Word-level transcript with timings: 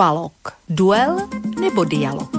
Dualog. 0.00 0.32
Duel 0.64 1.28
nebo 1.60 1.84
dialog. 1.84 2.32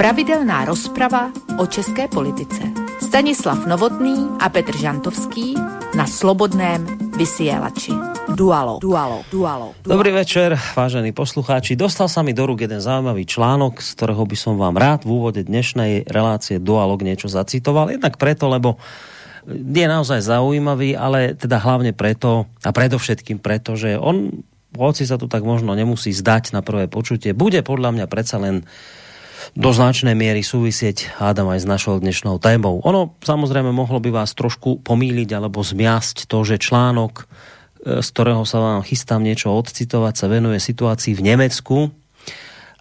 Pravidelná 0.00 0.64
rozprava 0.64 1.28
o 1.60 1.68
české 1.68 2.08
politice. 2.08 2.72
Stanislav 3.04 3.68
Novotný 3.68 4.40
a 4.40 4.48
Petr 4.48 4.72
Žantovský 4.72 5.60
na 5.92 6.08
Slobodném 6.08 6.80
vysielači. 7.12 7.92
Dualo, 8.32 8.80
dualo, 8.80 9.28
dualo, 9.28 9.76
dualo. 9.84 9.92
Dobrý 10.00 10.08
večer, 10.16 10.56
vážení 10.56 11.12
poslucháči. 11.12 11.76
Dostal 11.76 12.08
sa 12.08 12.24
mi 12.24 12.32
do 12.32 12.48
rúk 12.48 12.64
jeden 12.64 12.80
zaujímavý 12.80 13.28
článok, 13.28 13.84
z 13.84 13.92
ktorého 13.92 14.24
by 14.24 14.36
som 14.40 14.56
vám 14.56 14.80
rád 14.80 15.04
v 15.04 15.12
úvode 15.12 15.44
dnešnej 15.44 16.08
relácie 16.08 16.64
Dualog 16.64 17.04
niečo 17.04 17.28
zacitoval. 17.28 17.92
Jednak 17.92 18.16
preto, 18.16 18.48
lebo 18.48 18.80
je 19.44 19.84
naozaj 19.84 20.32
zaujímavý, 20.32 20.96
ale 20.96 21.36
teda 21.36 21.60
hlavne 21.60 21.92
preto 21.92 22.48
a 22.64 22.72
predovšetkým 22.72 23.36
preto, 23.36 23.76
že 23.76 24.00
on, 24.00 24.32
hoci 24.76 25.04
sa 25.04 25.20
tu 25.20 25.28
tak 25.28 25.44
možno 25.44 25.76
nemusí 25.76 26.12
zdať 26.12 26.56
na 26.56 26.60
prvé 26.64 26.88
počutie, 26.88 27.36
bude 27.36 27.60
podľa 27.64 27.92
mňa 27.96 28.06
predsa 28.08 28.40
len 28.40 28.64
do 29.58 29.70
značnej 29.74 30.14
miery 30.14 30.46
súvisieť 30.46 31.18
hádam 31.18 31.50
aj 31.50 31.66
s 31.66 31.66
našou 31.66 31.98
dnešnou 31.98 32.38
témou. 32.38 32.78
Ono 32.86 33.18
samozrejme 33.26 33.74
mohlo 33.74 33.98
by 33.98 34.22
vás 34.22 34.38
trošku 34.38 34.86
pomýliť 34.86 35.28
alebo 35.34 35.66
zmiasť 35.66 36.30
to, 36.30 36.38
že 36.46 36.62
článok 36.62 37.26
z 37.82 38.08
ktorého 38.14 38.46
sa 38.46 38.62
vám 38.62 38.86
chystám 38.86 39.26
niečo 39.26 39.50
odcitovať, 39.50 40.14
sa 40.14 40.30
venuje 40.30 40.62
situácii 40.62 41.18
v 41.18 41.24
Nemecku 41.34 41.90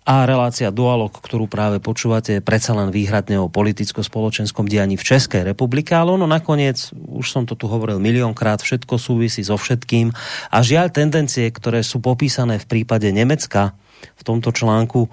a 0.02 0.26
relácia 0.26 0.74
Dualog, 0.74 1.14
ktorú 1.14 1.46
práve 1.46 1.78
počúvate, 1.78 2.42
je 2.42 2.42
predsa 2.42 2.74
len 2.74 2.90
výhradne 2.90 3.38
o 3.38 3.54
politicko-spoločenskom 3.54 4.66
dianí 4.66 4.98
v 4.98 5.06
Českej 5.06 5.46
republike, 5.46 5.94
ale 5.94 6.18
ono 6.18 6.26
nakoniec, 6.26 6.90
už 6.94 7.28
som 7.30 7.44
to 7.46 7.54
tu 7.54 7.70
hovoril 7.70 8.02
miliónkrát, 8.02 8.66
všetko 8.66 8.98
súvisí 8.98 9.46
so 9.46 9.62
všetkým 9.62 10.10
a 10.50 10.58
žiaľ 10.66 10.90
tendencie, 10.90 11.46
ktoré 11.54 11.86
sú 11.86 12.02
popísané 12.02 12.58
v 12.58 12.66
prípade 12.66 13.14
Nemecka 13.14 13.78
v 14.18 14.22
tomto 14.26 14.50
článku, 14.50 15.06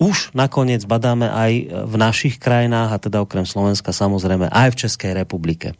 už 0.00 0.32
nakoniec 0.32 0.80
badáme 0.88 1.28
aj 1.28 1.52
v 1.84 1.94
našich 2.00 2.40
krajinách, 2.40 2.96
a 2.96 2.98
teda 2.98 3.20
okrem 3.20 3.44
Slovenska 3.44 3.92
samozrejme 3.92 4.48
aj 4.48 4.68
v 4.72 4.78
Českej 4.88 5.12
republike. 5.12 5.76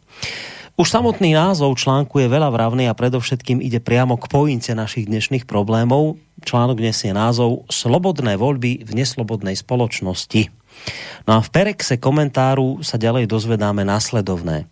Už 0.81 0.89
samotný 0.89 1.37
názov 1.37 1.77
článku 1.77 2.25
je 2.25 2.25
veľa 2.25 2.49
vravný 2.49 2.89
a 2.89 2.97
predovšetkým 2.97 3.61
ide 3.61 3.77
priamo 3.77 4.17
k 4.17 4.25
pointe 4.25 4.73
našich 4.73 5.05
dnešných 5.05 5.45
problémov. 5.45 6.17
Článok 6.41 6.81
nesie 6.81 7.13
názov 7.13 7.69
Slobodné 7.69 8.33
voľby 8.33 8.81
v 8.81 8.91
neslobodnej 8.97 9.53
spoločnosti. 9.53 10.49
No 11.29 11.37
a 11.37 11.39
v 11.45 11.49
perexe 11.53 12.01
komentáru 12.01 12.81
sa 12.81 12.97
ďalej 12.97 13.29
dozvedáme 13.29 13.85
následovné. 13.85 14.65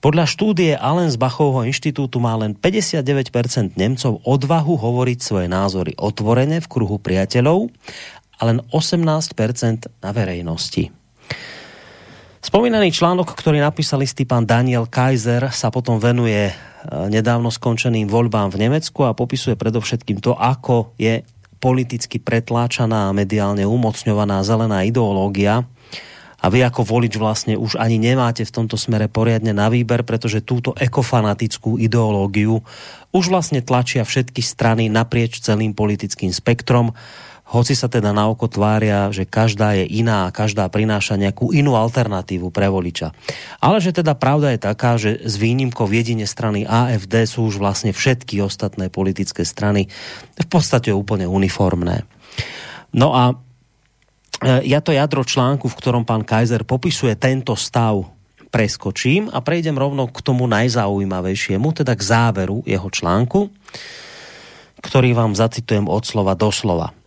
Podľa 0.00 0.24
štúdie 0.32 0.80
Allensbachovho 0.80 1.68
inštitútu 1.68 2.24
má 2.24 2.40
len 2.40 2.56
59% 2.56 3.76
Nemcov 3.76 4.16
odvahu 4.24 4.80
hovoriť 4.80 5.18
svoje 5.20 5.52
názory 5.52 5.92
otvorene 6.00 6.64
v 6.64 6.70
kruhu 6.72 6.96
priateľov 6.96 7.68
a 8.40 8.48
len 8.48 8.64
18% 8.72 9.92
na 10.00 10.10
verejnosti. 10.16 10.88
Spomínaný 12.40 12.88
článok, 12.88 13.36
ktorý 13.36 13.60
napísal 13.60 14.00
istý 14.00 14.24
pán 14.24 14.48
Daniel 14.48 14.88
Kaiser, 14.88 15.52
sa 15.52 15.68
potom 15.68 16.00
venuje 16.00 16.48
e, 16.48 16.52
nedávno 17.12 17.52
skončeným 17.52 18.08
voľbám 18.08 18.48
v 18.48 18.64
Nemecku 18.64 19.04
a 19.04 19.12
popisuje 19.12 19.60
predovšetkým 19.60 20.24
to, 20.24 20.32
ako 20.32 20.96
je 20.96 21.20
politicky 21.60 22.16
pretláčaná 22.16 23.12
a 23.12 23.16
mediálne 23.16 23.68
umocňovaná 23.68 24.40
zelená 24.40 24.88
ideológia. 24.88 25.68
A 26.40 26.48
vy 26.48 26.64
ako 26.64 26.80
volič 26.88 27.20
vlastne 27.20 27.60
už 27.60 27.76
ani 27.76 28.00
nemáte 28.00 28.48
v 28.48 28.54
tomto 28.56 28.80
smere 28.80 29.12
poriadne 29.12 29.52
na 29.52 29.68
výber, 29.68 30.00
pretože 30.08 30.40
túto 30.40 30.72
ekofanatickú 30.72 31.76
ideológiu 31.76 32.64
už 33.12 33.28
vlastne 33.28 33.60
tlačia 33.60 34.00
všetky 34.00 34.40
strany 34.40 34.88
naprieč 34.88 35.44
celým 35.44 35.76
politickým 35.76 36.32
spektrom 36.32 36.96
hoci 37.50 37.74
sa 37.74 37.90
teda 37.90 38.14
na 38.14 38.30
oko 38.30 38.46
tvária, 38.46 39.10
že 39.10 39.26
každá 39.26 39.74
je 39.74 39.82
iná 39.90 40.30
a 40.30 40.34
každá 40.34 40.70
prináša 40.70 41.18
nejakú 41.18 41.50
inú 41.50 41.74
alternatívu 41.74 42.54
pre 42.54 42.70
voliča. 42.70 43.10
Ale 43.58 43.82
že 43.82 43.90
teda 43.90 44.14
pravda 44.14 44.54
je 44.54 44.60
taká, 44.62 44.94
že 44.94 45.18
s 45.18 45.34
výnimkou 45.34 45.90
jedine 45.90 46.30
strany 46.30 46.62
AFD 46.62 47.26
sú 47.26 47.50
už 47.50 47.58
vlastne 47.58 47.90
všetky 47.90 48.38
ostatné 48.38 48.86
politické 48.86 49.42
strany 49.42 49.90
v 50.38 50.46
podstate 50.46 50.94
úplne 50.94 51.26
uniformné. 51.26 52.06
No 52.94 53.18
a 53.18 53.34
e, 53.34 54.70
ja 54.70 54.78
to 54.78 54.94
jadro 54.94 55.26
článku, 55.26 55.66
v 55.66 55.78
ktorom 55.78 56.06
pán 56.06 56.22
Kaiser 56.22 56.62
popisuje 56.62 57.18
tento 57.18 57.58
stav, 57.58 58.06
preskočím 58.50 59.30
a 59.30 59.42
prejdem 59.42 59.78
rovno 59.78 60.06
k 60.10 60.22
tomu 60.22 60.46
najzaujímavejšiemu, 60.50 61.66
teda 61.70 61.94
k 61.94 62.02
záveru 62.02 62.62
jeho 62.66 62.90
článku, 62.90 63.50
ktorý 64.82 65.14
vám 65.14 65.38
zacitujem 65.38 65.86
od 65.86 66.02
slova 66.02 66.34
do 66.34 66.50
slova. 66.50 66.99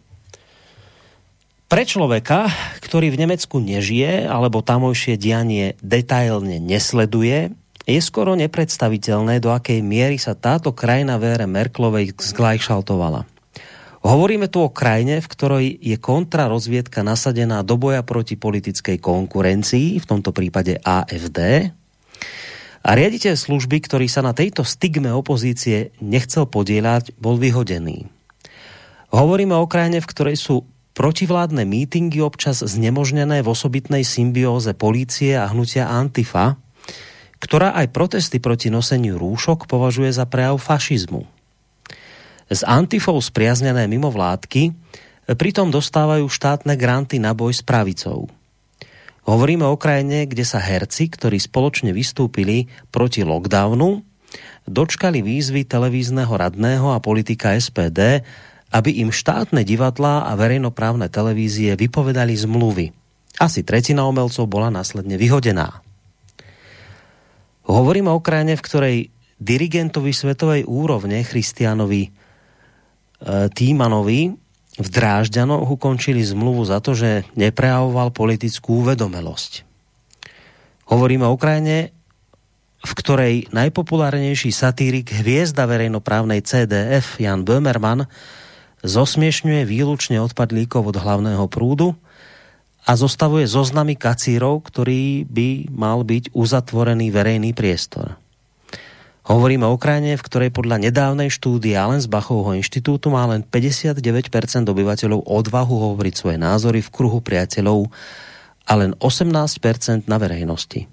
Pre 1.74 1.90
človeka, 1.90 2.54
ktorý 2.86 3.10
v 3.10 3.26
Nemecku 3.26 3.58
nežije 3.58 4.30
alebo 4.30 4.62
tamojšie 4.62 5.18
dianie 5.18 5.74
detailne 5.82 6.62
nesleduje, 6.62 7.50
je 7.90 7.98
skoro 7.98 8.38
nepredstaviteľné, 8.38 9.42
do 9.42 9.50
akej 9.50 9.82
miery 9.82 10.22
sa 10.22 10.38
táto 10.38 10.78
krajina 10.78 11.18
vére 11.18 11.50
Merklovej 11.50 12.14
zglajšaltovala. 12.14 13.26
Hovoríme 14.06 14.54
tu 14.54 14.62
o 14.62 14.70
krajine, 14.70 15.18
v 15.18 15.26
ktorej 15.26 15.66
je 15.82 15.98
kontrarozviedka 15.98 17.02
nasadená 17.02 17.66
do 17.66 17.74
boja 17.82 18.06
proti 18.06 18.38
politickej 18.38 19.02
konkurencii, 19.02 19.98
v 19.98 20.06
tomto 20.06 20.30
prípade 20.30 20.78
AFD, 20.78 21.74
a 22.86 22.90
riaditeľ 22.94 23.34
služby, 23.34 23.82
ktorý 23.82 24.06
sa 24.06 24.22
na 24.22 24.38
tejto 24.38 24.62
stigme 24.62 25.10
opozície 25.10 25.90
nechcel 26.06 26.46
podielať, 26.46 27.18
bol 27.18 27.42
vyhodený. 27.42 28.06
Hovoríme 29.10 29.58
o 29.58 29.66
krajine, 29.66 30.06
v 30.06 30.10
ktorej 30.10 30.38
sú 30.38 30.70
protivládne 30.94 31.66
mítingy 31.66 32.22
občas 32.22 32.62
znemožnené 32.62 33.42
v 33.42 33.52
osobitnej 33.52 34.06
symbióze 34.06 34.78
polície 34.78 35.34
a 35.34 35.50
hnutia 35.50 35.90
Antifa, 35.90 36.58
ktorá 37.42 37.76
aj 37.76 37.92
protesty 37.92 38.40
proti 38.40 38.72
noseniu 38.72 39.20
rúšok 39.20 39.68
považuje 39.68 40.14
za 40.16 40.24
prejav 40.24 40.56
fašizmu. 40.62 41.28
Z 42.48 42.62
Antifou 42.64 43.18
spriaznené 43.20 43.90
mimovládky 43.90 44.72
pritom 45.36 45.74
dostávajú 45.74 46.30
štátne 46.30 46.78
granty 46.80 47.18
na 47.20 47.36
boj 47.36 47.58
s 47.58 47.66
pravicou. 47.66 48.30
Hovoríme 49.24 49.64
o 49.64 49.80
krajine, 49.80 50.28
kde 50.28 50.44
sa 50.44 50.60
herci, 50.60 51.08
ktorí 51.08 51.40
spoločne 51.40 51.96
vystúpili 51.96 52.68
proti 52.92 53.24
lockdownu, 53.24 54.04
dočkali 54.68 55.24
výzvy 55.24 55.64
televízneho 55.64 56.32
radného 56.32 56.92
a 56.92 57.00
politika 57.00 57.56
SPD 57.56 58.24
aby 58.74 59.06
im 59.06 59.14
štátne 59.14 59.62
divadlá 59.62 60.26
a 60.26 60.34
verejnoprávne 60.34 61.06
televízie 61.14 61.78
vypovedali 61.78 62.34
zmluvy. 62.34 62.90
Asi 63.38 63.62
tretina 63.62 64.10
umelcov 64.10 64.50
bola 64.50 64.74
následne 64.74 65.14
vyhodená. 65.22 65.86
Hovoríme 67.70 68.10
o 68.10 68.20
krajine, 68.20 68.58
v 68.58 68.66
ktorej 68.66 68.98
dirigentovi 69.38 70.12
svetovej 70.12 70.66
úrovne 70.66 71.22
Christianovi 71.22 72.10
e, 72.10 72.10
Týmanovi 73.54 74.22
v 74.74 74.88
Drážďanoch 74.90 75.70
ukončili 75.70 76.26
zmluvu 76.26 76.66
za 76.66 76.82
to, 76.82 76.98
že 76.98 77.30
neprejavoval 77.38 78.10
politickú 78.10 78.82
uvedomelosť. 78.82 79.70
Hovoríme 80.90 81.30
o 81.30 81.38
krajine, 81.38 81.94
v 82.84 82.92
ktorej 83.00 83.34
najpopulárnejší 83.56 84.52
satírik 84.52 85.08
hviezda 85.24 85.64
verejnoprávnej 85.64 86.44
CDF 86.44 87.16
Jan 87.22 87.48
Böhmermann 87.48 88.10
zosmiešňuje 88.84 89.64
výlučne 89.64 90.20
odpadlíkov 90.20 90.94
od 90.94 90.98
hlavného 91.00 91.48
prúdu 91.48 91.96
a 92.84 93.00
zostavuje 93.00 93.48
zoznamy 93.48 93.96
kacírov, 93.96 94.60
ktorý 94.68 95.24
by 95.24 95.72
mal 95.72 96.04
byť 96.04 96.36
uzatvorený 96.36 97.10
verejný 97.16 97.56
priestor. 97.56 98.20
Hovoríme 99.24 99.64
o 99.64 99.80
krajine, 99.80 100.20
v 100.20 100.26
ktorej 100.28 100.52
podľa 100.52 100.84
nedávnej 100.84 101.32
štúdie 101.32 101.80
Allensbachovho 101.80 102.60
inštitútu 102.60 103.08
má 103.08 103.24
len 103.24 103.40
59% 103.40 104.04
obyvateľov 104.68 105.24
odvahu 105.24 105.96
hovoriť 105.96 106.14
svoje 106.20 106.36
názory 106.36 106.84
v 106.84 106.92
kruhu 106.92 107.24
priateľov 107.24 107.88
a 108.68 108.72
len 108.76 108.92
18% 109.00 110.12
na 110.12 110.20
verejnosti. 110.20 110.92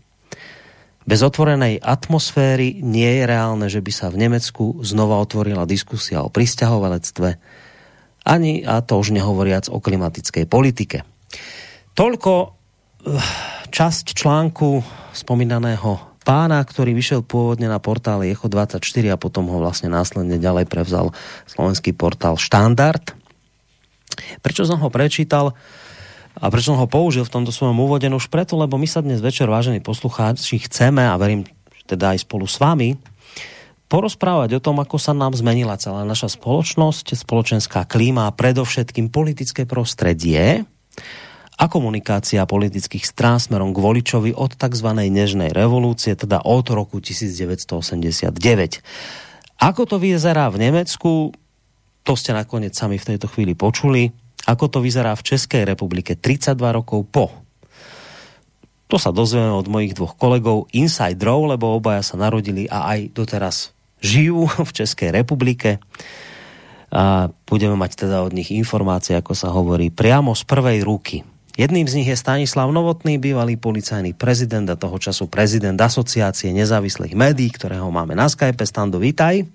Bez 1.10 1.26
otvorenej 1.26 1.82
atmosféry 1.82 2.78
nie 2.86 3.18
je 3.18 3.24
reálne, 3.26 3.66
že 3.66 3.82
by 3.82 3.90
sa 3.90 4.06
v 4.14 4.22
Nemecku 4.22 4.78
znova 4.86 5.18
otvorila 5.18 5.66
diskusia 5.66 6.22
o 6.22 6.30
pristahovalectve, 6.30 7.34
ani, 8.30 8.62
a 8.62 8.78
to 8.78 9.02
už 9.02 9.10
nehovoriac 9.10 9.66
o 9.66 9.82
klimatickej 9.82 10.46
politike. 10.46 11.02
Toľko 11.98 12.32
eh, 12.40 12.50
časť 13.74 14.14
článku 14.14 14.86
spomínaného 15.10 16.10
pána, 16.22 16.62
ktorý 16.62 16.94
vyšel 16.94 17.26
pôvodne 17.26 17.66
na 17.66 17.82
portále 17.82 18.30
Echo24 18.30 18.78
a 19.10 19.18
potom 19.18 19.50
ho 19.50 19.58
vlastne 19.58 19.90
následne 19.90 20.38
ďalej 20.38 20.70
prevzal 20.70 21.10
slovenský 21.50 21.90
portál 21.96 22.38
Štandard. 22.38 23.02
Prečo 24.44 24.62
som 24.68 24.78
ho 24.78 24.88
prečítal 24.92 25.56
a 26.38 26.46
prečo 26.52 26.70
som 26.70 26.78
ho 26.78 26.86
použil 26.86 27.26
v 27.26 27.34
tomto 27.34 27.50
svojom 27.50 27.74
úvode? 27.82 28.06
No 28.06 28.22
už 28.22 28.30
preto, 28.30 28.54
lebo 28.54 28.78
my 28.78 28.86
sa 28.86 29.02
dnes 29.02 29.18
večer, 29.18 29.50
vážení 29.50 29.82
poslucháči, 29.82 30.62
chceme 30.62 31.02
a 31.02 31.18
verím, 31.18 31.48
teda 31.88 32.14
aj 32.14 32.22
spolu 32.22 32.46
s 32.46 32.62
vami, 32.62 32.94
porozprávať 33.90 34.56
o 34.56 34.62
tom, 34.62 34.78
ako 34.78 35.02
sa 35.02 35.10
nám 35.10 35.34
zmenila 35.34 35.74
celá 35.74 36.06
naša 36.06 36.30
spoločnosť, 36.38 37.18
spoločenská 37.18 37.90
klíma 37.90 38.30
a 38.30 38.32
predovšetkým 38.32 39.10
politické 39.10 39.66
prostredie 39.66 40.62
a 41.60 41.68
komunikácia 41.68 42.46
politických 42.46 43.04
strán 43.04 43.42
smerom 43.42 43.74
k 43.74 43.82
voličovi 43.82 44.30
od 44.32 44.54
tzv. 44.54 44.88
nežnej 44.94 45.50
revolúcie, 45.50 46.14
teda 46.14 46.46
od 46.46 46.64
roku 46.70 47.02
1989. 47.02 48.30
Ako 49.60 49.82
to 49.84 50.00
vyzerá 50.00 50.48
v 50.48 50.70
Nemecku, 50.70 51.34
to 52.00 52.12
ste 52.16 52.32
nakoniec 52.32 52.72
sami 52.72 52.96
v 52.96 53.08
tejto 53.12 53.28
chvíli 53.28 53.52
počuli. 53.52 54.08
Ako 54.48 54.72
to 54.72 54.80
vyzerá 54.80 55.12
v 55.12 55.36
Českej 55.36 55.68
republike 55.68 56.16
32 56.16 56.56
rokov 56.56 57.04
po. 57.12 57.28
To 58.88 58.96
sa 58.96 59.12
dozvieme 59.12 59.52
od 59.52 59.68
mojich 59.68 59.92
dvoch 59.92 60.16
kolegov 60.16 60.66
insiderov, 60.72 61.44
lebo 61.44 61.76
obaja 61.76 62.00
sa 62.00 62.16
narodili 62.16 62.66
a 62.72 62.88
aj 62.96 63.12
doteraz 63.12 63.76
žijú 64.00 64.48
v 64.68 64.72
Českej 64.72 65.12
republike. 65.14 65.78
A 66.90 67.30
budeme 67.46 67.78
mať 67.78 68.06
teda 68.06 68.26
od 68.26 68.34
nich 68.34 68.50
informácie, 68.50 69.14
ako 69.14 69.32
sa 69.38 69.54
hovorí, 69.54 69.94
priamo 69.94 70.34
z 70.34 70.42
prvej 70.42 70.82
ruky. 70.82 71.22
Jedným 71.54 71.86
z 71.86 72.02
nich 72.02 72.08
je 72.10 72.18
Stanislav 72.18 72.72
Novotný, 72.72 73.20
bývalý 73.20 73.54
policajný 73.54 74.16
prezident 74.16 74.66
a 74.66 74.80
toho 74.80 74.98
času 74.98 75.28
prezident 75.30 75.78
Asociácie 75.78 76.50
nezávislých 76.50 77.14
médií, 77.14 77.52
ktorého 77.52 77.86
máme 77.94 78.18
na 78.18 78.26
Skype. 78.26 78.64
Stando, 78.66 78.98
vítaj. 78.98 79.46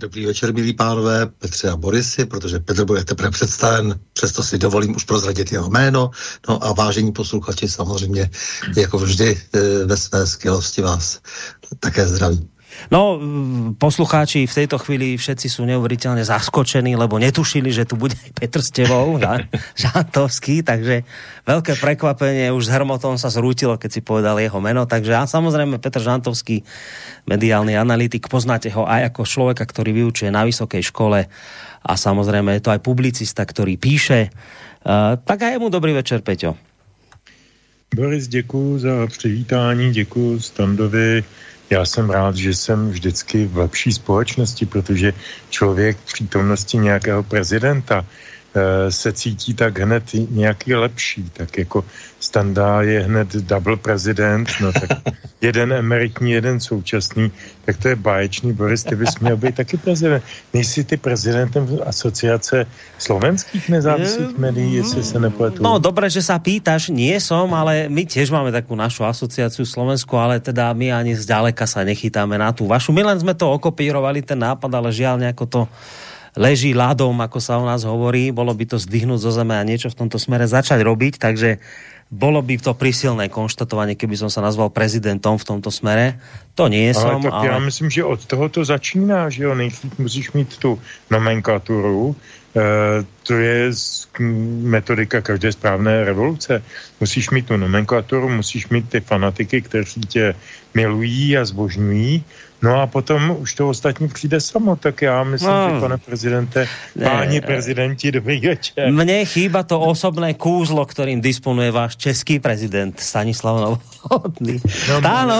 Dobrý 0.00 0.26
večer, 0.26 0.54
milí 0.54 0.72
pánové, 0.72 1.26
Petře 1.26 1.70
a 1.70 1.76
Borisy, 1.76 2.24
protože 2.24 2.58
Petr 2.58 2.84
bude 2.84 3.04
teprve 3.04 3.30
představen, 3.30 3.98
přesto 4.12 4.42
si 4.42 4.58
dovolím 4.58 4.96
už 4.96 5.04
prozradit 5.04 5.52
jeho 5.52 5.70
jméno. 5.70 6.10
No 6.48 6.64
a 6.64 6.72
vážení 6.72 7.12
posluchači 7.12 7.68
samozřejmě, 7.68 8.30
jako 8.76 8.98
vždy 8.98 9.38
eh, 9.38 9.60
ve 9.84 9.96
své 9.96 10.26
skvělosti 10.26 10.82
vás 10.82 11.20
také 11.80 12.06
zdraví. 12.06 12.48
No, 12.88 13.18
poslucháči 13.76 14.46
v 14.46 14.56
tejto 14.62 14.78
chvíli 14.78 15.18
všetci 15.18 15.50
sú 15.50 15.66
neuveriteľne 15.66 16.22
zaskočení, 16.22 16.94
lebo 16.94 17.18
netušili, 17.18 17.74
že 17.74 17.82
tu 17.82 17.98
bude 17.98 18.14
aj 18.14 18.30
Petr 18.38 18.62
s 18.62 18.70
tebou, 18.70 19.18
Žantovský, 19.82 20.62
takže 20.62 21.02
veľké 21.42 21.74
prekvapenie, 21.82 22.54
už 22.54 22.70
s 22.70 22.72
Hermotom 22.72 23.18
sa 23.18 23.28
zrútilo, 23.28 23.74
keď 23.74 23.90
si 23.90 24.00
povedal 24.00 24.38
jeho 24.38 24.62
meno, 24.62 24.86
takže 24.86 25.18
a 25.18 25.26
samozrejme 25.26 25.82
Petr 25.82 25.98
Žantovský, 25.98 26.62
mediálny 27.26 27.74
analytik, 27.74 28.30
poznáte 28.30 28.70
ho 28.72 28.86
aj 28.86 29.12
ako 29.12 29.22
človeka, 29.26 29.66
ktorý 29.66 29.90
vyučuje 29.92 30.30
na 30.30 30.46
vysokej 30.46 30.86
škole 30.88 31.26
a 31.82 31.92
samozrejme 31.92 32.56
je 32.56 32.62
to 32.62 32.72
aj 32.72 32.80
publicista, 32.80 33.42
ktorý 33.42 33.74
píše. 33.74 34.30
Uh, 34.86 35.18
tak 35.18 35.42
aj 35.42 35.58
mu 35.58 35.68
dobrý 35.68 35.92
večer, 35.92 36.22
Peťo. 36.22 36.54
Boris, 37.94 38.28
děkuji 38.28 38.78
za 38.78 39.06
přivítání, 39.06 39.92
děkuji 39.92 40.40
Standovi 40.40 41.24
já 41.70 41.84
jsem 41.84 42.10
rád, 42.10 42.36
že 42.36 42.54
jsem 42.54 42.90
vždycky 42.90 43.46
v 43.46 43.56
lepší 43.58 43.92
společnosti, 43.92 44.66
protože 44.66 45.12
člověk 45.50 45.96
v 45.96 46.06
přítomnosti 46.06 46.76
nějakého 46.78 47.22
prezidenta 47.22 48.04
se 48.88 49.12
cítí 49.12 49.54
tak 49.54 49.78
hned 49.78 50.04
nějaký 50.30 50.74
lepší, 50.74 51.30
tak 51.32 51.58
jako 51.58 51.84
Standa 52.20 52.82
je 52.82 53.00
hned 53.00 53.28
double 53.46 53.76
prezident, 53.76 54.48
no 54.60 54.72
tak 54.72 54.90
jeden 55.40 55.72
emeritní, 55.72 56.30
jeden 56.30 56.60
současný, 56.60 57.30
tak 57.64 57.76
to 57.76 57.88
je 57.88 57.96
báječný, 57.96 58.52
Boris, 58.52 58.84
ty 58.84 58.96
bys 58.96 59.18
měl 59.18 59.36
být 59.36 59.54
taky 59.54 59.76
prezident. 59.76 60.24
Nejsi 60.54 60.84
ty 60.84 60.96
prezidentem 60.96 61.78
asociace 61.86 62.66
slovenských 62.98 63.68
nezávislých 63.68 64.38
médií, 64.38 64.74
jestli 64.74 65.04
se 65.04 65.20
nepletu? 65.20 65.62
No, 65.62 65.78
dobré, 65.78 66.10
že 66.10 66.22
sa 66.22 66.42
pýtaš, 66.42 66.90
nie 66.90 67.14
som, 67.22 67.46
ale 67.54 67.86
my 67.86 68.02
tiež 68.02 68.34
máme 68.34 68.50
takú 68.50 68.74
našu 68.74 69.06
asociáciu 69.06 69.62
Slovensku, 69.62 70.18
ale 70.18 70.42
teda 70.42 70.74
my 70.74 70.90
ani 70.90 71.14
zďaleka 71.14 71.70
sa 71.70 71.86
nechytáme 71.86 72.34
na 72.34 72.50
tú 72.50 72.66
vašu. 72.66 72.90
My 72.90 73.06
len 73.06 73.20
sme 73.22 73.36
to 73.38 73.46
okopírovali, 73.46 74.26
ten 74.26 74.42
nápad, 74.42 74.70
ale 74.74 74.90
žiaľ 74.90 75.22
nejako 75.22 75.44
to 75.46 75.60
leží 76.38 76.70
ľadom, 76.70 77.18
ako 77.18 77.38
sa 77.42 77.58
u 77.58 77.66
nás 77.66 77.82
hovorí, 77.82 78.30
bolo 78.30 78.54
by 78.54 78.64
to 78.70 78.78
zdvihnúť 78.78 79.18
zo 79.18 79.34
zeme 79.34 79.58
a 79.58 79.66
niečo 79.66 79.90
v 79.90 79.98
tomto 80.06 80.22
smere 80.22 80.46
začať 80.46 80.86
robiť, 80.86 81.18
takže 81.18 81.58
bolo 82.08 82.40
by 82.40 82.56
to 82.56 82.72
prísilné 82.72 83.28
konštatovanie, 83.28 83.92
keby 83.92 84.16
som 84.16 84.32
sa 84.32 84.40
nazval 84.40 84.72
prezidentom 84.72 85.36
v 85.36 85.44
tomto 85.44 85.68
smere. 85.68 86.16
To 86.56 86.72
nie 86.72 86.88
som, 86.96 87.20
ale... 87.20 87.28
Tak 87.28 87.32
ale... 87.34 87.46
já 87.46 87.58
myslím, 87.58 87.88
že 87.90 88.04
od 88.04 88.20
toho 88.24 88.48
to 88.48 88.64
začíná, 88.64 89.28
že 89.28 89.44
jo, 89.44 89.52
musíš 89.98 90.32
mít 90.32 90.56
tu 90.56 90.80
nomenklaturu, 91.10 92.16
e, 92.16 92.37
to 93.22 93.34
je 93.34 93.72
metodika 94.62 95.20
každé 95.20 95.52
správné 95.52 96.04
revoluce. 96.04 96.62
Musíš 97.00 97.30
mít 97.30 97.46
tu 97.46 97.56
nomenklaturu, 97.56 98.28
musíš 98.28 98.68
mít 98.68 98.88
ty 98.88 99.00
fanatiky, 99.00 99.62
kteří 99.62 100.00
tě 100.00 100.34
milují 100.74 101.38
a 101.38 101.44
zbožňují 101.44 102.24
No 102.62 102.82
a 102.82 102.86
potom 102.86 103.36
už 103.38 103.54
to 103.54 103.68
ostatní 103.68 104.08
přijde 104.08 104.40
samo, 104.40 104.76
tak 104.76 105.02
já 105.02 105.24
myslím, 105.24 105.50
no. 105.50 105.70
že 105.74 105.80
pane 105.80 105.98
prezidente, 105.98 106.68
páni 107.04 107.40
prezidenti, 107.40 108.12
dobrý 108.12 108.40
večer. 108.40 108.90
Mne 108.90 109.22
chýba 109.22 109.62
to 109.62 109.78
osobné 109.78 110.34
kúzlo, 110.34 110.82
ktorým 110.82 111.22
disponuje 111.22 111.70
váš 111.70 111.94
český 111.94 112.42
prezident 112.42 112.98
Stanislav 112.98 113.62
Novotný. 113.62 114.58
No, 114.90 114.98
Stáno. 114.98 115.38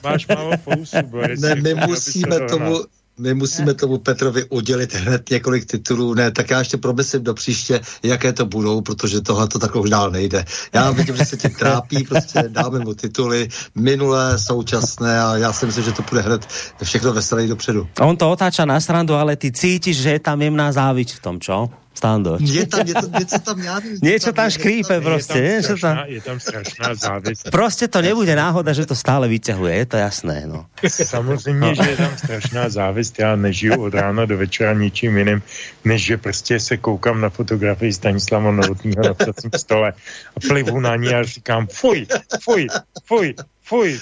Máš 0.00 0.24
málo 0.28 0.56
fousu, 0.64 1.00
Boris. 1.04 1.40
Ne, 1.40 1.54
my 1.60 1.72
musíme 1.84 2.48
tomu, 2.48 2.80
my 3.18 3.34
musíme 3.34 3.74
tomu 3.74 3.98
Petrovi 3.98 4.44
udělit 4.44 4.94
hned 4.94 5.30
několik 5.30 5.64
titulů. 5.64 6.14
Ne, 6.14 6.30
tak 6.30 6.50
já 6.50 6.58
ještě 6.58 6.76
promyslím 6.76 7.24
do 7.24 7.34
příště, 7.34 7.80
jaké 8.02 8.32
to 8.32 8.46
budou, 8.46 8.80
protože 8.80 9.20
tohle 9.20 9.48
to 9.48 9.58
takhle 9.58 9.82
už 9.82 9.90
dál 9.90 10.10
nejde. 10.10 10.44
Já 10.72 10.90
vidím, 10.90 11.16
že 11.16 11.24
se 11.24 11.36
tím 11.36 11.54
trápí, 11.54 12.04
prostě 12.04 12.42
dáme 12.48 12.78
mu 12.78 12.94
tituly 12.94 13.48
minulé, 13.74 14.38
současné 14.38 15.20
a 15.22 15.36
já 15.36 15.52
si 15.52 15.66
myslím, 15.66 15.84
že 15.84 15.92
to 15.92 16.02
bude 16.10 16.20
hned 16.20 16.46
všechno 16.82 17.12
veselé 17.12 17.46
dopředu. 17.46 17.88
On 18.00 18.16
to 18.16 18.30
otáča 18.30 18.64
na 18.64 18.80
srandu, 18.80 19.14
ale 19.14 19.36
ty 19.36 19.52
cítíš, 19.52 20.02
že 20.02 20.10
je 20.10 20.20
tam 20.20 20.42
jemná 20.42 20.72
záviť 20.72 21.14
v 21.14 21.20
tom, 21.20 21.40
čo? 21.40 21.83
Stando. 21.94 22.38
Je 22.40 22.66
tam, 22.66 22.86
je 22.86 22.94
tam, 22.94 23.12
něco 23.18 23.38
tam, 23.38 23.60
já 23.60 23.74
nevím, 23.80 23.98
Niečo 24.02 24.24
tam, 24.24 24.34
tam 24.34 24.50
škrípe 24.50 25.00
prostě. 25.00 25.38
Je 25.38 25.62
tam, 25.62 25.62
strašná, 25.62 25.94
tam... 25.94 26.04
je 26.08 26.20
tam 26.20 26.40
strašná 26.40 26.94
závist. 26.94 27.50
Prostě 27.50 27.88
to 27.88 28.02
nebude 28.02 28.36
náhoda, 28.36 28.72
že 28.72 28.86
to 28.86 28.94
stále 28.94 29.28
vyťahuje, 29.28 29.74
je 29.74 29.86
to 29.86 29.96
jasné. 29.96 30.42
No. 30.46 30.66
Samozřejmě, 30.88 31.60
no. 31.60 31.74
že 31.74 31.90
je 31.90 31.96
tam 31.96 32.12
strašná 32.18 32.68
závist. 32.68 33.18
Já 33.18 33.36
nežiju 33.36 33.82
od 33.82 33.94
rána 33.94 34.24
do 34.26 34.36
večera 34.38 34.72
ničím 34.72 35.18
jiným, 35.18 35.42
než 35.84 36.04
že 36.04 36.16
prostě 36.16 36.60
se 36.60 36.76
koukám 36.76 37.20
na 37.20 37.30
fotografii 37.30 37.92
Stanislava 37.92 38.50
Novotního 38.50 39.02
na 39.02 39.14
psacím 39.14 39.50
stole 39.56 39.92
a 40.36 40.40
plivu 40.48 40.80
na 40.80 40.96
ní 40.96 41.14
a 41.14 41.22
říkám 41.22 41.66
fuj, 41.66 42.06
fuj, 42.42 42.66
fuj, 43.06 43.34
fuj. 43.64 44.00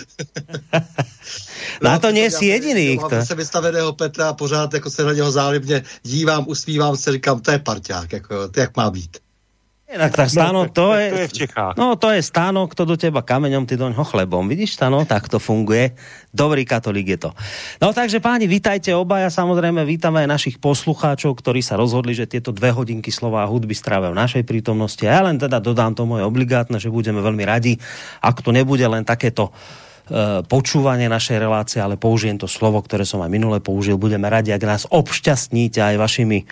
no, 1.82 1.90
a 1.90 1.98
to 1.98 2.10
nie 2.10 2.30
si 2.30 2.46
jediný. 2.46 2.96
Mám 2.96 3.26
se 3.26 3.34
vystaveného 3.34 3.92
Petra 3.92 4.28
a 4.28 4.32
pořád 4.32 4.74
jako 4.74 4.90
se 4.90 5.04
na 5.04 5.12
něho 5.12 5.30
zálibně 5.30 5.82
dívám, 6.02 6.44
usmívám 6.48 6.96
se, 6.96 7.12
říkám, 7.12 7.40
to 7.40 7.50
je 7.50 7.58
parťák, 7.58 8.12
jako, 8.12 8.48
to 8.48 8.60
jak 8.60 8.76
má 8.76 8.90
být. 8.90 9.18
Tak 9.92 10.12
tá 10.16 10.24
Stano, 10.24 10.64
no, 10.64 10.72
to, 10.72 10.96
je, 10.96 11.06
to 11.12 11.20
je 11.20 11.28
v 11.28 11.36
Čechách. 11.44 11.74
No, 11.76 12.00
to 12.00 12.08
je 12.16 12.24
Stano, 12.24 12.64
kto 12.64 12.88
do 12.88 12.96
teba 12.96 13.20
kameňom, 13.20 13.68
ty 13.68 13.76
do 13.76 13.92
ňoho 13.92 14.08
chlebom. 14.08 14.48
Vidíš, 14.48 14.80
Stano, 14.80 15.04
tak 15.04 15.28
to 15.28 15.36
funguje. 15.36 15.92
Dobrý 16.32 16.64
katolík 16.64 17.08
je 17.12 17.18
to. 17.28 17.30
No, 17.76 17.92
takže 17.92 18.24
páni, 18.24 18.48
vítajte 18.48 18.96
obaja. 18.96 19.28
Samozrejme, 19.28 19.84
vítame 19.84 20.24
aj 20.24 20.32
našich 20.32 20.56
poslucháčov, 20.56 21.36
ktorí 21.36 21.60
sa 21.60 21.76
rozhodli, 21.76 22.16
že 22.16 22.24
tieto 22.24 22.56
dve 22.56 22.72
hodinky 22.72 23.12
slova 23.12 23.44
a 23.44 23.50
hudby 23.52 23.76
strávia 23.76 24.08
v 24.08 24.20
našej 24.24 24.48
prítomnosti. 24.48 25.04
A 25.04 25.20
ja 25.20 25.22
len 25.28 25.36
teda 25.36 25.60
dodám 25.60 25.92
to 25.92 26.08
moje 26.08 26.24
obligátne, 26.24 26.80
že 26.80 26.88
budeme 26.88 27.20
veľmi 27.20 27.44
radi, 27.44 27.76
ak 28.24 28.40
to 28.40 28.48
nebude 28.48 28.88
len 28.88 29.04
takéto 29.04 29.52
E, 30.02 30.42
počúvanie 30.42 31.06
našej 31.06 31.38
relácie, 31.38 31.78
ale 31.78 31.94
použijem 31.94 32.34
to 32.34 32.50
slovo, 32.50 32.82
ktoré 32.82 33.06
som 33.06 33.22
aj 33.22 33.30
minule 33.30 33.62
použil. 33.62 33.94
Budeme 33.94 34.26
radi, 34.26 34.50
ak 34.50 34.66
nás 34.66 34.82
obšťastníte 34.90 35.78
aj 35.78 35.94
vašimi 35.94 36.42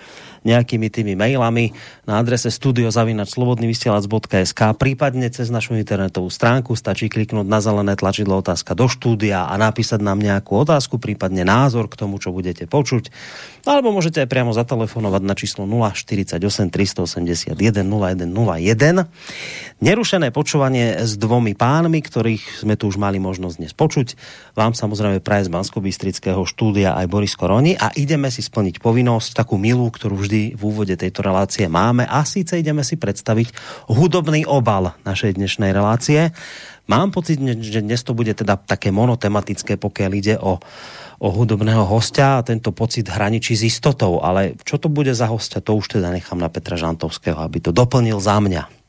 nejakými 0.47 0.87
tými 0.88 1.12
mailami 1.18 1.75
na 2.09 2.23
adrese 2.23 2.49
studiozavinačslobodnyvysielac.sk 2.49 4.61
prípadne 4.78 5.28
cez 5.28 5.52
našu 5.52 5.76
internetovú 5.76 6.32
stránku 6.32 6.73
stačí 6.78 7.12
kliknúť 7.12 7.44
na 7.44 7.61
zelené 7.61 7.92
tlačidlo 7.99 8.40
otázka 8.40 8.73
do 8.73 8.88
štúdia 8.88 9.44
a 9.50 9.59
napísať 9.61 10.00
nám 10.00 10.16
nejakú 10.23 10.64
otázku, 10.64 10.97
prípadne 11.02 11.44
názor 11.44 11.92
k 11.92 12.00
tomu, 12.00 12.16
čo 12.23 12.32
budete 12.32 12.64
počuť. 12.64 13.12
Alebo 13.68 13.92
môžete 13.92 14.25
aj 14.25 14.32
priamo 14.32 14.56
zatelefonovať 14.56 15.23
na 15.26 15.35
číslo 15.37 15.68
048 15.68 16.40
381 16.73 17.52
0101. 17.52 19.04
Nerušené 19.80 20.28
počúvanie 20.32 21.04
s 21.04 21.20
dvomi 21.20 21.52
pánmi, 21.52 22.00
ktorých 22.00 22.64
sme 22.64 22.80
tu 22.80 22.88
už 22.88 22.97
mali 22.97 23.20
možnosť 23.20 23.56
dnes 23.61 23.76
počuť. 23.76 24.16
Vám 24.56 24.73
samozrejme 24.73 25.20
praje 25.20 25.44
z 25.49 25.52
bansko 25.52 25.85
štúdia 26.47 26.97
aj 26.97 27.06
Boris 27.11 27.35
Koroni 27.37 27.76
a 27.76 27.92
ideme 27.97 28.30
si 28.32 28.40
splniť 28.40 28.80
povinnosť, 28.80 29.37
takú 29.37 29.61
milú, 29.61 29.90
ktorú 29.90 30.16
vždy 30.20 30.29
v 30.54 30.62
úvode 30.62 30.94
tejto 30.94 31.26
relácie 31.26 31.66
máme 31.66 32.06
a 32.06 32.22
síce 32.22 32.54
ideme 32.54 32.87
si 32.87 32.94
predstaviť 32.94 33.50
hudobný 33.90 34.46
obal 34.46 34.94
našej 35.02 35.34
dnešnej 35.34 35.75
relácie. 35.75 36.30
Mám 36.87 37.10
pocit, 37.10 37.42
že 37.42 37.82
dnes 37.82 38.02
to 38.06 38.14
bude 38.14 38.34
teda 38.34 38.54
také 38.54 38.94
monotematické, 38.94 39.75
pokiaľ 39.78 40.10
ide 40.14 40.34
o 40.38 40.62
o 41.20 41.28
hudobného 41.28 41.84
hostia 41.84 42.40
a 42.40 42.44
tento 42.44 42.72
pocit 42.72 43.04
hraničí 43.04 43.52
s 43.52 43.68
istotou, 43.68 44.25
ale 44.25 44.56
čo 44.64 44.80
to 44.80 44.88
bude 44.88 45.12
za 45.12 45.28
hostia, 45.28 45.60
to 45.60 45.76
už 45.76 46.00
teda 46.00 46.08
nechám 46.08 46.40
na 46.40 46.49
Petra 46.49 46.80
Žantovského, 46.80 47.37
aby 47.37 47.60
to 47.60 47.76
doplnil 47.76 48.16
za 48.20 48.40
mňa. 48.40 48.80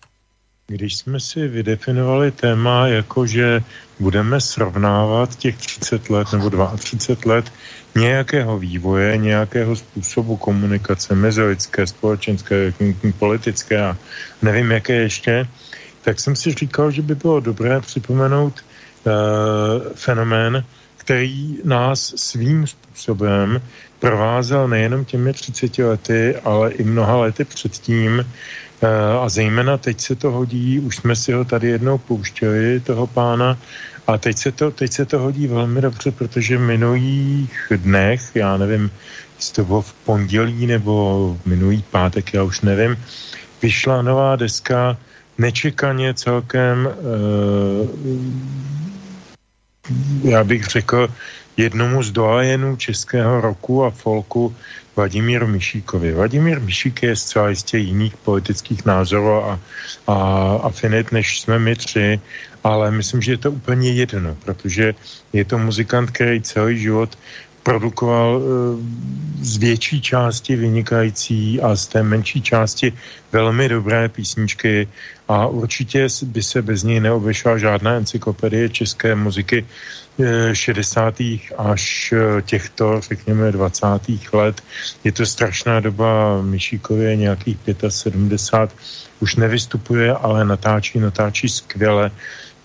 když 0.72 0.96
jsme 0.96 1.20
si 1.20 1.48
vydefinovali 1.48 2.32
téma, 2.32 2.88
jako 2.88 3.28
že 3.28 3.64
budeme 4.00 4.42
srovnávat 4.42 5.36
těch 5.36 5.58
30 5.58 6.10
let 6.10 6.28
nebo 6.32 6.50
32 6.78 7.36
let 7.36 7.46
nějakého 7.96 8.60
vývoje, 8.60 9.18
nějakého 9.18 9.76
způsobu 9.76 10.38
komunikace 10.38 11.16
mezilidské, 11.16 11.88
společenské, 11.88 12.74
politické 13.20 13.82
a 13.82 13.98
nevím, 14.42 14.72
jaké 14.72 14.94
ještě, 14.94 15.48
tak 16.02 16.20
jsem 16.20 16.36
si 16.36 16.52
říkal, 16.52 16.92
že 16.92 17.02
by 17.02 17.16
bylo 17.16 17.40
dobré 17.40 17.82
připomenout 17.82 18.54
uh, 19.06 19.12
fenomén, 19.96 20.64
který 20.98 21.58
nás 21.64 22.14
svým 22.16 22.68
způsobem 22.68 23.62
provázel 24.00 24.68
nejenom 24.68 25.06
těmi 25.06 25.34
30 25.34 25.78
lety, 25.78 26.36
ale 26.36 26.72
i 26.72 26.84
mnoha 26.84 27.18
lety 27.18 27.46
předtím. 27.46 28.26
Uh, 28.82 29.24
a 29.24 29.30
zejména 29.30 29.78
teď 29.78 30.02
se 30.02 30.16
to 30.16 30.32
hodí, 30.32 30.80
už 30.80 30.96
jsme 30.96 31.16
si 31.16 31.34
ho 31.34 31.46
tady 31.46 31.68
jednou 31.68 31.98
pouštěli, 31.98 32.80
toho 32.80 33.08
pána, 33.08 33.58
a 34.08 34.18
teď 34.18 34.38
se, 34.38 34.52
to, 34.52 34.72
teď 34.72 34.92
se 34.92 35.06
to 35.06 35.20
hodí 35.20 35.48
velmi 35.48 35.82
dobře, 35.82 36.12
protože 36.12 36.58
v 36.58 36.62
minulých 36.62 37.72
dnech, 37.76 38.22
já 38.36 38.58
nevím, 38.58 38.92
jestli 39.36 39.54
to 39.54 39.66
bylo 39.66 39.82
v 39.82 39.94
pondělí 39.94 40.68
nebo 40.68 41.38
minulý 41.46 41.84
pátek, 41.92 42.34
já 42.34 42.44
už 42.44 42.62
nevím, 42.62 42.98
vyšla 43.62 44.02
nová 44.02 44.36
deska 44.36 44.98
nečekaně 45.38 46.14
celkem, 46.14 46.90
uh, 46.90 46.94
já 50.24 50.44
bych 50.44 50.66
řekl, 50.66 51.08
jednomu 51.58 52.04
z 52.04 52.12
doajenů 52.12 52.76
českého 52.76 53.42
roku 53.42 53.86
a 53.86 53.90
folku 53.90 54.56
Vladimíru 54.96 55.48
Mišíkovi. 55.48 56.14
Vladimír 56.14 56.62
Mišík 56.62 57.04
je 57.04 57.16
zcela 57.16 57.50
jistě 57.50 57.78
jiných 57.78 58.18
politických 58.18 58.86
názorů 58.86 59.44
a, 59.44 59.60
a 60.08 60.16
afinit, 60.64 61.12
než 61.12 61.42
jsme 61.42 61.60
my 61.60 61.76
tři, 61.76 62.20
ale 62.64 62.92
myslím, 62.92 63.22
že 63.22 63.32
je 63.32 63.38
to 63.38 63.52
úplně 63.52 63.92
jedno, 63.92 64.38
protože 64.46 64.94
je 65.34 65.46
to 65.46 65.58
muzikant, 65.58 66.12
který 66.12 66.42
celý 66.42 66.78
život 66.78 67.18
produkoval 67.64 68.42
eh, 68.42 68.46
z 69.42 69.58
větší 69.58 70.02
části 70.02 70.56
vynikající 70.56 71.62
a 71.62 71.76
z 71.76 71.88
té 71.88 72.04
menší 72.04 72.42
části 72.42 72.94
velmi 73.32 73.70
dobré 73.70 74.10
písničky 74.10 74.88
a 75.28 75.48
určitě 75.48 76.08
by 76.24 76.44
se 76.44 76.62
bez 76.62 76.84
něj 76.84 77.00
neobešla 77.00 77.58
žádná 77.58 77.94
encyklopedie 77.94 78.70
české 78.70 79.16
muziky 79.16 79.66
60. 80.54 81.22
Eh, 81.22 81.40
až 81.58 82.14
eh, 82.14 82.42
těchto, 82.42 83.02
řekněme, 83.02 83.52
20. 83.52 83.86
let. 84.34 84.62
Je 85.04 85.12
to 85.12 85.26
strašná 85.26 85.80
doba, 85.80 86.42
Myšíkově 86.42 87.16
nějakých 87.16 87.58
75, 87.90 88.80
už 89.20 89.36
nevystupuje, 89.36 90.14
ale 90.14 90.46
natáčí, 90.46 91.00
natáčí 91.00 91.50
skvěle. 91.50 92.12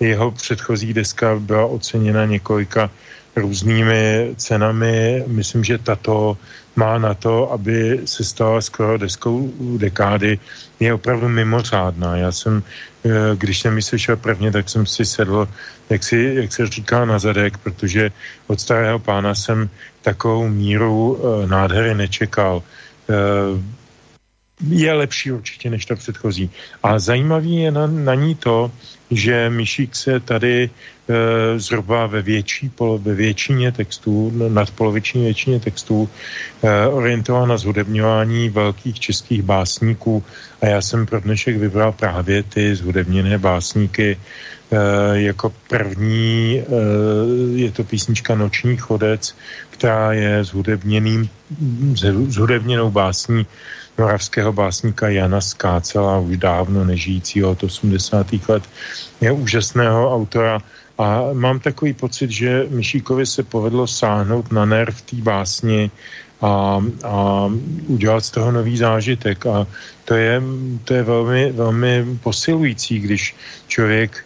Jeho 0.01 0.31
předchozí 0.31 0.93
deska 0.93 1.37
byla 1.39 1.67
oceněna 1.67 2.27
několika 2.27 2.91
různými 3.37 4.35
cenami. 4.37 5.25
Myslím, 5.27 5.65
že 5.65 5.79
tato 5.79 6.37
má 6.77 6.99
na 6.99 7.15
to, 7.15 7.53
aby 7.53 8.01
se 8.05 8.25
stala 8.25 8.61
skoro 8.61 8.99
deskou 8.99 9.51
dekády, 9.77 10.39
je 10.81 10.95
opravdu 10.95 11.29
mimořádná. 11.29 12.17
Já 12.17 12.33
jsem, 12.33 12.63
eh, 13.05 13.11
když 13.37 13.61
jsem 13.61 13.77
ji 13.77 13.83
slyšel 13.83 14.17
prvně, 14.17 14.53
tak 14.53 14.69
jsem 14.69 14.87
si 14.87 15.05
sedl, 15.05 15.49
jak, 15.91 16.05
si, 16.05 16.33
jak 16.45 16.53
se 16.53 16.67
říká, 16.67 17.05
na 17.05 17.19
zadek, 17.19 17.59
protože 17.59 18.13
od 18.47 18.61
starého 18.61 18.99
pána 18.99 19.35
jsem 19.35 19.69
takovou 20.03 20.49
míru 20.49 21.17
eh, 21.17 21.47
nádhery 21.49 21.95
nečekal. 21.95 22.63
Je 24.61 24.93
lepší 24.93 25.33
určitě 25.33 25.71
než 25.71 25.85
ta 25.87 25.97
předchozí. 25.97 26.51
A 26.83 26.99
zajímavý 26.99 27.57
je 27.57 27.71
na, 27.71 27.87
na 27.87 28.15
ní 28.15 28.35
to, 28.35 28.73
že 29.11 29.51
Myšík 29.51 29.97
se 29.97 30.21
tady 30.21 30.71
e, 30.71 31.59
zhruba 31.59 32.07
ve, 32.07 32.23
větší, 32.23 32.69
polo, 32.69 32.99
ve 32.99 33.15
většině 33.15 33.73
textů, 33.73 34.33
nadpoloviční 34.49 35.23
většině 35.23 35.61
textů, 35.61 36.09
e, 36.63 36.87
orientoval 36.87 37.47
na 37.47 37.57
zhudebňování 37.57 38.49
velkých 38.49 39.01
českých 39.01 39.43
básníků 39.43 40.25
a 40.63 40.67
já 40.67 40.81
jsem 40.81 41.07
pro 41.07 41.21
dnešek 41.21 41.57
vybral 41.57 41.93
právě 41.93 42.43
ty 42.43 42.77
zhudebněné 42.77 43.39
básníky. 43.39 44.17
E, 44.71 45.21
jako 45.21 45.53
první 45.69 46.59
e, 46.59 46.65
je 47.55 47.71
to 47.71 47.85
písnička 47.85 48.35
Noční 48.35 48.77
chodec, 48.77 49.37
která 49.71 50.13
je 50.13 50.45
zhudebněným, 50.45 51.29
zhudebněnou 52.29 52.91
básní 52.91 53.47
moravského 53.99 54.53
básníka 54.53 55.09
Jana 55.09 55.41
Skácela, 55.41 56.19
už 56.19 56.37
dávno 56.37 56.85
nežijícího 56.85 57.51
od 57.51 57.63
80. 57.63 58.27
let, 58.49 58.63
je 59.21 59.33
úžasného 59.33 60.15
autora 60.15 60.61
a 60.99 61.33
mám 61.33 61.61
takový 61.61 61.93
pocit, 61.93 62.31
že 62.31 62.67
Myšíkovi 62.71 63.27
se 63.27 63.43
povedlo 63.43 63.87
sáhnout 63.87 64.53
na 64.53 64.65
nerv 64.65 65.03
té 65.03 65.17
básni 65.17 65.91
a, 66.41 66.85
a 67.05 67.47
udělat 67.87 68.25
z 68.25 68.31
toho 68.31 68.53
nový 68.53 68.77
zážitek 68.77 69.47
a 69.47 69.67
to 70.05 70.15
je, 70.15 70.43
to 70.85 70.95
je 70.95 71.03
velmi, 71.03 71.53
velmi 71.53 72.19
posilující, 72.23 72.99
když 72.99 73.37
člověk 73.69 74.26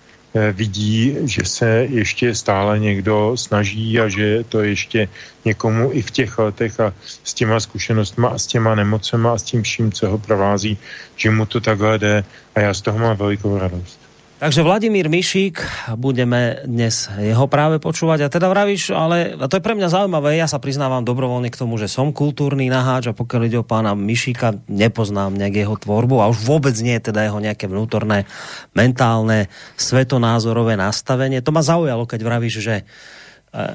vidí, 0.53 1.17
že 1.25 1.45
se 1.45 1.69
ještě 1.91 2.35
stále 2.35 2.79
někdo 2.79 3.37
snaží 3.37 4.01
a 4.01 4.09
že 4.09 4.45
to 4.49 4.61
ještě 4.63 5.09
někomu 5.45 5.91
i 5.93 6.03
v 6.03 6.11
těch 6.11 6.39
letech 6.39 6.81
a 6.81 6.95
s 7.25 7.35
těma 7.35 7.61
zkušenostmi 7.61 8.27
a 8.27 8.39
s 8.39 8.47
těma 8.47 8.75
nemocema 8.75 9.33
a 9.33 9.39
s 9.39 9.43
tím 9.43 9.63
vším, 9.63 9.93
co 9.93 10.09
ho 10.09 10.19
provází, 10.19 10.79
že 11.17 11.31
mu 11.31 11.47
to 11.47 11.61
takhle 11.61 11.99
jde 11.99 12.25
a 12.55 12.61
já 12.61 12.75
z 12.75 12.81
toho 12.81 12.99
mám 12.99 13.17
velikou 13.17 13.59
radost. 13.59 14.00
Takže 14.41 14.65
Vladimír 14.65 15.13
Mišík, 15.13 15.61
budeme 16.01 16.65
dnes 16.65 17.13
jeho 17.13 17.45
práve 17.45 17.77
počúvať. 17.77 18.25
A 18.25 18.33
teda 18.33 18.49
vravíš, 18.49 18.89
ale 18.89 19.37
a 19.37 19.45
to 19.53 19.61
je 19.61 19.67
pre 19.69 19.77
mňa 19.77 19.93
zaujímavé, 19.93 20.41
ja 20.41 20.49
sa 20.49 20.57
priznávam 20.57 21.05
dobrovoľne 21.05 21.53
k 21.53 21.61
tomu, 21.61 21.77
že 21.77 21.93
som 21.93 22.09
kultúrny 22.09 22.73
naháč 22.73 23.13
a 23.13 23.13
pokiaľ 23.13 23.43
ide 23.45 23.61
o 23.61 23.69
pána 23.69 23.93
Mišíka, 23.93 24.65
nepoznám 24.65 25.37
nejak 25.37 25.61
jeho 25.61 25.77
tvorbu 25.77 26.25
a 26.25 26.33
už 26.33 26.41
vôbec 26.41 26.73
nie 26.81 26.97
je 26.97 27.13
teda 27.13 27.29
jeho 27.29 27.37
nejaké 27.37 27.69
vnútorné, 27.69 28.25
mentálne, 28.73 29.53
svetonázorové 29.77 30.73
nastavenie. 30.73 31.45
To 31.45 31.53
ma 31.53 31.61
zaujalo, 31.61 32.09
keď 32.09 32.21
vravíš, 32.25 32.65
že 32.65 32.89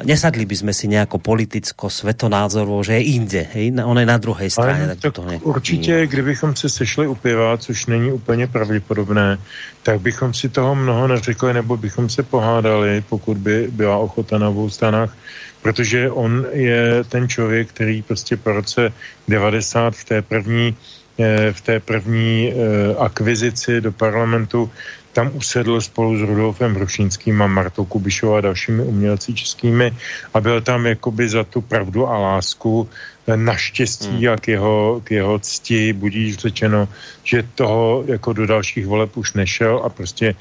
nesadli 0.07 0.47
by 0.47 0.55
sme 0.55 0.73
si 0.73 0.87
nejako 0.87 1.19
politicko, 1.19 1.91
svetonázorovo, 1.91 2.79
že 2.79 2.95
je 2.95 3.03
inde, 3.19 3.43
hej? 3.51 3.75
On 3.83 3.99
je 3.99 4.07
na 4.07 4.17
druhé 4.17 4.47
straně. 4.47 4.83
Ale 4.83 4.95
tak 4.95 5.13
to 5.13 5.25
ne... 5.25 5.39
určitě, 5.43 6.07
kdybychom 6.07 6.55
se 6.55 6.69
sešli 6.69 7.07
u 7.07 7.15
piva, 7.15 7.57
což 7.57 7.85
není 7.85 8.11
úplně 8.11 8.47
pravděpodobné, 8.47 9.37
tak 9.83 9.99
bychom 10.01 10.33
si 10.33 10.49
toho 10.49 10.75
mnoho 10.75 11.07
neřekli, 11.07 11.53
nebo 11.53 11.77
bychom 11.77 12.09
se 12.09 12.23
pohádali, 12.23 13.03
pokud 13.09 13.37
by 13.37 13.67
byla 13.71 13.97
ochota 13.97 14.37
na 14.37 14.49
obou 14.49 14.69
stranách, 14.69 15.17
protože 15.61 16.11
on 16.11 16.45
je 16.51 17.03
ten 17.09 17.27
člověk, 17.27 17.69
který 17.69 18.01
prostě 18.01 18.37
po 18.37 18.51
roce 18.51 18.93
90 19.27 19.95
v 19.95 20.03
té 20.03 20.21
první 20.21 20.75
eh, 21.19 21.51
v 21.53 21.61
té 21.61 21.79
první 21.79 22.51
eh, 22.51 22.55
akvizici 22.95 23.81
do 23.81 23.91
parlamentu 23.91 24.71
tam 25.15 25.31
usedl 25.33 25.81
spolu 25.81 26.19
s 26.19 26.21
Rudolfem 26.21 26.75
Hrušínským 26.75 27.41
a 27.41 27.47
Martou 27.47 27.85
Kubišovou 27.85 28.35
a 28.35 28.41
dalšími 28.41 28.83
umělci 28.83 29.33
českými 29.33 29.95
a 30.33 30.41
byl 30.41 30.61
tam 30.61 30.85
jakoby 30.85 31.29
za 31.29 31.43
tu 31.43 31.61
pravdu 31.61 32.07
a 32.07 32.19
lásku 32.19 32.89
naštěstí 33.35 34.25
hmm. 34.25 34.33
a 34.33 34.37
k 34.37 34.47
jeho, 34.47 35.01
k 35.03 35.11
jeho 35.11 35.39
cti 35.39 35.93
budíš 35.93 36.37
řečeno, 36.37 36.87
že 37.23 37.43
toho 37.55 38.03
jako 38.07 38.33
do 38.33 38.47
dalších 38.47 38.87
voleb 38.87 39.17
už 39.17 39.33
nešel 39.33 39.81
a 39.83 39.89
prostě 39.89 40.35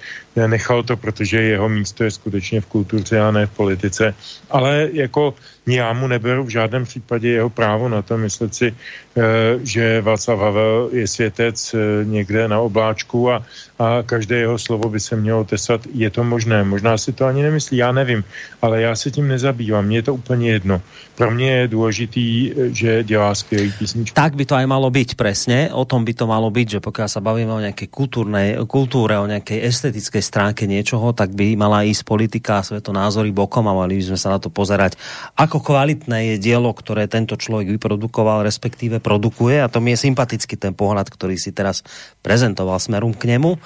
nechal 0.46 0.82
to, 0.82 0.96
protože 0.96 1.42
jeho 1.42 1.68
místo 1.68 2.04
je 2.04 2.10
skutečně 2.10 2.60
v 2.60 2.66
kultuře 2.66 3.20
a 3.20 3.30
ne 3.30 3.46
v 3.46 3.50
politice. 3.50 4.14
Ale 4.50 4.88
jako 4.92 5.34
já 5.66 5.92
mu 5.92 6.06
neberu 6.06 6.44
v 6.44 6.48
žádném 6.48 6.84
případě 6.84 7.28
jeho 7.28 7.50
právo 7.50 7.88
na 7.88 8.02
to 8.02 8.18
myslet 8.18 8.54
si, 8.54 8.68
eh, 8.68 9.22
že 9.62 10.00
Václav 10.00 10.38
Havel 10.38 10.88
je 10.92 11.08
světec 11.08 11.74
eh, 11.74 12.04
někde 12.04 12.48
na 12.48 12.60
obláčku 12.60 13.32
a, 13.32 13.42
a 13.78 14.02
každé 14.02 14.36
jeho 14.36 14.58
slovo 14.58 14.88
by 14.88 15.00
se 15.00 15.16
mělo 15.16 15.44
tesat. 15.44 15.80
Je 15.94 16.10
to 16.10 16.24
možné, 16.24 16.64
možná 16.64 16.98
si 16.98 17.12
to 17.12 17.24
ani 17.24 17.42
nemyslí, 17.42 17.76
já 17.76 17.92
nevím, 17.92 18.24
ale 18.62 18.82
já 18.82 18.96
se 18.96 19.10
tím 19.10 19.28
nezabývám, 19.28 19.84
mně 19.86 19.98
je 19.98 20.02
to 20.02 20.14
úplně 20.14 20.50
jedno. 20.50 20.82
Pro 21.14 21.30
mě 21.30 21.50
je 21.50 21.68
důležitý, 21.68 22.52
že 22.74 23.06
dělá 23.06 23.34
skvělý 23.34 23.72
písničku. 23.78 24.14
Tak 24.14 24.34
by 24.34 24.44
to 24.44 24.58
aj 24.58 24.66
malo 24.66 24.90
byť, 24.90 25.14
presne. 25.14 25.70
O 25.70 25.86
tom 25.86 26.02
by 26.02 26.12
to 26.12 26.26
malo 26.26 26.50
byť, 26.50 26.78
že 26.78 26.80
pokiaľ 26.82 27.08
sa 27.08 27.22
bavíme 27.22 27.54
o 27.54 27.62
nejakej 27.62 27.88
kultúrnej, 27.88 28.58
kultúre, 28.66 29.14
o 29.16 29.30
nejakej 29.30 29.62
estetickej 29.62 30.22
stránke 30.22 30.66
niečoho, 30.66 31.14
tak 31.14 31.32
by 31.32 31.54
mala 31.54 31.86
ísť 31.86 32.02
politika 32.02 32.58
a 32.58 32.66
svetonázory 32.66 33.30
bokom 33.30 33.70
a 33.70 33.78
mali 33.78 34.02
by 34.02 34.12
sme 34.12 34.18
sa 34.18 34.34
na 34.34 34.42
to 34.42 34.50
pozerať, 34.50 34.98
ako 35.38 35.62
kvalitné 35.62 36.34
je 36.34 36.42
dielo, 36.42 36.74
ktoré 36.74 37.06
tento 37.06 37.38
človek 37.38 37.70
vyprodukoval, 37.78 38.42
respektíve 38.42 38.98
produkuje 38.98 39.62
a 39.62 39.70
to 39.70 39.78
mi 39.78 39.94
je 39.94 40.10
sympatický 40.10 40.58
ten 40.58 40.74
pohľad, 40.74 41.06
ktorý 41.06 41.38
si 41.38 41.54
teraz 41.54 41.86
prezentoval 42.26 42.82
smerom 42.82 43.14
k 43.14 43.38
nemu. 43.38 43.56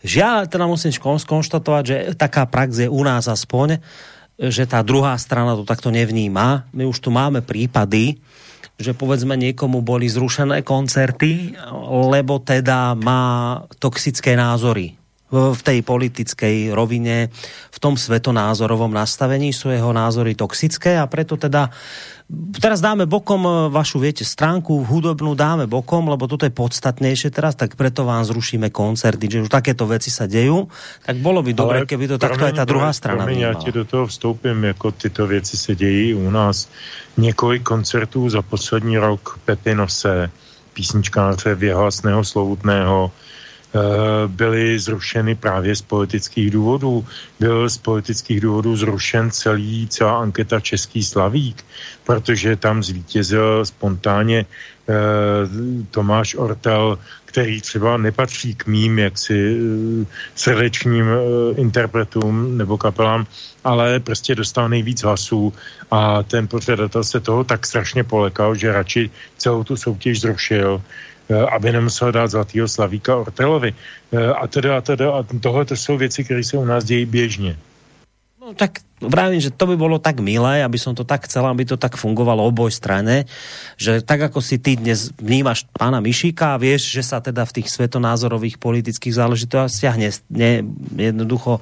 Žiaľ, 0.00 0.48
teda 0.48 0.64
musím 0.64 0.96
skonštatovať, 0.96 1.84
že 1.84 1.96
taká 2.16 2.48
prax 2.48 2.80
je 2.80 2.88
u 2.88 3.02
nás 3.04 3.28
aspoň, 3.28 3.84
že 4.36 4.68
tá 4.68 4.84
druhá 4.84 5.16
strana 5.16 5.56
to 5.56 5.64
takto 5.64 5.88
nevníma. 5.88 6.68
My 6.76 6.84
už 6.84 7.00
tu 7.00 7.08
máme 7.08 7.40
prípady, 7.40 8.20
že 8.76 8.92
povedzme 8.92 9.36
niekomu 9.40 9.80
boli 9.80 10.04
zrušené 10.08 10.60
koncerty, 10.60 11.56
lebo 12.12 12.44
teda 12.44 12.92
má 12.92 13.64
toxické 13.80 14.36
názory 14.36 15.05
v 15.26 15.60
tej 15.60 15.82
politickej 15.82 16.70
rovine, 16.70 17.34
v 17.74 17.78
tom 17.82 17.98
svetonázorovom 17.98 18.94
nastavení 18.94 19.50
sú 19.50 19.74
jeho 19.74 19.90
názory 19.90 20.38
toxické 20.38 20.94
a 20.94 21.10
preto 21.10 21.34
teda 21.34 21.74
teraz 22.62 22.78
dáme 22.78 23.10
bokom 23.10 23.42
e, 23.42 23.50
vašu, 23.70 23.98
viete, 23.98 24.22
stránku 24.22 24.86
hudobnú 24.86 25.34
dáme 25.34 25.66
bokom, 25.66 26.06
lebo 26.06 26.30
toto 26.30 26.46
je 26.46 26.54
podstatnejšie 26.54 27.34
teraz, 27.34 27.58
tak 27.58 27.74
preto 27.74 28.06
vám 28.06 28.22
zrušíme 28.22 28.70
koncerty, 28.70 29.26
že 29.26 29.42
už 29.46 29.50
takéto 29.50 29.86
veci 29.90 30.14
sa 30.14 30.30
dejú, 30.30 30.70
tak 31.02 31.18
bolo 31.18 31.42
by 31.42 31.50
dobré, 31.54 31.78
keby 31.86 32.06
to 32.06 32.22
takto 32.22 32.46
aj 32.46 32.54
ta 32.62 32.64
druhá 32.66 32.94
strana 32.94 33.26
promiň, 33.26 33.38
já 33.38 33.54
ti 33.54 33.70
do 33.72 33.84
toho 33.84 34.06
vstoupím, 34.06 34.64
jako 34.64 34.90
tyto 34.90 35.26
věci 35.26 35.56
se 35.56 35.74
dějí 35.74 36.14
u 36.14 36.30
nás. 36.30 36.68
Několik 37.16 37.62
koncertů 37.62 38.30
za 38.30 38.42
poslední 38.42 38.98
rok 38.98 39.38
Pepinose, 39.44 40.30
písničkáře 40.74 41.54
Věhlasného 41.54 42.24
Slovutného, 42.24 43.10
byly 44.26 44.78
zrušeny 44.78 45.34
právě 45.34 45.76
z 45.76 45.82
politických 45.82 46.50
důvodů. 46.50 47.06
Byl 47.40 47.68
z 47.68 47.78
politických 47.78 48.40
důvodů 48.40 48.76
zrušen 48.76 49.30
celý, 49.30 49.88
celá 49.88 50.18
anketa 50.18 50.60
Český 50.60 51.04
Slavík, 51.04 51.64
protože 52.04 52.56
tam 52.56 52.82
zvítězil 52.82 53.64
spontánně 53.64 54.46
eh, 54.46 54.94
Tomáš 55.90 56.34
Ortel, 56.34 56.98
který 57.24 57.60
třeba 57.60 57.96
nepatří 57.96 58.54
k 58.54 58.66
mým 58.66 58.98
jaksi 58.98 59.36
eh, 59.36 60.06
srdečním 60.34 61.06
interpretům 61.56 62.58
nebo 62.58 62.78
kapelám, 62.78 63.26
ale 63.64 64.00
prostě 64.00 64.34
dostal 64.34 64.68
nejvíc 64.68 65.02
hlasů 65.02 65.52
a 65.90 66.22
ten 66.22 66.48
pořadatel 66.48 67.04
se 67.04 67.20
toho 67.20 67.44
tak 67.44 67.66
strašně 67.66 68.04
polekal, 68.04 68.54
že 68.54 68.72
radši 68.72 69.10
celou 69.36 69.64
tu 69.64 69.76
soutěž 69.76 70.20
zrušil 70.20 70.80
Eh, 70.80 71.15
aby 71.34 71.72
nemusel 71.72 72.12
dát 72.12 72.30
zlatýho 72.30 72.68
slavíka 72.68 73.16
Ortelovi. 73.16 73.74
Eh, 73.74 74.32
a 74.32 74.46
teda, 74.46 74.78
a 74.78 74.80
teda, 74.80 75.12
a 75.12 75.20
tohle 75.40 75.64
to 75.64 75.76
jsou 75.76 75.96
věci, 75.96 76.24
které 76.24 76.44
se 76.44 76.56
u 76.56 76.64
nás 76.64 76.84
dějí 76.84 77.06
běžně. 77.06 77.58
No 78.46 78.54
tak 78.54 78.78
vravím, 79.02 79.42
že 79.42 79.50
to 79.50 79.66
by 79.66 79.76
bolo 79.76 79.98
tak 79.98 80.22
milé, 80.22 80.62
aby 80.62 80.78
som 80.78 80.94
to 80.94 81.02
tak 81.02 81.26
chcel, 81.26 81.42
aby 81.50 81.66
to 81.66 81.74
tak 81.74 81.98
fungovalo 81.98 82.46
oboj 82.46 82.70
strane, 82.70 83.26
že 83.74 83.98
tak 84.06 84.30
ako 84.30 84.38
si 84.38 84.62
ty 84.62 84.78
dnes 84.78 85.10
vnímaš 85.18 85.66
pána 85.74 85.98
Mišíka 85.98 86.54
a 86.54 86.60
vieš, 86.62 86.94
že 86.94 87.02
sa 87.02 87.18
teda 87.18 87.42
v 87.42 87.58
tých 87.58 87.74
svetonázorových 87.74 88.62
politických 88.62 89.18
záležitostiach 89.18 89.96
ne, 89.98 90.10
ne, 90.30 90.52
jednoducho 90.94 91.58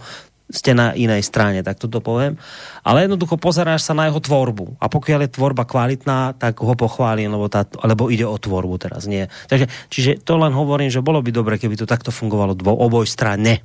ste 0.52 0.76
na 0.76 0.92
inej 0.92 1.24
strane, 1.24 1.64
tak 1.64 1.80
toto 1.80 2.04
poviem. 2.04 2.36
Ale 2.84 3.08
jednoducho 3.08 3.40
pozeráš 3.40 3.88
sa 3.88 3.96
na 3.96 4.12
jeho 4.12 4.20
tvorbu. 4.20 4.76
A 4.76 4.92
pokiaľ 4.92 5.24
je 5.24 5.34
tvorba 5.40 5.64
kvalitná, 5.64 6.36
tak 6.36 6.60
ho 6.60 6.76
pochválim, 6.76 7.32
lebo, 7.32 7.48
tá, 7.48 7.64
lebo 7.80 8.12
ide 8.12 8.28
o 8.28 8.36
tvorbu 8.36 8.76
teraz, 8.76 9.08
nie. 9.08 9.24
Takže, 9.48 9.72
čiže 9.88 10.20
to 10.20 10.36
len 10.36 10.52
hovorím, 10.52 10.92
že 10.92 11.00
bolo 11.00 11.24
by 11.24 11.32
dobre, 11.32 11.56
keby 11.56 11.80
to 11.80 11.88
takto 11.88 12.12
fungovalo 12.12 12.52
dvo, 12.52 12.76
oboj 12.76 13.08
strane. 13.08 13.64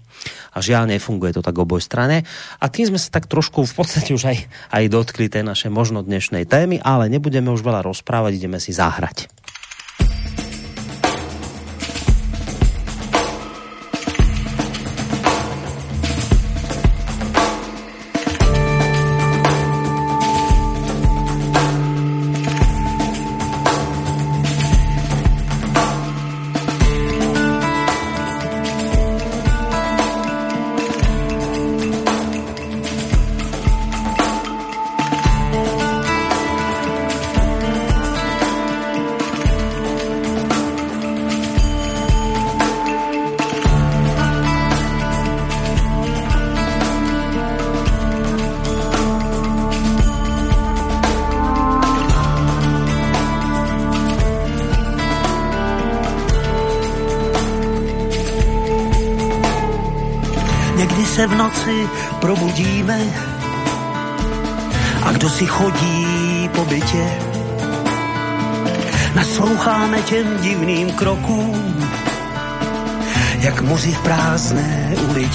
A 0.56 0.64
žiaľ, 0.64 0.88
nefunguje 0.88 1.36
to 1.36 1.44
tak 1.44 1.60
oboj 1.60 1.84
strane. 1.84 2.24
A 2.64 2.66
tým 2.72 2.96
sme 2.96 3.00
sa 3.00 3.12
tak 3.12 3.28
trošku 3.28 3.68
v 3.68 3.74
podstate 3.76 4.16
už 4.16 4.24
aj, 4.32 4.38
aj 4.72 4.84
dotkli 4.88 5.28
tej 5.28 5.44
naše 5.44 5.68
možno 5.68 6.00
dnešnej 6.00 6.48
témy, 6.48 6.80
ale 6.80 7.12
nebudeme 7.12 7.52
už 7.52 7.60
veľa 7.60 7.84
rozprávať, 7.84 8.40
ideme 8.40 8.58
si 8.64 8.72
zahrať. 8.72 9.39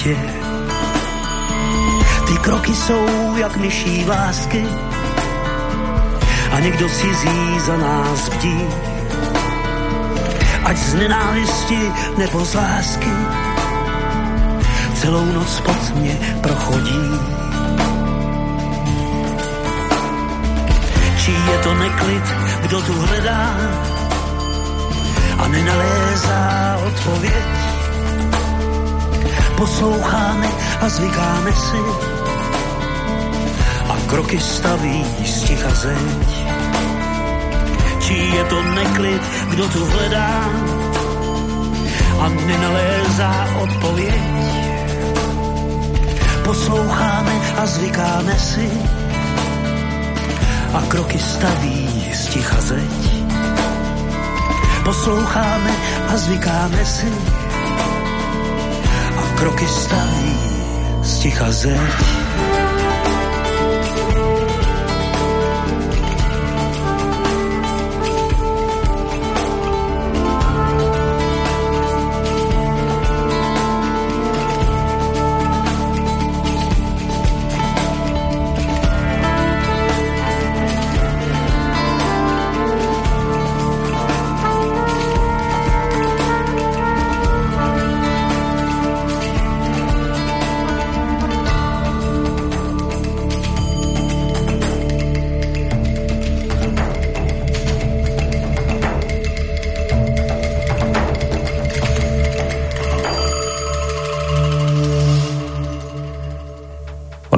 Ulitě. 0.05 0.17
Ty 2.27 2.37
kroky 2.37 2.75
jsou 2.75 3.35
jak 3.37 3.57
myší 3.57 4.03
vlásky 4.03 4.65
a 6.51 6.59
někdo 6.59 6.89
cizí 6.89 7.59
za 7.65 7.77
nás 7.77 8.29
bdí. 8.29 8.59
Ať 10.63 10.77
z 10.77 10.93
nenávisti 10.93 11.91
nebo 12.17 12.45
z 12.45 12.53
lásky 12.53 13.11
celou 14.93 15.25
noc 15.25 15.59
pod 15.59 15.95
mě 15.95 16.17
prochodí. 16.41 17.11
Či 21.17 21.31
je 21.31 21.57
to 21.63 21.73
neklid, 21.73 22.23
kdo 22.61 22.81
tu 22.81 22.93
hledá 22.93 23.49
a 25.37 25.47
nenalézá 25.47 26.77
odpověď. 26.87 27.54
Posloucháme 29.55 30.47
a 30.81 30.89
zvykáme 30.89 31.53
si. 31.53 31.81
A 33.89 33.95
kroky 34.07 34.39
staví 34.39 35.05
z 35.25 35.41
ticha 35.43 35.69
zeď. 35.69 36.31
Či 37.99 38.13
je 38.13 38.43
to 38.43 38.63
neklid, 38.63 39.21
kdo 39.49 39.67
tu 39.67 39.85
hledá? 39.85 40.31
A 42.19 42.29
nenalézá 42.29 43.47
odpověď. 43.63 44.21
Posloucháme 46.43 47.35
a 47.57 47.65
zvykáme 47.65 48.35
si. 48.39 48.69
A 50.73 50.81
kroky 50.87 51.19
staví 51.19 52.11
z 52.13 52.27
ticha 52.27 52.61
zeď. 52.61 53.23
Posloucháme 54.83 55.71
a 56.13 56.17
zvykáme 56.17 56.85
si 56.85 57.44
kroky 59.35 59.67
staví 59.67 60.35
z 61.01 61.19
ticha 61.19 61.51
zeď. 61.51 62.64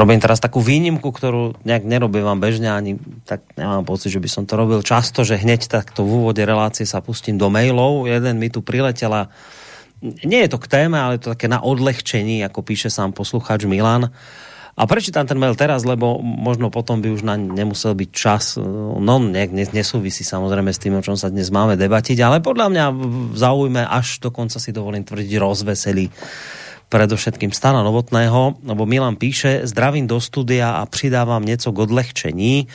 Robím 0.08 0.24
teraz 0.24 0.40
takú 0.40 0.64
výnimku, 0.64 1.12
ktorú 1.12 1.60
nejak 1.68 1.84
nerobím 1.84 2.24
vám 2.24 2.40
bežne, 2.40 2.72
ani 2.72 2.96
tak 3.28 3.44
nemám 3.60 3.84
pocit, 3.84 4.08
že 4.08 4.24
by 4.24 4.30
som 4.32 4.48
to 4.48 4.56
robil 4.56 4.80
často, 4.80 5.28
že 5.28 5.36
hneď 5.36 5.68
takto 5.68 6.08
v 6.08 6.24
úvode 6.24 6.40
relácie 6.48 6.88
sa 6.88 7.04
pustím 7.04 7.36
do 7.36 7.52
mailov. 7.52 8.08
Jeden 8.08 8.40
mi 8.40 8.48
tu 8.48 8.64
priletela, 8.64 9.28
nie 10.00 10.48
je 10.48 10.56
to 10.56 10.64
k 10.64 10.72
téme, 10.72 10.96
ale 10.96 11.20
je 11.20 11.28
to 11.28 11.34
také 11.36 11.52
na 11.52 11.60
odlehčení, 11.60 12.40
ako 12.48 12.64
píše 12.64 12.88
sám 12.88 13.12
poslucháč 13.12 13.68
Milan. 13.68 14.16
A 14.80 14.86
prečítam 14.88 15.28
ten 15.28 15.36
mail 15.36 15.60
teraz, 15.60 15.84
lebo 15.84 16.24
možno 16.24 16.72
potom 16.72 17.04
by 17.04 17.12
už 17.12 17.28
na 17.28 17.36
nemusel 17.36 17.92
byť 17.92 18.10
čas. 18.16 18.56
No, 18.96 19.20
ne, 19.20 19.44
ne, 19.52 19.66
nesúvisí 19.76 20.24
samozrejme 20.24 20.72
s 20.72 20.80
tým, 20.80 20.96
o 20.96 21.04
čom 21.04 21.20
sa 21.20 21.28
dnes 21.28 21.52
máme 21.52 21.76
debatiť, 21.76 22.16
ale 22.24 22.40
podľa 22.40 22.72
mňa 22.72 22.86
zaujme 23.36 23.84
až 23.84 24.24
dokonca 24.24 24.56
si 24.56 24.72
dovolím 24.72 25.04
tvrdiť 25.04 25.36
rozveselí 25.36 26.08
predovšetkým 26.90 27.52
Stana 27.52 27.84
Novotného, 27.84 28.64
lebo 28.64 28.86
Milan 28.86 29.16
píše, 29.16 29.68
zdravím 29.68 30.08
do 30.08 30.22
studia 30.22 30.72
a 30.72 30.86
přidávam 30.86 31.46
něco 31.46 31.72
k 31.72 31.80
odlehčení. 31.80 32.68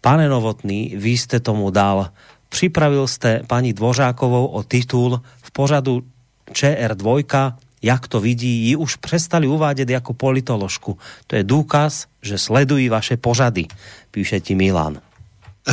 Pane 0.00 0.28
Novotný, 0.28 0.94
vy 0.94 1.18
ste 1.18 1.42
tomu 1.42 1.70
dal. 1.70 2.14
Připravil 2.48 3.10
ste 3.10 3.42
pani 3.46 3.74
Dvořákovou 3.74 4.46
o 4.46 4.62
titul 4.62 5.18
v 5.42 5.50
pořadu 5.50 6.02
ČR2, 6.52 7.52
jak 7.82 8.08
to 8.08 8.20
vidí, 8.20 8.70
ji 8.70 8.76
už 8.76 8.96
přestali 8.96 9.46
uvádět 9.46 9.90
jako 9.90 10.14
politoložku. 10.14 10.98
To 11.26 11.36
je 11.36 11.44
důkaz, 11.44 12.06
že 12.22 12.38
sledují 12.38 12.88
vaše 12.88 13.16
pořady, 13.16 13.66
píše 14.10 14.40
ti 14.40 14.54
Milan. 14.54 15.05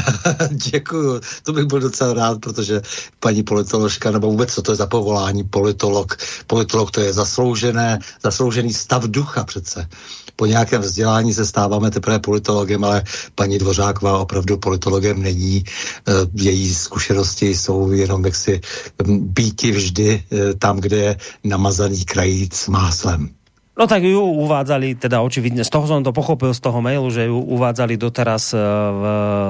Děkuju, 0.51 1.21
to 1.43 1.53
bych 1.53 1.65
byl 1.65 1.79
docela 1.79 2.13
rád, 2.13 2.39
protože 2.41 2.81
paní 3.19 3.43
politoložka, 3.43 4.11
nebo 4.11 4.27
vůbec 4.27 4.53
co 4.53 4.61
to 4.61 4.71
je 4.71 4.75
za 4.75 4.87
povolání, 4.87 5.43
politolog, 5.43 6.17
politolog 6.47 6.91
to 6.91 7.01
je 7.01 7.13
zasloužené, 7.13 7.99
zasloužený 8.23 8.73
stav 8.73 9.03
ducha 9.03 9.43
přece. 9.43 9.89
Po 10.35 10.45
nějakém 10.45 10.81
vzdělání 10.81 11.33
se 11.33 11.45
stáváme 11.45 11.91
teprve 11.91 12.19
politologem, 12.19 12.83
ale 12.83 13.03
paní 13.35 13.57
Dvořáková 13.57 14.17
opravdu 14.17 14.57
politologem 14.57 15.21
není. 15.21 15.63
Eh, 16.07 16.11
její 16.33 16.73
zkušenosti 16.75 17.55
jsou 17.55 17.91
jenom 17.91 18.25
jaksi 18.25 18.61
býti 19.07 19.71
vždy 19.71 20.23
eh, 20.31 20.53
tam, 20.53 20.79
kde 20.79 20.97
je 20.97 21.17
namazaný 21.43 22.05
krajíc 22.05 22.67
máslem. 22.67 23.29
No 23.73 23.89
tak 23.89 24.05
ju 24.05 24.21
uvádzali, 24.21 25.01
teda 25.01 25.25
očividne, 25.25 25.65
z 25.65 25.73
toho 25.73 25.89
som 25.89 26.05
to 26.05 26.13
pochopil 26.13 26.53
z 26.53 26.61
toho 26.61 26.77
mailu, 26.77 27.09
že 27.09 27.25
ju 27.25 27.41
uvádzali 27.41 27.97
doteraz 27.97 28.53
eh, 28.53 28.61
v 28.61 29.03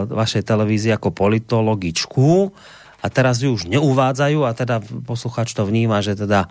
vašej 0.08 0.48
televízii 0.48 0.96
ako 0.96 1.12
politologičku 1.12 2.48
a 3.04 3.08
teraz 3.12 3.44
ju 3.44 3.52
už 3.52 3.68
neuvádzajú 3.68 4.40
a 4.48 4.56
teda 4.56 4.80
posluchač 5.04 5.52
to 5.52 5.68
vníma, 5.68 6.00
že 6.00 6.16
teda 6.16 6.48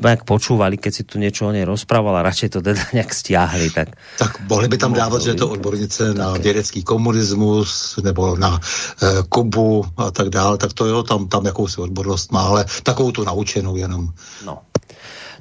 jak 0.00 0.24
počúvali, 0.24 0.80
keď 0.80 0.92
si 0.92 1.02
tu 1.04 1.20
niečo 1.20 1.48
o 1.48 1.52
nej 1.52 1.68
rozprával 1.68 2.16
a 2.16 2.24
radšej 2.24 2.48
to 2.48 2.58
teda 2.64 2.82
nějak 2.96 3.10
stiahli. 3.14 3.68
Tak, 3.70 3.88
tak 4.18 4.30
mohli 4.48 4.68
by 4.68 4.76
tam 4.78 4.92
dávat, 4.92 5.22
že 5.22 5.30
je 5.30 5.44
to 5.44 5.48
odbornice 5.48 6.14
na 6.14 6.32
vědecký 6.32 6.82
komunismus 6.82 7.98
nebo 8.02 8.36
na 8.36 8.56
e, 8.56 9.22
Kubu 9.28 9.84
a 9.96 10.10
tak 10.10 10.28
dále, 10.28 10.58
tak 10.58 10.72
to 10.72 10.86
jo, 10.86 11.02
tam, 11.02 11.28
tam 11.28 11.46
jakousi 11.46 11.80
odbornost 11.80 12.32
má, 12.32 12.42
ale 12.42 12.64
takovou 12.82 13.12
tu 13.12 13.24
naučenou 13.24 13.76
jenom. 13.76 14.08
No. 14.44 14.58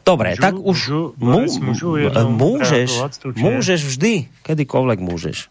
Dobre, 0.05 0.29
můžu, 0.29 0.41
tak 0.41 0.55
už 0.55 0.63
můžu, 0.63 1.13
mů, 1.17 1.45
můžu 1.61 1.97
můžeš, 2.27 2.91
můžeš 3.35 3.85
vždy, 3.85 4.27
kedykoľvek 4.43 4.99
můžeš. 4.99 5.47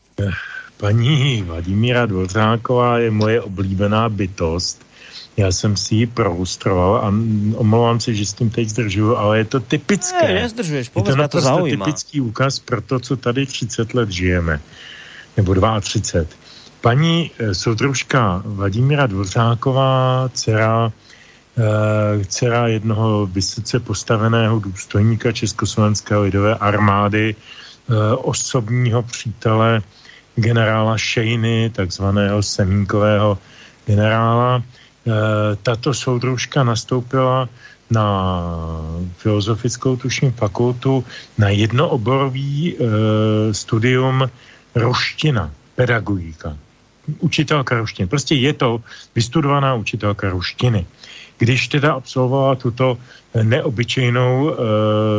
Paní 0.76 1.42
Vladimíra 1.42 2.06
Dvořáková 2.06 2.98
je 2.98 3.10
moje 3.10 3.40
oblíbená 3.42 4.08
bytost. 4.08 4.86
Já 5.36 5.52
jsem 5.52 5.76
si 5.76 5.94
ji 5.94 6.06
proustroval 6.06 6.96
a 6.96 7.08
omlouvám 7.54 8.00
se, 8.00 8.14
že 8.14 8.26
s 8.26 8.32
tím 8.32 8.50
teď 8.50 8.68
zdržuju, 8.68 9.16
ale 9.16 9.38
je 9.38 9.44
to 9.44 9.60
typické. 9.60 10.28
Ne, 10.28 10.34
nezdržuješ, 10.34 10.90
je 10.96 11.02
to 11.02 11.16
naprosto 11.16 11.58
to 11.58 11.64
typický 11.64 12.20
úkaz 12.20 12.58
pro 12.58 12.80
to, 12.80 13.00
co 13.00 13.16
tady 13.16 13.46
30 13.46 13.94
let 13.94 14.10
žijeme. 14.10 14.60
Nebo 15.36 15.54
32. 15.80 16.26
Paní 16.80 17.30
eh, 17.38 17.54
soudružka 17.54 18.42
Vladimíra 18.46 19.06
Dvořáková, 19.06 20.30
dcera 20.34 20.92
Eh, 20.92 21.07
dcera 22.26 22.68
jednoho 22.68 23.26
vysoce 23.26 23.80
postaveného 23.80 24.58
důstojníka 24.58 25.32
Československé 25.32 26.16
lidové 26.16 26.54
armády, 26.54 27.34
eh, 27.34 27.94
osobního 28.16 29.02
přítele 29.02 29.82
generála 30.36 30.98
Šejny, 30.98 31.70
takzvaného 31.70 32.42
semínkového 32.42 33.38
generála. 33.86 34.62
Eh, 34.62 35.10
tato 35.62 35.94
soudružka 35.94 36.64
nastoupila 36.64 37.48
na 37.90 38.06
filozofickou 39.16 39.96
tuším 39.96 40.32
fakultu 40.32 41.04
na 41.38 41.48
jednooborový 41.48 42.76
studium 43.52 44.28
ruština, 44.74 45.50
pedagogika. 45.74 46.52
Učitelka 47.24 47.78
ruštiny. 47.80 48.06
Prostě 48.08 48.34
je 48.34 48.52
to 48.52 48.84
vystudovaná 49.16 49.74
učitelka 49.74 50.28
ruštiny. 50.28 50.86
Když 51.38 51.68
teda 51.68 51.92
absolvovala 51.92 52.54
tuto 52.54 52.98
neobyčejnou 53.42 54.44
uh, 54.44 54.56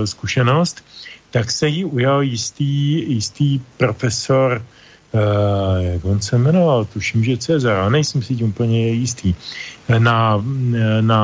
zkušenost, 0.05 0.85
tak 1.31 1.51
se 1.51 1.67
jí 1.67 1.85
ujal 1.85 2.21
jistý, 2.21 3.03
jistý 3.13 3.59
profesor, 3.77 4.61
uh, 5.11 5.21
jak 5.79 6.05
on 6.05 6.21
se 6.21 6.37
jmenoval, 6.37 6.85
tuším, 6.85 7.23
že 7.23 7.37
Cezar, 7.37 7.91
nejsem 7.91 8.21
si 8.21 8.35
tím 8.35 8.49
úplně 8.49 8.87
jistý, 8.89 9.35
na, 9.97 10.43
na 11.01 11.21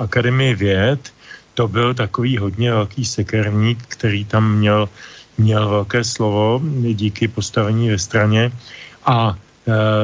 Akademii 0.00 0.54
věd, 0.54 1.12
to 1.54 1.68
byl 1.68 1.94
takový 1.94 2.38
hodně 2.38 2.72
velký 2.72 3.04
sekerník, 3.04 3.78
který 3.88 4.24
tam 4.24 4.62
měl, 4.62 4.88
měl 5.38 5.68
velké 5.68 6.04
slovo 6.04 6.60
díky 6.94 7.28
postavení 7.28 7.90
ve 7.90 7.98
straně. 7.98 8.52
A 9.06 9.34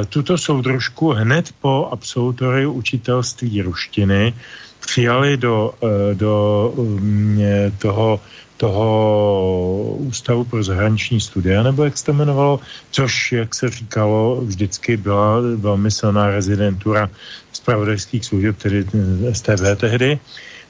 tuto 0.09 0.38
soudružku 0.38 1.11
hned 1.11 1.53
po 1.61 1.88
absolutoriu 1.92 2.72
učitelství 2.72 3.62
ruštiny 3.62 4.35
přijali 4.81 5.37
do, 5.37 5.74
eh, 5.83 6.14
do 6.14 6.72
mm, 6.77 7.40
toho, 7.79 8.20
toho 8.57 9.96
Ústavu 9.98 10.44
pro 10.44 10.64
zahraniční 10.64 11.20
studia, 11.20 11.62
nebo 11.62 11.85
jak 11.85 11.98
se 11.98 12.05
to 12.05 12.12
jmenovalo, 12.12 12.61
což, 12.90 13.33
jak 13.33 13.55
se 13.55 13.68
říkalo, 13.68 14.40
vždycky 14.40 14.96
byla 14.96 15.40
velmi 15.57 15.90
silná 15.90 16.27
rezidentura 16.31 17.11
zpravodajských 17.53 18.24
služeb, 18.24 18.57
tedy 18.59 18.85
STB 19.33 19.77
tehdy. 19.77 20.18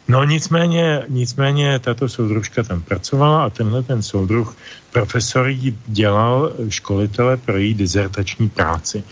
No 0.09 0.25
nicméně, 0.25 1.03
nicméně 1.09 1.79
tato 1.79 2.09
soudružka 2.09 2.63
tam 2.63 2.83
pracovala 2.83 3.45
a 3.45 3.51
tenhle 3.51 3.83
ten 3.83 4.03
soudruh 4.03 4.57
profesor 4.93 5.49
jí 5.49 5.79
dělal 5.87 6.53
školitele 6.69 7.37
pro 7.37 7.57
její 7.57 7.75
dizertační 7.75 8.49
práci. 8.49 9.05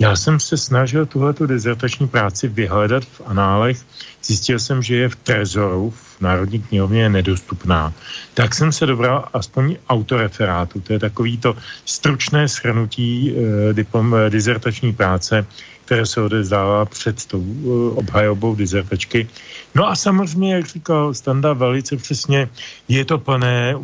Já 0.00 0.16
jsem 0.16 0.40
se 0.40 0.56
snažil 0.56 1.06
tuhletu 1.06 1.46
dizertační 1.46 2.08
práci 2.08 2.48
vyhledat 2.48 3.04
v 3.04 3.20
análech, 3.26 3.78
zjistil 4.24 4.58
jsem, 4.58 4.82
že 4.82 4.96
je 4.96 5.08
v 5.08 5.16
Trezoru, 5.16 5.90
v 5.90 6.20
Národní 6.20 6.62
knihovně 6.62 7.08
nedostupná. 7.08 7.92
Tak 8.34 8.54
jsem 8.54 8.72
se 8.72 8.86
dobral 8.86 9.28
aspoň 9.32 9.76
autoreferátu, 9.88 10.80
to 10.80 10.92
je 10.92 10.98
takový 10.98 11.38
to 11.38 11.56
stručné 11.84 12.48
shrnutí 12.48 13.32
e, 13.32 13.72
diplom, 13.72 14.14
e, 14.14 14.30
dizertační 14.30 14.92
práce, 14.92 15.46
které 15.90 16.06
se 16.06 16.20
odezdává 16.20 16.84
před 16.86 17.26
tou 17.26 17.42
e, 17.42 17.98
obhajobou 17.98 18.54
dizertačky 18.54 19.26
No 19.74 19.88
a 19.88 19.96
samozřejmě, 19.96 20.54
jak 20.54 20.66
říkal 20.66 21.14
Standa 21.14 21.52
velice 21.52 21.96
přesně, 21.96 22.48
je 22.88 23.04
to 23.04 23.18
plné 23.18 23.76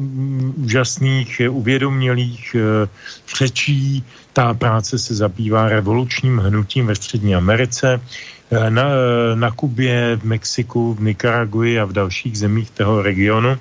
úžasných, 0.56 1.40
uvědomělých 1.50 2.56
eh, 2.58 2.88
řečí. 3.38 4.04
Ta 4.32 4.54
práce 4.54 4.98
se 4.98 5.14
zabývá 5.14 5.68
revolučním 5.68 6.38
hnutím 6.38 6.86
ve 6.86 6.94
Střední 6.94 7.34
Americe, 7.34 8.00
eh, 8.50 8.70
na, 8.70 8.84
na 9.34 9.50
Kubě, 9.50 10.16
v 10.16 10.24
Mexiku, 10.24 10.94
v 10.94 11.00
Nikaraguji 11.00 11.80
a 11.80 11.84
v 11.84 11.92
dalších 11.92 12.38
zemích 12.38 12.70
toho 12.70 13.02
regionu. 13.02 13.58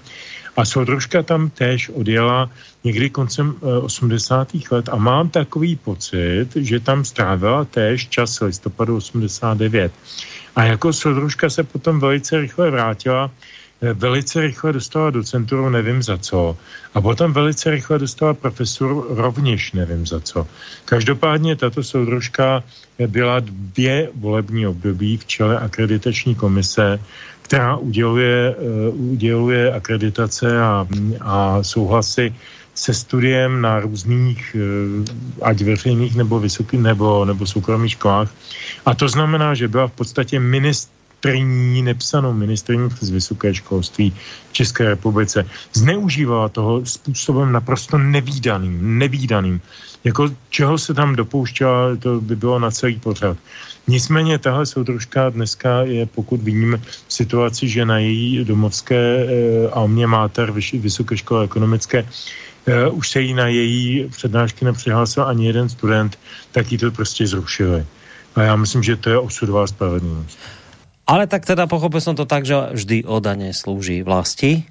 A 0.56 0.66
soudružka 0.66 1.24
tam 1.24 1.50
též 1.50 1.90
odjela 1.90 2.50
někdy 2.84 3.10
koncem 3.10 3.56
80. 3.82 4.56
Eh, 4.56 4.76
let 4.76 4.90
a 4.90 4.96
mám 4.96 5.30
takový 5.30 5.76
pocit, 5.76 6.48
že 6.56 6.80
tam 6.80 7.06
strávila 7.06 7.66
též 7.66 8.08
čas 8.08 8.40
listopadu 8.40 8.96
89. 8.96 9.92
A 10.56 10.64
jako 10.64 10.94
soudružka 10.94 11.50
se 11.50 11.64
potom 11.64 12.00
velice 12.00 12.40
rychle 12.40 12.72
vrátila, 12.72 13.32
eh, 13.82 13.94
velice 13.94 14.42
rychle 14.42 14.74
dostala 14.74 15.10
do 15.10 15.24
centru, 15.24 15.70
nevím 15.70 16.04
za 16.04 16.18
co. 16.18 16.58
A 16.94 17.02
potom 17.02 17.34
velice 17.34 17.72
rychle 17.72 18.00
dostala 18.00 18.34
profesor, 18.34 19.06
rovněž 19.10 19.72
nevím 19.76 20.08
za 20.08 20.20
co. 20.20 20.48
Každopádně 20.86 21.56
tato 21.56 21.84
soudružka 21.84 22.64
byla 23.08 23.40
dvě 23.44 24.10
volební 24.16 24.68
období 24.68 25.18
v 25.18 25.26
čele 25.26 25.60
akreditační 25.60 26.36
komise, 26.36 27.00
která 27.46 27.78
uděluje, 27.78 28.56
uh, 28.58 29.12
uděluje 29.14 29.74
akreditace 29.74 30.62
a, 30.62 30.88
a 31.22 31.64
souhlasy 31.64 32.34
se 32.76 32.94
studiem 32.94 33.62
na 33.62 33.80
různých, 33.80 34.56
eh, 34.58 35.46
ať 35.46 35.62
veřejných 35.62 36.16
nebo 36.16 36.40
vysokých 36.40 36.82
nebo, 36.82 37.26
nebo 37.26 37.48
soukromých 37.48 37.92
školách. 37.92 38.30
A 38.86 38.96
to 38.96 39.08
znamená, 39.08 39.54
že 39.54 39.72
byla 39.72 39.88
v 39.88 39.96
podstatě 39.96 40.40
ministrní, 40.40 41.82
nepsanou 41.82 42.34
ministrní 42.34 42.90
z 43.00 43.10
vysoké 43.10 43.54
školství 43.54 44.12
v 44.52 44.54
České 44.54 44.98
republice. 44.98 45.46
Zneužívala 45.74 46.50
toho 46.50 46.86
způsobem 46.86 47.52
naprosto 47.52 47.98
nevýdaným, 47.98 49.00
nevýdaným. 49.00 49.62
Jako 50.04 50.30
čeho 50.50 50.78
se 50.78 50.94
tam 50.94 51.16
dopouštěla, 51.16 51.96
to 51.96 52.22
by 52.22 52.36
bylo 52.36 52.60
na 52.60 52.72
celý 52.72 53.00
pořad. 53.00 53.38
Nicméně 53.88 54.40
tahle 54.40 54.66
soudružka 54.66 55.30
dneska 55.30 55.82
je, 55.82 56.06
pokud 56.06 56.42
vím, 56.42 56.82
v 57.08 57.14
situaci, 57.14 57.68
že 57.68 57.86
na 57.86 57.98
její 57.98 58.46
domovské 58.46 58.96
e, 58.96 59.28
Almě 59.70 60.08
Mater, 60.08 60.52
Vysoké 60.74 61.18
škole 61.18 61.44
ekonomické, 61.44 62.06
uh, 62.68 62.98
už 62.98 63.10
se 63.10 63.22
jí 63.22 63.34
na 63.34 63.48
její 63.48 64.10
přednášky 64.10 64.66
nepřihlásil 64.66 65.24
ani 65.24 65.48
jeden 65.48 65.70
student, 65.70 66.20
tak 66.52 66.72
jí 66.72 66.78
to 66.78 66.92
prostě 66.92 67.28
zrušili. 67.28 67.86
A 68.36 68.42
já 68.42 68.56
myslím, 68.56 68.84
že 68.84 68.96
to 68.96 69.10
je 69.10 69.20
osudová 69.20 69.68
spravedlnost. 69.68 70.40
Ale 71.08 71.28
tak 71.28 71.46
teda 71.46 71.68
pochopil 71.68 72.02
jsem 72.02 72.16
to 72.16 72.26
tak, 72.26 72.46
že 72.46 72.56
vždy 72.72 73.04
odaně 73.04 73.54
slouží 73.54 74.04
vlasti. 74.04 74.64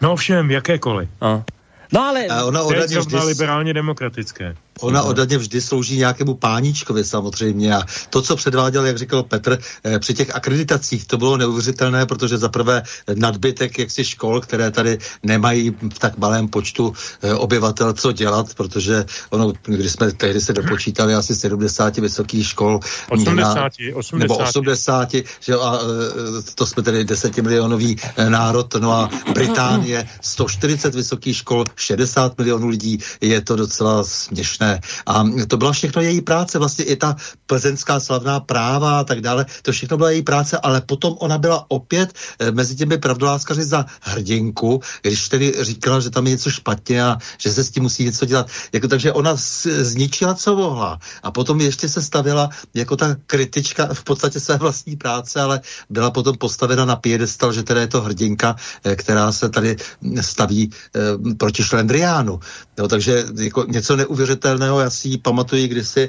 No 0.00 0.16
všem, 0.16 0.50
jakékoliv. 0.50 1.08
A. 1.20 1.44
No 1.92 2.00
ale... 2.00 2.26
A 2.26 2.44
ona 2.44 2.62
to 2.62 2.74
je 2.74 2.86
vždy... 2.86 3.18
liberálně 3.18 3.74
demokratické. 3.74 4.56
Ona 4.80 5.02
odadně 5.02 5.38
vždy 5.38 5.60
slouží 5.60 5.98
nějakému 5.98 6.34
páničkovi 6.34 7.04
samozřejmě 7.04 7.76
a 7.76 7.82
to, 8.10 8.22
co 8.22 8.36
předváděl, 8.36 8.86
jak 8.86 8.98
říkal 8.98 9.22
Petr, 9.22 9.58
eh, 9.84 9.98
při 9.98 10.14
těch 10.14 10.34
akreditacích, 10.34 11.06
to 11.06 11.18
bylo 11.18 11.36
neuvěřitelné, 11.36 12.06
protože 12.06 12.38
za 12.38 12.48
prvé 12.48 12.82
nadbytek 13.14 13.78
jaksi 13.78 14.04
škol, 14.04 14.40
které 14.40 14.70
tady 14.70 14.98
nemají 15.22 15.70
v 15.70 15.98
tak 15.98 16.18
malém 16.18 16.48
počtu 16.48 16.92
eh, 17.22 17.34
obyvatel 17.34 17.92
co 17.92 18.12
dělat, 18.12 18.54
protože 18.54 19.04
ono, 19.30 19.52
když 19.62 19.92
jsme 19.92 20.12
tehdy 20.12 20.40
se 20.40 20.52
dopočítali 20.52 21.14
asi 21.14 21.34
70 21.34 21.96
vysokých 21.96 22.46
škol, 22.46 22.80
80, 23.10 23.54
na, 23.54 23.68
80. 23.94 24.18
nebo 24.18 24.36
80, 24.38 25.08
že 25.40 25.54
a 25.54 25.78
eh, 25.78 26.42
to 26.54 26.66
jsme 26.66 26.82
tedy 26.82 27.04
10 27.04 27.36
milionový 27.36 27.96
národ, 28.28 28.74
no 28.74 28.92
a 28.92 29.10
Británie 29.34 30.08
140 30.20 30.94
vysokých 30.94 31.36
škol, 31.36 31.64
60 31.76 32.38
milionů 32.38 32.68
lidí, 32.68 32.98
je 33.20 33.40
to 33.40 33.56
docela 33.56 34.04
směšné 34.04 34.61
a 35.06 35.24
to 35.48 35.56
byla 35.56 35.72
všechno 35.72 36.02
její 36.02 36.20
práce, 36.20 36.58
vlastně 36.58 36.84
i 36.84 36.96
ta 36.96 37.16
plzeňská 37.46 38.00
slavná 38.00 38.40
práva 38.40 39.00
a 39.00 39.04
tak 39.04 39.20
dále, 39.20 39.46
to 39.62 39.72
všechno 39.72 39.96
byla 39.96 40.10
její 40.10 40.22
práce, 40.22 40.58
ale 40.62 40.80
potom 40.80 41.16
ona 41.18 41.38
byla 41.38 41.64
opět 41.68 42.12
eh, 42.38 42.50
mezi 42.50 42.76
těmi 42.76 42.98
pravdoláskaři 42.98 43.64
za 43.64 43.86
hrdinku, 44.00 44.80
když 45.02 45.28
tedy 45.28 45.54
říkala, 45.60 46.00
že 46.00 46.10
tam 46.10 46.26
je 46.26 46.32
něco 46.32 46.50
špatně 46.50 47.02
a 47.02 47.18
že 47.38 47.52
se 47.52 47.64
s 47.64 47.70
tím 47.70 47.82
musí 47.82 48.04
něco 48.04 48.26
dělat. 48.26 48.46
Jako, 48.72 48.88
takže 48.88 49.12
ona 49.12 49.32
zničila, 49.62 50.34
co 50.34 50.56
mohla. 50.56 50.98
A 51.22 51.30
potom 51.30 51.60
ještě 51.60 51.88
se 51.88 52.02
stavila 52.02 52.48
jako 52.74 52.96
ta 52.96 53.16
kritička 53.26 53.94
v 53.94 54.04
podstatě 54.04 54.40
své 54.40 54.56
vlastní 54.56 54.96
práce, 54.96 55.40
ale 55.40 55.60
byla 55.90 56.10
potom 56.10 56.36
postavena 56.36 56.84
na 56.84 56.96
piedestal, 56.96 57.52
že 57.52 57.62
teda 57.62 57.80
je 57.80 57.86
to 57.86 58.00
hrdinka, 58.00 58.56
eh, 58.84 58.96
která 58.96 59.32
se 59.32 59.48
tady 59.48 59.76
staví 60.20 60.70
eh, 60.70 61.34
proti 61.34 61.62
Šlendriánu. 61.62 62.40
No, 62.78 62.88
takže 62.88 63.24
jako 63.40 63.64
něco 63.68 63.96
neuvěřitelného, 63.96 64.51
já 64.60 64.90
si 64.90 65.08
ji 65.08 65.18
pamatuji 65.18 65.68
kdysi, 65.68 66.08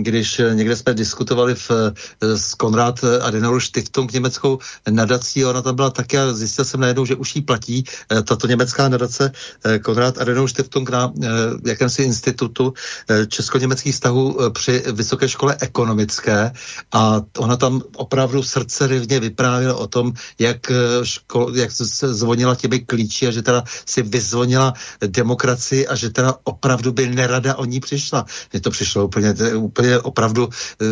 když 0.00 0.40
někde 0.52 0.76
jsme 0.76 0.94
diskutovali 0.94 1.54
v, 1.54 1.70
eh, 1.70 2.38
s 2.38 2.54
Konrad 2.54 3.04
Adenauer 3.04 3.60
Stiftung 3.60 4.12
německou 4.12 4.58
nadací, 4.90 5.44
ona 5.44 5.62
tam 5.62 5.76
byla 5.76 5.90
taky 5.90 6.18
a 6.18 6.32
zjistil 6.32 6.64
jsem 6.64 6.80
najednou, 6.80 7.06
že 7.06 7.14
už 7.14 7.36
jí 7.36 7.42
platí 7.42 7.84
eh, 7.84 8.22
tato 8.22 8.46
německá 8.46 8.88
nadace 8.88 9.32
eh, 9.64 9.78
Konrad 9.78 10.18
Adenauer 10.18 10.48
Stiftung 10.48 10.90
na 10.90 11.12
jakémsi 11.66 12.02
institutu 12.02 12.74
česko-německých 13.28 13.94
vztahů 13.94 14.38
při 14.52 14.82
Vysoké 14.92 15.28
škole 15.28 15.56
ekonomické. 15.60 16.52
A 16.92 17.22
ona 17.38 17.56
tam 17.56 17.82
opravdu 17.96 18.42
srdce 18.42 18.86
rivně 18.86 19.20
vyprávěla 19.20 19.74
o 19.74 19.86
tom, 19.86 20.12
jak, 20.38 20.72
škol, 21.02 21.56
jak 21.56 21.72
se 21.72 22.14
zvonila 22.14 22.54
těmi 22.54 22.80
klíči 22.80 23.26
a 23.26 23.30
že 23.30 23.42
teda 23.42 23.64
si 23.86 24.02
vyzvonila 24.02 24.74
demokracii 25.06 25.86
a 25.86 25.94
že 25.94 26.10
teda 26.10 26.34
opravdu 26.44 26.92
by 26.92 27.08
nerada 27.08 27.54
o 27.54 27.64
ní 27.64 27.73
přišla. 27.80 28.26
Mně 28.52 28.60
to 28.60 28.70
přišlo 28.70 29.04
úplně, 29.04 29.34
úplně 29.56 29.98
opravdu 29.98 30.48
eh, 30.48 30.84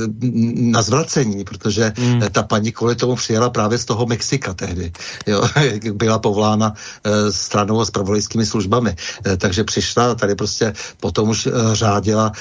na 0.55 0.83
zvracení, 0.83 1.45
protože 1.45 1.93
mm. 1.99 2.21
ta 2.33 2.43
paní 2.43 2.73
kvůli 2.73 2.97
tomu 2.97 3.17
přijela 3.17 3.51
právě 3.51 3.79
z 3.79 3.85
toho 3.85 4.07
Mexika 4.07 4.55
tehdy. 4.55 4.93
Jo, 5.27 5.43
byla 5.93 6.19
povolána 6.19 6.75
eh, 7.05 7.33
stranou 7.33 7.81
a 7.81 7.85
spravodajskými 7.85 8.47
službami. 8.47 8.97
Eh, 9.27 9.37
takže 9.37 9.65
přišla 9.65 10.15
tady 10.15 10.35
prostě 10.35 10.73
potom 11.01 11.29
už 11.29 11.49
řádila 11.73 12.33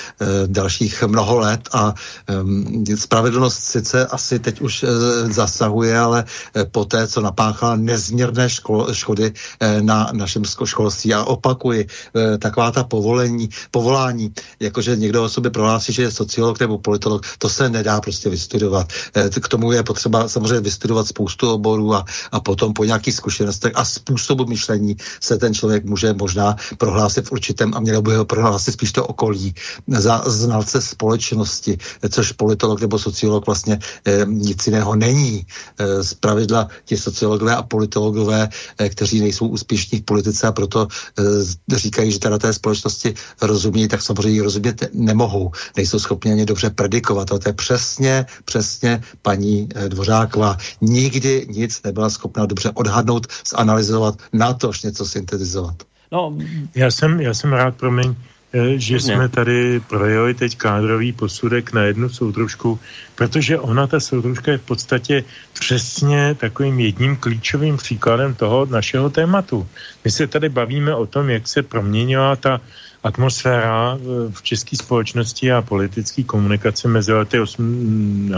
dalších 0.47 1.03
mnoho 1.03 1.39
let 1.39 1.69
a 1.73 1.93
spravedlnost 2.95 3.59
sice 3.59 4.05
asi 4.05 4.39
teď 4.39 4.61
už 4.61 4.85
zasahuje, 5.29 5.99
ale 5.99 6.25
poté, 6.71 7.07
co 7.07 7.21
napáchala 7.21 7.75
nezměrné 7.75 8.49
škol, 8.49 8.93
škody 8.93 9.33
na 9.81 10.09
našem 10.13 10.43
školství. 10.45 11.13
A 11.13 11.23
opakuji, 11.23 11.87
taková 12.39 12.71
ta 12.71 12.83
povolení, 12.83 13.49
povolání, 13.71 14.29
jakože 14.59 14.95
někdo 14.95 15.23
o 15.23 15.29
sobě 15.29 15.51
prohlásí, 15.51 15.93
že 15.93 16.01
je 16.01 16.11
sociolog 16.11 16.59
nebo 16.59 16.77
politolog, 16.77 17.25
to 17.37 17.49
se 17.49 17.69
nedá 17.69 18.01
prostě 18.01 18.29
vystudovat. 18.29 18.87
Eh, 19.15 19.29
k 19.29 19.47
tomu 19.47 19.71
je 19.71 19.83
potřeba 19.83 20.27
samozřejmě 20.27 20.59
vystudovat 20.59 21.07
spoustu 21.07 21.51
oborů 21.51 21.95
a, 21.95 22.05
a 22.31 22.39
potom 22.39 22.73
po 22.73 22.83
nějakých 22.83 23.15
zkušenostech 23.15 23.71
a 23.75 23.85
způsobu 23.85 24.45
myšlení 24.45 24.97
se 25.21 25.37
ten 25.37 25.53
člověk 25.53 25.85
může 25.85 26.13
možná 26.13 26.55
prohlásit 26.77 27.27
v 27.27 27.31
určitém 27.31 27.73
a 27.73 27.79
měl 27.79 28.01
by 28.01 28.15
ho 28.15 28.25
prohlásit 28.25 28.73
spíš 28.73 28.91
to 28.91 29.05
okolí 29.05 29.53
za 29.87 30.23
znalce 30.25 30.81
společnosti, 30.81 31.77
což 32.09 32.31
politolog 32.31 32.81
nebo 32.81 32.99
sociolog 32.99 33.45
vlastně 33.45 33.79
e, 34.05 34.25
nic 34.25 34.67
jiného 34.67 34.95
není. 34.95 35.45
E, 35.77 36.03
z 36.03 36.13
pravidla 36.13 36.67
ti 36.85 36.97
sociologové 36.97 37.55
a 37.55 37.63
politologové, 37.63 38.49
kteří 38.89 39.19
nejsou 39.19 39.47
úspěšní 39.47 39.99
v 39.99 40.03
politice 40.03 40.47
a 40.47 40.51
proto 40.51 40.87
říkají, 41.75 42.11
že 42.11 42.19
teda 42.19 42.37
té 42.37 42.53
společnosti 42.53 43.13
rozumí, 43.41 43.87
tak 43.87 44.01
samozřejmě 44.01 44.20
rozumět 44.41 44.89
nemohou. 44.93 45.51
Nejsou 45.77 45.99
schopni 45.99 46.31
ani 46.31 46.45
dobře 46.45 46.69
predikovat. 46.69 47.31
A 47.31 47.39
to 47.39 47.49
je 47.49 47.53
přesně, 47.53 48.25
přesně 48.45 49.01
paní 49.21 49.69
eh, 49.75 49.89
Dvořáková. 49.89 50.57
Nikdy 50.81 51.47
nic 51.49 51.83
nebyla 51.83 52.09
schopna 52.09 52.45
dobře 52.45 52.71
odhadnout, 52.73 53.27
zanalizovat, 53.47 54.15
natož 54.33 54.83
něco 54.83 55.05
syntetizovat. 55.05 55.75
No, 56.11 56.37
já 56.75 56.91
jsem, 56.91 57.21
já 57.21 57.33
jsem 57.33 57.53
rád, 57.53 57.75
promiň, 57.75 58.15
eh, 58.53 58.79
že 58.79 58.93
ne. 58.93 58.99
jsme 58.99 59.29
tady 59.29 59.79
projeli 59.79 60.33
teď 60.33 60.57
kádrový 60.57 61.13
posudek 61.13 61.73
na 61.73 61.83
jednu 61.83 62.09
soudružku, 62.09 62.79
protože 63.15 63.59
ona, 63.59 63.87
ta 63.87 63.99
soudružka, 63.99 64.51
je 64.51 64.57
v 64.57 64.67
podstatě 64.67 65.23
přesně 65.53 66.35
takovým 66.35 66.79
jedním 66.79 67.15
klíčovým 67.15 67.77
příkladem 67.77 68.35
toho 68.35 68.65
našeho 68.65 69.09
tématu. 69.09 69.67
My 70.05 70.11
se 70.11 70.27
tady 70.27 70.49
bavíme 70.49 70.95
o 70.95 71.05
tom, 71.05 71.29
jak 71.29 71.47
se 71.47 71.63
proměnila 71.63 72.35
ta 72.35 72.61
atmosféra 73.03 73.97
v 74.29 74.39
české 74.41 74.77
společnosti 74.77 75.51
a 75.51 75.61
politické 75.61 76.23
komunikace 76.23 76.87
mezi 76.87 77.13
lety 77.13 77.39
8, 77.39 78.29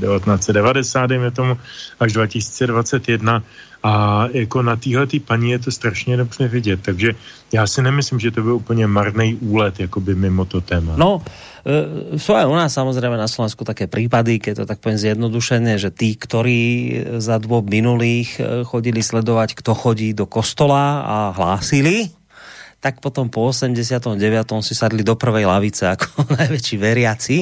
1990, 0.00 1.06
dejme 1.06 1.30
tomu, 1.30 1.58
až 2.00 2.12
2021 2.12 3.42
a 3.82 4.26
jako 4.32 4.62
na 4.62 4.76
téhle 4.76 5.06
paní 5.24 5.50
je 5.50 5.58
to 5.58 5.70
strašně 5.70 6.16
dobře 6.16 6.48
vidět, 6.48 6.80
takže 6.82 7.14
já 7.52 7.66
si 7.66 7.82
nemyslím, 7.82 8.20
že 8.20 8.30
to 8.30 8.42
byl 8.42 8.54
úplně 8.54 8.86
marný 8.86 9.34
úlet, 9.34 9.80
jako 9.80 10.00
by 10.00 10.14
mimo 10.14 10.44
to 10.44 10.60
téma. 10.60 10.98
No, 10.98 11.22
e, 11.62 12.18
sú 12.18 12.34
aj 12.34 12.50
u 12.50 12.54
nás 12.58 12.74
samozrejme 12.74 13.14
na 13.14 13.30
Slovensku 13.30 13.62
také 13.62 13.86
prípady, 13.86 14.42
keď 14.42 14.54
to 14.58 14.64
tak 14.66 14.82
poviem 14.82 14.98
zjednodušené, 14.98 15.78
že 15.78 15.94
tí, 15.94 16.18
ktorí 16.18 16.62
za 17.22 17.38
dvoch 17.38 17.62
minulých 17.62 18.42
chodili 18.66 19.06
sledovať, 19.06 19.54
kto 19.54 19.78
chodí 19.78 20.10
do 20.18 20.26
kostola 20.26 21.06
a 21.06 21.16
hlásili, 21.38 22.10
tak 22.80 23.00
potom 23.02 23.26
po 23.32 23.48
89. 23.48 24.20
si 24.62 24.74
sadli 24.76 25.02
do 25.02 25.16
prvej 25.16 25.48
lavice 25.48 25.88
ako 25.90 26.22
najväčší 26.38 26.76
veriaci. 26.76 27.36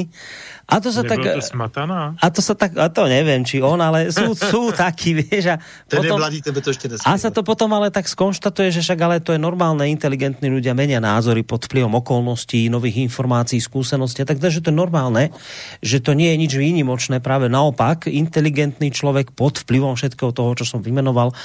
A 0.65 0.81
to 0.81 0.89
sa 0.89 1.05
Nebylo 1.05 1.13
tak... 1.13 1.45
To 1.45 1.45
smataná? 1.45 2.17
A 2.17 2.27
to 2.33 2.41
sa 2.41 2.57
tak... 2.57 2.73
A 2.81 2.89
to 2.89 3.05
neviem, 3.05 3.45
či 3.45 3.61
on, 3.61 3.77
ale 3.85 4.09
sú, 4.09 4.33
sú 4.53 4.73
takí, 4.73 5.13
vieš. 5.13 5.53
A 5.53 5.57
Ten 5.85 6.01
potom, 6.01 6.17
mladý, 6.17 6.41
tebe 6.41 6.65
to 6.65 6.73
ešte. 6.73 6.89
A 7.05 7.21
sa 7.21 7.29
to 7.29 7.45
potom 7.45 7.69
ale 7.77 7.93
tak 7.93 8.09
skonštatuje, 8.09 8.73
že 8.73 8.81
však 8.81 9.01
ale 9.05 9.17
to 9.21 9.37
je 9.37 9.41
normálne, 9.41 9.85
inteligentní 9.85 10.49
ľudia 10.49 10.73
menia 10.73 11.05
názory 11.05 11.45
pod 11.45 11.69
vplyvom 11.69 12.01
okolností, 12.01 12.73
nových 12.73 13.05
informácií, 13.05 13.61
skúseností. 13.61 14.25
Tak 14.25 14.41
takže 14.41 14.65
to 14.65 14.73
je 14.73 14.77
normálne, 14.81 15.37
že 15.85 16.01
to 16.01 16.17
nie 16.17 16.33
je 16.33 16.41
nič 16.41 16.53
výnimočné. 16.57 17.21
Práve 17.21 17.53
naopak, 17.53 18.09
inteligentný 18.09 18.89
človek 18.89 19.37
pod 19.37 19.61
vplyvom 19.69 20.01
všetkého 20.01 20.33
toho, 20.33 20.57
čo 20.57 20.65
som 20.65 20.81
vymenoval, 20.81 21.37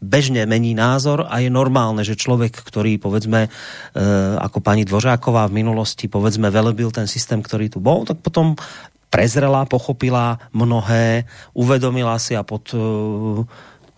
bežne 0.00 0.48
mení 0.48 0.72
názor 0.72 1.28
a 1.28 1.44
je 1.44 1.52
normálne, 1.52 2.00
že 2.00 2.16
človek, 2.16 2.56
ktorý 2.56 2.96
povedzme 2.96 3.46
e, 3.46 3.48
ako 4.40 4.64
pani 4.64 4.88
Dvořáková 4.88 5.46
v 5.52 5.60
minulosti 5.60 6.08
povedzme 6.08 6.48
velebil 6.48 6.88
ten 6.88 7.04
systém, 7.04 7.44
ktorý 7.44 7.68
tu 7.68 7.78
bol, 7.84 8.08
tak 8.08 8.24
potom 8.24 8.56
prezrela, 9.12 9.68
pochopila 9.68 10.40
mnohé, 10.56 11.28
uvedomila 11.52 12.16
si 12.16 12.32
a 12.32 12.40
pod 12.40 12.72
e, 12.72 12.80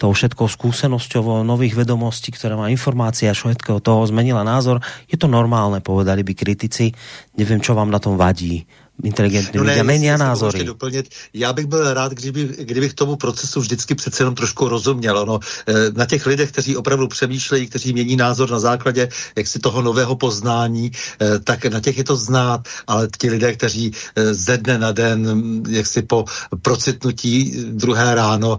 tou 0.02 0.10
všetkou 0.10 0.50
skúsenosťou 0.50 1.46
nových 1.46 1.78
vedomostí, 1.78 2.34
ktoré 2.34 2.58
má 2.58 2.66
informácie 2.74 3.30
a 3.30 3.38
všetkého 3.38 3.78
toho 3.78 4.02
zmenila 4.10 4.42
názor. 4.42 4.82
Je 5.06 5.14
to 5.14 5.30
normálne, 5.30 5.78
povedali 5.78 6.26
by 6.26 6.34
kritici. 6.34 6.90
Nevím, 7.38 7.62
čo 7.62 7.78
vám 7.78 7.94
na 7.94 8.02
tom 8.02 8.18
vadí 8.18 8.66
inteligentní 9.02 9.58
no 9.58 9.64
lidé 9.64 9.82
mení 9.82 10.06
názory. 10.06 10.64
Doplnit. 10.64 11.08
Já 11.34 11.52
bych 11.52 11.66
byl 11.66 11.94
rád, 11.94 12.12
kdyby, 12.12 12.48
kdybych 12.58 12.94
tomu 12.94 13.16
procesu 13.16 13.60
vždycky 13.60 13.94
přece 13.94 14.22
jenom 14.22 14.34
trošku 14.34 14.68
rozuměl. 14.68 15.18
Ono, 15.18 15.38
eh, 15.66 15.74
na 15.92 16.06
těch 16.06 16.26
lidech, 16.26 16.52
kteří 16.52 16.76
opravdu 16.76 17.08
přemýšlejí, 17.08 17.66
kteří 17.66 17.92
mění 17.92 18.16
názor 18.16 18.50
na 18.50 18.58
základě 18.58 19.08
jaksi 19.36 19.58
toho 19.58 19.82
nového 19.82 20.16
poznání, 20.16 20.90
eh, 21.20 21.38
tak 21.38 21.64
na 21.64 21.80
těch 21.80 21.98
je 21.98 22.04
to 22.04 22.16
znát, 22.16 22.68
ale 22.86 23.08
ti 23.18 23.30
lidé, 23.30 23.52
kteří 23.52 23.92
eh, 24.16 24.34
ze 24.34 24.58
dne 24.58 24.78
na 24.78 24.92
den, 24.92 25.26
hm, 25.32 25.64
jak 25.68 25.86
si 25.86 26.02
po 26.02 26.24
procitnutí 26.62 27.52
druhé 27.72 28.14
ráno 28.14 28.58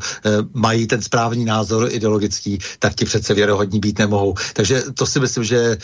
mají 0.54 0.88
ten 0.88 1.02
správný 1.02 1.46
názor 1.46 1.88
ideologický, 1.92 2.60
tak 2.80 2.96
ti 2.96 3.06
přece 3.06 3.34
věrohodní 3.34 3.80
být 3.80 4.00
nemohou. 4.00 4.34
Takže 4.54 4.84
to 4.94 5.06
si 5.06 5.20
myslím, 5.20 5.44
že, 5.44 5.78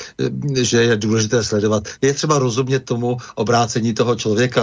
že 0.55 0.83
je 0.83 0.97
důležité 0.97 1.43
sledovat. 1.43 1.88
Je 2.01 2.13
třeba 2.13 2.39
rozumět 2.39 2.79
tomu 2.79 3.17
obrácení 3.35 3.93
toho 3.93 4.15
člověka 4.15 4.38
člověka 4.39 4.62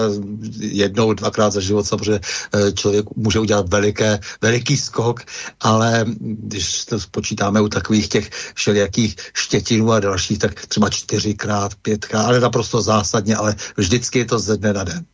jednou, 0.61 1.13
dvakrát 1.13 1.53
za 1.53 1.61
život 1.61 1.87
samozřejmě 1.87 2.21
eh, 2.55 2.73
člověk 2.73 3.07
může 3.17 3.39
udělat 3.41 3.69
veliké, 3.69 4.19
veliký 4.43 4.77
skok, 4.77 5.21
ale 5.61 6.05
když 6.21 6.85
to 6.85 7.01
spočítáme 7.01 7.61
u 7.61 7.69
takových 7.69 8.09
těch 8.09 8.31
všelijakých 8.55 9.17
štětinů 9.35 9.93
a 9.93 10.01
dalších, 10.01 10.39
tak 10.39 10.67
třeba 10.67 10.91
čtyřikrát, 10.91 11.75
pětkrát, 11.83 12.27
ale 12.27 12.41
naprosto 12.41 12.81
zásadně, 12.81 13.37
ale 13.37 13.55
vždycky 13.77 14.19
je 14.19 14.25
to 14.25 14.39
ze 14.39 14.57
dne 14.57 14.73
na 14.73 14.85
den. 14.85 15.05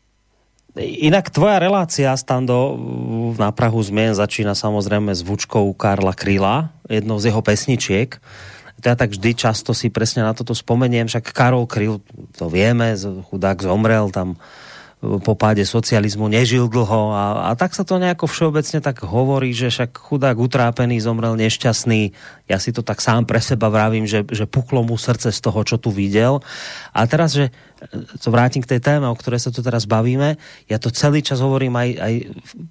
Inak 0.73 1.29
tvoja 1.29 1.61
relácia, 1.61 2.17
Stando, 2.17 2.81
na 3.37 3.53
Prahu 3.53 3.77
zmien 3.85 4.17
začína 4.17 4.57
samozrejme 4.57 5.13
zvučkou 5.13 5.77
Karla 5.77 6.17
Kryla, 6.17 6.73
jednou 6.89 7.21
z 7.21 7.29
jeho 7.29 7.45
pesničiek. 7.45 8.17
Ja 8.83 8.99
tak 8.99 9.15
vždy 9.15 9.31
často 9.39 9.71
si 9.73 9.95
presne 9.95 10.27
na 10.27 10.35
toto 10.35 10.59
spomeniem, 10.59 11.07
však 11.07 11.31
Karol 11.31 11.71
Kryl, 11.71 12.03
to 12.35 12.51
vieme, 12.51 12.99
chudák 13.31 13.63
zomrel 13.63 14.11
tam 14.11 14.35
po 15.03 15.35
páde 15.35 15.67
socializmu 15.67 16.31
nežil 16.31 16.71
dlho 16.71 17.11
a, 17.11 17.51
a 17.51 17.59
tak 17.59 17.75
sa 17.75 17.83
to 17.83 17.99
nejako 17.99 18.31
všeobecne 18.31 18.79
tak 18.79 19.03
hovorí, 19.03 19.51
že 19.51 19.67
však 19.67 19.99
chudák 19.99 20.39
utrápený 20.39 21.03
zomrel 21.03 21.35
nešťastný. 21.35 22.15
Ja 22.47 22.63
si 22.63 22.71
to 22.71 22.87
tak 22.87 23.03
sám 23.03 23.27
pre 23.27 23.43
seba 23.43 23.67
vravím, 23.67 24.07
že, 24.07 24.23
že 24.31 24.47
puklo 24.47 24.87
mu 24.87 24.95
srdce 24.95 25.35
z 25.35 25.41
toho, 25.43 25.67
čo 25.67 25.75
tu 25.83 25.91
videl. 25.91 26.39
A 26.95 27.03
teraz, 27.11 27.35
že 27.35 27.51
to 28.23 28.31
vrátim 28.31 28.63
k 28.63 28.79
tej 28.79 28.81
téme, 28.95 29.11
o 29.11 29.19
ktorej 29.19 29.43
sa 29.43 29.51
tu 29.51 29.59
teraz 29.59 29.91
bavíme, 29.91 30.39
ja 30.71 30.79
to 30.79 30.95
celý 30.95 31.19
čas 31.19 31.43
hovorím 31.43 31.75
aj, 31.75 31.89
aj 31.99 32.15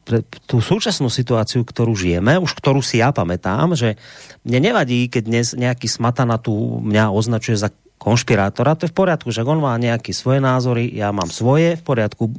pre 0.07 0.19
tú 0.47 0.63
súčasnú 0.63 1.11
situáciu, 1.11 1.67
ktorú 1.67 1.91
žijeme, 1.99 2.39
už 2.39 2.55
ktorú 2.55 2.79
si 2.79 3.03
ja 3.03 3.11
pamätám, 3.11 3.75
že 3.75 3.99
mne 4.47 4.71
nevadí, 4.71 5.11
keď 5.11 5.23
dnes 5.27 5.47
nejaký 5.51 5.91
smatana 5.91 6.39
tu 6.39 6.79
mňa 6.79 7.11
označuje 7.11 7.59
za 7.59 7.75
konšpirátora, 8.01 8.73
to 8.73 8.89
je 8.89 8.93
v 8.93 8.97
poriadku, 8.97 9.29
že 9.29 9.45
on 9.45 9.61
má 9.61 9.77
nejaké 9.77 10.09
svoje 10.09 10.41
názory, 10.41 10.89
ja 10.89 11.13
mám 11.13 11.29
svoje, 11.29 11.77
v 11.77 11.83
poriadku, 11.85 12.33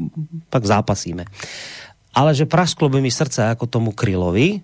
tak 0.50 0.66
zápasíme. 0.66 1.22
Ale 2.10 2.34
že 2.34 2.50
prasklo 2.50 2.90
by 2.90 2.98
mi 2.98 3.14
srdce 3.14 3.54
ako 3.54 3.70
tomu 3.70 3.94
Krylovi, 3.94 4.58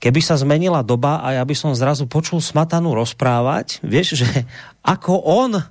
keby 0.00 0.20
sa 0.24 0.40
zmenila 0.40 0.80
doba 0.80 1.20
a 1.20 1.36
ja 1.36 1.44
by 1.44 1.52
som 1.52 1.76
zrazu 1.76 2.08
počul 2.08 2.40
Smatanu 2.40 2.96
rozprávať, 2.96 3.84
vieš, 3.84 4.24
že 4.24 4.28
ako 4.96 5.20
on 5.20 5.60
e, 5.60 5.64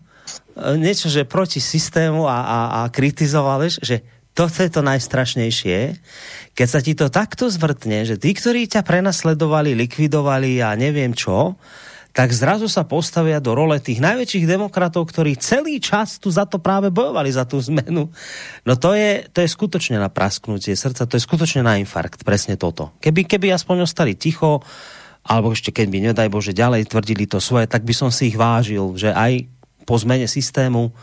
niečo, 0.78 1.10
že 1.10 1.26
proti 1.26 1.58
systému 1.58 2.30
a, 2.30 2.38
a, 2.45 2.60
a 2.86 2.93
kritizoval, 2.93 3.65
vieš, 3.65 3.82
že 3.82 4.06
toto 4.34 4.62
je 4.65 4.69
to 4.69 4.82
najstrašnejšie, 4.82 5.80
keď 6.58 6.67
sa 6.69 6.80
ti 6.82 6.93
to 6.97 7.10
takto 7.10 7.49
zvrtne, 7.49 8.06
že 8.06 8.17
tí, 8.17 8.34
ktorí 8.34 8.65
ťa 8.65 8.82
prenasledovali, 8.82 9.78
likvidovali 9.78 10.62
a 10.62 10.73
neviem 10.73 11.13
čo, 11.13 11.58
tak 12.13 12.30
zrazu 12.30 12.69
sa 12.69 12.86
postavia 12.86 13.41
do 13.41 13.58
role 13.58 13.82
tých 13.82 13.97
najväčších 13.97 14.45
demokratov, 14.45 15.10
ktorí 15.10 15.34
celý 15.41 15.82
čas 15.82 16.21
tu 16.21 16.30
za 16.30 16.45
to 16.45 16.62
práve 16.62 16.93
bojovali, 16.93 17.34
za 17.34 17.41
tú 17.41 17.58
zmenu. 17.58 18.13
No 18.63 18.73
to 18.78 18.93
je, 18.93 19.26
to 19.34 19.41
je 19.41 19.49
skutočne 19.49 19.97
na 19.97 20.13
prasknutie 20.13 20.78
srdca, 20.78 21.10
to 21.10 21.17
je 21.17 21.26
skutočne 21.26 21.65
na 21.65 21.82
infarkt, 21.82 22.21
presne 22.21 22.54
toto. 22.54 22.93
Keby, 23.02 23.26
keby 23.26 23.49
aspoň 23.49 23.89
ostali 23.89 24.13
ticho, 24.13 24.62
alebo 25.26 25.58
ešte 25.58 25.73
keď 25.73 25.88
by, 25.89 25.97
nedaj 26.13 26.30
Bože, 26.30 26.54
ďalej 26.54 26.86
tvrdili 26.86 27.26
to 27.26 27.41
svoje, 27.41 27.65
tak 27.65 27.82
by 27.82 27.97
som 27.97 28.13
si 28.13 28.30
ich 28.30 28.38
vážil, 28.38 28.93
že 28.93 29.10
aj 29.10 29.49
po 29.89 29.97
zmene 29.97 30.30
systému 30.30 30.93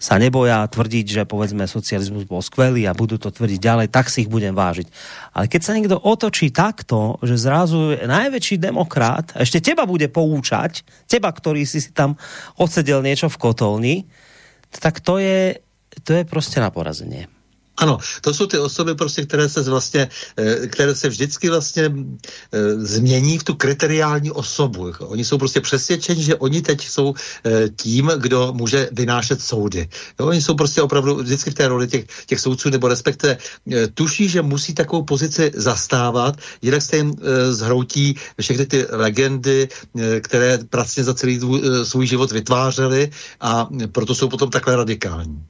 sa 0.00 0.16
neboja 0.16 0.64
tvrdiť, 0.64 1.06
že 1.20 1.22
povedzme 1.28 1.68
socializmus 1.68 2.24
bol 2.24 2.40
skvelý 2.40 2.88
a 2.88 2.96
budú 2.96 3.20
to 3.20 3.28
tvrdiť 3.28 3.60
ďalej, 3.60 3.86
tak 3.92 4.08
si 4.08 4.24
ich 4.24 4.32
budem 4.32 4.56
vážiť. 4.56 4.88
Ale 5.36 5.44
keď 5.44 5.60
sa 5.60 5.76
niekto 5.76 6.00
otočí 6.00 6.48
takto, 6.48 7.20
že 7.20 7.36
zrazu 7.36 8.00
najväčší 8.00 8.56
demokrat, 8.56 9.36
ešte 9.36 9.60
teba 9.60 9.84
bude 9.84 10.08
poučať, 10.08 10.80
teba, 11.04 11.28
ktorý 11.28 11.68
si 11.68 11.84
si 11.84 11.92
tam 11.92 12.16
odsedel 12.56 13.04
niečo 13.04 13.28
v 13.28 13.36
kotolni, 13.36 13.96
tak 14.72 15.04
to 15.04 15.20
je, 15.20 15.60
to 16.00 16.16
je 16.16 16.24
prostě 16.24 16.64
na 16.64 16.72
porazenie. 16.72 17.28
Ano, 17.80 17.98
to 18.20 18.34
jsou 18.34 18.46
ty 18.46 18.58
osoby, 18.58 18.94
prostě, 18.94 19.24
které 19.24 19.48
se 19.48 19.62
vlastně, 19.62 20.08
eh, 20.36 20.66
které 20.66 20.94
se 20.94 21.08
vždycky 21.08 21.48
vlastně 21.48 21.84
eh, 21.88 22.74
změní 22.76 23.38
v 23.38 23.44
tu 23.44 23.54
kriteriální 23.54 24.30
osobu. 24.30 24.92
Oni 25.00 25.24
jsou 25.24 25.38
prostě 25.38 25.60
přesvědčeni, 25.60 26.22
že 26.22 26.36
oni 26.36 26.62
teď 26.62 26.88
jsou 26.88 27.14
eh, 27.16 27.68
tím, 27.68 28.12
kdo 28.16 28.52
může 28.52 28.88
vynášet 28.92 29.40
soudy. 29.40 29.88
Jo, 30.20 30.26
oni 30.26 30.42
jsou 30.42 30.54
prostě 30.54 30.82
opravdu 30.82 31.24
vždycky 31.24 31.50
v 31.50 31.54
té 31.54 31.68
roli 31.68 31.88
těch, 31.88 32.04
těch 32.26 32.40
soudců, 32.40 32.70
nebo 32.70 32.88
respektive 32.88 33.38
tuší, 33.94 34.28
že 34.28 34.42
musí 34.42 34.74
takovou 34.74 35.02
pozici 35.02 35.50
zastávat, 35.54 36.36
jinak 36.62 36.82
se 36.82 36.96
jim 36.96 37.14
zhroutí 37.50 38.14
všechny 38.40 38.66
ty 38.66 38.86
legendy, 38.90 39.68
které 40.20 40.58
pracně 40.70 41.04
za 41.04 41.14
celý 41.14 41.40
svůj 41.84 42.06
život 42.06 42.32
vytvářely 42.32 43.10
a 43.40 43.68
proto 43.92 44.14
jsou 44.14 44.28
potom 44.28 44.50
takhle 44.50 44.76
radikální 44.76 45.44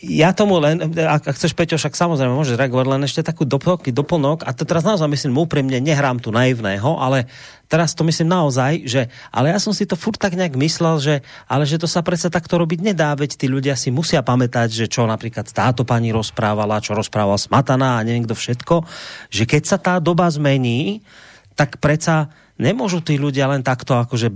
ja 0.00 0.32
tomu 0.32 0.56
len, 0.56 0.80
ak, 0.96 1.28
ak 1.28 1.36
chceš 1.36 1.52
Peťo, 1.52 1.76
však 1.76 1.92
samozrejme 1.92 2.32
môžeš 2.32 2.56
reagovať, 2.56 2.86
len 2.88 3.04
ešte 3.04 3.20
takú 3.20 3.44
doplnok, 3.44 3.92
doplnok, 3.92 4.48
a 4.48 4.56
to 4.56 4.64
teraz 4.64 4.80
naozaj 4.80 5.04
myslím 5.12 5.36
úprimne, 5.36 5.76
nehrám 5.76 6.16
tu 6.16 6.32
naivného, 6.32 6.96
ale 6.96 7.28
teraz 7.68 7.92
to 7.92 8.00
myslím 8.08 8.32
naozaj, 8.32 8.88
že, 8.88 9.12
ale 9.28 9.52
ja 9.52 9.60
som 9.60 9.76
si 9.76 9.84
to 9.84 10.00
furt 10.00 10.16
tak 10.16 10.40
nejak 10.40 10.56
myslel, 10.56 10.96
že, 11.04 11.14
ale 11.44 11.68
že 11.68 11.76
to 11.76 11.84
sa 11.84 12.00
predsa 12.00 12.32
takto 12.32 12.56
robiť 12.56 12.80
nedá, 12.80 13.12
veď 13.12 13.36
tí 13.36 13.46
ľudia 13.46 13.76
si 13.76 13.92
musia 13.92 14.24
pamätať, 14.24 14.72
že 14.72 14.86
čo 14.88 15.04
napríklad 15.04 15.52
táto 15.52 15.84
pani 15.84 16.16
rozprávala, 16.16 16.80
čo 16.80 16.96
rozprávala 16.96 17.36
Smatana 17.36 18.00
a 18.00 18.04
neviem 18.04 18.24
kto 18.24 18.32
všetko, 18.32 18.74
že 19.28 19.44
keď 19.44 19.62
sa 19.68 19.76
tá 19.76 20.00
doba 20.00 20.32
zmení, 20.32 21.04
tak 21.60 21.76
predsa 21.76 22.32
nemôžu 22.60 23.00
tí 23.00 23.16
ľudia 23.16 23.48
len 23.48 23.64
takto 23.64 23.96
akože 23.96 24.28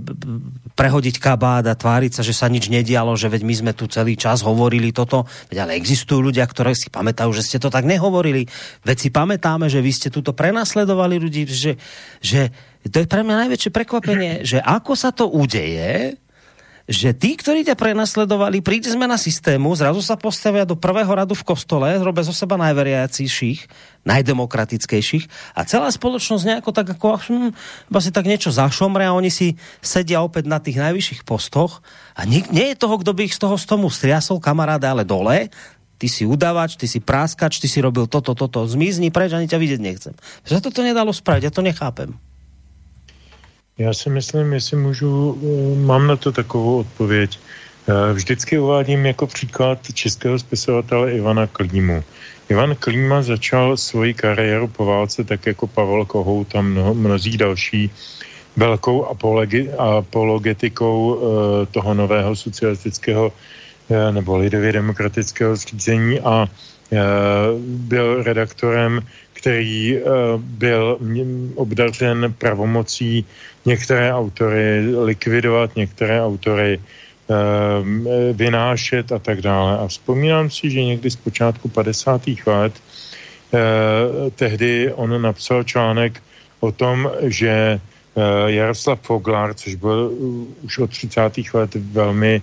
prehodiť 0.74 1.20
kabát 1.20 1.62
a 1.68 1.78
tváriť 1.78 2.18
sa, 2.18 2.22
že 2.24 2.32
sa 2.34 2.50
nič 2.50 2.72
nedialo, 2.72 3.14
že 3.14 3.30
veď 3.30 3.42
my 3.44 3.54
sme 3.54 3.72
tu 3.76 3.86
celý 3.86 4.16
čas 4.16 4.42
hovorili 4.42 4.90
toto, 4.90 5.28
veď 5.52 5.68
ale 5.68 5.76
existujú 5.76 6.24
ľudia, 6.24 6.48
ktorí 6.48 6.74
si 6.74 6.88
pamätajú, 6.88 7.30
že 7.30 7.44
ste 7.44 7.58
to 7.60 7.68
tak 7.68 7.84
nehovorili. 7.84 8.48
Veď 8.82 8.96
si 8.96 9.08
pamätáme, 9.12 9.68
že 9.68 9.84
vy 9.84 9.92
ste 9.92 10.08
tuto 10.08 10.32
prenasledovali 10.32 11.20
ľudí, 11.20 11.46
že, 11.46 11.76
že 12.18 12.50
to 12.88 13.04
je 13.04 13.06
pre 13.06 13.22
mňa 13.22 13.46
najväčšie 13.46 13.70
prekvapenie, 13.70 14.32
že 14.42 14.58
ako 14.58 14.92
sa 14.96 15.12
to 15.12 15.28
udeje, 15.28 16.18
že 16.84 17.16
tí, 17.16 17.32
ktorí 17.32 17.64
ťa 17.64 17.80
prenasledovali, 17.80 18.60
príde 18.60 18.92
zmena 18.92 19.16
systému, 19.16 19.72
zrazu 19.72 20.04
sa 20.04 20.20
postavia 20.20 20.68
do 20.68 20.76
prvého 20.76 21.08
radu 21.08 21.32
v 21.32 21.46
kostole, 21.48 21.88
robia 21.96 22.28
zo 22.28 22.36
seba 22.36 22.60
najveriacejších, 22.60 23.64
najdemokratickejších 24.04 25.56
a 25.56 25.64
celá 25.64 25.88
spoločnosť 25.88 26.44
nejako 26.44 26.70
tak 26.76 26.92
ako 26.92 27.06
hm, 27.24 27.50
si 28.04 28.10
tak 28.12 28.28
niečo 28.28 28.52
zašomre 28.52 29.08
a 29.08 29.16
oni 29.16 29.32
si 29.32 29.56
sedia 29.80 30.20
opäť 30.20 30.44
na 30.44 30.60
tých 30.60 30.76
najvyšších 30.76 31.24
postoch 31.24 31.80
a 32.12 32.28
nie, 32.28 32.44
nie 32.52 32.76
je 32.76 32.80
toho, 32.84 33.00
kdo 33.00 33.16
by 33.16 33.32
ich 33.32 33.36
z 33.36 33.40
toho 33.40 33.56
z 33.56 33.64
tomu 33.64 33.88
striasol 33.88 34.36
kamaráda, 34.36 34.92
ale 34.92 35.08
dole, 35.08 35.48
ty 35.96 36.06
si 36.12 36.28
udávač, 36.28 36.76
ty 36.76 36.84
si 36.84 37.00
práskač, 37.00 37.64
ty 37.64 37.68
si 37.70 37.80
robil 37.80 38.04
toto, 38.04 38.36
toto, 38.36 38.68
zmizni 38.68 39.08
preč, 39.08 39.32
ani 39.32 39.48
ťa 39.48 39.56
vidieť 39.56 39.80
nechcem. 39.80 40.14
Že 40.44 40.68
to 40.68 40.84
nedalo 40.84 41.16
spraviť, 41.16 41.48
ja 41.48 41.52
to 41.54 41.64
nechápem. 41.64 42.12
Já 43.78 43.94
si 43.94 44.10
myslím, 44.10 44.52
jestli 44.52 44.76
můžu, 44.76 45.38
eh, 45.42 45.78
mám 45.82 46.06
na 46.06 46.16
to 46.16 46.32
takovou 46.32 46.78
odpověď. 46.78 47.38
Eh, 47.88 48.12
vždycky 48.12 48.58
uvádím 48.58 49.06
jako 49.06 49.26
příklad 49.26 49.78
českého 49.92 50.38
spisovatele 50.38 51.12
Ivana 51.12 51.46
Klímu. 51.46 52.04
Ivan 52.48 52.74
Klíma 52.78 53.22
začal 53.22 53.76
svoji 53.76 54.14
kariéru 54.14 54.68
po 54.68 54.84
válce 54.84 55.24
tak 55.24 55.46
jako 55.46 55.66
Pavel 55.66 56.04
Kohout 56.04 56.54
a 56.54 56.62
mnoho, 56.62 56.94
mnozí 56.94 57.36
další 57.36 57.90
velkou 58.56 59.04
apologi, 59.10 59.66
apologetikou 59.78 60.94
e, 61.18 61.18
toho 61.66 61.94
nového 61.94 62.36
socialistického 62.36 63.32
nebo 64.10 64.38
lidově 64.38 64.72
demokratického 64.72 65.56
zřízení 65.56 66.20
a 66.20 66.48
byl 67.58 68.22
redaktorem, 68.22 69.02
který 69.44 69.96
e, 69.96 70.00
byl 70.38 70.98
obdařen 71.54 72.34
pravomocí 72.38 73.24
některé 73.64 74.14
autory 74.14 74.96
likvidovat, 75.04 75.76
některé 75.76 76.24
autory 76.24 76.80
ehm, 77.28 78.08
vynášet 78.32 79.12
a 79.12 79.18
tak 79.18 79.44
dále. 79.44 79.78
A 79.78 79.86
vzpomínám 79.86 80.50
si, 80.50 80.70
že 80.70 80.84
někdy 80.84 81.10
z 81.10 81.16
počátku 81.16 81.68
50. 81.68 82.22
let 82.46 82.72
eh, 82.72 83.60
tehdy 84.30 84.92
on 84.92 85.22
napsal 85.22 85.64
článek 85.64 86.22
o 86.60 86.72
tom, 86.72 87.10
že 87.28 87.52
eh, 87.52 87.80
Jaroslav 88.46 89.00
Foglar, 89.00 89.54
což 89.54 89.74
byl 89.74 90.12
už 90.64 90.78
od 90.78 90.90
30. 90.90 91.52
let 91.52 91.74
velmi 91.74 92.40
Eh, 92.40 92.42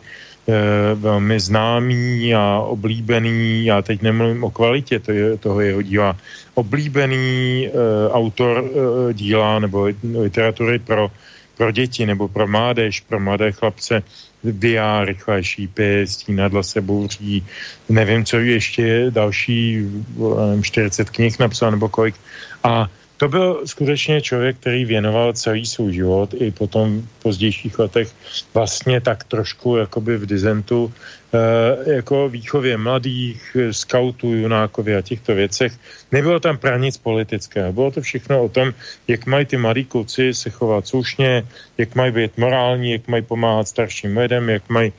velmi 0.96 1.40
známý 1.40 2.36
a 2.36 2.60
oblíbený, 2.60 3.66
já 3.66 3.82
teď 3.82 4.02
nemluvím 4.02 4.44
o 4.44 4.52
kvalitě 4.52 5.00
to 5.00 5.12
je, 5.12 5.38
toho 5.38 5.62
jeho 5.62 5.82
díla, 5.82 6.18
oblíbený 6.54 7.70
uh, 7.70 8.16
autor 8.16 8.64
uh, 8.64 9.14
díla 9.14 9.60
nebo 9.60 9.90
literatury 10.04 10.80
pro, 10.80 11.12
pro 11.58 11.72
děti 11.72 12.06
nebo 12.06 12.28
pro 12.28 12.48
mládež, 12.48 13.00
pro 13.00 13.20
mladé 13.20 13.52
chlapce, 13.52 14.04
Dia, 14.44 15.06
rychlé 15.06 15.44
šípy, 15.44 16.08
stínadla 16.08 16.64
se 16.64 16.82
bouří, 16.82 17.46
nevím, 17.90 18.26
co 18.26 18.38
ještě 18.38 19.06
další, 19.10 19.86
nevím, 20.18 20.64
40 20.64 21.10
knih 21.10 21.40
napsal 21.40 21.72
nebo 21.72 21.90
kolik. 21.90 22.16
A 22.64 22.90
to 23.22 23.30
byl 23.30 23.62
skutečně 23.66 24.22
člověk, 24.22 24.58
který 24.58 24.86
věnoval 24.86 25.34
celý 25.34 25.66
svůj 25.66 25.94
život 25.94 26.34
i 26.42 26.52
potom 26.52 27.02
v 27.02 27.24
pozdějších 27.24 27.80
letech 27.80 28.10
vlastně 28.54 29.02
tak 29.02 29.24
trošku 29.24 29.78
jakoby 29.78 30.18
v 30.18 30.26
dizentu 30.26 30.94
jako 31.86 32.30
výchově 32.30 32.78
mladých, 32.78 33.58
skautů, 33.72 34.34
junákově 34.34 34.98
a 34.98 35.02
těchto 35.02 35.36
věcech. 35.36 35.72
Nebylo 36.12 36.40
tam 36.40 36.58
pra 36.58 36.78
nic 36.78 36.98
politického. 36.98 37.74
Bylo 37.74 37.92
to 37.92 38.02
všechno 38.02 38.44
o 38.44 38.50
tom, 38.50 38.74
jak 39.08 39.26
mají 39.26 39.46
ty 39.46 39.58
mladí 39.58 39.86
kluci 39.86 40.34
se 40.34 40.50
chovat 40.50 40.88
slušně, 40.88 41.46
jak 41.78 41.96
mají 41.96 42.12
být 42.12 42.38
morální, 42.38 42.92
jak 42.92 43.08
mají 43.08 43.24
pomáhat 43.24 43.68
starším 43.68 44.18
lidem, 44.18 44.50
jak 44.50 44.70
mají 44.70 44.94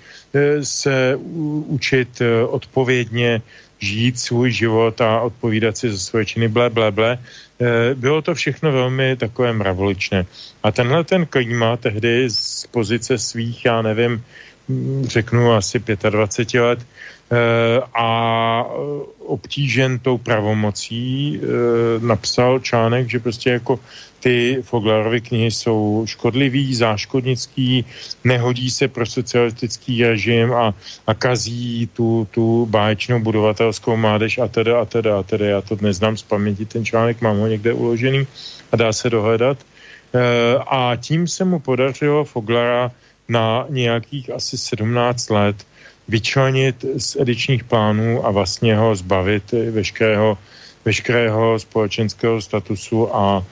se 0.62 1.18
učit 1.66 2.22
odpovědně 2.48 3.42
žít 3.82 4.18
svůj 4.18 4.50
život 4.50 5.00
a 5.00 5.20
odpovídat 5.20 5.76
si 5.76 5.90
za 5.90 5.98
svoje 5.98 6.24
činy, 6.26 6.48
ble, 6.48 6.70
ble, 6.70 6.90
ble. 6.90 7.18
Eh, 7.62 7.94
bylo 7.94 8.22
to 8.22 8.34
všechno 8.34 8.72
velmi 8.72 9.16
takové 9.16 9.52
mravoličné. 9.52 10.26
A 10.62 10.72
tenhle 10.72 11.04
ten 11.04 11.26
klíma 11.26 11.76
tehdy 11.76 12.30
z 12.30 12.66
pozice 12.66 13.18
svých, 13.18 13.64
já 13.64 13.82
nevím, 13.82 14.24
hm, 14.68 15.04
řeknu 15.06 15.52
asi 15.52 15.78
25 15.78 16.60
let, 16.60 16.78
Eh, 17.32 17.80
a 17.94 18.64
obtížen 19.18 19.98
tou 19.98 20.18
pravomocí 20.18 21.40
eh, 21.40 21.46
napsal 22.04 22.58
článek, 22.60 23.08
že 23.08 23.18
prostě 23.18 23.50
jako 23.50 23.80
ty 24.22 24.62
Foglarovy 24.62 25.20
knihy 25.20 25.50
jsou 25.50 26.02
škodlivý, 26.06 26.74
záškodnický, 26.74 27.84
nehodí 28.24 28.70
se 28.70 28.88
pro 28.88 29.06
socialistický 29.06 30.04
režim 30.04 30.54
a, 30.54 30.74
a 31.06 31.14
kazí 31.14 31.90
tu, 31.92 32.28
tu 32.30 32.66
báječnou 32.66 33.20
budovatelskou 33.20 33.96
mládež 33.96 34.38
a 34.38 34.48
teda 34.48 34.80
a 34.80 34.84
teda 34.84 35.18
a 35.18 35.22
teda. 35.22 35.46
Já 35.46 35.60
to 35.60 35.76
neznám 35.80 36.16
z 36.16 36.22
paměti, 36.22 36.66
ten 36.66 36.84
článek 36.84 37.20
mám 37.20 37.38
ho 37.38 37.46
někde 37.46 37.72
uložený 37.72 38.26
a 38.72 38.76
dá 38.76 38.92
se 38.92 39.10
dohledat. 39.10 39.58
E, 39.58 40.18
a 40.66 40.96
tím 40.96 41.26
se 41.26 41.44
mu 41.44 41.58
podařilo 41.58 42.24
Foglara 42.24 42.92
na 43.28 43.66
nějakých 43.68 44.30
asi 44.30 44.58
17 44.58 45.30
let 45.30 45.66
vyčlenit 46.08 46.84
z 46.96 47.16
edičních 47.16 47.64
plánů 47.64 48.26
a 48.26 48.30
vlastně 48.30 48.76
ho 48.76 48.94
zbavit 48.94 49.52
veškerého, 49.52 50.38
veškerého 50.84 51.58
společenského 51.58 52.42
statusu 52.42 53.16
a, 53.16 53.44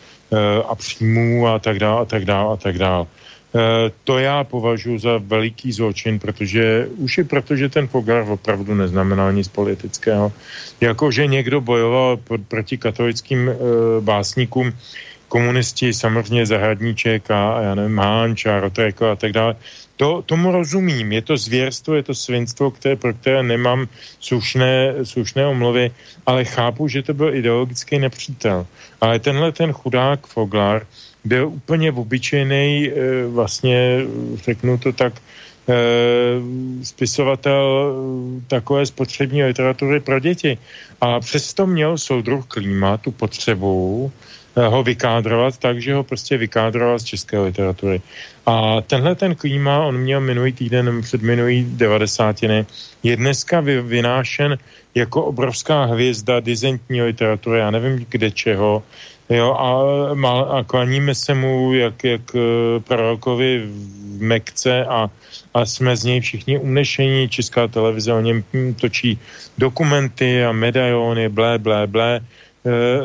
a 0.69 0.75
příjmů 0.75 1.49
a 1.49 1.59
tak 1.59 1.79
dále 1.79 2.03
a 2.03 2.05
tak 2.05 2.25
dále 2.25 2.53
a 2.53 2.57
tak 2.57 2.79
dále. 2.79 3.07
To 4.05 4.19
já 4.19 4.45
považuji 4.45 4.99
za 4.99 5.19
veliký 5.19 5.73
zločin, 5.73 6.19
protože 6.19 6.87
už 6.97 7.19
i 7.19 7.25
protože 7.25 7.69
ten 7.69 7.89
Foglar 7.89 8.31
opravdu 8.31 8.75
neznamenal 8.75 9.33
nic 9.33 9.49
politického. 9.49 10.33
Jakože 10.81 11.27
někdo 11.27 11.61
bojoval 11.61 12.19
proti 12.49 12.79
katolickým 12.79 13.49
e, 13.49 13.55
básníkům, 14.01 14.73
komunisti, 15.29 15.95
samozřejmě 15.95 16.47
Zahradníček 16.47 17.31
a, 17.31 17.63
já 17.63 17.75
nevím, 17.75 17.99
Hánč 17.99 18.47
a 18.47 18.61
Rotreko 18.61 19.11
a 19.11 19.17
tak 19.17 19.33
dále, 19.33 19.57
to, 20.01 20.25
tomu 20.25 20.49
rozumím. 20.49 21.13
Je 21.13 21.23
to 21.23 21.37
zvěrstvo, 21.37 21.95
je 21.95 22.03
to 22.03 22.15
svinstvo, 22.17 22.71
které, 22.73 22.97
pro 22.97 23.13
které 23.13 23.43
nemám 23.43 23.85
slušné, 24.21 25.05
slušné 25.05 25.47
omluvy, 25.47 25.93
ale 26.27 26.45
chápu, 26.45 26.89
že 26.89 27.05
to 27.05 27.13
byl 27.15 27.37
ideologický 27.37 27.99
nepřítel. 27.99 28.67
Ale 29.01 29.21
tenhle 29.21 29.53
ten 29.53 29.73
chudák 29.73 30.27
Foglar 30.27 30.87
byl 31.25 31.53
úplně 31.53 31.93
obyčejný, 31.93 32.89
e, 32.89 32.93
vlastně, 33.29 34.09
řeknu 34.41 34.79
to 34.79 34.93
tak, 34.97 35.21
e, 35.69 35.77
spisovatel 36.81 37.93
takové 38.49 38.89
spotřební 38.89 39.45
literatury 39.45 40.01
pro 40.01 40.17
děti. 40.17 40.57
A 41.01 41.21
přesto 41.21 41.69
měl 41.69 42.01
soudruh 42.01 42.49
Klíma 42.49 42.97
tu 42.97 43.13
potřebu 43.13 44.09
Eh, 44.09 44.40
ho 44.69 44.83
vykádrovat 44.83 45.59
tak, 45.59 45.83
že 45.83 45.95
ho 45.95 46.05
prostě 46.05 46.37
vykádroval 46.37 46.99
z 46.99 47.05
české 47.05 47.39
literatury. 47.39 48.01
A 48.47 48.81
tenhle 48.81 49.15
ten 49.15 49.35
klíma, 49.35 49.87
on 49.87 49.99
měl 49.99 50.21
minulý 50.21 50.53
týden, 50.53 51.03
před 51.03 51.23
minulý 51.23 51.65
devadesátiny, 51.65 52.67
je 53.03 53.17
dneska 53.17 53.61
vynášen 53.61 54.59
jako 54.95 55.25
obrovská 55.25 55.85
hvězda 55.85 56.41
dizentní 56.41 57.03
literatury, 57.03 57.59
já 57.59 57.71
nevím 57.71 58.07
kde 58.09 58.31
čeho, 58.31 58.83
jo, 59.31 59.55
a, 59.55 59.71
a 60.59 60.65
klaníme 60.65 61.15
se 61.15 61.35
mu 61.35 61.75
jak, 61.75 62.05
jak 62.05 62.21
eh, 62.35 62.41
prorokovi 62.81 63.63
v 64.19 64.23
Mekce 64.23 64.85
a, 64.85 65.11
a 65.55 65.67
jsme 65.67 65.97
z 65.97 66.05
něj 66.05 66.21
všichni 66.21 66.59
unešení, 66.59 67.29
česká 67.29 67.69
televize 67.69 68.13
o 68.13 68.21
něm 68.21 68.45
točí 68.81 69.19
dokumenty 69.59 70.45
a 70.45 70.53
medailony, 70.53 71.29
blé, 71.29 71.59
blé, 71.59 71.87
blé, 71.87 72.21
Eh, 72.21 72.50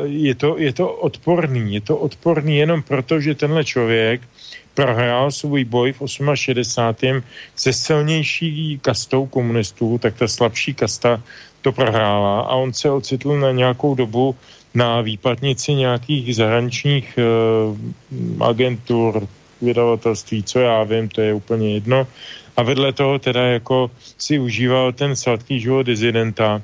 je 0.06 0.36
to, 0.36 0.58
je 0.60 0.74
to 0.74 0.92
odporný. 0.92 1.74
Je 1.74 1.82
to 1.82 1.98
odporný 1.98 2.58
jenom 2.58 2.84
proto, 2.84 3.20
že 3.20 3.36
tenhle 3.36 3.64
člověk 3.64 4.22
prohrál 4.74 5.32
svůj 5.32 5.64
boj 5.64 5.94
v 5.94 6.02
68. 6.36 7.24
se 7.56 7.74
silnější 7.74 8.80
kastou 8.82 9.26
komunistů, 9.26 9.98
tak 9.98 10.16
ta 10.16 10.28
slabší 10.28 10.74
kasta 10.74 11.24
to 11.62 11.72
prohrála 11.72 12.42
a 12.42 12.56
on 12.56 12.74
se 12.74 12.92
ocitl 12.92 13.40
na 13.40 13.52
nějakou 13.52 13.96
dobu 13.96 14.36
na 14.76 15.02
výpadnici 15.02 15.74
nějakých 15.74 16.36
zahraničních 16.36 17.18
uh, 17.18 18.44
agentur, 18.44 19.28
vydavatelství, 19.62 20.44
co 20.44 20.60
já 20.60 20.84
vím, 20.84 21.10
to 21.10 21.22
je 21.22 21.34
úplně 21.34 21.74
jedno. 21.74 22.08
A 22.58 22.64
vedle 22.64 22.94
toho 22.94 23.20
teda 23.20 23.42
jako 23.46 23.92
si 24.18 24.40
užíval 24.40 24.92
ten 24.92 25.16
sladký 25.16 25.60
život 25.60 25.84
dizidenta, 25.84 26.62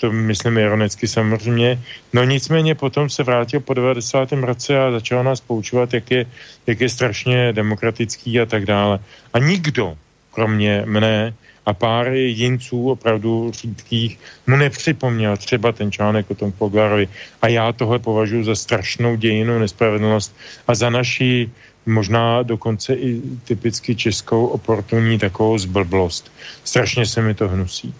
to 0.00 0.12
myslím 0.12 0.58
ironicky 0.58 1.08
samozřejmě. 1.08 1.82
No 2.12 2.24
nicméně 2.24 2.74
potom 2.74 3.10
se 3.10 3.22
vrátil 3.22 3.60
po 3.60 3.74
90. 3.74 4.32
roce 4.32 4.80
a 4.80 4.90
začal 4.90 5.24
nás 5.24 5.40
poučovat, 5.40 5.94
jak 5.94 6.10
je, 6.10 6.26
jak 6.66 6.80
je 6.80 6.88
strašně 6.88 7.52
demokratický 7.52 8.40
a 8.40 8.46
tak 8.46 8.64
dále. 8.66 8.98
A 9.32 9.38
nikdo, 9.38 9.96
kromě 10.32 10.82
mne 10.86 11.34
a 11.66 11.72
pár 11.72 12.12
jinců 12.12 12.90
opravdu 12.90 13.52
řídkých, 13.52 14.18
mu 14.46 14.56
nepřipomněl 14.56 15.36
třeba 15.36 15.72
ten 15.72 15.92
článek 15.92 16.30
o 16.30 16.34
tom 16.34 16.52
Foglarovi. 16.52 17.08
A 17.42 17.48
já 17.48 17.72
tohle 17.72 17.98
považuji 17.98 18.44
za 18.44 18.54
strašnou 18.54 19.16
dějinu 19.16 19.58
nespravedlnost 19.58 20.36
a 20.66 20.74
za 20.74 20.90
naši 20.90 21.50
možná 21.86 22.42
dokonce 22.42 22.94
i 22.94 23.20
typicky 23.44 23.96
českou 23.96 24.46
oportunní 24.46 25.18
takovou 25.18 25.58
zblblost. 25.58 26.32
Strašně 26.64 27.06
se 27.06 27.22
mi 27.22 27.34
to 27.34 27.48
hnusí 27.48 27.94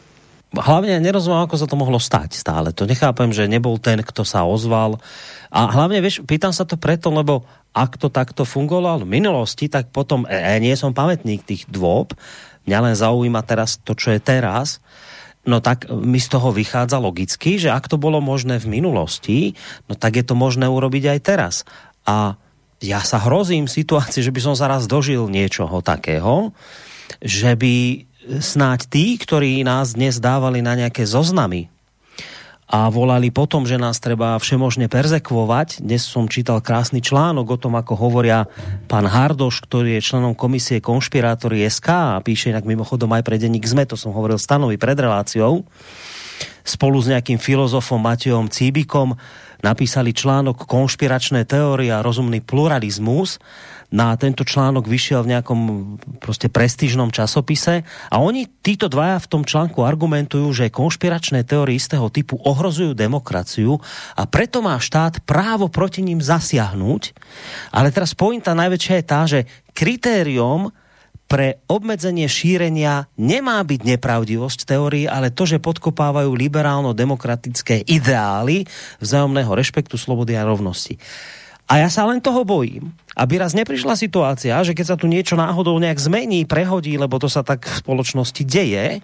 hlavne 0.54 0.98
nerozumiem, 0.98 1.46
ako 1.46 1.56
sa 1.58 1.70
to 1.70 1.78
mohlo 1.78 2.02
stať 2.02 2.34
stále. 2.34 2.74
To 2.74 2.88
nechápem, 2.88 3.30
že 3.30 3.46
nebol 3.46 3.78
ten, 3.78 4.02
kto 4.02 4.26
sa 4.26 4.42
ozval. 4.42 4.98
A 5.50 5.70
hlavne, 5.70 6.02
vieš, 6.02 6.26
pýtam 6.26 6.50
sa 6.50 6.66
to 6.66 6.74
preto, 6.74 7.10
lebo 7.14 7.46
ak 7.70 8.02
to 8.02 8.10
takto 8.10 8.42
fungovalo 8.42 9.06
v 9.06 9.22
minulosti, 9.22 9.70
tak 9.70 9.94
potom, 9.94 10.26
e, 10.26 10.34
e, 10.34 10.58
nie 10.58 10.74
som 10.74 10.90
pamätník 10.90 11.46
tých 11.46 11.70
dôb, 11.70 12.18
mňa 12.66 12.78
len 12.82 12.94
zaujíma 12.98 13.46
teraz 13.46 13.78
to, 13.78 13.94
čo 13.94 14.10
je 14.10 14.18
teraz, 14.18 14.82
no 15.46 15.62
tak 15.62 15.86
mi 15.88 16.18
z 16.18 16.28
toho 16.34 16.50
vychádza 16.50 16.98
logicky, 16.98 17.56
že 17.56 17.70
ak 17.70 17.86
to 17.86 17.96
bolo 17.96 18.18
možné 18.18 18.58
v 18.58 18.70
minulosti, 18.80 19.54
no 19.86 19.94
tak 19.94 20.18
je 20.18 20.24
to 20.26 20.34
možné 20.34 20.66
urobiť 20.66 21.14
aj 21.14 21.18
teraz. 21.22 21.54
A 22.04 22.34
ja 22.82 23.00
sa 23.06 23.22
hrozím 23.22 23.70
situácii, 23.70 24.24
že 24.24 24.34
by 24.34 24.40
som 24.42 24.54
zaraz 24.58 24.90
dožil 24.90 25.30
niečoho 25.30 25.78
takého, 25.84 26.50
že 27.22 27.54
by 27.54 28.08
snáď 28.38 28.86
tí, 28.86 29.18
ktorí 29.18 29.66
nás 29.66 29.98
dnes 29.98 30.22
dávali 30.22 30.62
na 30.62 30.78
nejaké 30.78 31.02
zoznamy 31.02 31.66
a 32.70 32.86
volali 32.86 33.34
potom, 33.34 33.66
že 33.66 33.82
nás 33.82 33.98
treba 33.98 34.38
všemožne 34.38 34.86
perzekvovať. 34.86 35.82
Dnes 35.82 36.06
som 36.06 36.30
čítal 36.30 36.62
krásny 36.62 37.02
článok 37.02 37.58
o 37.58 37.58
tom, 37.58 37.74
ako 37.74 37.98
hovoria 37.98 38.46
pán 38.86 39.10
Hardoš, 39.10 39.66
ktorý 39.66 39.98
je 39.98 40.06
členom 40.06 40.38
komisie 40.38 40.78
konšpirátory 40.78 41.66
SK 41.66 41.88
a 41.90 42.22
píše 42.22 42.54
inak 42.54 42.62
mimochodom 42.62 43.10
aj 43.10 43.26
pre 43.26 43.42
denník 43.42 43.66
ZME, 43.66 43.90
to 43.90 43.98
som 43.98 44.14
hovoril 44.14 44.38
stanovi 44.38 44.78
pred 44.78 44.94
reláciou, 44.94 45.66
spolu 46.62 47.02
s 47.02 47.10
nejakým 47.10 47.42
filozofom 47.42 47.98
Matejom 47.98 48.46
Cíbikom 48.46 49.18
napísali 49.66 50.14
článok 50.14 50.70
Konšpiračné 50.70 51.50
teórie 51.50 51.90
a 51.90 52.06
rozumný 52.06 52.38
pluralizmus 52.38 53.42
na 53.90 54.14
tento 54.14 54.46
článok 54.46 54.86
vyšiel 54.86 55.26
v 55.26 55.30
nejakom 55.34 55.60
prostě 56.22 56.46
prestižnom 56.48 57.10
časopise 57.10 57.82
a 58.10 58.16
oni, 58.22 58.46
títo 58.62 58.86
dvaja 58.86 59.18
v 59.18 59.30
tom 59.30 59.42
článku 59.42 59.82
argumentujú, 59.82 60.54
že 60.54 60.70
konšpiračné 60.70 61.42
teórie 61.42 61.74
istého 61.74 62.06
typu 62.08 62.38
ohrozujú 62.38 62.94
demokraciu 62.94 63.82
a 64.14 64.22
preto 64.30 64.62
má 64.62 64.78
štát 64.78 65.26
právo 65.26 65.66
proti 65.66 66.06
ním 66.06 66.22
zasiahnuť. 66.22 67.02
Ale 67.74 67.90
teraz 67.90 68.14
pointa 68.14 68.54
najväčšia 68.54 68.94
je 68.94 69.04
tá, 69.04 69.20
že 69.26 69.40
kritérium 69.74 70.70
pre 71.30 71.62
obmedzenie 71.70 72.26
šírenia 72.26 73.06
nemá 73.14 73.62
byť 73.62 73.86
nepravdivosť 73.86 74.66
teórií, 74.66 75.06
ale 75.06 75.30
to, 75.30 75.46
že 75.46 75.62
podkopávajú 75.62 76.34
liberálno-demokratické 76.34 77.86
ideály 77.86 78.66
vzájomného 78.98 79.54
rešpektu, 79.54 79.94
slobody 79.94 80.34
a 80.34 80.42
rovnosti. 80.42 80.98
A 81.70 81.78
ja 81.78 81.86
sa 81.86 82.02
len 82.10 82.18
toho 82.18 82.42
bojím, 82.42 82.90
aby 83.14 83.38
raz 83.38 83.54
neprišla 83.54 83.94
situácia, 83.94 84.58
že 84.66 84.74
keď 84.74 84.86
sa 84.90 84.96
tu 84.98 85.06
niečo 85.06 85.38
náhodou 85.38 85.78
nejak 85.78 86.02
zmení, 86.02 86.42
prehodí, 86.42 86.98
lebo 86.98 87.22
to 87.22 87.30
sa 87.30 87.46
tak 87.46 87.62
v 87.62 87.78
spoločnosti 87.78 88.42
deje, 88.42 88.98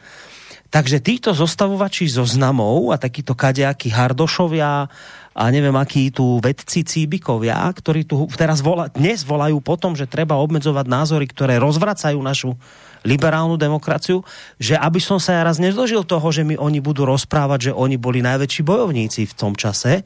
takže 0.74 0.98
títo 0.98 1.30
zostavovači 1.30 2.10
zoznamov 2.10 2.90
a 2.90 2.98
takíto 2.98 3.38
kadejakí 3.38 3.94
hardošovia 3.94 4.90
a 5.36 5.42
neviem, 5.54 5.78
akí 5.78 6.10
tu 6.10 6.42
vedci 6.42 6.82
cíbikovia, 6.82 7.70
ktorí 7.70 8.02
tu 8.02 8.26
teraz 8.34 8.66
vola, 8.66 8.90
dnes 8.90 9.22
volajú 9.22 9.62
potom, 9.62 9.94
že 9.94 10.10
treba 10.10 10.34
obmedzovať 10.34 10.90
názory, 10.90 11.30
ktoré 11.30 11.62
rozvracajú 11.62 12.18
našu 12.18 12.58
liberálnu 13.06 13.54
demokraciu, 13.54 14.26
že 14.58 14.74
aby 14.74 14.98
som 14.98 15.22
sa 15.22 15.38
ja 15.38 15.46
raz 15.46 15.62
nezdožil 15.62 16.02
toho, 16.02 16.26
že 16.34 16.42
mi 16.42 16.58
oni 16.58 16.82
budú 16.82 17.06
rozprávať, 17.06 17.70
že 17.70 17.72
oni 17.76 17.94
boli 17.94 18.26
najväčší 18.26 18.66
bojovníci 18.66 19.30
v 19.30 19.34
tom 19.38 19.54
čase, 19.54 20.02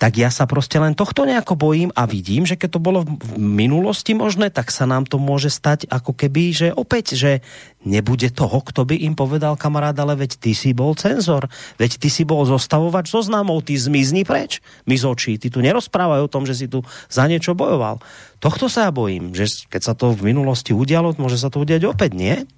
tak 0.00 0.16
ja 0.16 0.32
sa 0.32 0.48
prostě 0.48 0.80
len 0.80 0.96
tohto 0.96 1.28
nejako 1.28 1.60
bojím 1.60 1.92
a 1.92 2.08
vidím, 2.08 2.48
že 2.48 2.56
keď 2.56 2.70
to 2.72 2.80
bolo 2.80 3.04
v 3.04 3.36
minulosti 3.36 4.16
možné, 4.16 4.48
tak 4.48 4.72
sa 4.72 4.88
nám 4.88 5.04
to 5.04 5.20
môže 5.20 5.52
stať 5.52 5.84
ako 5.92 6.16
keby, 6.16 6.56
že 6.56 6.68
opäť, 6.72 7.20
že 7.20 7.44
nebude 7.84 8.32
toho, 8.32 8.64
kto 8.64 8.88
by 8.88 8.96
im 8.96 9.12
povedal 9.12 9.60
kamarád, 9.60 10.00
ale 10.00 10.16
veď 10.16 10.40
ty 10.40 10.56
si 10.56 10.72
bol 10.72 10.96
cenzor, 10.96 11.52
veď 11.76 12.00
ty 12.00 12.08
si 12.08 12.24
bol 12.24 12.48
zostavovač 12.48 13.12
zoznamov, 13.12 13.68
ty 13.68 13.76
zmizni 13.76 14.24
preč, 14.24 14.64
mi 14.88 14.96
z 14.96 15.04
očí, 15.04 15.36
ty 15.36 15.52
tu 15.52 15.60
nerozprávaj 15.60 16.24
o 16.24 16.32
tom, 16.32 16.48
že 16.48 16.56
si 16.56 16.64
tu 16.64 16.80
za 17.12 17.28
niečo 17.28 17.52
bojoval. 17.52 18.00
Tohto 18.40 18.72
sa 18.72 18.88
ja 18.88 18.92
bojím, 18.96 19.36
že 19.36 19.52
keď 19.68 19.82
sa 19.84 19.92
to 19.92 20.16
v 20.16 20.32
minulosti 20.32 20.72
udialo, 20.72 21.12
môže 21.20 21.36
sa 21.36 21.52
to 21.52 21.60
udiať 21.60 21.84
opäť, 21.84 22.16
nie? 22.16 22.48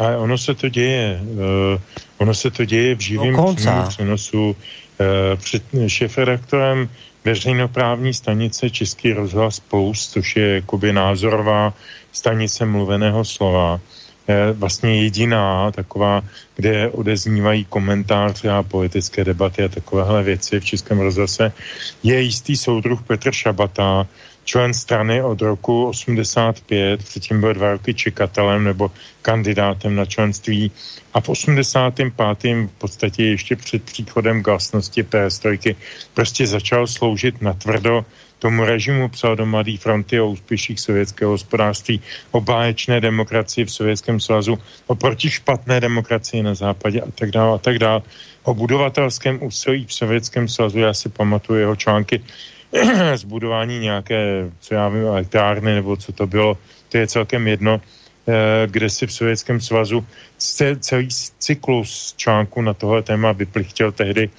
A 0.00 0.16
ono 0.16 0.38
se 0.38 0.54
to 0.54 0.68
děje, 0.68 1.20
uh, 1.22 1.78
ono 2.18 2.34
se 2.34 2.50
to 2.50 2.64
děje 2.64 2.94
v 2.94 3.00
živém 3.00 3.32
no, 3.36 3.54
přenosu 3.88 4.56
před 5.36 5.62
šefredaktorem 5.86 6.88
veřejnoprávní 7.24 8.14
stanice 8.14 8.70
Český 8.70 9.12
rozhlas 9.12 9.60
Plus, 9.60 10.08
což 10.08 10.36
je 10.36 10.54
jakoby 10.54 10.92
názorová 10.92 11.74
stanice 12.12 12.66
mluveného 12.66 13.24
slova, 13.24 13.80
vlastně 14.52 15.02
jediná 15.02 15.70
taková, 15.70 16.22
kde 16.56 16.88
odeznívají 16.90 17.64
komentáře 17.64 18.50
a 18.50 18.62
politické 18.62 19.24
debaty 19.24 19.64
a 19.64 19.68
takovéhle 19.68 20.22
věci 20.22 20.60
v 20.60 20.64
Českém 20.64 21.00
rozhlase, 21.00 21.52
je 22.02 22.20
jistý 22.20 22.56
soudruh 22.56 23.02
Petr 23.02 23.32
Šabata, 23.32 24.06
člen 24.44 24.74
strany 24.74 25.22
od 25.22 25.42
roku 25.42 25.86
85, 25.86 27.04
předtím 27.04 27.40
byl 27.40 27.54
dva 27.54 27.72
roky 27.72 27.94
čekatelem 27.94 28.64
nebo 28.64 28.90
kandidátem 29.22 29.96
na 29.96 30.04
členství 30.04 30.70
a 31.14 31.20
v 31.20 31.28
85. 31.28 32.12
v 32.66 32.68
podstatě 32.78 33.24
ještě 33.24 33.56
před 33.56 33.82
příchodem 33.82 34.42
glasnosti 34.42 35.02
perestrojky 35.02 35.76
prostě 36.14 36.46
začal 36.46 36.86
sloužit 36.86 37.42
na 37.42 37.52
tvrdo 37.52 38.04
tomu 38.38 38.64
režimu, 38.64 39.08
psal 39.08 39.36
do 39.36 39.46
Mladé 39.46 39.76
fronty 39.80 40.20
o 40.20 40.28
úspěších 40.28 40.80
sovětského 40.80 41.30
hospodářství, 41.30 42.00
o 42.30 42.40
báječné 42.40 43.00
demokracii 43.00 43.64
v 43.64 43.72
Sovětském 43.72 44.20
svazu, 44.20 44.58
o 44.86 44.96
špatné 45.16 45.80
demokracii 45.80 46.42
na 46.42 46.54
západě 46.54 47.00
a 47.00 47.10
tak 47.10 47.30
dále 47.30 47.54
a 47.54 47.58
tak 47.58 47.78
dále. 47.78 48.02
O 48.42 48.54
budovatelském 48.54 49.40
úsilí 49.40 49.86
v 49.88 49.94
Sovětském 49.94 50.48
svazu, 50.48 50.78
já 50.78 50.94
si 50.94 51.08
pamatuju 51.08 51.58
jeho 51.58 51.76
články, 51.76 52.20
zbudování 53.14 53.78
nějaké, 53.78 54.50
co 54.60 54.74
já 54.74 54.88
vím, 54.88 55.06
elektrárny 55.06 55.74
nebo 55.74 55.96
co 55.96 56.12
to 56.12 56.26
bylo, 56.26 56.58
to 56.88 56.98
je 56.98 57.06
celkem 57.06 57.48
jedno, 57.48 57.80
eh, 57.80 58.66
kde 58.66 58.90
si 58.90 59.06
v 59.06 59.12
Sovětském 59.12 59.60
svazu 59.60 60.06
celý 60.80 61.08
cyklus 61.38 62.14
článku 62.16 62.62
na 62.62 62.74
tohle 62.74 63.02
téma 63.02 63.32
vyplichtěl 63.32 63.92
tehdy 63.92 64.30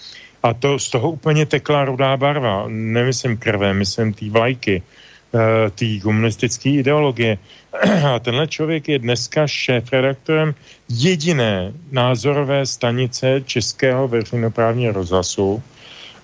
a 0.43 0.53
to 0.53 0.79
z 0.79 0.89
toho 0.89 1.11
úplně 1.11 1.45
tekla 1.45 1.85
rudá 1.85 2.17
barva. 2.17 2.65
Nemyslím 2.69 3.37
krve, 3.37 3.73
myslím 3.73 4.13
tý 4.13 4.29
vlajky, 4.29 4.75
eh, 4.77 5.69
tý 5.73 6.01
komunistické 6.01 6.69
ideologie. 6.69 7.37
A 8.13 8.19
tenhle 8.19 8.47
člověk 8.47 8.87
je 8.87 8.99
dneska 8.99 9.47
šéf-redaktorem 9.47 10.55
jediné 10.89 11.73
názorové 11.91 12.65
stanice 12.65 13.41
Českého 13.45 14.07
veřejnoprávního 14.07 14.93
rozhlasu, 14.93 15.63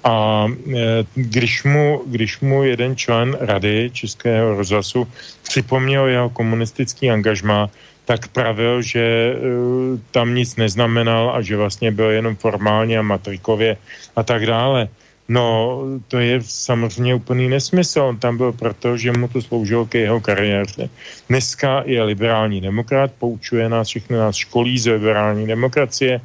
a 0.04 0.48
e, 0.48 1.06
když 1.16 1.64
mu, 1.64 2.02
když 2.06 2.40
mu 2.40 2.64
jeden 2.64 2.96
člen 2.96 3.38
rady 3.40 3.90
Českého 3.94 4.56
rozhlasu 4.56 5.08
připomněl 5.44 6.08
jeho 6.08 6.30
komunistický 6.30 7.12
angažmá, 7.12 7.70
tak 8.06 8.28
pravil, 8.28 8.82
že 8.82 9.36
uh, 9.36 10.00
tam 10.12 10.36
nic 10.36 10.56
neznamenal 10.56 11.32
a 11.32 11.42
že 11.42 11.58
vlastně 11.58 11.92
byl 11.92 12.10
jenom 12.10 12.36
formálně 12.36 13.00
a 13.00 13.02
matrikově 13.02 13.78
a 14.16 14.24
tak 14.24 14.46
dále. 14.46 14.90
No, 15.32 15.80
to 16.08 16.20
je 16.20 16.44
samozřejmě 16.44 17.16
úplný 17.16 17.48
nesmysl. 17.48 18.02
On 18.02 18.18
tam 18.20 18.38
byl 18.38 18.52
proto, 18.52 18.98
že 18.98 19.16
mu 19.16 19.28
to 19.28 19.42
sloužilo 19.42 19.86
ke 19.86 20.00
jeho 20.00 20.20
kariéře. 20.20 20.90
Dneska 21.30 21.84
je 21.86 22.04
liberální 22.04 22.62
demokrat, 22.62 23.12
poučuje 23.20 23.70
nás, 23.70 23.88
všechny 23.88 24.18
nás 24.18 24.36
školí 24.36 24.80
z 24.80 24.92
liberální 24.92 25.48
demokracie 25.48 26.22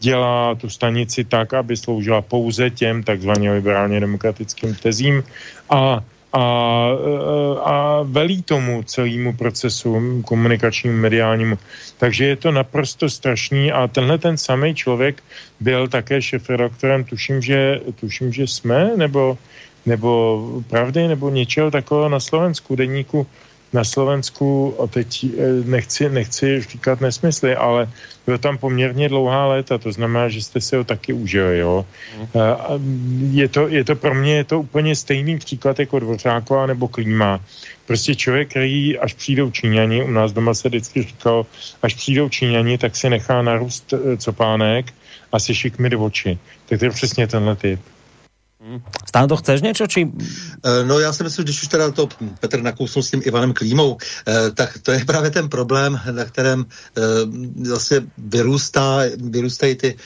dělá 0.00 0.54
tu 0.54 0.70
stanici 0.70 1.24
tak, 1.24 1.54
aby 1.54 1.76
sloužila 1.76 2.22
pouze 2.22 2.70
těm 2.70 3.02
takzvaně 3.02 3.52
liberálně 3.52 4.00
demokratickým 4.00 4.74
tezím 4.74 5.22
a 5.70 6.00
a, 6.32 6.42
a 7.64 8.02
velí 8.02 8.42
tomu 8.42 8.82
celému 8.82 9.32
procesu 9.32 10.22
komunikačnímu, 10.24 10.96
mediálnímu. 10.96 11.58
Takže 11.98 12.24
je 12.24 12.36
to 12.36 12.52
naprosto 12.52 13.10
strašný 13.10 13.72
a 13.72 13.88
tenhle 13.88 14.18
ten 14.18 14.36
samý 14.36 14.74
člověk 14.74 15.22
byl 15.60 15.88
také 15.88 16.22
šefredaktorem, 16.22 17.04
tuším, 17.04 17.42
že, 17.42 17.80
tuším, 18.00 18.32
že 18.32 18.46
jsme, 18.46 18.90
nebo, 18.96 19.38
nebo 19.86 20.62
pravdy, 20.68 21.08
nebo 21.08 21.30
něčeho 21.30 21.70
takového 21.70 22.08
na 22.08 22.20
Slovensku, 22.20 22.76
deníku 22.76 23.26
na 23.72 23.84
Slovensku, 23.84 24.74
a 24.82 24.86
teď 24.86 25.24
eh, 25.24 25.28
nechci, 25.64 26.08
nechci 26.08 26.60
říkat 26.60 27.00
nesmysly, 27.00 27.56
ale 27.56 27.88
byl 28.26 28.38
tam 28.38 28.58
poměrně 28.58 29.08
dlouhá 29.08 29.46
léta, 29.46 29.78
to 29.78 29.92
znamená, 29.92 30.28
že 30.28 30.42
jste 30.42 30.60
si 30.60 30.76
ho 30.76 30.84
taky 30.84 31.12
užili, 31.12 31.58
jo. 31.58 31.86
Mm. 32.18 33.30
Je 33.32 33.48
to, 33.48 33.68
je 33.68 33.84
to 33.84 33.96
pro 33.96 34.14
mě 34.14 34.36
je 34.36 34.44
to 34.44 34.60
úplně 34.60 34.96
stejný 34.96 35.38
příklad 35.38 35.78
jako 35.78 35.98
Dvořáková 35.98 36.66
nebo 36.66 36.88
Klíma. 36.88 37.40
Prostě 37.86 38.14
člověk, 38.14 38.50
který 38.50 38.98
až 38.98 39.14
přijdou 39.14 39.50
Číňani, 39.50 40.04
u 40.04 40.10
nás 40.10 40.32
doma 40.32 40.54
se 40.54 40.68
vždycky 40.68 41.02
říkal, 41.02 41.46
až 41.82 41.94
přijdou 41.94 42.28
Číňani, 42.28 42.78
tak 42.78 42.96
si 42.96 43.10
nechá 43.10 43.42
narůst 43.42 43.92
eh, 43.92 44.16
copánek 44.16 44.94
a 45.32 45.38
si 45.38 45.54
šikmi 45.54 45.90
do 45.90 46.00
oči. 46.00 46.38
Tak 46.68 46.78
to 46.78 46.84
je 46.84 46.90
přesně 46.90 47.26
tenhle 47.26 47.56
typ. 47.56 47.80
Stano, 49.06 49.28
to 49.28 49.36
chceš 49.36 49.62
něco? 49.62 49.86
Či... 49.86 50.12
Eh, 50.64 50.84
no 50.84 50.98
já 50.98 51.12
si 51.12 51.22
myslím, 51.22 51.44
když 51.44 51.62
už 51.62 51.68
teda 51.68 51.90
to 51.90 52.08
Petr 52.40 52.62
nakousnul 52.62 53.02
s 53.02 53.10
tím 53.10 53.22
Ivanem 53.24 53.52
Klímou, 53.52 53.96
eh, 54.26 54.50
tak 54.50 54.78
to 54.82 54.92
je 54.92 55.04
právě 55.06 55.30
ten 55.30 55.48
problém, 55.48 56.00
na 56.10 56.24
kterém 56.24 56.66
eh, 56.96 57.00
vlastně 57.68 58.00
vyrůstá, 58.18 59.00
vyrůstají 59.16 59.74
ty 59.74 59.96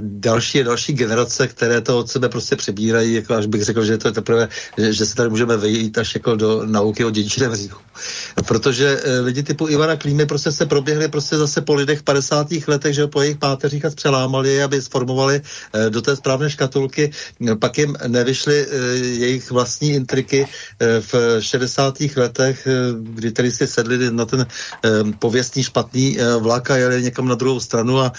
další 0.00 0.60
a 0.60 0.64
další 0.64 0.92
generace, 0.92 1.48
které 1.48 1.80
to 1.80 1.98
od 1.98 2.10
sebe 2.10 2.28
prostě 2.28 2.56
přebírají, 2.56 3.14
jako 3.14 3.34
až 3.34 3.46
bych 3.46 3.64
řekl, 3.64 3.84
že 3.84 3.98
to 3.98 4.08
je 4.08 4.12
teprve, 4.12 4.48
že, 4.90 5.06
se 5.06 5.14
tady 5.14 5.30
můžeme 5.30 5.56
vejít 5.56 5.98
až 5.98 6.14
jako 6.14 6.36
do 6.36 6.66
nauky 6.66 7.04
o 7.04 7.10
dědičném 7.10 7.54
říchu. 7.54 7.80
Protože 8.46 9.02
lidi 9.22 9.42
typu 9.42 9.68
Ivana 9.68 9.96
Klímy 9.96 10.26
prostě 10.26 10.52
se 10.52 10.66
proběhli 10.66 11.08
prostě 11.08 11.36
zase 11.36 11.60
po 11.60 11.74
lidech 11.74 11.98
v 11.98 12.02
50. 12.02 12.46
letech, 12.66 12.94
že 12.94 13.06
po 13.06 13.22
jejich 13.22 13.36
páteřích 13.36 13.84
a 13.84 13.90
přelámali, 13.90 14.62
aby 14.62 14.82
sformovali 14.82 15.40
do 15.88 16.02
té 16.02 16.16
správné 16.16 16.50
škatulky. 16.50 17.10
Pak 17.60 17.78
nevyšly 18.06 18.66
eh, 18.66 18.76
jejich 18.96 19.50
vlastní 19.50 19.90
intriky 19.90 20.46
eh, 20.46 21.00
v 21.00 21.40
60. 21.40 21.98
letech, 22.16 22.66
eh, 22.66 22.70
kdy 23.00 23.30
tedy 23.30 23.50
si 23.50 23.66
sedli 23.66 24.10
na 24.10 24.24
ten 24.24 24.46
pověstný 25.18 25.62
špatný 25.62 26.18
vlak 26.40 26.70
a 26.70 26.76
jeli 26.76 27.02
někam 27.02 27.28
na 27.28 27.34
druhou 27.34 27.60
stranu 27.60 28.00
a 28.00 28.12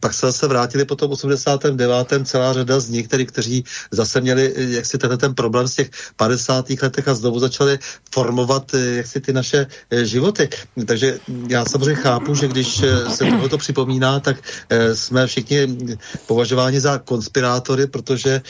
pak 0.00 0.14
se 0.14 0.26
zase 0.26 0.48
vrátili 0.48 0.84
po 0.84 0.96
tom 0.96 1.10
89. 1.10 2.08
celá 2.24 2.52
řada 2.52 2.80
z 2.80 2.88
nich, 2.88 3.08
který, 3.08 3.26
kteří 3.26 3.64
zase 3.90 4.20
měli 4.20 4.52
eh, 4.56 4.62
jak 4.62 4.86
si 4.86 4.98
tenhle 4.98 5.16
ten 5.16 5.34
problém 5.34 5.68
z 5.68 5.74
těch 5.74 5.90
50. 6.16 6.70
letech 6.82 7.08
a 7.08 7.14
znovu 7.14 7.38
začali 7.38 7.78
formovat 8.14 8.74
eh, 8.74 8.78
jak 8.78 9.06
si 9.06 9.20
ty 9.20 9.32
naše 9.32 9.66
životy. 10.02 10.48
Takže 10.86 11.18
já 11.48 11.64
samozřejmě 11.64 11.94
chápu, 11.94 12.34
že 12.34 12.48
když 12.48 12.82
se 13.08 13.24
to 13.50 13.58
připomíná, 13.58 14.20
tak 14.20 14.36
jsme 14.94 15.26
všichni 15.26 15.78
považováni 16.26 16.80
za 16.80 16.98
konspirátory, 16.98 17.86
protože 17.86 18.42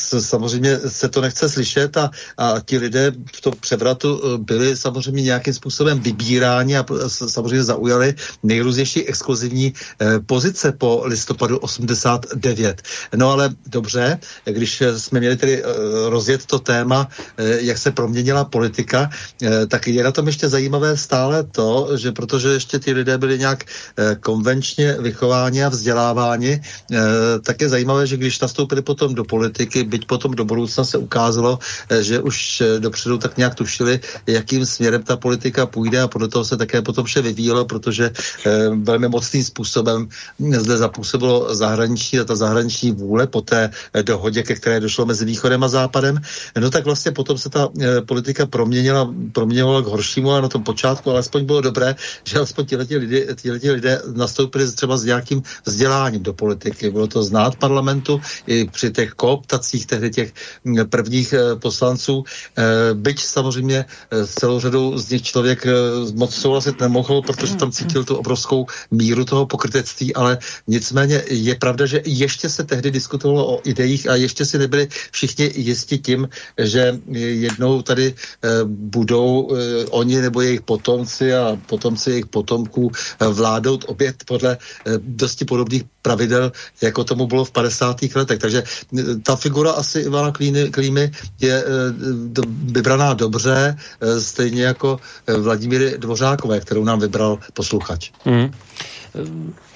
samozřejmě 0.00 0.78
se 0.78 1.08
to 1.08 1.20
nechce 1.20 1.48
slyšet 1.48 1.96
a, 1.96 2.10
a 2.38 2.60
ti 2.60 2.78
lidé 2.78 3.12
v 3.36 3.40
tom 3.40 3.52
převratu 3.60 4.38
byli 4.38 4.76
samozřejmě 4.76 5.22
nějakým 5.22 5.54
způsobem 5.54 6.00
vybíráni 6.00 6.78
a 6.78 6.84
samozřejmě 7.08 7.64
zaujali 7.64 8.14
nejrůznější 8.42 9.08
exkluzivní 9.08 9.72
pozice 10.20 10.72
po 10.72 11.02
listopadu 11.04 11.58
89. 11.58 12.82
No 13.16 13.30
ale 13.30 13.50
dobře, 13.66 14.18
když 14.44 14.82
jsme 14.96 15.20
měli 15.20 15.36
tedy 15.36 15.62
eh, 15.62 15.66
rozjet 16.10 16.46
to 16.46 16.58
téma, 16.58 17.08
eh, 17.36 17.58
jak 17.60 17.78
se 17.78 17.90
proměnila 17.90 18.44
politika, 18.44 19.10
eh, 19.42 19.66
tak 19.66 19.88
je 19.88 20.04
na 20.04 20.12
tom 20.12 20.26
ještě 20.26 20.48
zajímavé 20.48 20.96
stále 20.96 21.42
to, 21.42 21.96
že 21.96 22.12
protože 22.12 22.48
ještě 22.48 22.78
ty 22.78 22.92
lidé 22.92 23.18
byli 23.18 23.38
nějak 23.38 23.64
konvenčně 24.20 24.96
vychováni 25.00 25.64
a 25.64 25.68
vzděláváni, 25.68 26.62
tak 27.42 27.60
je 27.60 27.68
zajímavé, 27.68 28.06
že 28.06 28.16
když 28.16 28.40
nastoupili 28.40 28.82
potom 28.82 29.14
do 29.14 29.24
politiky, 29.24 29.84
byť 29.84 30.06
potom 30.06 30.34
do 30.34 30.44
budoucna 30.44 30.84
se 30.84 30.98
ukázalo, 30.98 31.58
že 32.00 32.20
už 32.20 32.62
dopředu 32.78 33.18
tak 33.18 33.36
nějak 33.36 33.54
tušili, 33.54 34.00
jakým 34.26 34.66
směrem 34.66 35.02
ta 35.02 35.16
politika 35.16 35.66
půjde 35.66 36.00
a 36.00 36.08
podle 36.08 36.28
toho 36.28 36.44
se 36.44 36.56
také 36.56 36.82
potom 36.82 37.04
vše 37.04 37.22
vyvíjelo, 37.22 37.64
protože 37.64 38.10
velmi 38.82 39.08
mocným 39.08 39.44
způsobem 39.44 40.01
způsobem 40.02 40.62
zde 40.62 40.76
zapůsobilo 40.76 41.54
zahraniční 41.54 42.18
a 42.18 42.24
ta 42.24 42.36
zahraniční 42.36 42.92
vůle 42.92 43.26
po 43.26 43.40
té 43.40 43.70
dohodě, 44.02 44.42
ke 44.42 44.54
které 44.54 44.80
došlo 44.80 45.06
mezi 45.06 45.24
východem 45.24 45.64
a 45.64 45.68
západem, 45.68 46.20
no 46.58 46.70
tak 46.70 46.84
vlastně 46.84 47.12
potom 47.12 47.38
se 47.38 47.50
ta 47.50 47.68
politika 48.06 48.46
proměnila, 48.46 49.14
proměnila 49.32 49.82
k 49.82 49.86
horšímu 49.86 50.32
a 50.32 50.40
na 50.40 50.48
tom 50.48 50.62
počátku 50.62 51.10
alespoň 51.10 51.44
bylo 51.44 51.60
dobré, 51.60 51.96
že 52.24 52.38
alespoň 52.38 52.66
ti 52.66 52.76
lidé, 52.76 53.72
lidé 53.72 54.02
nastoupili 54.14 54.72
třeba 54.72 54.96
s 54.96 55.04
nějakým 55.04 55.42
vzděláním 55.64 56.22
do 56.22 56.32
politiky. 56.32 56.90
Bylo 56.90 57.06
to 57.06 57.22
znát 57.22 57.56
parlamentu 57.56 58.20
i 58.46 58.64
při 58.70 58.90
těch 58.90 59.12
kooptacích 59.12 59.86
tehdy 59.86 60.10
těch 60.10 60.32
prvních 60.88 61.34
poslanců, 61.58 62.24
byť 62.94 63.18
samozřejmě 63.20 63.84
s 64.10 64.34
celou 64.34 64.60
řadou 64.60 64.98
z 64.98 65.10
nich 65.10 65.22
člověk 65.22 65.66
moc 66.14 66.34
souhlasit 66.34 66.80
nemohl, 66.80 67.22
protože 67.22 67.56
tam 67.56 67.72
cítil 67.72 68.04
tu 68.04 68.16
obrovskou 68.16 68.66
míru 68.90 69.24
toho 69.24 69.46
pokrytectví, 69.46 69.91
ale 70.14 70.38
nicméně 70.66 71.22
je 71.30 71.54
pravda, 71.54 71.86
že 71.86 72.02
ještě 72.04 72.48
se 72.48 72.64
tehdy 72.64 72.90
diskutovalo 72.90 73.56
o 73.56 73.60
ideích 73.64 74.08
a 74.08 74.14
ještě 74.14 74.44
si 74.44 74.58
nebyli 74.58 74.88
všichni 75.10 75.50
jisti 75.54 75.98
tím, 75.98 76.28
že 76.58 76.98
jednou 77.08 77.82
tady 77.82 78.14
eh, 78.14 78.48
budou 78.66 79.50
eh, 79.50 79.84
oni 79.90 80.20
nebo 80.20 80.40
jejich 80.40 80.60
potomci 80.60 81.34
a 81.34 81.58
potomci 81.66 82.10
jejich 82.10 82.26
potomků 82.26 82.90
eh, 82.92 83.26
vládnout 83.28 83.84
opět 83.88 84.16
podle 84.26 84.58
dosti 84.98 85.44
podobných 85.44 85.82
pravidel, 86.02 86.52
jako 86.80 87.04
tomu 87.04 87.26
bylo 87.26 87.44
v 87.44 87.50
50. 87.50 88.02
letech. 88.14 88.38
Takže 88.38 88.62
ta 89.22 89.36
figura 89.36 89.70
asi 89.70 90.00
Ivana 90.00 90.32
Klíny, 90.32 90.70
Klímy 90.70 91.12
je 91.40 91.64
vybraná 92.62 93.14
dobře, 93.14 93.76
stejně 94.18 94.62
jako 94.62 95.00
Vladimíry 95.38 95.94
Dvořákové, 95.98 96.60
kterou 96.60 96.84
nám 96.84 97.00
vybral 97.00 97.38
posluchač. 97.54 98.10
Mm. 98.24 98.50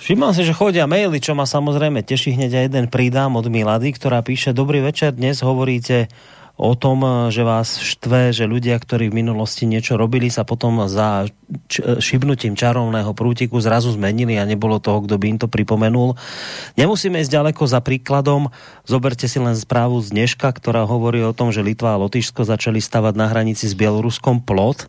Všimám 0.00 0.32
si, 0.32 0.48
že 0.48 0.56
chodia 0.56 0.88
maily, 0.88 1.20
čo 1.20 1.36
ma 1.36 1.44
samozrejme 1.44 2.00
teší 2.00 2.40
hneď 2.40 2.72
jeden 2.72 2.88
pridám 2.88 3.36
od 3.36 3.52
Milady, 3.52 3.92
ktorá 3.92 4.24
píše 4.24 4.56
Dobrý 4.56 4.80
večer, 4.80 5.12
dnes 5.12 5.44
hovoríte 5.44 6.08
o 6.56 6.72
tom, 6.72 7.28
že 7.28 7.44
vás 7.44 7.76
štve, 7.76 8.32
že 8.32 8.48
ľudia, 8.48 8.80
ktorí 8.80 9.12
v 9.12 9.20
minulosti 9.20 9.68
niečo 9.68 10.00
robili, 10.00 10.32
sa 10.32 10.48
potom 10.48 10.88
za 10.88 11.28
šibnutím 12.00 12.56
čarovného 12.56 13.12
prútiku 13.12 13.60
zrazu 13.60 13.92
zmenili 13.92 14.40
a 14.40 14.48
nebolo 14.48 14.80
toho, 14.80 15.04
kto 15.04 15.20
by 15.20 15.36
im 15.36 15.38
to 15.38 15.52
pripomenul. 15.52 16.16
Nemusíme 16.80 17.20
ísť 17.20 17.36
ďaleko 17.36 17.60
za 17.68 17.84
príkladom. 17.84 18.48
Zoberte 18.88 19.28
si 19.28 19.36
len 19.36 19.52
správu 19.52 20.00
z 20.00 20.16
dneška, 20.16 20.48
ktorá 20.48 20.88
hovorí 20.88 21.20
o 21.28 21.36
tom, 21.36 21.52
že 21.52 21.60
Litva 21.60 21.92
a 21.92 22.00
Lotyšsko 22.00 22.48
začali 22.48 22.80
stavať 22.80 23.12
na 23.20 23.28
hranici 23.28 23.68
s 23.68 23.76
Bieloruskom 23.76 24.40
plot 24.40 24.88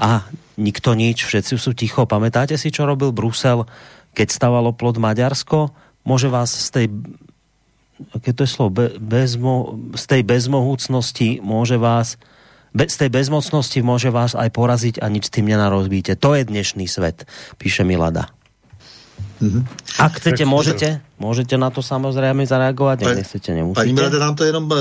a 0.00 0.24
nikto 0.56 0.96
nič, 0.96 1.28
všetci 1.28 1.60
sú 1.60 1.76
ticho. 1.76 2.08
Pamätáte 2.08 2.56
si, 2.56 2.72
čo 2.72 2.88
robil 2.88 3.12
Brusel, 3.12 3.68
keď 4.16 4.32
stavalo 4.32 4.72
plot 4.72 4.96
Maďarsko? 4.96 5.76
Môže 6.08 6.32
vás 6.32 6.48
z 6.48 6.68
tej 6.72 6.86
aké 8.16 8.32
to 8.32 8.48
je 8.48 8.50
slovo, 8.50 8.72
Be, 8.72 8.96
bezmo, 8.96 9.76
z 9.92 10.04
tej 10.08 10.22
bezmohúcnosti 10.24 11.44
môže 11.44 11.76
vás 11.76 12.16
be, 12.72 12.88
z 12.88 12.96
tej 12.96 13.10
bezmocnosti 13.12 13.76
môže 13.84 14.08
vás 14.08 14.32
aj 14.32 14.48
poraziť 14.56 15.04
a 15.04 15.12
nič 15.12 15.28
s 15.28 15.34
tým 15.36 15.52
nenarobíte. 15.52 16.16
To 16.16 16.32
je 16.32 16.48
dnešný 16.48 16.88
svet, 16.88 17.28
píše 17.60 17.84
Milada. 17.84 18.32
Mm-hmm. 19.44 19.62
Ak 20.00 20.16
chcete, 20.16 20.48
môžete. 20.48 21.04
Můžete 21.20 21.58
na 21.58 21.70
to 21.70 21.82
samozřejmě 21.82 22.46
zareagovat, 22.46 23.02
jak 23.02 23.16
nechcete, 23.16 23.54
nemusíte. 23.54 23.80
Paní 23.80 23.92
Milada 23.92 24.18
nám 24.18 24.34
to 24.34 24.44
jenom 24.44 24.70
uh, 24.70 24.78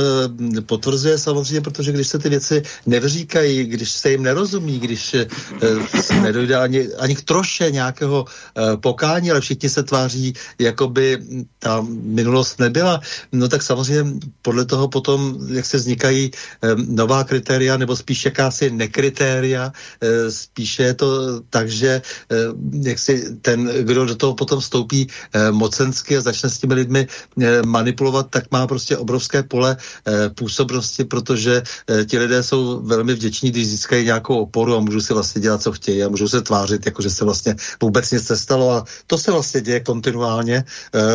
potvrzuje 0.65 1.17
samozřejmě, 1.17 1.61
protože 1.61 1.91
když 1.91 2.07
se 2.07 2.19
ty 2.19 2.29
věci 2.29 2.63
nevříkají, 2.85 3.63
když 3.65 3.91
se 3.91 4.11
jim 4.11 4.23
nerozumí, 4.23 4.79
když 4.79 5.13
uh, 5.13 5.85
se 6.01 6.21
nedojde 6.21 6.55
ani, 6.55 6.87
ani 6.95 7.15
k 7.15 7.21
troše 7.21 7.71
nějakého 7.71 8.23
uh, 8.23 8.75
pokání, 8.75 9.31
ale 9.31 9.41
všichni 9.41 9.69
se 9.69 9.83
tváří, 9.83 10.33
jako 10.59 10.87
by 10.87 11.17
ta 11.59 11.85
minulost 11.91 12.59
nebyla, 12.59 13.01
no 13.31 13.47
tak 13.47 13.61
samozřejmě 13.61 14.11
podle 14.41 14.65
toho 14.65 14.87
potom, 14.87 15.37
jak 15.51 15.65
se 15.65 15.77
vznikají 15.77 16.31
um, 16.31 16.95
nová 16.95 17.23
kritéria, 17.23 17.77
nebo 17.77 17.95
spíš 17.95 18.25
jakási 18.25 18.71
nekritéria, 18.71 19.73
uh, 20.03 20.31
spíše 20.31 20.83
je 20.83 20.93
to 20.93 21.39
tak, 21.49 21.69
že 21.69 22.01
uh, 22.31 22.55
jak 22.87 22.99
si 22.99 23.35
ten, 23.41 23.71
kdo 23.81 24.05
do 24.05 24.15
toho 24.15 24.33
potom 24.35 24.59
vstoupí 24.59 25.07
uh, 25.07 25.51
mocensky 25.51 26.17
a 26.17 26.28
začne 26.29 26.49
s 26.49 26.57
těmi 26.59 26.73
lidmi 26.73 27.07
eh, 27.41 27.61
manipulovat, 27.65 28.29
tak 28.29 28.51
má 28.51 28.67
prostě 28.67 28.97
obrovské 28.97 29.43
pole 29.43 29.77
eh, 29.77 30.29
působnosti, 30.29 31.03
protože 31.03 31.63
eh, 31.63 32.05
ti 32.05 32.19
lidé 32.19 32.43
jsou 32.43 32.81
velmi 32.85 33.13
vděční, 33.13 33.51
když 33.51 33.67
získají 33.67 34.05
nějakou 34.05 34.45
oporu 34.45 34.75
a 34.75 34.79
můžou 34.79 35.01
si 35.01 35.13
vlastně 35.13 35.41
dělat, 35.41 35.61
co 35.61 35.71
chtějí 35.71 36.03
a 36.03 36.09
můžou 36.09 36.27
se 36.27 36.41
tvářit, 36.41 36.85
jako 36.85 37.01
že 37.01 37.09
se 37.09 37.25
vlastně 37.25 37.55
vůbec 37.81 38.11
nic 38.11 38.29
nestalo 38.29 38.71
a 38.71 38.85
to 39.07 39.17
se 39.17 39.31
vlastně 39.31 39.61
děje 39.61 39.79
kontinuálně 39.79 40.63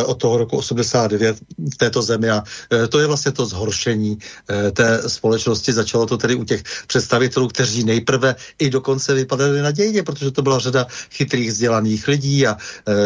od 0.05 0.15
toho 0.15 0.37
roku 0.37 0.57
89 0.57 1.37
v 1.73 1.77
této 1.77 2.01
zemi 2.01 2.29
a 2.29 2.43
to 2.89 2.99
je 2.99 3.07
vlastně 3.07 3.31
to 3.31 3.45
zhoršení 3.45 4.17
té 4.73 5.03
společnosti. 5.07 5.73
Začalo 5.73 6.05
to 6.05 6.17
tedy 6.17 6.35
u 6.35 6.43
těch 6.43 6.63
představitelů, 6.87 7.47
kteří 7.47 7.83
nejprve 7.83 8.35
i 8.59 8.69
dokonce 8.69 9.13
vypadali 9.13 9.61
nadějně, 9.61 10.03
protože 10.03 10.31
to 10.31 10.41
byla 10.41 10.59
řada 10.59 10.87
chytrých, 11.11 11.49
vzdělaných 11.49 12.07
lidí 12.07 12.47
a 12.47 12.57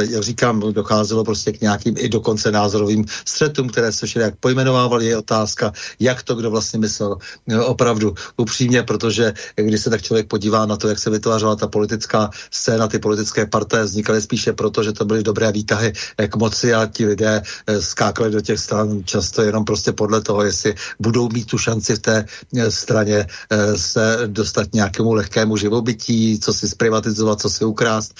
jak 0.09 0.23
říkám, 0.23 0.73
docházelo 0.73 1.23
prostě 1.23 1.51
k 1.51 1.61
nějakým 1.61 1.95
i 1.99 2.09
dokonce 2.09 2.51
názorovým 2.51 3.05
střetům, 3.25 3.69
které 3.69 3.91
se 3.91 4.05
všelijak 4.05 4.33
pojmenovávali, 4.39 5.05
je 5.05 5.17
otázka, 5.17 5.73
jak 5.99 6.23
to 6.23 6.35
kdo 6.35 6.51
vlastně 6.51 6.79
myslel 6.79 7.17
opravdu 7.65 8.15
upřímně, 8.37 8.83
protože 8.83 9.33
když 9.55 9.81
se 9.81 9.89
tak 9.89 10.01
člověk 10.01 10.27
podívá 10.27 10.65
na 10.65 10.77
to, 10.77 10.87
jak 10.87 10.99
se 10.99 11.09
vytvářela 11.09 11.55
ta 11.55 11.67
politická 11.67 12.29
scéna, 12.51 12.87
ty 12.87 12.99
politické 12.99 13.45
parté 13.45 13.83
vznikaly 13.83 14.21
spíše 14.21 14.53
proto, 14.53 14.83
že 14.83 14.93
to 14.93 15.05
byly 15.05 15.23
dobré 15.23 15.51
výtahy 15.51 15.93
k 16.27 16.35
moci 16.35 16.73
a 16.73 16.85
ti 16.85 17.05
lidé 17.05 17.41
eh, 17.41 17.81
skákali 17.81 18.31
do 18.31 18.41
těch 18.41 18.59
stran 18.59 19.03
často 19.05 19.41
jenom 19.41 19.65
prostě 19.65 19.91
podle 19.91 20.21
toho, 20.21 20.43
jestli 20.43 20.75
budou 20.99 21.29
mít 21.29 21.45
tu 21.45 21.57
šanci 21.57 21.95
v 21.95 21.99
té 21.99 22.25
eh, 22.55 22.71
straně 22.71 23.27
se 23.75 24.19
dostat 24.27 24.73
nějakému 24.73 25.13
lehkému 25.13 25.57
živobytí, 25.57 26.39
co 26.39 26.53
si 26.53 26.69
zprivatizovat, 26.69 27.41
co 27.41 27.49
si 27.49 27.65
ukrást 27.65 28.13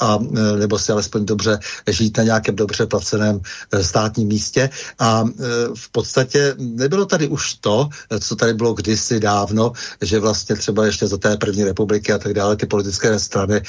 a 0.00 0.18
nebo 0.58 0.78
si 0.78 0.92
alespoň 0.92 1.24
dobře 1.24 1.58
žít 1.88 2.16
na 2.16 2.24
nějakém 2.24 2.56
dobře 2.56 2.86
placeném 2.86 3.15
placeném 3.16 3.40
eh, 3.72 3.84
státním 3.84 4.28
místě. 4.28 4.70
A 4.98 5.24
eh, 5.24 5.42
v 5.74 5.88
podstatě 5.92 6.54
nebylo 6.58 7.06
tady 7.06 7.28
už 7.28 7.54
to, 7.54 7.88
eh, 8.10 8.20
co 8.20 8.36
tady 8.36 8.54
bylo 8.54 8.74
kdysi 8.74 9.20
dávno, 9.20 9.72
že 10.02 10.20
vlastně 10.20 10.56
třeba 10.56 10.86
ještě 10.86 11.06
za 11.06 11.16
té 11.16 11.36
první 11.36 11.64
republiky 11.64 12.12
a 12.12 12.18
tak 12.18 12.34
dále 12.34 12.56
ty 12.56 12.66
politické 12.66 13.18
strany 13.18 13.62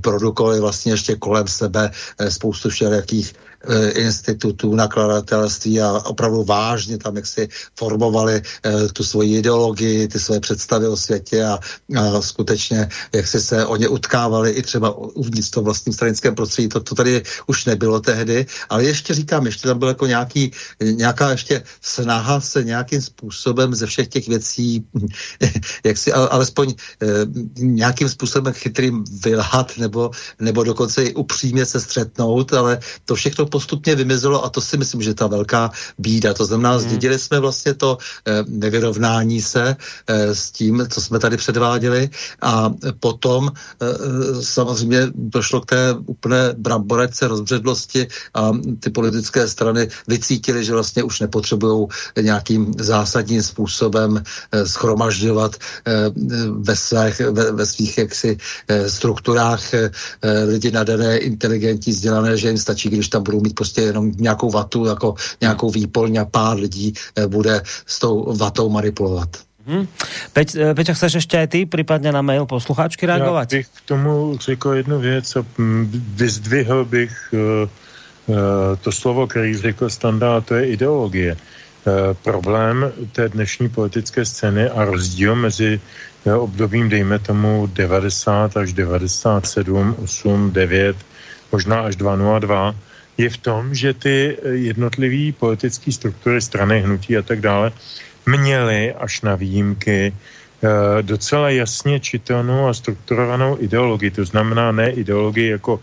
produkovaly 0.00 0.60
vlastně 0.60 0.92
ještě 0.92 1.16
kolem 1.16 1.48
sebe 1.48 1.90
spoustu 2.28 2.70
všelijakých 2.70 3.34
institutů 3.94 4.74
nakladatelství 4.74 5.80
a 5.80 5.92
opravdu 5.92 6.44
vážně 6.44 6.98
tam 6.98 7.16
jak 7.16 7.26
si 7.26 7.48
formovali 7.78 8.42
eh, 8.64 8.88
tu 8.88 9.04
svoji 9.04 9.38
ideologii, 9.38 10.08
ty 10.08 10.18
své 10.18 10.40
představy 10.40 10.88
o 10.88 10.96
světě 10.96 11.44
a, 11.44 11.58
a 11.98 12.22
skutečně 12.22 12.88
jak 13.12 13.26
si 13.26 13.40
se 13.40 13.66
o 13.66 13.76
ně 13.76 13.88
utkávali 13.88 14.50
i 14.50 14.62
třeba 14.62 14.90
uvnitř 14.96 15.50
toho 15.50 15.64
vlastním 15.64 15.92
stranickém 15.92 16.34
prostředí. 16.34 16.68
To, 16.68 16.80
to 16.80 16.94
tady 16.94 17.22
už 17.46 17.64
nebylo 17.64 18.00
tehdy, 18.00 18.46
ale 18.68 18.84
ještě 18.84 19.14
říkám, 19.14 19.46
ještě 19.46 19.68
tam 19.68 19.78
byl 19.78 19.88
jako 19.88 20.06
nějaký, 20.06 20.52
nějaká 20.80 21.30
ještě 21.30 21.62
snaha 21.80 22.40
se 22.40 22.64
nějakým 22.64 23.02
způsobem 23.02 23.74
ze 23.74 23.86
všech 23.86 24.08
těch 24.08 24.28
věcí, 24.28 24.84
jak 25.84 25.98
si 25.98 26.12
alespoň 26.12 26.74
eh, 27.02 27.06
nějakým 27.56 28.08
způsobem 28.08 28.52
chytrým 28.52 29.04
vylhat 29.24 29.78
nebo, 29.78 30.10
nebo 30.40 30.64
dokonce 30.64 31.04
i 31.04 31.14
upřímně 31.14 31.66
se 31.66 31.80
střetnout, 31.80 32.52
ale 32.52 32.80
to 33.04 33.14
všechno 33.14 33.46
postupně 33.52 33.94
vymizelo 33.94 34.44
a 34.44 34.48
to 34.48 34.60
si 34.60 34.80
myslím, 34.80 35.02
že 35.04 35.14
ta 35.14 35.28
velká 35.28 35.70
bída. 35.98 36.32
To 36.34 36.48
znamená, 36.48 36.80
hmm. 36.80 36.80
zdědili 36.80 37.18
jsme 37.18 37.36
vlastně 37.40 37.74
to 37.76 37.98
eh, 38.24 38.44
nevyrovnání 38.48 39.42
se 39.44 39.76
eh, 39.76 40.34
s 40.34 40.50
tím, 40.50 40.88
co 40.88 41.00
jsme 41.00 41.18
tady 41.18 41.36
předváděli 41.36 42.10
a 42.40 42.72
potom 43.00 43.52
eh, 43.52 43.86
samozřejmě 44.40 45.12
došlo 45.14 45.60
k 45.60 45.66
té 45.66 45.82
úplné 46.06 46.56
bramborece 46.56 47.28
rozbředlosti 47.28 48.08
a 48.34 48.56
ty 48.80 48.90
politické 48.90 49.44
strany 49.48 49.88
vycítili, 50.08 50.64
že 50.64 50.72
vlastně 50.72 51.02
už 51.02 51.20
nepotřebují 51.20 51.86
nějakým 52.16 52.72
zásadním 52.78 53.42
způsobem 53.42 54.22
schromažďovat 54.64 55.56
ve 56.62 56.76
svých, 56.76 57.20
ve, 57.20 57.52
ve 57.52 57.66
svých 57.66 57.98
jaksi 57.98 58.38
strukturách 58.86 59.62
lidi 60.46 60.70
nadané, 60.70 61.18
inteligentní, 61.18 61.92
vzdělané, 61.92 62.36
že 62.36 62.48
jim 62.48 62.58
stačí, 62.58 62.88
když 62.88 63.08
tam 63.08 63.22
budou 63.22 63.41
mít 63.42 63.54
prostě 63.54 63.80
jenom 63.80 64.12
nějakou 64.16 64.50
vatu, 64.50 64.86
jako 64.86 65.14
nějakou 65.40 65.70
výpolň 65.70 66.16
a 66.16 66.24
pár 66.24 66.56
lidí 66.56 66.92
eh, 67.16 67.26
bude 67.26 67.62
s 67.86 67.98
tou 67.98 68.36
vatou 68.36 68.68
manipulovat. 68.68 69.28
Hmm. 69.66 69.86
Peť, 70.32 70.54
eh, 70.54 70.74
Peťo, 70.74 70.94
chceš 70.94 71.12
ještě 71.12 71.46
ty 71.46 71.66
případně 71.66 72.12
na 72.12 72.22
mail 72.22 72.46
poslucháčky 72.46 73.06
reagovat? 73.06 73.52
Já 73.52 73.58
bych 73.58 73.68
k 73.68 73.80
tomu 73.80 74.38
řekl 74.40 74.70
jednu 74.70 74.98
věc 74.98 75.36
a 75.36 75.44
vyzdvihl 76.14 76.84
bych 76.84 77.12
uh, 77.32 77.38
uh, 78.26 78.36
to 78.80 78.92
slovo, 78.92 79.26
který 79.26 79.56
řekl 79.56 79.90
Standa, 79.90 80.36
a 80.36 80.40
to 80.40 80.54
je 80.54 80.66
ideologie. 80.66 81.36
Uh, 81.36 81.92
problém 82.22 82.92
té 83.12 83.28
dnešní 83.28 83.68
politické 83.68 84.24
scény 84.24 84.70
a 84.70 84.84
rozdíl 84.84 85.34
mezi 85.34 85.80
obdobím, 86.30 86.88
dejme 86.88 87.18
tomu 87.18 87.66
90 87.72 88.56
až 88.56 88.72
97, 88.72 89.96
8, 90.02 90.50
9, 90.50 90.96
možná 91.52 91.80
až 91.80 91.96
202, 91.96 92.74
je 93.22 93.30
v 93.30 93.38
tom, 93.38 93.74
že 93.74 93.94
ty 93.94 94.36
jednotlivé 94.42 95.32
politické 95.32 95.92
struktury, 95.92 96.42
strany, 96.42 96.82
hnutí 96.82 97.16
a 97.16 97.22
tak 97.22 97.40
dále 97.40 97.72
měly 98.26 98.94
až 98.94 99.22
na 99.22 99.34
výjimky 99.34 100.12
Eh, 100.62 101.02
docela 101.02 101.50
jasně 101.50 102.00
čitelnou 102.00 102.66
a 102.66 102.74
strukturovanou 102.74 103.56
ideologii. 103.60 104.10
To 104.10 104.24
znamená 104.24 104.72
ne 104.72 104.90
ideologii 104.90 105.58
jako 105.58 105.80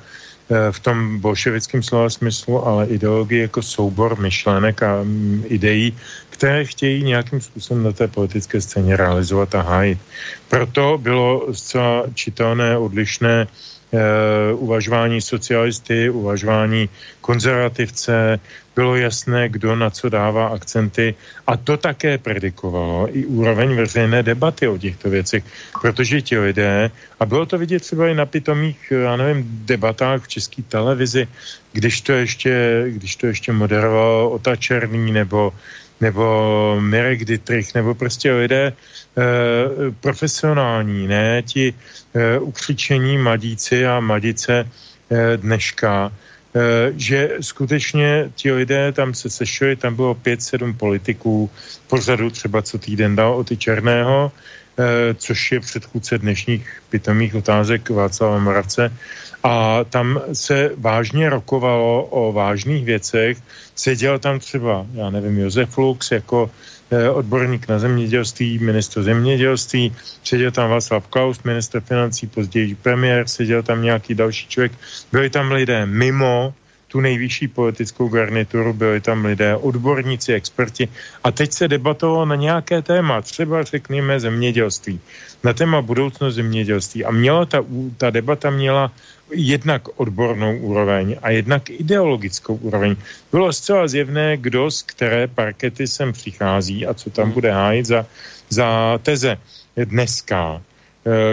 eh, 0.50 0.72
v 0.72 0.80
tom 0.80 1.20
bolševickém 1.20 1.84
slova 1.84 2.10
smyslu, 2.10 2.68
ale 2.68 2.88
ideologii 2.88 3.42
jako 3.42 3.62
soubor 3.62 4.20
myšlenek 4.20 4.84
a 4.84 5.04
mm, 5.04 5.44
ideí, 5.52 5.92
které 6.30 6.66
chtějí 6.66 7.04
nějakým 7.04 7.42
způsobem 7.42 7.84
na 7.84 7.92
té 7.92 8.08
politické 8.08 8.62
scéně 8.62 8.98
realizovat 8.98 9.56
a 9.56 9.62
hájit. 9.62 10.00
Proto 10.48 10.96
bylo 10.96 11.52
zcela 11.52 12.04
čitelné, 12.16 12.78
odlišné 12.78 13.48
Eh, 13.48 13.79
uvažování 14.54 15.22
socialisty, 15.22 16.10
uvažování 16.10 16.90
konzervativce, 17.22 18.40
bylo 18.76 18.96
jasné, 18.96 19.50
kdo 19.50 19.76
na 19.76 19.90
co 19.90 20.10
dává 20.10 20.48
akcenty. 20.48 21.16
A 21.48 21.58
to 21.58 21.78
také 21.78 22.18
predikovalo 22.18 23.10
i 23.12 23.26
úroveň 23.26 23.76
veřejné 23.76 24.24
debaty 24.24 24.68
o 24.68 24.78
těchto 24.78 25.10
věcech, 25.10 25.44
protože 25.82 26.22
ti 26.22 26.40
lidé, 26.40 26.92
a 27.20 27.26
bylo 27.26 27.46
to 27.46 27.58
vidět 27.58 27.84
třeba 27.84 28.08
i 28.08 28.16
na 28.16 28.26
pitomých, 28.26 28.80
já 29.04 29.16
nevím, 29.18 29.44
debatách 29.66 30.24
v 30.24 30.28
české 30.28 30.62
televizi, 30.62 31.28
když 31.74 32.02
to 32.02 32.12
ještě, 32.12 32.86
když 32.88 33.16
to 33.16 33.28
ještě 33.28 33.52
moderoval 33.52 34.28
Ota 34.32 34.56
Černý 34.56 35.12
nebo 35.12 35.52
nebo 36.02 36.78
Mirek 36.80 37.26
Dietrich, 37.26 37.76
nebo 37.76 37.96
prostě 37.96 38.34
lidé 38.34 38.68
e, 38.68 38.74
profesionální, 40.00 41.08
ne 41.08 41.44
ti 41.44 41.74
e, 42.14 42.40
ukřičení 42.40 43.18
mladíci 43.18 43.86
a 43.88 44.00
mladice 44.00 44.54
e, 45.10 45.38
dneška, 45.38 46.12
e, 46.12 46.94
že 46.98 47.30
skutečně 47.42 48.32
ti 48.36 48.52
lidé 48.52 48.92
tam 48.92 49.14
se 49.14 49.30
sešli, 49.30 49.76
tam 49.76 49.96
bylo 49.96 50.16
pět, 50.16 50.44
sedm 50.44 50.74
politiků, 50.74 51.50
pořadu 51.88 52.30
třeba 52.30 52.62
co 52.62 52.78
týden 52.78 53.16
dal 53.16 53.34
o 53.34 53.44
ty 53.44 53.58
Černého, 53.58 54.32
což 55.16 55.52
je 55.52 55.60
předchůdce 55.60 56.18
dnešních 56.18 56.82
pitomých 56.90 57.36
otázek 57.36 57.90
Václava 57.90 58.40
Moravce, 58.40 58.92
a 59.44 59.84
tam 59.84 60.22
se 60.34 60.72
vážně 60.78 61.30
rokovalo 61.30 62.04
o 62.04 62.34
vážných 62.34 62.86
věcech. 62.86 63.38
Seděl 63.76 64.20
tam 64.20 64.40
třeba, 64.40 64.86
já 64.94 65.10
nevím, 65.10 65.38
Josef 65.38 65.78
Lux 65.78 66.12
jako 66.12 66.52
eh, 66.92 67.10
odborník 67.10 67.68
na 67.68 67.80
zemědělství, 67.80 68.60
ministr 68.60 69.04
zemědělství, 69.04 69.96
seděl 70.24 70.52
tam 70.52 70.70
Václav 70.70 71.08
Klaus, 71.08 71.44
ministr 71.44 71.80
financí, 71.80 72.28
později 72.28 72.76
premiér, 72.76 73.28
seděl 73.28 73.64
tam 73.64 73.82
nějaký 73.82 74.16
další 74.16 74.48
člověk. 74.48 74.72
Byli 75.12 75.30
tam 75.30 75.52
lidé 75.52 75.86
mimo 75.86 76.54
tu 76.90 77.00
nejvyšší 77.02 77.48
politickou 77.48 78.10
garnituru, 78.10 78.74
byli 78.74 79.02
tam 79.02 79.26
lidé, 79.26 79.56
odborníci, 79.56 80.34
experti 80.34 80.90
a 81.24 81.32
teď 81.32 81.52
se 81.52 81.68
debatovalo 81.68 82.26
na 82.26 82.36
nějaké 82.36 82.82
téma, 82.82 83.22
třeba 83.22 83.64
řekněme 83.64 84.20
zemědělství, 84.20 85.00
na 85.44 85.54
téma 85.54 85.82
budoucnost 85.82 86.36
zemědělství 86.36 87.06
a 87.06 87.12
měla 87.12 87.46
ta, 87.46 87.66
ta 87.98 88.10
debata 88.10 88.50
měla 88.50 88.92
jednak 89.32 89.88
odbornou 89.96 90.58
úroveň 90.58 91.16
a 91.22 91.30
jednak 91.30 91.70
ideologickou 91.70 92.56
úroveň. 92.56 92.96
Bylo 93.32 93.54
zcela 93.54 93.88
zjevné, 93.88 94.38
kdo 94.38 94.72
z 94.72 94.82
které 94.82 95.28
parkety 95.28 95.88
sem 95.88 96.14
přichází 96.14 96.86
a 96.86 96.94
co 96.94 97.10
tam 97.10 97.26
hmm. 97.26 97.34
bude 97.34 97.52
hájit 97.52 97.86
za, 97.86 98.06
za 98.50 99.00
teze. 99.04 99.38
Dneska, 99.78 100.62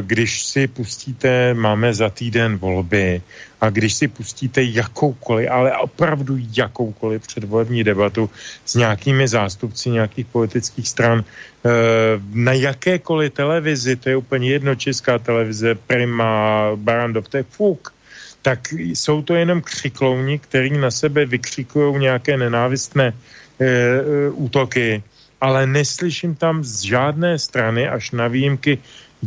když 0.00 0.46
si 0.46 0.68
pustíte, 0.68 1.54
máme 1.54 1.94
za 1.94 2.10
týden 2.10 2.56
volby 2.56 3.22
a 3.60 3.70
když 3.70 3.94
si 3.94 4.08
pustíte 4.08 4.62
jakoukoliv, 4.62 5.50
ale 5.50 5.76
opravdu 5.76 6.38
jakoukoliv 6.56 7.26
předvolební 7.26 7.84
debatu 7.84 8.30
s 8.64 8.74
nějakými 8.74 9.28
zástupci 9.28 9.90
nějakých 9.90 10.26
politických 10.26 10.88
stran 10.88 11.24
eh, 11.24 11.70
na 12.32 12.52
jakékoliv 12.52 13.32
televizi, 13.32 13.96
to 13.96 14.08
je 14.08 14.16
úplně 14.16 14.50
jedno, 14.50 14.74
česká 14.74 15.18
televize, 15.18 15.74
Prima, 15.74 16.70
Barandov, 16.76 17.28
to 17.28 17.36
je 17.36 17.42
fuk, 17.42 17.92
tak 18.46 18.72
jsou 18.72 19.22
to 19.22 19.34
jenom 19.34 19.62
křiklouni, 19.62 20.38
který 20.38 20.78
na 20.78 20.90
sebe 20.90 21.26
vykřikují 21.26 21.98
nějaké 21.98 22.36
nenávistné 22.36 23.10
e, 23.10 23.14
útoky, 24.30 25.02
ale 25.40 25.66
neslyším 25.66 26.34
tam 26.34 26.64
z 26.64 26.94
žádné 26.94 27.38
strany 27.38 27.88
až 27.88 28.10
na 28.10 28.28
výjimky 28.28 28.78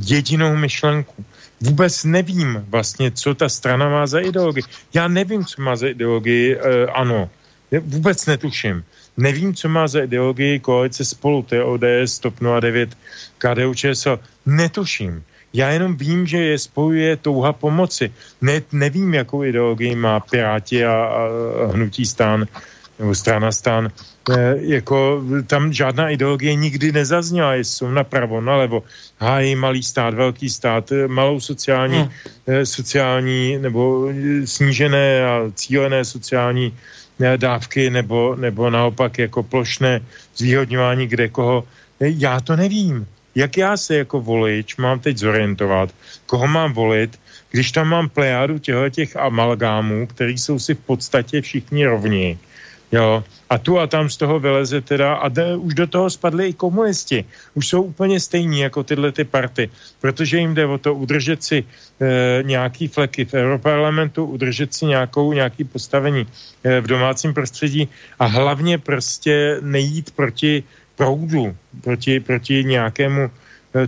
jedinou 0.06 0.56
myšlenku. 0.56 1.26
Vůbec 1.62 2.04
nevím 2.04 2.66
vlastně, 2.70 3.12
co 3.12 3.36
ta 3.36 3.50
strana 3.50 3.90
má 3.90 4.08
za 4.08 4.20
ideologii. 4.20 4.64
Já 4.94 5.08
nevím, 5.08 5.46
co 5.46 5.62
má 5.62 5.76
za 5.76 5.88
ideologii, 5.88 6.56
e, 6.56 6.86
ano. 6.86 7.30
Vůbec 7.82 8.26
netuším. 8.26 8.84
Nevím, 9.18 9.56
co 9.56 9.70
má 9.70 9.88
za 9.88 10.00
ideologii 10.02 10.60
koalice 10.60 11.06
spolu, 11.06 11.44
to 11.44 11.56
je 11.56 11.64
ODS, 11.64 12.20
TOP 12.20 12.34
09, 12.60 12.98
KDU, 13.38 13.74
ČSL. 13.74 14.20
Netuším. 14.46 15.24
Já 15.54 15.70
jenom 15.70 15.98
vím, 15.98 16.28
že 16.28 16.38
je 16.38 16.60
spojuje 16.60 17.18
touha 17.18 17.54
pomoci. 17.54 18.14
Ne, 18.42 18.62
nevím, 18.72 19.14
jakou 19.14 19.44
ideologii 19.44 19.96
má 19.96 20.20
Piráti 20.20 20.86
a, 20.86 20.94
a 20.94 21.20
hnutí 21.74 22.06
stán 22.06 22.46
nebo 23.00 23.16
strana 23.16 23.52
stán. 23.52 23.92
E, 24.30 24.56
jako 24.60 25.24
tam 25.48 25.74
žádná 25.74 26.10
ideologie 26.10 26.56
nikdy 26.56 26.92
nezazněla, 26.92 27.54
jestli 27.54 27.76
jsou 27.76 27.92
napravo, 27.92 28.42
nalevo. 28.42 28.84
Hájí 29.20 29.56
malý 29.56 29.84
stát, 29.84 30.14
velký 30.14 30.50
stát, 30.50 30.92
e, 30.92 31.08
malou 31.08 31.40
sociální, 31.40 31.98
hmm. 31.98 32.10
e, 32.48 32.66
sociální 32.66 33.58
nebo 33.58 34.10
snížené 34.46 35.26
a 35.26 35.52
cílené 35.56 36.06
sociální 36.06 36.74
dávky 37.38 37.90
nebo, 37.90 38.36
nebo 38.36 38.70
naopak 38.70 39.20
jako 39.20 39.44
plošné 39.44 40.02
zvýhodňování 40.36 41.08
kde 41.08 41.28
koho. 41.28 41.64
Já 42.00 42.40
to 42.40 42.56
nevím 42.56 43.08
jak 43.36 43.58
já 43.58 43.78
se 43.78 43.96
jako 43.96 44.22
volič 44.22 44.78
mám 44.78 45.00
teď 45.00 45.18
zorientovat, 45.18 45.90
koho 46.26 46.48
mám 46.48 46.74
volit, 46.74 47.20
když 47.52 47.72
tam 47.72 47.88
mám 47.88 48.10
plejádu 48.10 48.60
těch 48.90 49.18
amalgámů, 49.18 50.08
který 50.08 50.38
jsou 50.38 50.60
si 50.60 50.76
v 50.76 50.80
podstatě 50.80 51.42
všichni 51.42 51.86
rovní. 51.86 52.40
Jo, 52.92 53.24
a 53.50 53.58
tu 53.58 53.80
a 53.80 53.88
tam 53.88 54.10
z 54.10 54.18
toho 54.18 54.40
vyleze 54.40 54.82
teda, 54.82 55.14
a 55.22 55.30
de, 55.30 55.56
už 55.56 55.74
do 55.74 55.88
toho 55.88 56.10
spadli 56.10 56.48
i 56.48 56.54
komunisti. 56.54 57.26
Už 57.54 57.68
jsou 57.68 57.82
úplně 57.82 58.20
stejní 58.20 58.60
jako 58.60 58.84
tyhle 58.84 59.12
ty 59.12 59.24
party, 59.24 59.70
protože 60.02 60.38
jim 60.38 60.54
jde 60.54 60.66
o 60.66 60.78
to 60.78 60.96
udržet 60.96 61.44
si 61.44 61.64
e, 61.64 62.44
nějaký 62.44 62.88
fleky 62.88 63.26
v 63.26 63.34
Europarlamentu, 63.34 64.26
udržet 64.26 64.74
si 64.74 64.86
nějakou, 64.86 65.34
nějaký 65.34 65.64
postavení 65.64 66.26
e, 66.64 66.82
v 66.82 66.88
domácím 66.88 67.34
prostředí 67.34 67.90
a 68.20 68.26
hlavně 68.26 68.78
prostě 68.78 69.58
nejít 69.62 70.12
proti 70.12 70.64
proudu, 70.96 71.56
proti, 71.82 72.20
proti 72.20 72.64
nějakému 72.64 73.30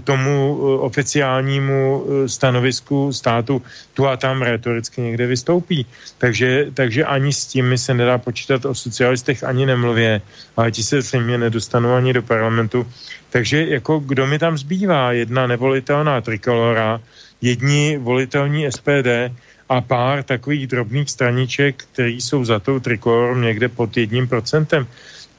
tomu 0.03 0.32
eh, 0.32 0.79
oficiálnímu 0.86 1.79
eh, 1.82 2.29
stanovisku 2.29 3.13
státu 3.13 3.61
tu 3.93 4.07
a 4.07 4.17
tam 4.17 4.41
retoricky 4.41 5.01
někde 5.01 5.27
vystoupí. 5.27 5.86
Takže, 6.17 6.67
takže 6.73 7.05
ani 7.05 7.34
s 7.34 7.45
tím 7.45 7.77
se 7.77 7.93
nedá 7.93 8.17
počítat 8.17 8.65
o 8.65 8.75
socialistech 8.75 9.43
ani 9.43 9.65
nemluvě, 9.65 10.21
ale 10.57 10.71
ti 10.71 10.84
se 10.84 11.19
mě 11.19 11.38
nedostanou 11.38 11.93
ani 11.93 12.13
do 12.13 12.21
parlamentu. 12.21 12.88
Takže 13.29 13.65
jako 13.65 13.99
kdo 13.99 14.27
mi 14.27 14.39
tam 14.39 14.57
zbývá? 14.57 15.11
Jedna 15.11 15.47
nevolitelná 15.47 16.21
trikolora, 16.21 17.01
jedni 17.41 17.97
volitelní 17.97 18.71
SPD 18.71 19.34
a 19.69 19.82
pár 19.82 20.23
takových 20.23 20.67
drobných 20.67 21.09
straniček, 21.09 21.84
který 21.93 22.21
jsou 22.21 22.45
za 22.45 22.59
tou 22.59 22.79
trikolorou 22.79 23.36
někde 23.36 23.69
pod 23.69 23.97
jedním 23.97 24.27
procentem 24.27 24.88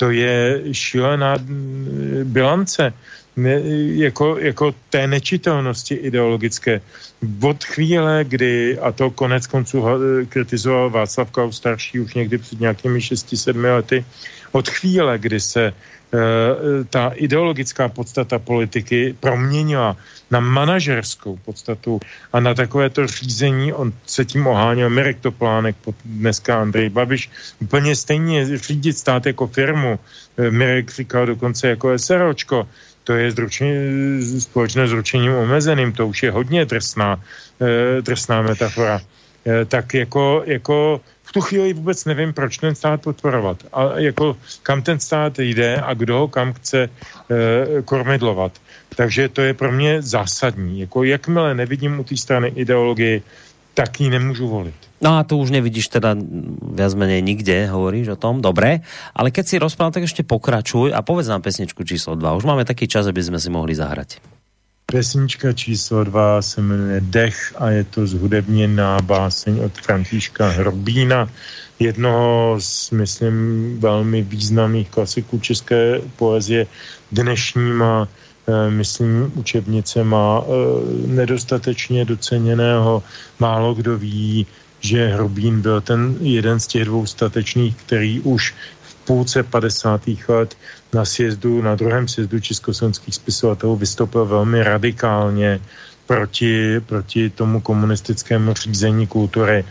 to 0.02 0.10
je 0.10 0.60
šílená 0.72 1.38
bilance 2.24 2.92
ne, 3.36 3.60
jako, 4.04 4.38
jako 4.38 4.74
té 4.90 5.06
nečitelnosti 5.06 5.94
ideologické. 5.94 6.80
Od 7.42 7.64
chvíle, 7.64 8.24
kdy, 8.24 8.78
a 8.78 8.92
to 8.92 9.10
konec 9.10 9.46
konců 9.46 9.84
kritizoval 10.28 10.90
Václav 10.90 11.30
Klaus 11.30 11.56
starší 11.56 12.00
už 12.00 12.14
někdy 12.14 12.38
před 12.38 12.60
nějakými 12.60 12.98
6-7 12.98 13.74
lety, 13.74 14.04
od 14.52 14.68
chvíle, 14.68 15.18
kdy 15.18 15.40
se 15.40 15.72
Eh, 16.12 16.84
ta 16.92 17.08
ideologická 17.16 17.88
podstata 17.88 18.38
politiky 18.38 19.16
proměnila 19.20 19.96
na 20.30 20.40
manažerskou 20.40 21.40
podstatu 21.40 22.00
a 22.32 22.40
na 22.40 22.54
takovéto 22.54 23.06
řízení, 23.06 23.72
on 23.72 23.92
se 24.06 24.24
tím 24.24 24.46
oháněl 24.46 24.90
Mirek 24.90 25.20
Toplánek, 25.20 25.76
dneska 26.04 26.60
Andrej 26.60 26.88
Babiš, 26.88 27.30
úplně 27.60 27.96
stejně 27.96 28.58
řídit 28.58 28.92
stát 28.92 29.26
jako 29.26 29.46
firmu, 29.46 29.98
eh, 30.36 30.50
Mirek 30.50 30.92
říkal 30.92 31.26
dokonce 31.26 31.68
jako 31.68 31.98
SROčko, 31.98 32.68
to 33.04 33.12
je 33.12 33.30
zručení, 33.30 34.40
společné 34.40 34.88
zručením 34.88 35.34
omezeným, 35.34 35.92
to 35.92 36.06
už 36.06 36.22
je 36.22 36.30
hodně 36.30 36.64
drsná, 36.64 37.20
eh, 37.60 38.02
drsná 38.02 38.42
metafora. 38.42 39.00
Tak 39.66 39.94
jako, 39.94 40.42
jako 40.46 41.00
v 41.22 41.32
tu 41.32 41.40
chvíli 41.40 41.72
vůbec 41.72 42.04
nevím, 42.04 42.32
proč 42.32 42.58
ten 42.58 42.74
stát 42.74 43.02
podporovat. 43.02 43.56
A 43.72 43.98
jako 43.98 44.36
kam 44.62 44.82
ten 44.82 45.00
stát 45.00 45.38
jde 45.38 45.76
a 45.76 45.94
kdo 45.94 46.18
ho 46.18 46.28
kam 46.28 46.52
chce 46.52 46.78
e, 46.82 46.88
kormidlovat. 47.82 48.52
Takže 48.96 49.28
to 49.28 49.40
je 49.40 49.54
pro 49.54 49.72
mě 49.72 50.02
zásadní. 50.02 50.80
Jako 50.80 51.04
jakmile 51.04 51.54
nevidím 51.54 52.00
u 52.00 52.04
té 52.04 52.16
strany 52.16 52.48
ideologii, 52.48 53.22
tak 53.74 54.00
ji 54.00 54.10
nemůžu 54.10 54.48
volit. 54.48 54.74
No 55.02 55.18
a 55.18 55.24
to 55.26 55.36
už 55.36 55.50
nevidíš 55.50 55.90
teda 55.90 56.14
viac 56.62 56.94
menej 56.94 57.26
nikde, 57.26 57.66
hovoríš 57.66 58.14
o 58.14 58.20
tom, 58.20 58.38
dobre. 58.38 58.86
Ale 59.10 59.34
keď 59.34 59.44
si 59.48 59.56
rozprával, 59.58 59.98
tak 59.98 60.06
ešte 60.06 60.22
pokračuj 60.22 60.94
a 60.94 61.02
povedz 61.02 61.26
nám 61.26 61.42
pesničku 61.42 61.82
číslo 61.82 62.14
2. 62.14 62.38
Už 62.38 62.46
máme 62.46 62.62
taký 62.62 62.86
čas, 62.86 63.10
aby 63.10 63.18
sme 63.18 63.42
si 63.42 63.50
mohli 63.50 63.74
zahrať. 63.74 64.22
Pesnička 64.86 65.52
číslo 65.52 66.04
2 66.04 66.42
se 66.42 66.60
jmenuje 66.62 67.00
Dech 67.00 67.54
a 67.58 67.70
je 67.70 67.84
to 67.84 68.06
zhudebněná 68.06 69.00
báseň 69.02 69.64
od 69.64 69.72
Františka 69.72 70.48
Hrobína, 70.48 71.30
jednoho 71.78 72.56
z, 72.60 72.90
myslím, 72.90 73.36
velmi 73.80 74.22
významných 74.22 74.88
klasiků 74.90 75.38
české 75.38 76.00
poezie 76.16 76.66
dnešníma 77.12 78.08
myslím, 78.70 79.32
učebnice 79.34 80.04
má 80.04 80.42
eh, 80.42 80.50
nedostatečně 81.06 82.04
doceněného. 82.04 83.02
Málo 83.38 83.74
kdo 83.74 83.98
ví, 83.98 84.46
že 84.80 85.06
Hrubín 85.06 85.60
byl 85.60 85.80
ten 85.80 86.16
jeden 86.20 86.60
z 86.60 86.66
těch 86.66 86.84
dvou 86.84 87.06
statečných, 87.06 87.76
který 87.76 88.20
už 88.20 88.54
v 88.82 88.94
půlce 88.94 89.42
50. 89.42 90.00
let 90.28 90.56
na 90.92 91.04
sjezdu, 91.04 91.62
na 91.62 91.74
druhém 91.74 92.08
sjezdu 92.08 92.40
československých 92.40 93.14
spisovatelů 93.14 93.76
vystoupil 93.76 94.24
velmi 94.26 94.62
radikálně 94.62 95.60
proti, 96.06 96.80
proti 96.80 97.30
tomu 97.30 97.60
komunistickému 97.60 98.54
řízení 98.54 99.06
kultury. 99.06 99.64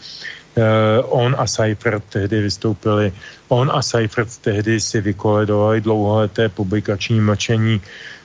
Uh, 0.56 0.64
on 1.08 1.36
a 1.40 1.48
Seifert 1.48 2.04
tehdy 2.10 2.42
vystoupili. 2.42 3.12
On 3.48 3.72
a 3.74 3.82
Seifert 3.82 4.38
tehdy 4.38 4.80
si 4.80 5.02
vykoledovali 5.02 5.82
dlouholeté 5.82 6.50
publikační 6.50 7.22
mlčení 7.22 7.82
Eh, 7.82 8.21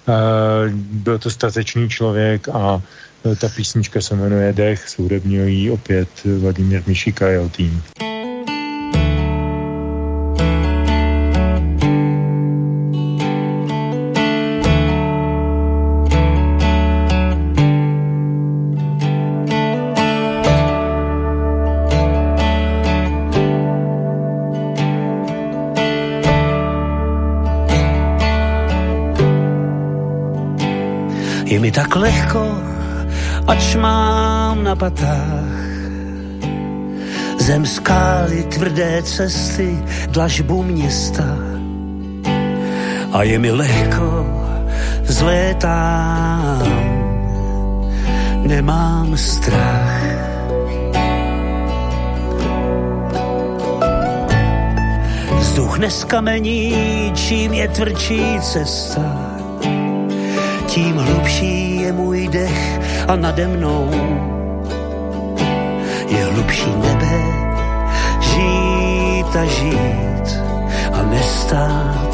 byl 0.70 1.18
to 1.18 1.30
statečný 1.30 1.88
člověk 1.88 2.48
a 2.48 2.82
eh, 3.24 3.36
ta 3.36 3.48
písnička 3.48 4.00
se 4.00 4.16
jmenuje 4.16 4.52
Dech, 4.52 4.88
soudebního 4.88 5.44
jí 5.44 5.70
opět 5.70 6.08
Vladimír 6.24 6.82
Mišika 6.86 7.26
a 7.26 7.28
jeho 7.28 7.48
tým. 7.48 7.82
Ač 33.46 33.74
mám 33.76 34.64
na 34.64 34.74
patách. 34.76 35.66
Zem 37.38 37.66
skály, 37.66 38.42
tvrdé 38.42 39.02
cesty, 39.02 39.78
dlažbu 40.10 40.62
města. 40.62 41.24
A 43.12 43.22
je 43.22 43.38
mi 43.38 43.50
lehko, 43.52 44.26
zlétám, 45.02 46.66
nemám 48.46 49.16
strach. 49.16 50.06
Vzduch 55.38 55.78
neskamení, 55.78 56.74
čím 57.14 57.52
je 57.52 57.68
tvrdší 57.68 58.40
cesta 58.40 59.36
tím 60.76 60.96
hlubší 60.96 61.80
je 61.80 61.92
můj 61.92 62.28
dech 62.28 62.85
a 63.08 63.16
nade 63.16 63.46
mnou 63.46 63.90
je 66.08 66.24
hlubší 66.24 66.70
nebe, 66.76 67.18
žít 68.20 69.36
a 69.36 69.44
žít 69.44 70.28
a 70.92 71.02
nestát. 71.02 72.12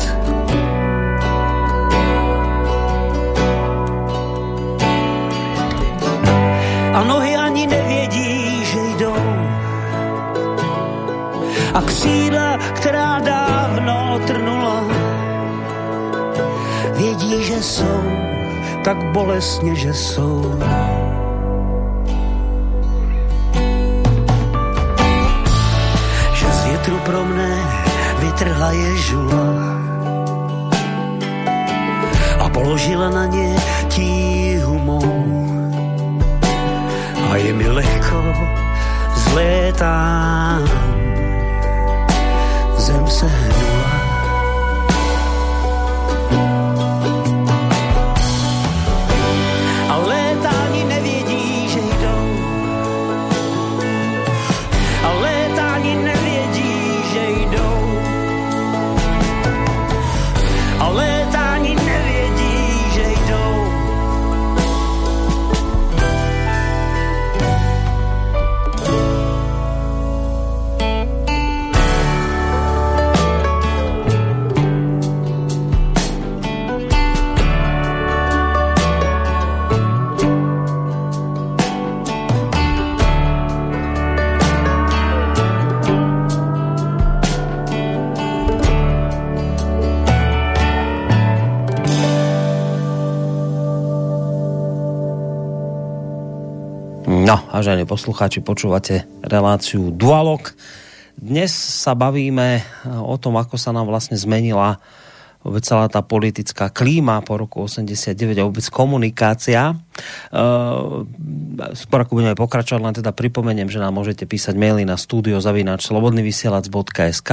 A 6.94 7.04
nohy 7.04 7.36
ani 7.36 7.66
nevědí, 7.66 8.64
že 8.64 8.78
jdou. 8.78 9.16
A 11.74 11.82
křídla, 11.82 12.58
která 12.74 13.18
dávno 13.18 14.20
trnula, 14.26 14.84
vědí, 16.96 17.44
že 17.44 17.62
jsou 17.62 18.21
tak 18.84 19.12
bolestně, 19.12 19.74
že 19.74 19.94
jsou. 19.94 20.58
Že 26.34 26.46
z 26.46 26.64
větru 26.64 26.96
pro 27.04 27.24
mne 27.24 27.50
vytrhla 28.18 28.70
je 28.70 28.96
žula 28.96 29.48
a 32.38 32.48
položila 32.48 33.10
na 33.10 33.26
ně 33.26 33.41
vážení 97.52 97.84
poslucháči, 97.84 98.40
počúvate 98.40 99.04
reláciu 99.20 99.92
Dualog. 99.92 100.56
Dnes 101.20 101.52
sa 101.52 101.92
bavíme 101.92 102.64
o 102.88 103.12
tom, 103.20 103.36
ako 103.36 103.60
sa 103.60 103.76
nám 103.76 103.92
vlastne 103.92 104.16
zmenila 104.16 104.80
vôbec 105.42 105.66
celá 105.66 105.90
tá 105.90 105.98
politická 106.02 106.70
klíma 106.70 107.20
po 107.26 107.36
roku 107.38 107.62
89 107.66 108.38
a 108.38 108.44
vôbec 108.46 108.70
komunikácia. 108.70 109.74
Uh, 110.32 111.04
skôr 111.74 112.00
ako 112.06 112.14
budeme 112.22 112.38
pokračovať, 112.38 112.80
len 112.80 112.94
teda 112.96 113.12
pripomeniem, 113.12 113.68
že 113.68 113.78
nám 113.82 113.94
môžete 113.98 114.24
písať 114.24 114.56
maily 114.56 114.84
na 114.86 114.96
studiozavináč.slobodnyvysielac.sk 114.96 117.30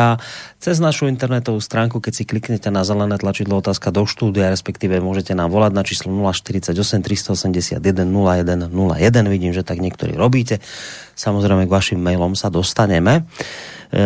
cez 0.60 0.80
našu 0.82 1.08
internetovú 1.08 1.62
stránku, 1.62 2.02
keď 2.02 2.14
si 2.18 2.26
kliknete 2.26 2.72
na 2.74 2.84
zelené 2.84 3.18
tlačidlo 3.22 3.58
otázka 3.62 3.92
do 3.94 4.10
štúdia, 4.10 4.50
respektíve 4.52 5.00
môžete 5.00 5.36
nám 5.38 5.54
volať 5.54 5.72
na 5.72 5.84
číslo 5.86 6.12
048 6.12 6.76
381 6.76 7.80
0101. 7.80 8.68
Vidím, 9.30 9.54
že 9.56 9.64
tak 9.64 9.80
niektorí 9.80 10.18
robíte. 10.18 10.60
Samozrejme 11.16 11.68
k 11.68 11.72
vašim 11.72 12.00
mailom 12.02 12.36
sa 12.36 12.50
dostaneme. 12.52 13.24
E, 13.90 14.06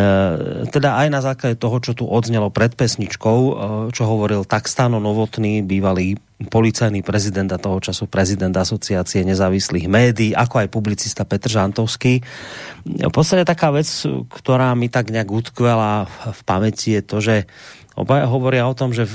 teda 0.71 0.95
aj 0.95 1.07
na 1.11 1.19
základe 1.19 1.59
toho, 1.59 1.75
čo 1.83 1.91
tu 1.91 2.07
odznelo 2.07 2.47
pred 2.47 2.71
pesničkou, 2.71 3.39
e, 3.39 3.51
čo 3.91 4.07
hovoril 4.07 4.47
tak 4.47 4.71
Stano 4.71 5.03
Novotný, 5.03 5.59
bývalý 5.59 6.15
policajný 6.43 7.03
prezident 7.03 7.51
a 7.51 7.59
toho 7.59 7.83
času 7.83 8.07
prezident 8.07 8.55
asociácie 8.55 9.27
nezávislých 9.27 9.87
médií, 9.91 10.31
ako 10.31 10.63
aj 10.63 10.71
publicista 10.71 11.27
Petr 11.27 11.51
Žantovský. 11.51 12.23
V 12.83 13.11
podstate 13.11 13.43
taká 13.43 13.71
vec, 13.75 13.87
ktorá 14.31 14.71
mi 14.75 14.87
tak 14.87 15.11
nejak 15.11 15.31
utkvela 15.31 16.07
v 16.07 16.41
pamäti 16.47 16.99
je 16.99 17.01
to, 17.03 17.17
že 17.19 17.35
Obaja 17.93 18.25
hovoria 18.25 18.65
o 18.65 18.73
tom, 18.73 18.89
že 18.89 19.05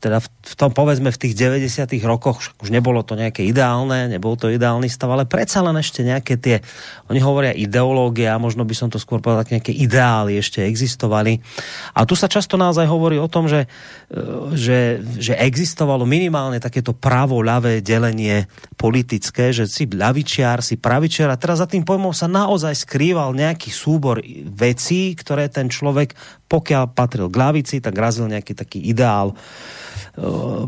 teda 0.00 0.24
v, 0.24 0.26
v 0.28 0.54
tom 0.56 0.72
povedzme 0.72 1.12
v 1.12 1.20
tých 1.20 1.36
90 1.36 1.92
rokoch 2.08 2.40
už 2.64 2.72
nebolo 2.72 3.04
to 3.04 3.16
nejaké 3.16 3.44
ideálne, 3.44 4.08
nebol 4.08 4.32
to 4.34 4.48
ideálny 4.48 4.88
stav, 4.88 5.12
ale 5.12 5.28
predsa 5.28 5.60
len 5.60 5.76
ešte 5.76 6.00
nejaké 6.00 6.40
tie, 6.40 6.64
oni 7.12 7.20
hovoria 7.20 7.52
ideológia, 7.52 8.40
možno 8.40 8.64
by 8.64 8.72
som 8.72 8.88
to 8.88 8.96
skôr 8.96 9.20
povedal, 9.20 9.44
nejaké 9.44 9.76
ideály 9.76 10.40
ešte 10.40 10.64
existovali. 10.64 11.44
A 11.92 12.08
tu 12.08 12.16
sa 12.16 12.32
často 12.32 12.56
naozaj 12.56 12.88
hovorí 12.88 13.20
o 13.20 13.28
tom, 13.28 13.44
že, 13.44 13.68
e, 14.08 14.56
že, 14.56 15.04
že 15.20 15.36
existovalo 15.36 16.08
minimálne 16.08 16.56
takéto 16.58 16.96
pravo-ľavé 16.96 17.84
delenie 17.84 18.48
politické, 18.80 19.52
že 19.52 19.68
si 19.68 19.84
ľavičiar, 19.84 20.64
si 20.64 20.80
pravičiar 20.80 21.28
a 21.28 21.40
teraz 21.40 21.60
za 21.60 21.68
tým 21.68 21.84
pojmom 21.84 22.16
sa 22.16 22.24
naozaj 22.24 22.72
skrýval 22.72 23.36
nejaký 23.36 23.68
súbor 23.68 24.24
vecí, 24.48 25.12
ktoré 25.12 25.52
ten 25.52 25.68
človek, 25.68 26.16
pokiaľ 26.48 26.96
patril 26.96 27.28
k 27.28 27.36
lavici, 27.36 27.76
tak 27.84 27.92
razil 27.96 28.30
nejaký 28.32 28.56
taký 28.56 28.80
ideál 28.80 29.36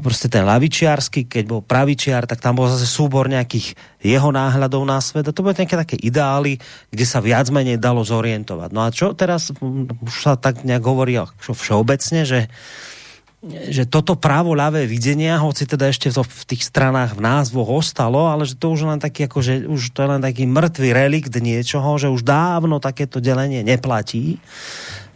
prostě 0.02 0.26
ten 0.28 0.42
lavičiarsky, 0.42 1.30
keď 1.30 1.44
bol 1.46 1.62
pravičiar, 1.62 2.26
tak 2.26 2.42
tam 2.42 2.58
bol 2.58 2.66
zase 2.66 2.86
súbor 2.86 3.30
nejakých 3.30 3.78
jeho 4.02 4.34
náhľadov 4.34 4.82
na 4.82 4.98
svet 4.98 5.30
a 5.30 5.34
to 5.34 5.46
boli 5.46 5.54
nejaké 5.54 5.78
také 5.78 5.96
ideály, 6.02 6.58
kde 6.90 7.04
sa 7.06 7.22
viac 7.22 7.46
menej 7.54 7.78
dalo 7.78 8.02
zorientovať. 8.02 8.70
No 8.74 8.82
a 8.82 8.90
čo 8.90 9.14
teraz 9.14 9.54
už 10.02 10.14
sa 10.18 10.34
tak 10.34 10.66
nejak 10.66 10.82
hovorí 10.82 11.14
všeobecne, 11.38 12.26
že 12.26 12.40
že 13.46 13.86
toto 13.86 14.18
právo 14.18 14.58
ľavé 14.58 14.90
videnia, 14.90 15.38
hoci 15.38 15.68
teda 15.70 15.86
ešte 15.92 16.10
to 16.10 16.26
v 16.26 16.42
tých 16.50 16.66
stranách 16.66 17.14
v 17.14 17.22
názvoch 17.22 17.68
ostalo, 17.78 18.26
ale 18.26 18.42
že 18.42 18.58
to 18.58 18.74
už 18.74 18.88
len 18.88 18.98
taký, 18.98 19.30
ako, 19.30 19.38
že 19.38 19.54
už 19.70 19.94
to 19.94 20.02
je 20.02 20.08
len 20.08 20.22
taký 20.24 20.50
mŕtvý 20.50 20.90
relikt 20.90 21.30
niečoho, 21.36 21.94
že 21.94 22.10
už 22.10 22.26
dávno 22.26 22.82
takéto 22.82 23.22
delenie 23.22 23.62
neplatí 23.62 24.42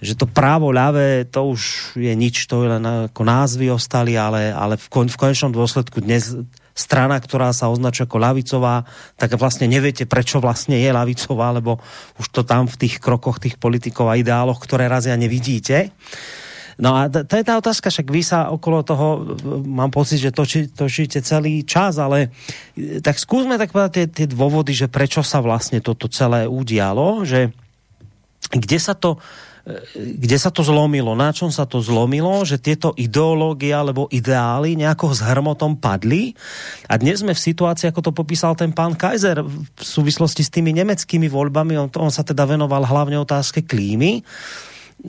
že 0.00 0.16
to 0.16 0.24
právo 0.24 0.72
ľavé, 0.72 1.28
to 1.28 1.52
už 1.52 1.94
je 2.00 2.12
nič, 2.16 2.48
to 2.48 2.64
je 2.64 2.68
len 2.72 2.84
ako 3.12 3.20
názvy 3.20 3.68
ostali, 3.68 4.16
ale, 4.16 4.48
ale 4.48 4.80
v, 4.80 4.86
kon, 4.88 5.06
v 5.06 5.20
konečnom 5.20 5.52
dôsledku 5.52 6.00
dnes 6.00 6.40
strana, 6.72 7.20
ktorá 7.20 7.52
sa 7.52 7.68
označuje 7.68 8.08
ako 8.08 8.18
lavicová, 8.18 8.88
tak 9.20 9.36
vlastne 9.36 9.68
neviete, 9.68 10.08
prečo 10.08 10.40
vlastne 10.40 10.80
je 10.80 10.88
lavicová, 10.88 11.52
lebo 11.52 11.76
už 12.16 12.26
to 12.32 12.42
tam 12.48 12.64
v 12.64 12.80
tých 12.80 12.96
krokoch 12.96 13.36
tých 13.36 13.60
politikov 13.60 14.08
a 14.08 14.16
ideáloch, 14.16 14.56
ktoré 14.64 14.88
razia 14.88 15.12
nevidíte. 15.20 15.92
No 16.80 16.96
a 16.96 17.12
to 17.12 17.36
je 17.36 17.44
tá 17.44 17.60
otázka, 17.60 17.92
však 17.92 18.08
vy 18.08 18.22
sa 18.24 18.48
okolo 18.48 18.80
toho, 18.80 19.36
mám 19.68 19.92
pocit, 19.92 20.16
že 20.16 20.32
točí, 20.32 20.72
točíte 20.72 21.20
celý 21.20 21.60
čas, 21.68 22.00
ale 22.00 22.32
tak 23.04 23.20
skúsme 23.20 23.60
tak 23.60 23.76
povedať 23.76 23.92
tie, 23.92 24.06
tie 24.08 24.26
dôvody, 24.32 24.72
že 24.72 24.88
prečo 24.88 25.20
sa 25.20 25.44
vlastne 25.44 25.84
toto 25.84 26.08
celé 26.08 26.48
udialo, 26.48 27.28
že 27.28 27.52
kde 28.48 28.78
sa 28.80 28.96
to, 28.96 29.20
kde 29.94 30.36
sa 30.40 30.48
to 30.48 30.64
zlomilo, 30.64 31.12
na 31.12 31.30
čom 31.30 31.52
sa 31.52 31.68
to 31.68 31.84
zlomilo, 31.84 32.42
že 32.48 32.56
tieto 32.56 32.96
ideológie 32.96 33.70
alebo 33.76 34.08
ideály 34.08 34.74
nejako 34.74 35.12
s 35.12 35.20
hrmotom 35.20 35.76
padli. 35.76 36.32
A 36.88 36.96
dnes 36.96 37.20
sme 37.20 37.36
v 37.36 37.44
situácii, 37.44 37.92
ako 37.92 38.10
to 38.10 38.12
popísal 38.16 38.56
ten 38.56 38.72
pán 38.72 38.96
Kaiser 38.96 39.44
v 39.44 39.82
súvislosti 39.82 40.40
s 40.40 40.52
tými 40.52 40.72
nemeckými 40.72 41.28
voľbami, 41.28 41.76
on, 41.76 41.88
on 41.92 42.12
sa 42.12 42.24
teda 42.24 42.48
venoval 42.48 42.88
hlavne 42.88 43.20
otázke 43.20 43.62
klímy 43.64 44.24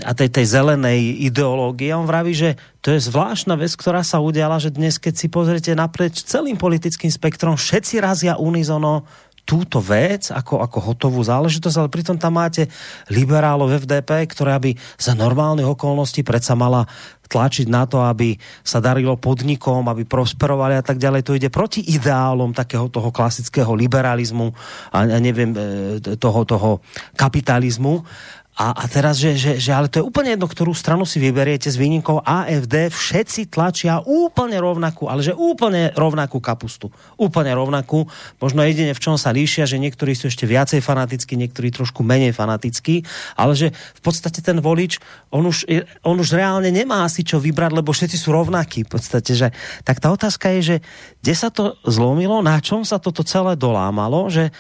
a 0.08 0.16
tej, 0.16 0.32
tej 0.32 0.56
zelenej 0.56 1.20
ideológie. 1.28 1.92
On 1.92 2.08
vraví, 2.08 2.32
že 2.32 2.56
to 2.80 2.96
je 2.96 3.04
zvláštna 3.12 3.60
vec, 3.60 3.76
ktorá 3.76 4.08
sa 4.08 4.24
udiala, 4.24 4.56
že 4.56 4.72
dnes, 4.72 4.96
keď 4.96 5.14
si 5.20 5.28
pozrite 5.28 5.72
naprieč 5.76 6.24
celým 6.24 6.56
politickým 6.56 7.12
spektrom, 7.12 7.60
všetci 7.60 8.00
razia 8.00 8.40
unizono 8.40 9.04
túto 9.44 9.82
vec 9.84 10.30
ako, 10.30 10.62
ako 10.64 10.78
hotovú 10.80 11.20
záležitosť, 11.22 11.76
ale 11.78 11.90
pritom 11.90 12.18
tam 12.18 12.38
máte 12.40 12.70
liberálov 13.12 13.74
FDP, 13.84 14.26
ktorá 14.30 14.62
by 14.62 14.74
za 14.96 15.18
normálnych 15.18 15.68
okolností 15.68 16.22
predsa 16.24 16.56
mala 16.56 16.88
tlačiť 17.32 17.72
na 17.72 17.88
to, 17.88 18.04
aby 18.04 18.36
sa 18.60 18.84
darilo 18.84 19.16
podnikom, 19.16 19.88
aby 19.88 20.04
prosperovali 20.04 20.76
a 20.76 20.84
tak 20.84 21.00
ďalej. 21.00 21.22
To 21.24 21.36
ide 21.40 21.48
proti 21.48 21.80
ideálom 21.80 22.52
takého 22.52 22.92
toho 22.92 23.08
klasického 23.08 23.72
liberalizmu 23.72 24.52
a, 24.92 25.08
a 25.08 25.18
neviem, 25.24 25.56
e, 25.56 26.04
toho, 26.20 26.44
toho 26.44 26.84
kapitalizmu. 27.16 28.04
A, 28.52 28.76
a 28.76 28.86
teraz, 28.92 29.16
že, 29.16 29.40
že, 29.40 29.64
že 29.64 29.72
ale 29.72 29.88
to 29.88 30.04
je 30.04 30.08
úplne 30.08 30.36
jedno, 30.36 30.44
ktorú 30.44 30.76
stranu 30.76 31.08
si 31.08 31.24
vyberiete 31.24 31.72
s 31.72 31.80
výnimkou 31.80 32.20
AFD, 32.20 32.92
všetci 32.92 33.48
tlačia 33.48 34.04
úplne 34.04 34.60
rovnakú, 34.60 35.08
ale 35.08 35.24
že 35.24 35.32
úplne 35.32 35.96
rovnakú 35.96 36.44
kapustu. 36.44 36.92
Úplne 37.16 37.56
rovnakú. 37.56 38.12
Možno 38.44 38.60
jedine 38.68 38.92
v 38.92 39.00
čom 39.00 39.16
sa 39.16 39.32
líšia, 39.32 39.64
že 39.64 39.80
niektorí 39.80 40.12
sú 40.20 40.28
ešte 40.28 40.44
viacej 40.44 40.84
fanatickí, 40.84 41.40
niektorí 41.40 41.72
trošku 41.72 42.04
menej 42.04 42.36
fanatickí, 42.36 43.08
ale 43.40 43.56
že 43.56 43.72
v 43.72 44.02
podstate 44.04 44.44
ten 44.44 44.60
volič, 44.60 45.00
on 45.32 45.48
už, 45.48 45.64
on 46.04 46.20
už 46.20 46.36
reálne 46.36 46.76
nemá 46.76 47.08
asi 47.08 47.24
čo 47.24 47.40
vybrať, 47.40 47.72
lebo 47.72 47.96
všetci 47.96 48.20
sú 48.20 48.36
rovnakí. 48.36 48.84
V 48.84 49.00
podstate, 49.00 49.32
že, 49.32 49.56
tak 49.88 50.04
tá 50.04 50.12
otázka 50.12 50.52
je, 50.60 50.76
že 50.76 50.78
kde 51.24 51.34
sa 51.40 51.56
to 51.56 51.80
zlomilo, 51.88 52.44
na 52.44 52.60
čom 52.60 52.84
sa 52.84 53.00
toto 53.00 53.24
celé 53.24 53.56
dolámalo, 53.56 54.28
že 54.28 54.52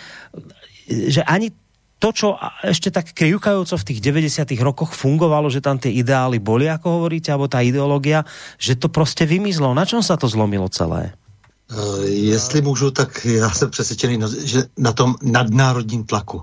že 0.91 1.23
ani 1.23 1.53
to, 2.01 2.09
čo 2.09 2.27
ešte 2.65 2.89
tak 2.89 3.13
krivkajúco 3.13 3.77
v 3.77 3.87
tých 3.93 3.99
90 4.01 4.57
rokoch 4.65 4.97
fungovalo, 4.97 5.53
že 5.53 5.61
tam 5.61 5.77
tie 5.77 5.93
ideály 5.93 6.41
boli, 6.41 6.65
ako 6.65 6.97
hovoríte, 6.97 7.29
alebo 7.29 7.45
tá 7.45 7.61
ideológia, 7.61 8.25
že 8.57 8.73
to 8.73 8.89
prostě 8.89 9.29
vymizlo. 9.29 9.77
Na 9.77 9.85
čom 9.85 10.01
sa 10.01 10.17
to 10.17 10.25
zlomilo 10.25 10.65
celé? 10.65 11.13
Eh, 11.71 12.05
jestli 12.07 12.61
můžu, 12.61 12.91
tak 12.91 13.25
já 13.25 13.51
jsem 13.51 13.69
přesvědčený, 13.69 14.19
že 14.43 14.63
na 14.77 14.91
tom 14.91 15.15
nadnárodním 15.21 16.03
tlaku. 16.03 16.41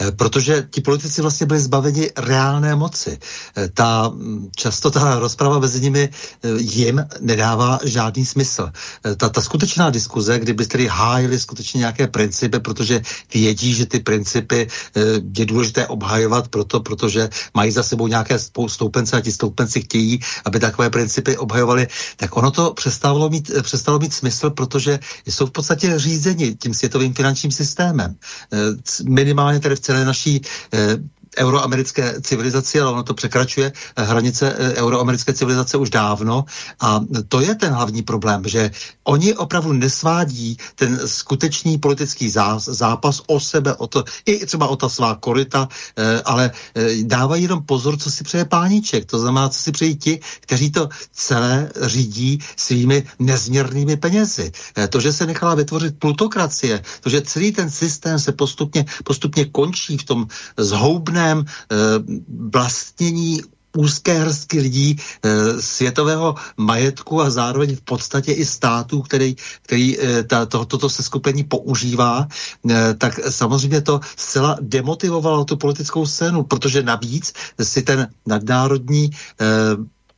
Eh, 0.00 0.12
protože 0.12 0.68
ti 0.70 0.80
politici 0.80 1.22
vlastně 1.22 1.46
byli 1.46 1.60
zbaveni 1.60 2.10
reálné 2.16 2.76
moci. 2.76 3.18
Eh, 3.56 3.68
ta, 3.68 4.08
mm, 4.08 4.50
často 4.56 4.90
ta 4.90 5.18
rozprava 5.18 5.58
mezi 5.58 5.80
nimi 5.80 6.08
jim 6.56 7.06
nedává 7.20 7.78
žádný 7.84 8.26
smysl. 8.26 8.70
Ta, 9.16 9.28
ta 9.28 9.42
skutečná 9.42 9.90
diskuze, 9.90 10.38
kdyby 10.38 10.66
tedy 10.66 10.86
hájili 10.86 11.40
skutečně 11.40 11.78
nějaké 11.78 12.06
principy, 12.06 12.58
protože 12.58 13.00
vědí, 13.34 13.74
že 13.74 13.86
ty 13.86 14.00
principy 14.00 14.68
je 15.38 15.46
důležité 15.46 15.86
obhajovat 15.86 16.48
proto, 16.48 16.80
protože 16.80 17.28
mají 17.54 17.72
za 17.72 17.82
sebou 17.82 18.06
nějaké 18.06 18.38
stoupence 18.66 19.16
a 19.16 19.20
ti 19.20 19.32
stoupenci 19.32 19.80
chtějí, 19.80 20.20
aby 20.44 20.60
takové 20.60 20.90
principy 20.90 21.36
obhajovali, 21.36 21.88
tak 22.16 22.36
ono 22.36 22.50
to 22.50 22.72
přestalo 22.74 23.28
mít, 23.28 23.50
přestalo 23.62 23.98
mít 23.98 24.14
smysl, 24.14 24.50
protože 24.66 24.98
jsou 25.26 25.46
v 25.46 25.50
podstatě 25.50 25.98
řízeni 25.98 26.54
tím 26.54 26.74
světovým 26.74 27.14
finančním 27.14 27.52
systémem. 27.52 28.14
Eh, 28.52 28.56
minimálně 29.08 29.60
tady 29.60 29.76
v 29.76 29.80
celé 29.80 30.04
naší 30.04 30.40
eh, 30.74 30.96
euroamerické 31.36 32.20
civilizaci, 32.20 32.80
ale 32.80 32.90
ono 32.90 33.02
to 33.02 33.14
překračuje 33.14 33.72
eh, 33.72 34.02
hranice 34.04 34.54
eh, 34.58 34.74
euroamerické 34.74 35.32
civilizace 35.32 35.76
už 35.76 35.90
dávno. 35.90 36.44
A 36.80 37.00
to 37.28 37.40
je 37.40 37.54
ten 37.54 37.72
hlavní 37.72 38.02
problém, 38.02 38.42
že 38.48 38.70
oni 39.04 39.34
opravdu 39.34 39.72
nesvádí 39.72 40.56
ten 40.74 41.00
skutečný 41.04 41.78
politický 41.78 42.28
zápas 42.58 43.22
o 43.26 43.40
sebe, 43.40 43.74
o 43.74 43.86
to, 43.86 44.04
i 44.26 44.46
třeba 44.46 44.68
o 44.68 44.76
ta 44.76 44.88
svá 44.88 45.14
korita, 45.14 45.68
eh, 45.96 46.22
ale 46.24 46.50
dávají 47.02 47.42
jenom 47.42 47.62
pozor, 47.62 47.96
co 47.96 48.10
si 48.10 48.24
přeje 48.24 48.44
páníček. 48.44 49.04
To 49.04 49.18
znamená, 49.18 49.48
co 49.48 49.58
si 49.60 49.72
přejí 49.72 49.96
ti, 49.96 50.20
kteří 50.40 50.70
to 50.70 50.88
celé 51.12 51.70
řídí 51.80 52.38
svými 52.56 53.04
nezměrnými 53.18 53.96
penězi. 53.96 54.52
To, 54.88 55.00
že 55.00 55.12
se 55.12 55.26
nechala 55.26 55.54
vytvořit 55.54 55.98
plutokracie, 55.98 56.82
to, 57.00 57.10
že 57.10 57.22
celý 57.22 57.52
ten 57.52 57.70
systém 57.70 58.18
se 58.18 58.32
postupně, 58.32 58.84
postupně 59.04 59.44
končí 59.44 59.98
v 59.98 60.04
tom 60.04 60.26
zhoubném 60.56 61.25
e, 61.34 61.44
vlastnění 62.52 63.42
úzké 63.76 64.18
hrstky 64.18 64.60
lidí 64.60 64.96
e, 64.96 65.62
světového 65.62 66.34
majetku 66.56 67.20
a 67.20 67.30
zároveň 67.30 67.76
v 67.76 67.80
podstatě 67.80 68.32
i 68.32 68.44
států, 68.44 69.02
který, 69.02 69.36
který 69.62 70.00
e, 70.00 70.22
ta, 70.22 70.46
to, 70.46 70.64
toto 70.64 70.88
seskupení 70.88 71.44
používá, 71.44 72.28
e, 72.70 72.94
tak 72.94 73.20
samozřejmě 73.28 73.80
to 73.80 74.00
zcela 74.16 74.56
demotivovalo 74.60 75.44
tu 75.44 75.56
politickou 75.56 76.06
scénu, 76.06 76.42
protože 76.42 76.82
navíc 76.82 77.32
si 77.62 77.82
ten 77.82 78.08
nadnárodní 78.26 79.04
e, 79.04 79.10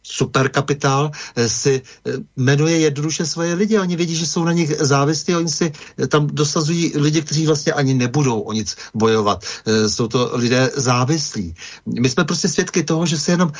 superkapitál 0.08 1.10
eh, 1.36 1.48
si 1.48 1.82
eh, 1.84 2.12
jmenuje 2.36 2.78
jednoduše 2.78 3.26
svoje 3.26 3.54
lidi. 3.54 3.78
Oni 3.78 3.96
vědí, 3.96 4.16
že 4.16 4.26
jsou 4.26 4.44
na 4.44 4.52
nich 4.52 4.72
závislí, 4.80 5.36
oni 5.36 5.48
si 5.48 5.72
eh, 5.72 6.06
tam 6.06 6.26
dosazují 6.26 6.92
lidi, 6.96 7.22
kteří 7.22 7.46
vlastně 7.46 7.72
ani 7.72 7.94
nebudou 7.94 8.40
o 8.40 8.52
nic 8.52 8.76
bojovat. 8.94 9.44
Jsou 9.88 10.08
to 10.08 10.30
lidé 10.34 10.70
závislí. 10.76 11.54
My 11.86 12.08
jsme 12.08 12.24
prostě 12.24 12.48
svědky 12.48 12.82
toho, 12.82 13.06
že 13.06 13.18
se 13.18 13.32
jenom 13.32 13.52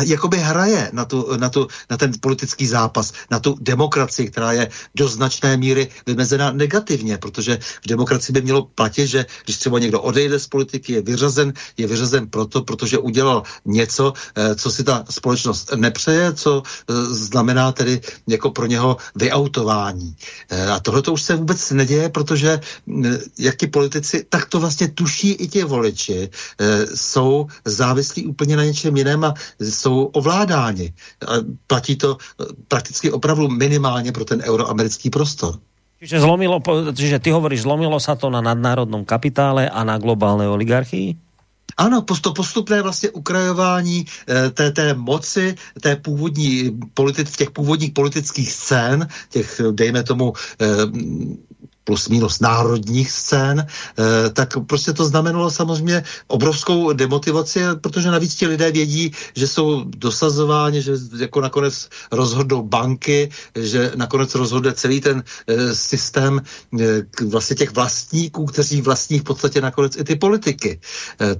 jakoby 0.00 0.38
hraje 0.38 0.90
na, 0.92 1.04
tu, 1.04 1.36
na, 1.36 1.48
tu, 1.48 1.68
na 1.90 1.96
ten 1.96 2.12
politický 2.20 2.66
zápas, 2.66 3.12
na 3.30 3.38
tu 3.40 3.56
demokracii, 3.60 4.30
která 4.30 4.52
je 4.52 4.68
do 4.94 5.08
značné 5.08 5.56
míry 5.56 5.88
vymezena 6.06 6.52
negativně, 6.52 7.18
protože 7.18 7.58
v 7.84 7.88
demokracii 7.88 8.32
by 8.32 8.42
mělo 8.42 8.62
platit, 8.62 9.06
že 9.06 9.26
když 9.44 9.56
třeba 9.56 9.78
někdo 9.78 10.00
odejde 10.00 10.38
z 10.38 10.46
politiky, 10.46 10.92
je 10.92 11.02
vyřazen, 11.02 11.52
je 11.76 11.86
vyřazen 11.86 12.28
proto, 12.28 12.62
protože 12.62 12.98
udělal 12.98 13.42
něco, 13.64 14.12
co 14.56 14.70
si 14.70 14.84
ta 14.84 15.04
společnost 15.10 15.72
ne 15.76 15.89
nepřeje, 15.90 16.32
co 16.32 16.62
e, 16.62 16.92
znamená 17.10 17.72
tedy 17.72 18.00
jako 18.30 18.50
pro 18.50 18.66
něho 18.66 18.96
vyautování. 19.18 20.14
E, 20.48 20.70
a 20.70 20.80
tohle 20.80 21.02
to 21.02 21.12
už 21.12 21.22
se 21.22 21.36
vůbec 21.36 21.58
neděje, 21.70 22.08
protože 22.08 22.60
jak 23.38 23.56
ti 23.56 23.66
politici, 23.66 24.26
tak 24.28 24.46
to 24.46 24.60
vlastně 24.62 24.88
tuší 24.94 25.30
i 25.42 25.46
ti 25.50 25.64
voliči, 25.66 26.30
e, 26.30 26.30
jsou 26.94 27.46
závislí 27.64 28.26
úplně 28.30 28.56
na 28.56 28.64
něčem 28.64 28.96
jiném 28.96 29.20
a 29.24 29.34
jsou 29.60 30.14
ovládáni. 30.14 30.94
A 31.26 31.42
platí 31.66 31.96
to 31.96 32.16
prakticky 32.68 33.10
opravdu 33.10 33.48
minimálně 33.48 34.12
pro 34.12 34.24
ten 34.24 34.40
euroamerický 34.40 35.10
prostor. 35.10 35.58
Čiže, 36.00 36.24
zlomilo, 36.24 36.64
čiže 36.96 37.20
ty 37.20 37.28
hovoríš, 37.28 37.68
zlomilo 37.68 38.00
sa 38.00 38.16
to 38.16 38.32
na 38.32 38.40
nadnárodnom 38.40 39.04
kapitále 39.04 39.68
a 39.68 39.84
na 39.84 40.00
globálnej 40.00 40.48
oligarchii? 40.48 41.29
Ano, 41.80 42.04
to 42.20 42.32
postupné 42.32 42.82
vlastně 42.82 43.10
ukrajování 43.10 44.04
eh, 44.28 44.50
té, 44.50 44.70
té 44.70 44.94
moci, 44.94 45.54
té 45.80 45.96
původní 45.96 46.70
politi- 46.94 47.36
těch 47.36 47.50
původních 47.50 47.92
politických 47.92 48.52
scén, 48.52 49.08
těch, 49.28 49.60
dejme 49.70 50.02
tomu, 50.02 50.32
eh, 50.60 50.66
plus 51.84 52.08
minus 52.08 52.40
národních 52.40 53.10
scén, 53.10 53.66
eh, 53.66 54.30
tak 54.30 54.54
prostě 54.66 54.92
to 54.92 55.04
znamenalo 55.04 55.50
samozřejmě 55.50 56.02
obrovskou 56.26 56.92
demotivaci, 56.92 57.60
protože 57.80 58.10
navíc 58.10 58.34
ti 58.34 58.46
lidé 58.46 58.72
vědí, 58.72 59.12
že 59.36 59.48
jsou 59.48 59.84
dosazováni, 59.84 60.82
že 60.82 60.92
jako 61.18 61.40
nakonec 61.40 61.88
rozhodnou 62.12 62.62
banky, 62.62 63.30
že 63.54 63.92
nakonec 63.96 64.34
rozhodne 64.34 64.72
celý 64.72 65.00
ten 65.00 65.22
eh, 65.22 65.74
systém 65.74 66.40
eh, 66.80 67.02
vlastně 67.24 67.56
těch 67.56 67.72
vlastníků, 67.74 68.46
kteří 68.46 68.80
vlastní 68.80 69.18
v 69.18 69.24
podstatě 69.24 69.60
nakonec 69.60 69.96
i 69.96 70.04
ty 70.04 70.16
politiky. 70.16 70.80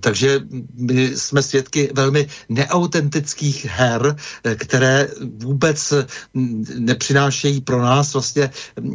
Takže 0.00 0.40
my 0.74 1.16
jsme 1.16 1.42
svědky 1.42 1.90
velmi 1.94 2.28
neautentických 2.48 3.64
her, 3.64 4.16
které 4.56 5.08
vůbec 5.36 5.92
hm, 6.34 6.64
nepřinášejí 6.78 7.60
pro 7.60 7.82
nás 7.82 8.12
vlastně 8.12 8.50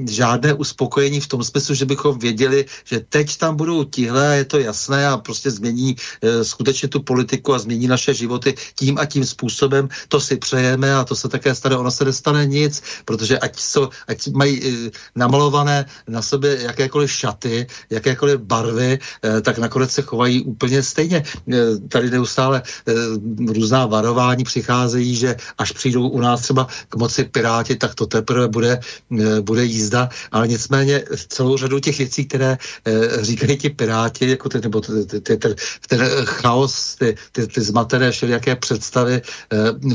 žádné 0.10 0.54
uspokojení 0.54 1.20
v 1.20 1.28
tom 1.28 1.35
smyslu, 1.44 1.76
že 1.76 1.86
bychom 1.86 2.20
věděli, 2.20 2.66
že 2.84 3.00
teď 3.00 3.38
tam 3.38 3.56
budou 3.56 3.84
tihle, 3.84 4.38
je 4.38 4.46
to 4.46 4.60
jasné 4.60 5.08
a 5.08 5.18
prostě 5.18 5.52
změní 5.52 5.96
e, 6.22 6.44
skutečně 6.44 6.90
tu 6.90 7.02
politiku 7.02 7.54
a 7.54 7.60
změní 7.60 7.88
naše 7.88 8.14
životy 8.14 8.56
tím 8.76 8.98
a 8.98 9.06
tím 9.06 9.26
způsobem. 9.26 9.90
To 10.08 10.22
si 10.22 10.38
přejeme 10.38 10.96
a 10.96 11.04
to 11.04 11.16
se 11.16 11.30
také 11.30 11.56
stane. 11.56 11.78
Ono 11.78 11.92
se 11.92 12.06
nestane 12.06 12.46
nic, 12.46 12.84
protože 13.06 13.40
ať, 13.40 13.60
jsou, 13.60 13.90
ať 14.08 14.28
mají 14.28 14.54
e, 14.64 14.92
namalované 15.16 15.86
na 16.08 16.22
sobě 16.22 16.62
jakékoliv 16.62 17.12
šaty, 17.12 17.68
jakékoliv 17.90 18.40
barvy, 18.40 19.00
e, 19.00 19.42
tak 19.42 19.58
nakonec 19.58 19.92
se 19.92 20.02
chovají 20.02 20.42
úplně 20.42 20.84
stejně. 20.84 21.24
E, 21.54 21.78
tady 21.90 22.10
neustále 22.10 22.62
e, 22.62 22.94
různá 23.54 23.86
varování 23.86 24.44
přicházejí, 24.44 25.16
že 25.16 25.36
až 25.58 25.72
přijdou 25.72 26.10
u 26.10 26.20
nás 26.20 26.42
třeba 26.42 26.68
k 26.90 26.96
moci 26.96 27.24
Piráti, 27.24 27.76
tak 27.76 27.96
to 27.96 28.06
teprve 28.06 28.48
bude, 28.48 28.80
bude 29.42 29.66
jízda, 29.66 30.10
ale 30.32 30.48
nicméně 30.48 31.04
celou 31.28 31.58
řadu 31.58 31.80
těch 31.80 31.98
věcí, 31.98 32.26
které 32.26 32.58
e, 32.86 33.26
říkají 33.26 33.58
ti 33.58 33.70
piráti, 33.70 34.30
jako 34.30 34.50
ty, 34.50 34.62
nebo 34.62 34.82
ty, 34.82 35.38
ten, 35.38 35.56
chaos, 36.26 36.96
ty, 36.96 37.16
ty, 37.32 37.48
ty 37.48 37.62
zmatené 37.62 38.12
všelijaké 38.12 38.56
představy 38.56 39.16
e, 39.16 39.22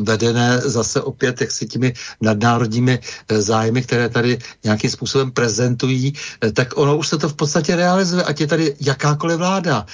vedené 0.02 0.60
zase 0.60 1.02
opět 1.02 1.40
jak 1.40 1.50
si 1.50 1.66
těmi 1.66 1.92
nadnárodními 2.20 2.98
e, 3.28 3.42
zájmy, 3.42 3.82
které 3.82 4.08
tady 4.08 4.38
nějakým 4.64 4.90
způsobem 4.90 5.30
prezentují, 5.30 6.12
tak 6.52 6.76
ono 6.76 6.96
už 6.96 7.08
se 7.08 7.18
to 7.18 7.28
v 7.28 7.34
podstatě 7.34 7.76
realizuje, 7.76 8.22
ať 8.22 8.40
je 8.40 8.46
tady 8.46 8.76
jakákoliv 8.80 9.38
vláda. 9.38 9.86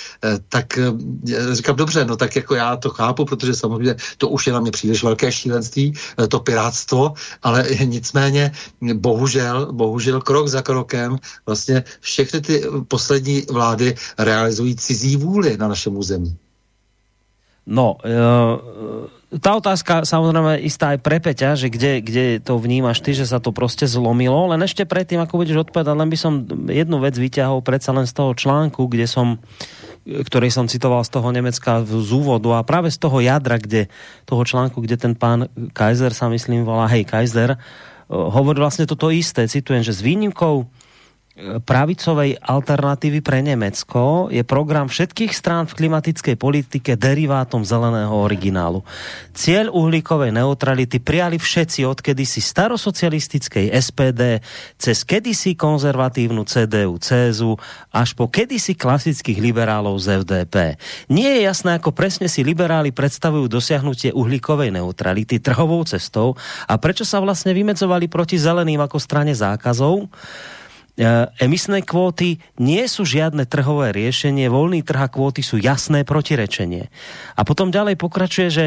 Tak 0.48 0.78
říkám, 1.52 1.76
dobře, 1.76 2.04
no 2.04 2.16
tak 2.16 2.36
jako 2.36 2.54
já 2.54 2.76
to 2.76 2.90
chápu, 2.90 3.24
protože 3.24 3.54
samozřejmě 3.54 3.96
to 4.18 4.28
už 4.28 4.46
je 4.46 4.52
na 4.52 4.60
mě 4.60 4.70
příliš 4.70 5.02
velké 5.02 5.32
šílenství, 5.32 5.94
to 6.28 6.40
pirátstvo, 6.40 7.14
ale 7.42 7.66
nicméně 7.84 8.52
bohužel, 8.94 9.72
bohužel 9.72 10.20
krok 10.20 10.48
za 10.48 10.62
krokem 10.62 11.18
vlastně 11.46 11.84
všechny 12.00 12.40
ty 12.40 12.62
poslední 12.88 13.42
vlády 13.50 13.94
realizují 14.18 14.76
cizí 14.76 15.16
vůli 15.16 15.56
na 15.56 15.68
našem 15.68 15.96
území. 15.96 16.36
No, 17.66 17.98
e, 18.06 18.14
tá 19.42 19.58
otázka 19.58 20.06
samozrejme 20.06 20.62
istá 20.62 20.94
aj 20.94 21.02
pre 21.02 21.18
Peťa, 21.18 21.58
že 21.58 21.66
kde, 21.66 21.98
kde 21.98 22.24
to 22.38 22.62
vnímaš 22.62 23.02
ty, 23.02 23.10
že 23.10 23.26
sa 23.26 23.42
to 23.42 23.50
prostě 23.50 23.90
zlomilo, 23.90 24.54
len 24.54 24.62
ešte 24.62 24.86
predtým, 24.86 25.18
ako 25.18 25.42
budeš 25.42 25.66
odpovedať, 25.66 25.98
len 25.98 26.06
by 26.06 26.14
som 26.14 26.46
jednu 26.70 27.02
vec 27.02 27.18
vyťahol 27.18 27.66
predsa 27.66 27.90
len 27.90 28.06
z 28.06 28.14
toho 28.14 28.38
článku, 28.38 28.86
kde 28.86 29.10
som 29.10 29.42
ktorý 30.06 30.54
som 30.54 30.70
citoval 30.70 31.02
z 31.02 31.10
toho 31.18 31.34
Nemecka 31.34 31.82
z 31.82 32.10
úvodu 32.14 32.54
a 32.54 32.62
práve 32.62 32.94
z 32.94 32.98
toho 33.02 33.18
jadra, 33.18 33.58
kde, 33.58 33.90
toho 34.22 34.46
článku, 34.46 34.78
kde 34.78 34.94
ten 34.94 35.18
pán 35.18 35.50
Kaiser 35.74 36.14
sa 36.14 36.30
myslím 36.30 36.62
volá, 36.62 36.86
hej 36.86 37.02
Kaiser, 37.02 37.58
hovorí 38.06 38.62
vlastne 38.62 38.86
toto 38.86 39.10
isté, 39.10 39.50
citujem, 39.50 39.82
že 39.82 39.90
s 39.90 40.06
výnimkou 40.06 40.70
pravicovej 41.36 42.40
alternatívy 42.40 43.20
pre 43.20 43.44
Nemecko 43.44 44.32
je 44.32 44.40
program 44.40 44.88
všetkých 44.88 45.36
strán 45.36 45.68
v 45.68 45.84
klimatickej 45.84 46.36
politike 46.40 46.96
derivátom 46.96 47.60
zeleného 47.60 48.16
originálu. 48.16 48.80
Cieľ 49.36 49.68
uhlíkovej 49.68 50.32
neutrality 50.32 50.96
prijali 50.96 51.36
všetci 51.36 51.84
od 51.84 52.00
kedysi 52.00 52.40
starosocialistickej 52.40 53.68
SPD 53.68 54.40
cez 54.80 55.04
kedysi 55.04 55.52
konzervatívnu 55.60 56.48
CDU, 56.48 56.96
CSU 56.96 57.60
až 57.92 58.16
po 58.16 58.32
kedysi 58.32 58.72
klasických 58.72 59.36
liberálov 59.36 60.00
z 60.00 60.24
FDP. 60.24 60.80
Nie 61.12 61.36
je 61.36 61.52
jasné, 61.52 61.76
ako 61.76 61.92
presne 61.92 62.32
si 62.32 62.40
liberáli 62.48 62.96
predstavujú 62.96 63.44
dosiahnutie 63.44 64.08
uhlíkovej 64.16 64.72
neutrality 64.72 65.36
trhovou 65.36 65.84
cestou 65.84 66.32
a 66.64 66.80
prečo 66.80 67.04
sa 67.04 67.20
vlastne 67.20 67.52
vymedzovali 67.52 68.08
proti 68.08 68.40
zeleným 68.40 68.80
ako 68.80 68.96
strane 68.96 69.36
zákazov. 69.36 70.08
E, 70.96 71.04
emisné 71.44 71.84
kvóty 71.84 72.40
nie 72.56 72.88
sú 72.88 73.04
žiadne 73.04 73.44
trhové 73.44 73.92
riešenie, 73.92 74.48
voľný 74.48 74.80
trh 74.80 75.04
a 75.04 75.12
kvóty 75.12 75.44
sú 75.44 75.60
jasné 75.60 76.08
protirečenie. 76.08 76.88
A 77.36 77.44
potom 77.44 77.68
ďalej 77.68 78.00
pokračuje, 78.00 78.48
že 78.48 78.66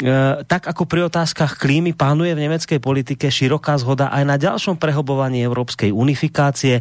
E, 0.00 0.40
tak 0.48 0.64
ako 0.64 0.88
pri 0.88 1.12
otázkach 1.12 1.60
klímy 1.60 1.92
pánuje 1.92 2.32
v 2.32 2.48
nemeckej 2.48 2.80
politike 2.80 3.28
široká 3.28 3.76
zhoda 3.76 4.08
aj 4.08 4.24
na 4.24 4.40
ďalšom 4.40 4.80
prehobovaní 4.80 5.44
európskej 5.44 5.92
unifikácie, 5.92 6.80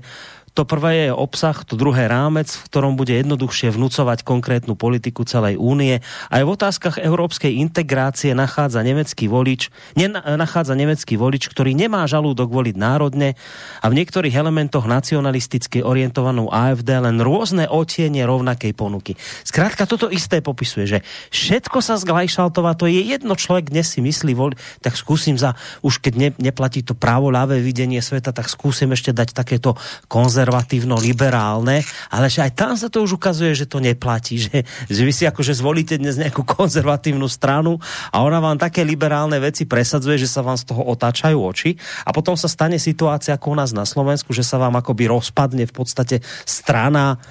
to 0.60 0.68
prvé 0.68 1.08
je 1.08 1.16
obsah, 1.16 1.56
to 1.64 1.80
druhé 1.80 2.12
rámec, 2.12 2.52
v 2.52 2.68
ktorom 2.68 3.00
bude 3.00 3.16
jednoduchšie 3.16 3.72
vnucovať 3.72 4.28
konkrétnu 4.28 4.76
politiku 4.76 5.24
celej 5.24 5.56
únie. 5.56 6.04
Aj 6.28 6.44
v 6.44 6.52
otázkach 6.52 7.00
európskej 7.00 7.64
integrácie 7.64 8.36
nachádza 8.36 8.84
nemecký 8.84 9.32
volič, 9.32 9.72
ne, 9.96 10.12
nachádza 10.12 10.76
nemecký 10.76 11.16
volič, 11.16 11.48
ktorý 11.48 11.72
nemá 11.80 12.04
žalúdok 12.12 12.52
voliť 12.52 12.76
národne 12.76 13.40
a 13.80 13.88
v 13.88 14.04
niektorých 14.04 14.36
elementoch 14.36 14.84
nacionalisticky 14.84 15.80
orientovanou 15.80 16.52
AFD 16.52 16.92
len 16.92 17.24
rôzne 17.24 17.64
otienie 17.72 18.28
rovnakej 18.28 18.76
ponuky. 18.76 19.16
Skrátka, 19.48 19.88
toto 19.88 20.12
isté 20.12 20.44
popisuje, 20.44 20.84
že 20.92 21.00
všetko 21.32 21.80
sa 21.80 21.96
zglajšaltová, 21.96 22.76
to 22.76 22.92
je 22.92 23.00
jedno 23.00 23.40
človek 23.40 23.72
dnes 23.72 23.88
si 23.96 24.04
myslí, 24.04 24.36
voli, 24.36 24.60
tak 24.84 25.00
skúsim 25.00 25.40
za, 25.40 25.56
už 25.88 26.04
keď 26.04 26.14
ne, 26.20 26.30
neplatí 26.36 26.84
to 26.84 27.00
právo 27.00 27.32
ľavé 27.32 27.64
videnie 27.64 28.04
sveta, 28.04 28.36
tak 28.36 28.52
skúsim 28.52 28.92
ešte 28.92 29.16
dať 29.16 29.32
takéto 29.32 29.80
konzervatívne 30.12 30.49
konzervatívno-liberálne, 30.50 31.86
ale 32.10 32.26
že 32.26 32.42
aj 32.42 32.52
tam 32.58 32.74
sa 32.74 32.90
to 32.90 33.06
už 33.06 33.22
ukazuje, 33.22 33.54
že 33.54 33.70
to 33.70 33.78
neplatí, 33.78 34.42
že, 34.42 34.66
že 34.90 35.02
vy 35.06 35.14
si 35.14 35.30
akože 35.30 35.54
zvolíte 35.54 36.02
dnes 36.02 36.18
nejakú 36.18 36.42
konzervatívnu 36.42 37.30
stranu 37.30 37.78
a 38.10 38.26
ona 38.26 38.42
vám 38.42 38.58
také 38.58 38.82
liberálne 38.82 39.38
veci 39.38 39.70
presadzuje, 39.70 40.18
že 40.18 40.26
sa 40.26 40.42
vám 40.42 40.58
z 40.58 40.74
toho 40.74 40.82
otáčajú 40.90 41.38
oči 41.38 41.78
a 42.02 42.10
potom 42.10 42.34
sa 42.34 42.50
stane 42.50 42.82
situácia 42.82 43.38
ako 43.38 43.54
u 43.54 43.56
nás 43.62 43.70
na 43.78 43.86
Slovensku, 43.86 44.34
že 44.34 44.42
sa 44.42 44.58
vám 44.58 44.74
akoby 44.82 45.06
rozpadne 45.06 45.70
v 45.70 45.74
podstate 45.78 46.26
strana 46.50 47.22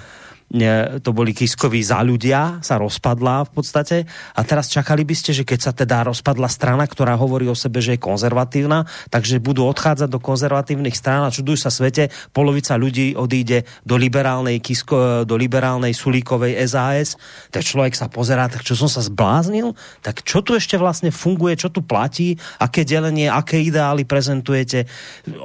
to 1.05 1.13
boli 1.13 1.29
Kiskoví 1.29 1.77
za 1.85 2.01
ľudia, 2.01 2.57
sa 2.65 2.81
rozpadla 2.81 3.45
v 3.45 3.51
podstate. 3.53 3.97
A 4.33 4.41
teraz 4.41 4.73
čakali 4.73 5.05
by 5.05 5.13
ste, 5.13 5.29
že 5.29 5.45
keď 5.45 5.59
sa 5.61 5.71
teda 5.77 6.09
rozpadla 6.09 6.49
strana, 6.49 6.89
ktorá 6.89 7.13
hovorí 7.13 7.45
o 7.45 7.53
sebe, 7.53 7.77
že 7.85 7.95
je 7.95 8.01
konzervatívna, 8.01 8.89
takže 9.13 9.37
budú 9.37 9.69
odchádzať 9.69 10.09
do 10.09 10.17
konzervatívnych 10.17 10.97
strán 10.97 11.29
a 11.29 11.33
čudujú 11.33 11.53
sa 11.53 11.69
svete, 11.69 12.09
polovica 12.33 12.73
ľudí 12.81 13.13
odíde 13.13 13.69
do 13.85 13.93
liberálnej, 13.93 14.57
Kisko, 14.57 15.21
do 15.21 15.35
liberálnej 15.37 15.93
Sulíkovej 15.93 16.57
SAS, 16.65 17.13
tak 17.53 17.61
človek 17.61 17.93
sa 17.93 18.09
pozerá, 18.09 18.49
tak 18.49 18.65
čo 18.65 18.73
som 18.73 18.89
sa 18.89 19.05
zbláznil, 19.05 19.77
tak 20.01 20.25
čo 20.25 20.41
tu 20.41 20.57
ešte 20.57 20.81
vlastne 20.81 21.13
funguje, 21.13 21.61
čo 21.61 21.69
tu 21.69 21.85
platí, 21.85 22.41
aké 22.57 22.81
delenie, 22.81 23.29
aké 23.29 23.61
ideály 23.61 24.01
prezentujete, 24.01 24.89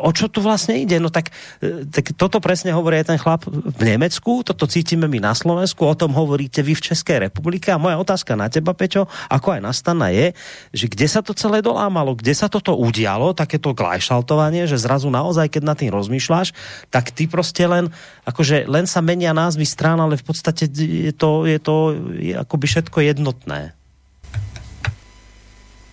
o 0.00 0.08
čo 0.16 0.32
tu 0.32 0.40
vlastne 0.40 0.80
ide, 0.80 0.96
no 0.96 1.12
tak, 1.12 1.28
e, 1.60 1.84
tak 1.92 2.16
toto 2.16 2.40
presne 2.40 2.72
hovorí 2.72 3.04
ten 3.04 3.20
chlap 3.20 3.44
v 3.52 3.82
Nemecku, 3.84 4.40
toto 4.40 4.64
cíti 4.64 4.93
cítime 4.94 5.10
my 5.10 5.18
na 5.26 5.34
Slovensku, 5.34 5.82
o 5.82 5.98
tom 5.98 6.14
hovoríte 6.14 6.62
vy 6.62 6.78
v 6.78 6.94
České 6.94 7.18
republike 7.18 7.66
a 7.74 7.82
moja 7.82 7.98
otázka 7.98 8.38
na 8.38 8.46
teba, 8.46 8.78
Peťo, 8.78 9.10
ako 9.26 9.58
aj 9.58 9.60
na 9.66 9.74
Stana 9.74 10.14
je, 10.14 10.30
že 10.70 10.86
kde 10.86 11.10
sa 11.10 11.18
to 11.18 11.34
celé 11.34 11.58
dolámalo, 11.66 12.14
kde 12.14 12.30
sa 12.30 12.46
toto 12.46 12.78
udialo, 12.78 13.34
takéto 13.34 13.74
glajšaltovanie, 13.74 14.70
že 14.70 14.78
zrazu 14.78 15.10
naozaj, 15.10 15.50
keď 15.50 15.62
nad 15.66 15.74
tým 15.74 15.90
rozmýšľaš, 15.90 16.54
tak 16.94 17.10
ty 17.10 17.26
prostě 17.26 17.66
len, 17.66 17.90
akože 18.22 18.70
len 18.70 18.86
sa 18.86 19.02
menia 19.02 19.34
názvy 19.34 19.66
strán, 19.66 19.98
ale 19.98 20.14
v 20.14 20.22
podstate 20.30 20.70
je 20.78 21.10
to, 21.10 21.42
je 21.50 21.58
to 21.58 21.74
je 22.14 22.38
akoby 22.38 22.70
všetko 22.70 23.02
jednotné. 23.02 23.74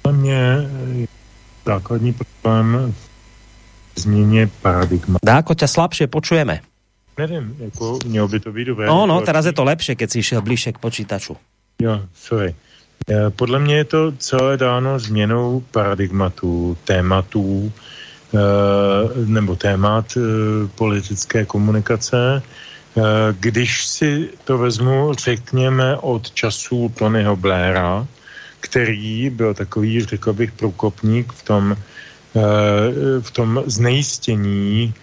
Za 0.05 0.11
mě 0.13 0.69
základní 1.65 2.13
problém 2.13 2.93
změně 3.97 4.49
paradigma. 4.61 5.17
Dáko, 5.25 5.57
ťa 5.57 5.67
slabšie 5.67 6.05
počujeme. 6.05 6.70
Nevím, 7.17 7.55
jako 7.59 7.99
mělo 8.05 8.27
by 8.27 8.39
to 8.39 8.51
být 8.51 8.65
dobré. 8.65 8.87
No, 8.87 9.05
no, 9.05 9.21
teraz 9.21 9.45
je 9.45 9.53
to 9.53 9.63
lepší, 9.63 9.95
keď 9.95 10.09
si 10.11 10.23
šel 10.23 10.41
blíže 10.41 10.71
k 10.71 10.77
počítaču. 10.77 11.37
Jo, 11.81 12.01
sorry. 12.15 12.55
E, 13.09 13.29
podle 13.29 13.59
mě 13.59 13.75
je 13.75 13.85
to 13.85 14.11
celé 14.11 14.57
dáno 14.57 14.99
změnou 14.99 15.63
paradigmatů, 15.71 16.77
tématů, 16.85 17.71
e, 18.33 18.37
nebo 19.25 19.55
témat 19.55 20.05
e, 20.17 20.21
politické 20.75 21.45
komunikace, 21.45 22.41
když 23.39 23.87
si 23.87 24.29
to 24.43 24.57
vezmu, 24.57 25.13
řekněme, 25.13 25.97
od 25.97 26.31
času 26.31 26.91
Tonyho 26.99 27.35
Blaira, 27.35 28.07
který 28.59 29.29
byl 29.29 29.53
takový, 29.53 30.03
řekl 30.03 30.33
bych, 30.33 30.51
průkopník 30.51 31.33
v 31.33 31.43
tom, 31.43 31.75
v 33.21 33.31
tom 33.31 33.63
znejistění 33.65 34.93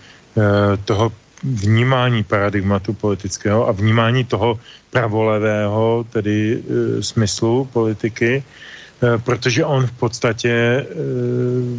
toho 0.85 1.13
vnímání 1.43 2.25
paradigmatu 2.25 2.93
politického 2.93 3.69
a 3.69 3.73
vnímání 3.73 4.25
toho 4.25 4.61
pravolevého, 4.91 6.07
tedy 6.11 6.59
e, 6.59 7.03
smyslu 7.03 7.65
politiky, 7.73 8.43
e, 8.43 9.19
protože 9.19 9.65
on 9.65 9.87
v 9.87 9.93
podstatě 9.93 10.51
e, 10.51 10.87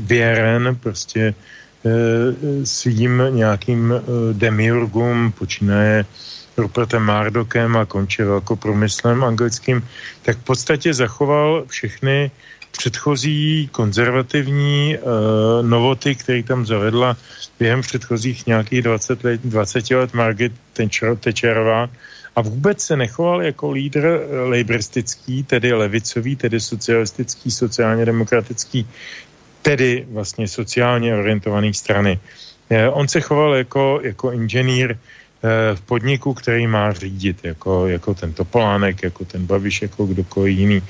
věren 0.08 0.78
prostě 0.80 1.22
e, 1.30 1.36
svým 2.66 3.24
nějakým 3.30 3.94
e, 3.94 4.00
demiurgům, 4.34 5.32
počínaje 5.32 6.06
Rupertem 6.58 7.04
Mardokem 7.04 7.78
a 7.78 7.86
konče 7.86 8.26
velkoprůmyslem 8.26 9.24
anglickým, 9.24 9.84
tak 10.22 10.38
v 10.38 10.44
podstatě 10.44 10.94
zachoval 10.94 11.64
všechny 11.68 12.32
předchozí 12.72 13.70
konzervativní 13.72 14.98
uh, 14.98 15.68
novoty, 15.68 16.16
které 16.16 16.44
tam 16.44 16.66
zavedla 16.66 17.18
během 17.60 17.82
předchozích 17.82 18.48
nějakých 18.48 18.82
20 18.82 19.24
let, 19.24 19.42
20 19.44 19.92
let 19.92 20.14
Margaret 20.14 20.52
Thatcherová 21.20 21.90
a 22.36 22.42
vůbec 22.42 22.82
se 22.82 22.98
nechoval 22.98 23.42
jako 23.44 23.72
lídr 23.72 24.22
lejbristický, 24.30 25.44
tedy 25.44 25.74
levicový, 25.74 26.36
tedy 26.36 26.60
socialistický, 26.60 27.52
sociálně 27.52 28.06
demokratický, 28.06 28.88
tedy 29.62 30.08
vlastně 30.12 30.48
sociálně 30.48 31.16
orientovaný 31.16 31.74
strany. 31.74 32.20
Eh, 32.70 32.90
on 32.90 33.08
se 33.08 33.22
choval 33.22 33.56
jako, 33.56 34.00
jako 34.04 34.32
inženýr 34.32 34.96
Eh, 34.96 34.98
v 35.76 35.82
podniku, 35.82 36.34
který 36.34 36.68
má 36.68 36.92
řídit, 36.92 37.38
jako, 37.44 37.88
jako 37.88 38.14
ten 38.14 38.34
Topolánek, 38.34 39.04
jako 39.04 39.26
ten 39.26 39.46
Babiš, 39.46 39.82
jako 39.82 40.06
kdokoliv 40.06 40.58
jiný. 40.58 40.82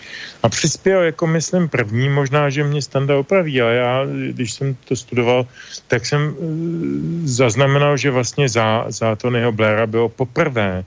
A 0.44 0.50
přispěl, 0.50 1.02
jako 1.04 1.28
myslím, 1.28 1.70
první, 1.70 2.10
možná, 2.10 2.50
že 2.50 2.64
mě 2.64 2.82
Standa 2.82 3.18
opraví, 3.18 3.62
ale 3.62 3.76
já, 3.76 4.06
když 4.32 4.54
jsem 4.54 4.76
to 4.86 4.96
studoval, 4.96 5.46
tak 5.88 6.06
jsem 6.06 6.22
uh, 6.28 6.36
zaznamenal, 7.26 7.98
že 7.98 8.12
vlastně 8.12 8.50
za, 8.50 8.86
za 8.88 9.16
Tonyho 9.16 9.52
Blaira 9.52 9.88
bylo 9.88 10.10
poprvé 10.10 10.84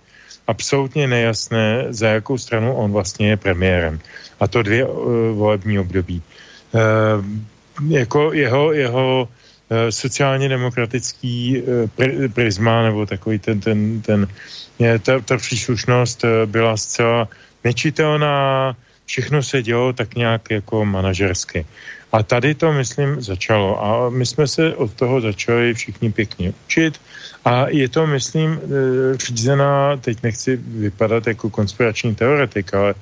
absolutně 0.46 1.06
nejasné, 1.06 1.86
za 1.90 2.08
jakou 2.08 2.38
stranu 2.38 2.74
on 2.74 2.92
vlastně 2.92 3.28
je 3.28 3.36
premiérem. 3.36 4.00
A 4.40 4.48
to 4.48 4.62
dvě 4.62 4.86
uh, 4.86 4.92
volební 5.38 5.78
období. 5.78 6.22
Uh, 6.74 7.92
jako 7.94 8.32
jeho, 8.32 8.72
jeho 8.72 9.28
Eh, 9.28 9.41
sociálně 9.90 10.48
demokratický 10.48 11.62
eh, 11.62 12.28
prisma 12.28 12.82
nebo 12.82 13.06
takový 13.06 13.38
ten, 13.38 13.60
ten, 13.60 14.00
ten 14.00 14.28
ta, 15.02 15.20
ta 15.20 15.36
příslušnost 15.36 16.24
eh, 16.24 16.46
byla 16.46 16.76
zcela 16.76 17.28
nečitelná, 17.64 18.76
všechno 19.06 19.42
se 19.42 19.62
dělo 19.62 19.92
tak 19.92 20.14
nějak 20.14 20.50
jako 20.50 20.84
manažersky. 20.84 21.66
A 22.12 22.22
tady 22.22 22.54
to, 22.54 22.72
myslím, 22.72 23.22
začalo. 23.22 23.84
A 23.84 24.10
my 24.10 24.26
jsme 24.26 24.48
se 24.48 24.74
od 24.74 24.92
toho 24.92 25.20
začali 25.20 25.74
všichni 25.74 26.12
pěkně 26.12 26.52
učit. 26.66 27.00
A 27.44 27.68
je 27.68 27.88
to, 27.88 28.06
myslím, 28.06 28.60
řízená, 29.16 29.96
teď 29.96 30.22
nechci 30.22 30.56
vypadat 30.56 31.26
jako 31.26 31.50
konspirační 31.50 32.14
teoretik, 32.14 32.74
ale 32.74 32.94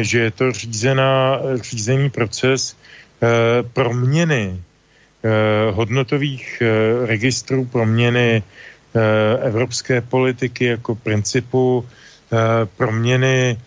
že 0.00 0.18
je 0.18 0.30
to 0.30 0.52
řízená, 0.52 1.38
řízený 1.62 2.10
proces 2.10 2.76
proměny 3.72 4.58
Eh, 4.58 4.71
hodnotových 5.70 6.62
eh, 6.62 7.06
registrů 7.06 7.64
proměny 7.64 8.42
eh, 8.42 9.00
evropské 9.46 10.00
politiky 10.00 10.64
jako 10.64 10.94
principu 10.94 11.86
proměny 12.76 13.58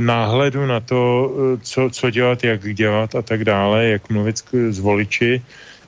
náhledu 0.00 0.66
na 0.66 0.80
to, 0.80 1.30
co, 1.62 1.90
co 1.90 2.10
dělat, 2.10 2.44
jak 2.44 2.74
dělat 2.74 3.14
a 3.14 3.22
tak 3.22 3.44
dále, 3.44 3.86
jak 3.86 4.10
mluvit 4.10 4.36
s 4.70 4.78
voliči 4.78 5.42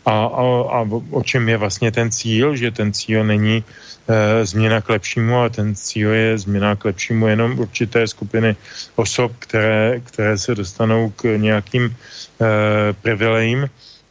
a, 0.06 0.10
a, 0.10 0.42
a 0.70 0.78
o 1.10 1.22
čem 1.22 1.48
je 1.48 1.56
vlastně 1.56 1.92
ten 1.92 2.10
cíl, 2.10 2.56
že 2.56 2.70
ten 2.70 2.92
cíl 2.92 3.24
není 3.24 3.64
e, 4.08 4.46
změna 4.46 4.80
k 4.80 4.88
lepšímu, 4.88 5.40
a 5.40 5.48
ten 5.48 5.74
cíl 5.74 6.10
je 6.10 6.38
změna 6.38 6.76
k 6.76 6.84
lepšímu 6.84 7.26
jenom 7.26 7.58
určité 7.58 8.06
skupiny 8.06 8.56
osob, 8.96 9.32
které, 9.38 10.00
které 10.00 10.38
se 10.38 10.54
dostanou 10.54 11.10
k 11.10 11.24
nějakým 11.36 11.84
e, 11.90 12.92
privilejím. 12.92 13.66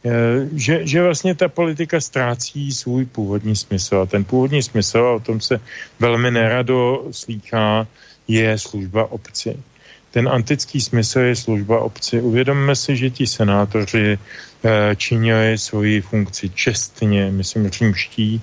Eh, 0.06 0.48
že, 0.54 0.86
že 0.86 1.02
vlastně 1.02 1.34
ta 1.34 1.48
politika 1.48 2.00
ztrácí 2.00 2.72
svůj 2.72 3.04
původní 3.04 3.56
smysl. 3.56 3.96
A 3.96 4.06
ten 4.06 4.24
původní 4.24 4.62
smysl, 4.62 4.98
a 4.98 5.12
o 5.12 5.20
tom 5.20 5.40
se 5.40 5.60
velmi 5.98 6.30
nerado 6.30 7.04
slýchá, 7.10 7.86
je 8.28 8.58
služba 8.58 9.12
obci. 9.12 9.58
Ten 10.10 10.28
antický 10.28 10.80
smysl 10.80 11.18
je 11.20 11.36
služba 11.36 11.80
obci. 11.80 12.20
Uvědomme 12.20 12.76
si, 12.76 12.96
že 12.96 13.10
ti 13.10 13.26
senátoři 13.26 14.18
eh, 14.18 14.96
činili 14.96 15.58
svoji 15.58 16.00
funkci 16.00 16.50
čestně, 16.54 17.30
myslím 17.30 17.70
římští, 17.70 18.40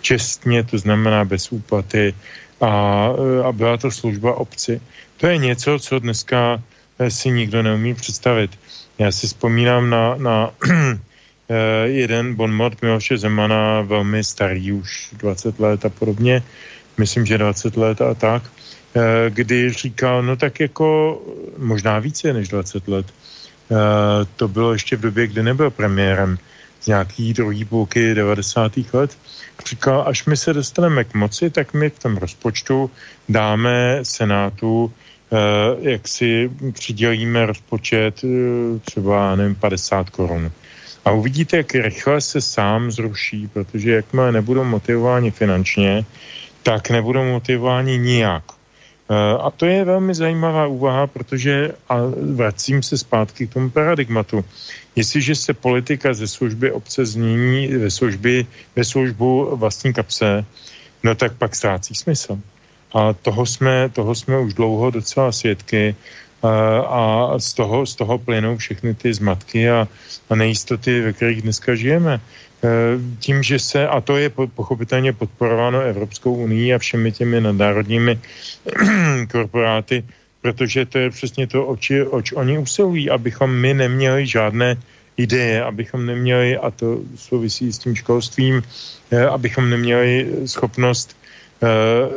čestně, 0.00 0.64
to 0.64 0.78
znamená 0.78 1.24
bez 1.24 1.52
úplaty 1.52 2.14
a, 2.60 3.08
eh, 3.14 3.44
a 3.44 3.52
byla 3.52 3.76
to 3.76 3.90
služba 3.90 4.34
obci. 4.34 4.80
To 5.16 5.26
je 5.26 5.38
něco, 5.38 5.78
co 5.78 5.98
dneska 5.98 6.62
si 7.08 7.30
nikdo 7.30 7.62
neumí 7.62 7.94
představit. 7.94 8.50
Já 8.98 9.12
si 9.12 9.26
vzpomínám 9.26 9.90
na, 9.90 10.14
na 10.14 10.50
eh, 11.48 11.56
jeden 11.84 12.34
bonmot 12.34 12.82
Miloše 12.82 13.18
Zemana, 13.18 13.80
velmi 13.80 14.24
starý, 14.24 14.72
už 14.72 15.08
20 15.12 15.60
let 15.60 15.84
a 15.84 15.88
podobně, 15.88 16.42
myslím, 16.98 17.26
že 17.26 17.38
20 17.38 17.76
let 17.76 18.00
a 18.00 18.14
tak, 18.14 18.42
eh, 18.96 19.30
kdy 19.30 19.70
říkal, 19.70 20.22
no 20.22 20.36
tak 20.36 20.60
jako 20.60 21.22
možná 21.58 21.98
více 21.98 22.32
než 22.32 22.48
20 22.48 22.88
let. 22.88 23.06
Eh, 23.70 23.74
to 24.36 24.48
bylo 24.48 24.72
ještě 24.72 24.96
v 24.96 25.00
době, 25.00 25.26
kdy 25.26 25.42
nebyl 25.42 25.70
premiérem 25.70 26.38
z 26.80 26.86
nějaký 26.86 27.32
druhý 27.32 27.64
půlky 27.64 28.14
90. 28.14 28.72
let. 28.92 29.18
Říkal, 29.66 30.04
až 30.06 30.26
my 30.26 30.36
se 30.36 30.52
dostaneme 30.52 31.04
k 31.04 31.14
moci, 31.14 31.50
tak 31.50 31.74
my 31.74 31.90
v 31.90 31.98
tom 31.98 32.16
rozpočtu 32.16 32.90
dáme 33.28 33.98
Senátu 34.02 34.92
jak 35.80 36.08
si 36.08 36.50
přidělíme 36.72 37.46
rozpočet 37.46 38.24
eh, 38.24 38.78
třeba, 38.78 39.36
nevím, 39.36 39.54
50 39.54 40.10
korun. 40.10 40.50
A 41.04 41.10
uvidíte, 41.10 41.56
jak 41.56 41.74
rychle 41.74 42.20
se 42.20 42.40
sám 42.40 42.90
zruší, 42.90 43.48
protože 43.48 43.92
jakmile 43.92 44.32
nebudou 44.32 44.64
motivováni 44.64 45.30
finančně, 45.30 46.04
tak 46.62 46.90
nebudou 46.90 47.24
motivováni 47.24 47.98
nijak. 47.98 48.44
Eh, 49.10 49.38
a 49.40 49.50
to 49.50 49.66
je 49.66 49.84
velmi 49.84 50.14
zajímavá 50.14 50.66
úvaha, 50.66 51.06
protože, 51.06 51.70
a 51.88 51.96
vracím 52.34 52.82
se 52.82 52.98
zpátky 52.98 53.46
k 53.46 53.52
tomu 53.52 53.70
paradigmatu, 53.70 54.44
jestliže 54.96 55.34
se 55.34 55.54
politika 55.54 56.14
ze 56.14 56.28
služby 56.28 56.72
obce 56.72 57.06
změní 57.06 57.68
ve, 57.68 57.90
služby, 57.90 58.46
ve 58.76 58.84
službu 58.84 59.56
vlastní 59.56 59.92
kapse, 59.92 60.44
no 61.02 61.14
tak 61.14 61.32
pak 61.36 61.56
ztrácí 61.56 61.94
smysl. 61.94 62.38
A 62.94 63.12
toho 63.12 63.46
jsme, 63.46 63.88
toho 63.88 64.14
jsme 64.14 64.38
už 64.38 64.54
dlouho 64.54 64.90
docela 64.90 65.32
svědky 65.32 65.94
a 66.88 67.34
z 67.38 67.54
toho, 67.54 67.86
z 67.86 67.94
toho 67.94 68.18
plynou 68.18 68.56
všechny 68.56 68.94
ty 68.94 69.14
zmatky 69.14 69.70
a, 69.70 69.88
a 70.30 70.34
nejistoty, 70.34 71.00
ve 71.00 71.12
kterých 71.12 71.42
dneska 71.42 71.74
žijeme. 71.74 72.14
E, 72.14 72.70
tím, 73.18 73.42
že 73.42 73.58
se, 73.58 73.88
a 73.88 74.00
to 74.00 74.16
je 74.16 74.30
pochopitelně 74.30 75.12
podporováno 75.12 75.80
Evropskou 75.80 76.34
unii 76.34 76.74
a 76.74 76.78
všemi 76.78 77.12
těmi 77.12 77.40
nadnárodními 77.40 78.20
korporáty, 79.32 80.04
protože 80.42 80.86
to 80.86 80.98
je 80.98 81.10
přesně 81.10 81.46
to, 81.46 81.66
oč, 81.66 81.90
oč 82.10 82.32
oni 82.32 82.58
usilují, 82.58 83.10
abychom 83.10 83.50
my 83.50 83.74
neměli 83.74 84.26
žádné 84.26 84.76
ideje, 85.16 85.64
abychom 85.64 86.06
neměli, 86.06 86.56
a 86.56 86.70
to 86.70 87.00
souvisí 87.16 87.72
s 87.72 87.78
tím 87.78 87.96
školstvím, 87.96 88.62
e, 89.10 89.26
abychom 89.26 89.70
neměli 89.70 90.28
schopnost 90.46 91.16
Eh, 91.16 91.23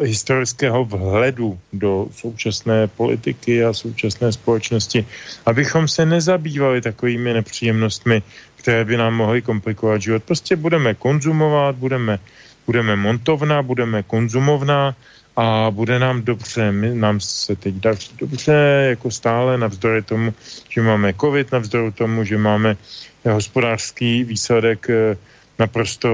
historického 0.02 0.86
vhledu 0.86 1.60
do 1.74 2.08
současné 2.12 2.88
politiky 2.88 3.64
a 3.64 3.74
současné 3.74 4.32
společnosti, 4.32 5.06
abychom 5.46 5.88
se 5.88 6.06
nezabývali 6.06 6.82
takovými 6.82 7.34
nepříjemnostmi, 7.34 8.24
které 8.56 8.86
by 8.86 8.98
nám 8.98 9.14
mohly 9.14 9.42
komplikovat 9.42 10.02
život. 10.02 10.24
Prostě 10.24 10.56
budeme 10.56 10.94
konzumovat, 10.94 11.76
budeme, 11.76 12.20
budeme 12.66 12.96
montovna, 12.96 13.62
budeme 13.62 14.04
konzumovna 14.04 14.96
a 15.36 15.72
bude 15.72 16.00
nám 16.00 16.22
dobře. 16.22 16.72
My, 16.72 16.96
nám 16.96 17.20
se 17.20 17.56
teď 17.56 17.76
daří 17.76 18.12
dobře, 18.18 18.54
jako 18.90 19.12
stále, 19.12 19.58
navzdory 19.58 20.02
tomu, 20.02 20.34
že 20.70 20.82
máme 20.82 21.14
covid, 21.14 21.52
navzdory 21.52 21.92
tomu, 21.92 22.24
že 22.24 22.38
máme 22.38 22.78
hospodářský 23.24 24.24
výsledek 24.24 24.90
eh, 24.90 25.18
naprosto 25.60 26.10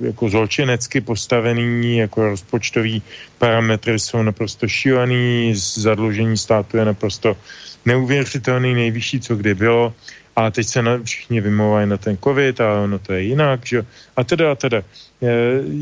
jako 0.00 0.28
zločinecky 0.28 1.00
postavený, 1.00 1.96
jako 1.96 2.28
rozpočtový 2.28 3.02
parametry 3.38 3.98
jsou 3.98 4.22
naprosto 4.22 4.68
šílený, 4.68 5.52
zadlužení 5.56 6.36
státu 6.36 6.76
je 6.76 6.84
naprosto 6.84 7.36
neuvěřitelný, 7.86 8.74
nejvyšší, 8.74 9.20
co 9.20 9.36
kdy 9.36 9.54
bylo 9.54 9.92
a 10.36 10.50
teď 10.50 10.66
se 10.66 10.82
na, 10.82 10.98
všichni 11.02 11.40
vymlouvají 11.40 11.86
na 11.88 11.96
ten 11.96 12.18
covid 12.24 12.60
a 12.60 12.80
ono 12.80 12.98
to 12.98 13.12
je 13.12 13.22
jinak, 13.22 13.66
že? 13.66 13.86
A 14.16 14.24
teda 14.24 14.52
a 14.52 14.54
teda. 14.54 14.78
E, 14.78 14.84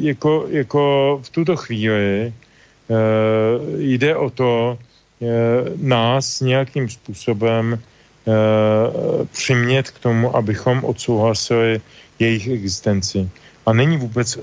jako, 0.01 0.47
jako 0.51 1.21
v 1.23 1.31
tuto 1.31 1.57
chvíli 1.57 2.33
jde 3.79 4.17
o 4.17 4.31
to 4.31 4.79
nás 5.77 6.41
nějakým 6.41 6.89
způsobem 6.89 7.83
přimět 9.33 9.91
k 9.91 9.99
tomu, 9.99 10.37
abychom 10.37 10.85
odsouhlasili 10.85 11.81
jejich 12.19 12.49
existenci. 12.49 13.29
A 13.67 13.73
není 13.73 13.97
vůbec 13.97 14.39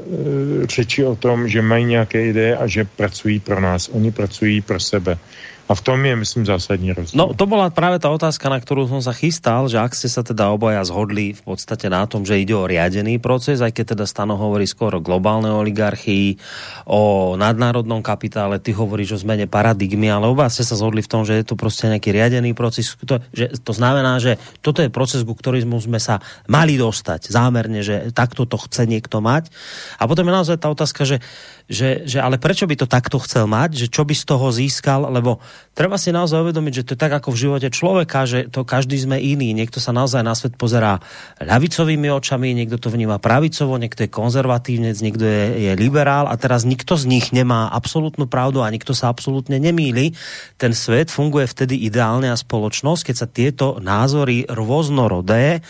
řeči 0.63 1.05
o 1.05 1.15
tom, 1.15 1.47
že 1.47 1.61
mají 1.61 1.85
nějaké 1.85 2.25
ideje 2.25 2.57
a 2.57 2.67
že 2.67 2.85
pracují 2.85 3.39
pro 3.39 3.61
nás. 3.61 3.89
Oni 3.89 4.11
pracují 4.11 4.61
pro 4.61 4.79
sebe. 4.79 5.17
A 5.63 5.79
v 5.79 5.81
tom 5.81 6.03
je, 6.03 6.11
myslím, 6.11 6.43
zásadní 6.43 6.91
rozdíl. 6.91 7.15
No, 7.15 7.31
to 7.31 7.47
bola 7.47 7.71
práve 7.71 7.95
tá 7.95 8.11
otázka, 8.11 8.51
na 8.51 8.59
ktorú 8.59 8.83
som 8.91 8.99
sa 8.99 9.15
chystal, 9.15 9.63
že 9.71 9.79
ak 9.79 9.95
ste 9.95 10.11
sa 10.11 10.19
teda 10.19 10.51
obaja 10.51 10.83
zhodli 10.83 11.31
v 11.31 11.41
podstate 11.41 11.87
na 11.87 12.03
tom, 12.03 12.27
že 12.27 12.35
ide 12.35 12.51
o 12.51 12.67
riadený 12.67 13.23
proces, 13.23 13.63
aj 13.63 13.71
keď 13.71 13.95
teda 13.95 14.03
Stano 14.03 14.35
hovorí 14.35 14.67
skoro 14.67 14.99
o 14.99 15.05
globálnej 15.05 15.55
oligarchii, 15.55 16.35
o 16.83 17.33
nadnárodnom 17.39 18.03
kapitále, 18.03 18.59
ty 18.59 18.75
hovoríš 18.75 19.15
o 19.15 19.21
zmene 19.23 19.47
paradigmy, 19.47 20.11
ale 20.11 20.27
oba 20.27 20.51
ste 20.51 20.67
sa 20.67 20.75
zhodli 20.75 20.99
v 20.99 21.07
tom, 21.07 21.23
že 21.23 21.39
je 21.39 21.45
to 21.47 21.55
prostě 21.55 21.87
nejaký 21.87 22.11
riadený 22.11 22.51
proces, 22.51 22.99
to, 22.99 23.23
že 23.31 23.55
to 23.63 23.71
znamená, 23.71 24.19
že 24.19 24.35
toto 24.59 24.83
je 24.83 24.91
proces, 24.91 25.23
ku 25.23 25.31
ktorému 25.31 25.79
sme 25.79 25.97
sa 26.03 26.19
mali 26.51 26.75
dostať 26.75 27.31
zámerne, 27.31 27.79
že 27.79 28.11
takto 28.11 28.43
to 28.43 28.59
chce 28.59 28.83
niekto 28.83 29.23
mať. 29.23 29.47
A 29.95 30.11
potom 30.11 30.27
je 30.27 30.33
naozaj 30.35 30.59
tá 30.59 30.67
otázka, 30.67 31.07
že 31.07 31.23
že, 31.71 32.03
že 32.03 32.19
ale 32.19 32.35
prečo 32.35 32.67
by 32.67 32.75
to 32.75 32.87
takto 32.87 33.15
chcel 33.23 33.47
mať, 33.47 33.85
že 33.85 33.87
čo 33.87 34.03
by 34.03 34.11
z 34.11 34.25
toho 34.27 34.51
získal, 34.51 35.07
lebo 35.07 35.39
treba 35.71 35.95
si 35.95 36.11
naozaj 36.11 36.43
uvedomiť, 36.43 36.73
že 36.73 36.85
to 36.85 36.93
je 36.95 37.03
tak 37.03 37.13
ako 37.15 37.31
v 37.31 37.41
živote 37.47 37.69
človeka, 37.71 38.27
že 38.27 38.51
to 38.51 38.67
každý 38.67 38.99
sme 38.99 39.15
iný. 39.15 39.55
Niekto 39.55 39.79
sa 39.79 39.95
naozaj 39.95 40.21
na 40.21 40.35
svet 40.35 40.59
pozerá 40.59 40.99
ľavicovými 41.39 42.11
očami, 42.11 42.51
niekto 42.51 42.75
to 42.77 42.91
vníma 42.91 43.17
pravicovo, 43.23 43.79
niekto 43.79 44.03
je 44.03 44.11
konzervatívnec, 44.11 44.97
niekto 44.99 45.23
je, 45.23 45.43
je 45.67 45.73
liberál 45.79 46.27
a 46.27 46.35
teraz 46.35 46.67
nikto 46.67 46.99
z 46.99 47.07
nich 47.07 47.31
nemá 47.31 47.71
absolútnu 47.71 48.27
pravdu 48.27 48.59
a 48.59 48.71
nikto 48.71 48.91
sa 48.91 49.07
absolútne 49.07 49.55
nemýli. 49.57 50.13
Ten 50.59 50.75
svet 50.75 51.07
funguje 51.09 51.47
vtedy 51.47 51.87
ideálne 51.87 52.27
a 52.27 52.37
spoločnosť, 52.37 53.01
keď 53.07 53.15
sa 53.15 53.27
tieto 53.27 53.65
názory 53.79 54.45
rôznorodé 54.51 55.63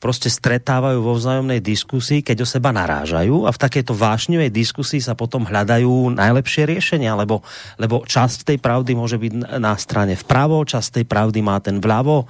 prostě 0.00 0.32
stretávajú 0.32 1.04
vo 1.04 1.12
vzájomnej 1.14 1.60
diskusii, 1.60 2.24
keď 2.24 2.42
o 2.42 2.48
seba 2.48 2.72
narážajú 2.72 3.44
a 3.44 3.52
v 3.52 3.60
takejto 3.60 3.92
vášnivej 3.92 4.48
diskusii 4.48 5.04
sa 5.04 5.12
potom 5.12 5.39
hľadajú 5.46 6.16
najlepšie 6.16 6.68
riešenia, 6.68 7.16
lebo, 7.16 7.44
lebo 7.76 8.02
časť 8.04 8.54
tej 8.54 8.58
pravdy 8.58 8.92
môže 8.96 9.16
byť 9.20 9.60
na 9.60 9.74
strane 9.76 10.16
vpravo, 10.16 10.64
časť 10.64 11.00
tej 11.00 11.04
pravdy 11.06 11.40
má 11.44 11.60
ten 11.60 11.78
vľavo 11.78 12.26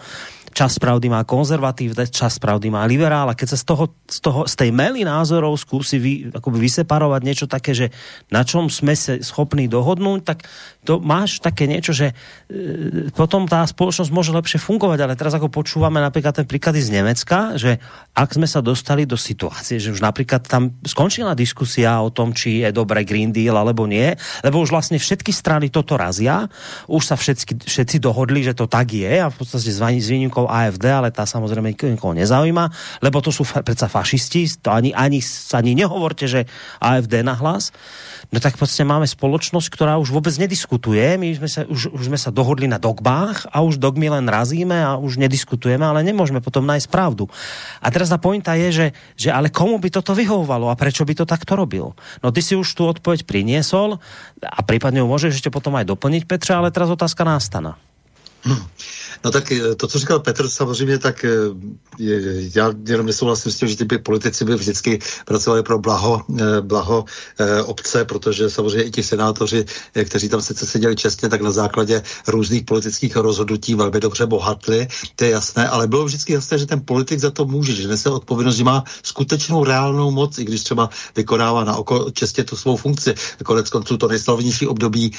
čas 0.51 0.77
pravdy 0.83 1.07
má 1.09 1.23
konzervatív, 1.23 1.95
čas 2.11 2.39
pravdy 2.43 2.69
má 2.71 2.83
liberál 2.85 3.31
a 3.31 3.39
keď 3.39 3.55
sa 3.55 3.59
z, 3.59 3.65
toho, 3.67 3.85
z, 4.07 4.19
toho, 4.23 4.41
z 4.47 4.55
tej 4.55 4.71
mely 4.71 5.07
názorov 5.07 5.59
skúsi 5.59 5.97
vy, 5.99 6.13
akoby 6.31 6.59
vyseparovať 6.63 7.21
niečo 7.27 7.47
také, 7.51 7.75
že 7.75 7.91
na 8.31 8.43
čom 8.47 8.71
sme 8.71 8.95
sa 8.95 9.19
schopní 9.19 9.67
dohodnúť, 9.67 10.21
tak 10.23 10.39
to 10.87 10.99
máš 10.99 11.39
také 11.43 11.69
niečo, 11.71 11.93
že 11.93 12.13
e, 12.51 13.15
potom 13.15 13.45
tá 13.45 13.63
spoločnosť 13.67 14.11
môže 14.11 14.33
lepšie 14.33 14.59
fungovať, 14.63 14.99
ale 15.05 15.19
teraz 15.19 15.37
ako 15.37 15.53
počúvame 15.53 16.01
napríklad 16.01 16.43
ten 16.43 16.47
príklady 16.47 16.81
z 16.81 16.95
Nemecka, 16.99 17.55
že 17.57 17.79
ak 18.17 18.37
sme 18.37 18.49
sa 18.49 18.61
dostali 18.65 19.05
do 19.05 19.17
situácie, 19.17 19.79
že 19.79 19.93
už 19.93 20.03
napríklad 20.03 20.45
tam 20.45 20.77
skončila 20.83 21.37
diskusia 21.37 22.01
o 22.01 22.09
tom, 22.09 22.33
či 22.33 22.65
je 22.65 22.71
dobré 22.73 23.05
Green 23.05 23.31
Deal 23.31 23.55
alebo 23.55 23.85
nie, 23.85 24.17
lebo 24.43 24.63
už 24.63 24.73
vlastne 24.73 24.97
všetky 24.97 25.31
strany 25.33 25.69
toto 25.69 25.95
razia, 26.01 26.49
už 26.89 27.03
sa 27.05 27.17
všetci, 27.17 27.69
všetci 27.69 27.97
dohodli, 28.01 28.41
že 28.45 28.57
to 28.57 28.65
tak 28.65 28.93
je 28.93 29.21
a 29.21 29.29
v 29.29 29.37
podstate 29.37 29.69
s 29.71 30.09
výnimkou 30.09 30.40
AFD, 30.47 30.87
ale 30.89 31.11
tá 31.11 31.27
samozrejme 31.27 31.75
nikoho 31.75 32.15
nezaujíma, 32.15 32.65
lebo 33.03 33.19
to 33.21 33.35
sú 33.35 33.45
predsa 33.45 33.91
fašisti, 33.91 34.63
to 34.63 34.71
ani, 34.71 34.95
ani, 34.95 35.21
ani 35.53 35.73
nehovorte, 35.75 36.31
že 36.31 36.47
AFD 36.81 37.27
nahlas. 37.27 37.75
No 38.31 38.39
tak 38.39 38.55
prostě 38.55 38.87
máme 38.87 39.11
spoločnosť, 39.11 39.69
ktorá 39.75 39.99
už 39.99 40.15
vôbec 40.15 40.31
nediskutuje, 40.39 41.19
my 41.19 41.35
sme 41.35 41.49
sa, 41.51 41.67
už, 41.67 41.91
už 41.91 42.05
sme 42.07 42.15
sa 42.15 42.31
dohodli 42.31 42.71
na 42.71 42.79
dogmách 42.79 43.51
a 43.51 43.59
už 43.67 43.83
dogmy 43.83 44.07
len 44.07 44.23
razíme 44.31 44.79
a 44.79 44.95
už 44.95 45.19
nediskutujeme, 45.19 45.83
ale 45.83 46.07
nemôžeme 46.07 46.39
potom 46.39 46.63
nájsť 46.63 46.87
pravdu. 46.95 47.27
A 47.83 47.91
teraz 47.91 48.07
ta 48.07 48.23
pointa 48.23 48.55
je, 48.55 48.69
že, 48.71 48.87
že 49.19 49.29
ale 49.35 49.51
komu 49.51 49.83
by 49.83 49.91
toto 49.91 50.15
vyhovovalo 50.15 50.71
a 50.71 50.79
prečo 50.79 51.03
by 51.03 51.19
to 51.19 51.27
takto 51.27 51.59
robil? 51.59 51.99
No 52.23 52.31
ty 52.31 52.39
si 52.39 52.55
už 52.55 52.71
tu 52.71 52.87
odpoveď 52.87 53.27
priniesol 53.27 53.99
a 54.39 54.61
prípadne 54.63 55.03
ju 55.03 55.11
môžeš 55.11 55.43
ešte 55.43 55.51
potom 55.51 55.75
aj 55.75 55.91
doplniť, 55.91 56.23
Petře, 56.31 56.55
ale 56.55 56.71
teraz 56.71 56.87
otázka 56.87 57.27
nástana. 57.27 57.90
No 59.25 59.31
tak 59.31 59.53
eh, 59.53 59.75
to, 59.75 59.87
co 59.87 59.99
říkal 59.99 60.21
Petr, 60.21 60.49
samozřejmě, 60.49 60.99
tak 60.99 61.25
eh, 61.25 61.31
já 62.55 62.73
jenom 62.87 63.07
nesouhlasím 63.07 63.53
s 63.53 63.57
tím, 63.57 63.69
že 63.69 63.77
ty 63.77 63.99
politici 63.99 64.45
by 64.45 64.55
vždycky 64.55 64.99
pracovali 65.25 65.63
pro 65.63 65.79
blaho, 65.79 66.23
eh, 66.39 66.61
blaho 66.61 67.05
obce, 67.65 68.05
protože 68.05 68.51
samozřejmě 68.51 68.83
i 68.83 68.91
ti 68.91 69.03
senátoři, 69.03 69.65
kteří 70.05 70.29
tam 70.29 70.43
sice 70.43 70.67
seděli 70.67 70.97
čestně, 70.97 71.29
tak 71.29 71.41
na 71.41 71.51
základě 71.51 72.03
různých 72.29 72.65
politických 72.65 73.17
rozhodnutí 73.17 73.75
velmi 73.75 74.01
dobře 74.01 74.27
bohatli, 74.27 74.89
to 75.17 75.25
je 75.25 75.31
jasné, 75.31 75.69
ale 75.69 75.87
bylo 75.87 76.05
vždycky 76.05 76.33
jasné, 76.33 76.59
že 76.59 76.67
ten 76.67 76.81
politik 76.85 77.19
za 77.19 77.31
to 77.31 77.45
může, 77.45 77.73
že 77.73 77.89
nese 77.89 78.11
odpovědnost, 78.11 78.57
že 78.57 78.65
má 78.65 78.85
skutečnou 79.03 79.65
reálnou 79.65 80.11
moc, 80.11 80.39
i 80.39 80.45
když 80.45 80.63
třeba 80.63 80.91
vykonává 81.17 81.65
na 81.65 81.77
oko 81.77 82.11
čestě 82.11 82.45
tu 82.45 82.57
svou 82.57 82.77
funkci. 82.77 83.15
Konec 83.45 83.71
konců 83.71 83.97
to 83.97 84.09
nejslavnější 84.09 84.67
období 84.67 85.13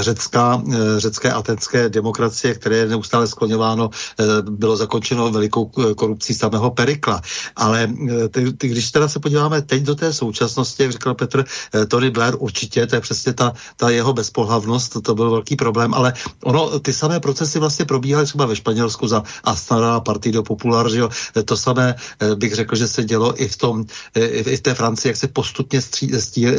řecká, 0.00 0.62
řecké 0.98 1.32
atenské 1.32 1.88
demokracie, 1.88 2.54
které 2.62 2.76
je 2.76 2.94
neustále 2.94 3.26
skloňováno, 3.26 3.90
eh, 3.90 4.24
bylo 4.46 4.76
zakončeno 4.78 5.26
velikou 5.34 5.66
korupcí 5.98 6.30
samého 6.34 6.70
Perikla. 6.70 7.18
Ale 7.58 7.90
eh, 7.90 8.28
ty, 8.28 8.52
ty, 8.54 8.68
když 8.68 8.90
teda 8.94 9.10
se 9.10 9.18
podíváme 9.18 9.62
teď 9.66 9.82
do 9.82 9.94
té 9.98 10.12
současnosti, 10.14 10.82
jak 10.82 10.92
říkal 10.92 11.14
Petr, 11.18 11.42
eh, 11.42 11.86
Tony 11.86 12.10
Blair 12.14 12.38
určitě, 12.38 12.86
to 12.86 12.94
je 12.94 13.00
přesně 13.00 13.32
ta, 13.34 13.52
ta 13.76 13.90
jeho 13.90 14.12
bezpohlavnost, 14.14 14.92
to, 14.92 15.00
to 15.00 15.14
byl 15.14 15.30
velký 15.30 15.58
problém, 15.58 15.90
ale 15.94 16.14
ono, 16.46 16.78
ty 16.78 16.92
samé 16.94 17.18
procesy 17.20 17.58
vlastně 17.58 17.84
probíhaly 17.84 18.30
třeba 18.30 18.46
ve 18.46 18.56
Španělsku 18.56 19.08
za 19.10 19.22
Astana, 19.44 20.00
Partido 20.00 20.46
Popular, 20.46 20.86
že 20.86 20.98
jo, 20.98 21.08
to 21.44 21.56
samé 21.56 21.94
bych 22.34 22.54
řekl, 22.54 22.76
že 22.76 22.88
se 22.88 23.04
dělo 23.04 23.34
i 23.42 23.48
v 23.48 23.56
tom, 23.56 23.84
i 24.14 24.56
v 24.56 24.60
té 24.60 24.74
Francii, 24.74 25.10
jak 25.10 25.16
se 25.16 25.28
postupně 25.28 25.80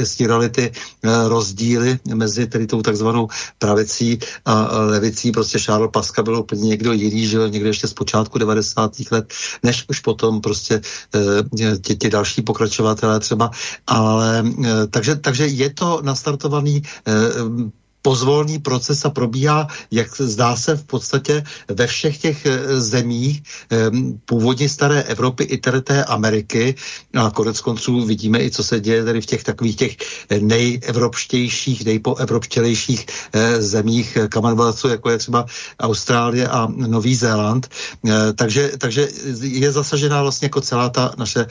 stírali 0.03 0.49
ty 0.49 0.71
rozdíly 1.27 1.99
mezi 2.13 2.47
tedy 2.47 2.67
tou 2.67 2.81
takzvanou 2.81 3.27
pravicí 3.59 4.19
a 4.45 4.67
levicí, 4.77 5.31
prostě 5.31 5.59
Charles 5.59 5.92
Pascal 5.93 6.23
byl 6.23 6.39
úplně 6.39 6.67
někdo 6.67 6.91
jiný, 6.93 7.27
že 7.27 7.37
někdo 7.49 7.67
ještě 7.67 7.87
z 7.87 7.93
počátku 7.93 8.37
90. 8.37 8.91
let, 9.11 9.33
než 9.63 9.85
už 9.89 9.99
potom 9.99 10.41
prostě 10.41 10.81
ti, 11.81 11.95
ti 11.95 12.09
další 12.09 12.41
pokračovatelé 12.41 13.19
třeba, 13.19 13.51
ale 13.87 14.43
eh, 14.65 14.87
takže, 14.87 15.15
takže 15.15 15.47
je 15.47 15.69
to 15.69 16.01
nastartovaný 16.01 16.81
eh, 17.07 17.13
pozvolný 18.03 18.59
proces 18.59 19.05
a 19.05 19.09
probíhá, 19.09 19.67
jak 19.91 20.21
zdá 20.21 20.55
se 20.55 20.75
v 20.75 20.83
podstatě 20.83 21.43
ve 21.67 21.87
všech 21.87 22.17
těch 22.17 22.45
eh, 22.45 22.81
zemích 22.81 23.43
ehm, 23.69 24.19
původně 24.25 24.69
staré 24.69 25.03
Evropy 25.03 25.43
i 25.43 25.57
tedy 25.57 25.81
té 25.81 26.03
Ameriky. 26.03 26.75
A 27.15 27.31
konec 27.31 27.61
konců 27.61 28.05
vidíme 28.05 28.43
i, 28.43 28.51
co 28.51 28.63
se 28.63 28.79
děje 28.79 29.03
tady 29.03 29.21
v 29.21 29.25
těch 29.25 29.43
takových 29.43 29.75
těch 29.75 29.97
nejevropštějších, 30.39 31.85
nejpoevropštělejších 31.85 33.05
eh, 33.33 33.61
zemích 33.61 34.17
Commonwealthu, 34.33 34.89
jako 34.89 35.09
je 35.09 35.17
třeba 35.17 35.45
Austrálie 35.79 36.47
a 36.47 36.67
Nový 36.67 37.15
Zéland. 37.15 37.69
Eh, 38.03 38.33
takže, 38.35 38.71
takže 38.77 39.07
je 39.41 39.71
zasažená 39.71 40.21
vlastně 40.21 40.45
jako 40.45 40.61
celá 40.61 40.89
ta 40.89 41.15
naše 41.17 41.45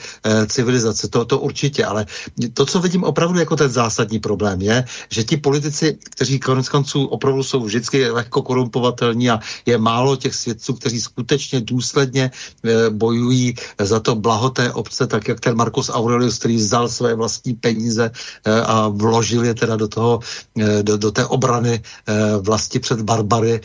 civilizace. 0.47 1.07
To, 1.07 1.25
to 1.25 1.39
určitě, 1.39 1.85
ale 1.85 2.05
to, 2.53 2.65
co 2.65 2.79
vidím 2.79 3.03
opravdu 3.03 3.39
jako 3.39 3.55
ten 3.55 3.71
zásadní 3.71 4.19
problém, 4.19 4.61
je, 4.61 4.85
že 5.09 5.23
ti 5.23 5.37
politici, 5.37 5.97
kteří 6.15 6.39
konec 6.43 6.69
konců 6.69 7.05
opravdu 7.05 7.43
jsou 7.43 7.63
vždycky 7.63 8.09
lehko 8.09 8.41
korumpovatelní 8.41 9.29
a 9.29 9.39
je 9.65 9.77
málo 9.77 10.15
těch 10.15 10.35
svědců, 10.35 10.73
kteří 10.73 11.01
skutečně 11.01 11.61
důsledně 11.61 12.31
e, 12.31 12.89
bojují 12.89 13.55
za 13.79 13.99
to 13.99 14.15
blaho 14.15 14.49
té 14.49 14.71
obce, 14.71 15.07
tak 15.07 15.27
jak 15.27 15.39
ten 15.39 15.55
Marcus 15.55 15.89
Aurelius, 15.89 16.39
který 16.39 16.55
vzal 16.55 16.89
své 16.89 17.15
vlastní 17.15 17.53
peníze 17.53 18.11
e, 18.45 18.61
a 18.61 18.87
vložil 18.87 19.45
je 19.45 19.53
teda 19.53 19.75
do 19.75 19.87
toho, 19.87 20.19
e, 20.59 20.83
do, 20.83 20.97
do 20.97 21.11
té 21.11 21.25
obrany 21.25 21.81
vlasti 22.41 22.79
před 22.79 23.01
barbary 23.01 23.61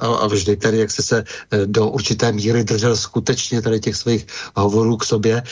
a, 0.00 0.06
a 0.06 0.26
vždy 0.26 0.56
tedy, 0.56 0.78
jak 0.78 0.90
se 0.90 1.02
se 1.02 1.24
do 1.66 1.88
určité 1.88 2.32
míry 2.32 2.64
držel 2.64 2.96
skutečně 2.96 3.62
tady 3.62 3.80
těch 3.80 3.96
svých 3.96 4.26
hovorů 4.56 4.96
k 4.96 5.04
sobě, 5.04 5.42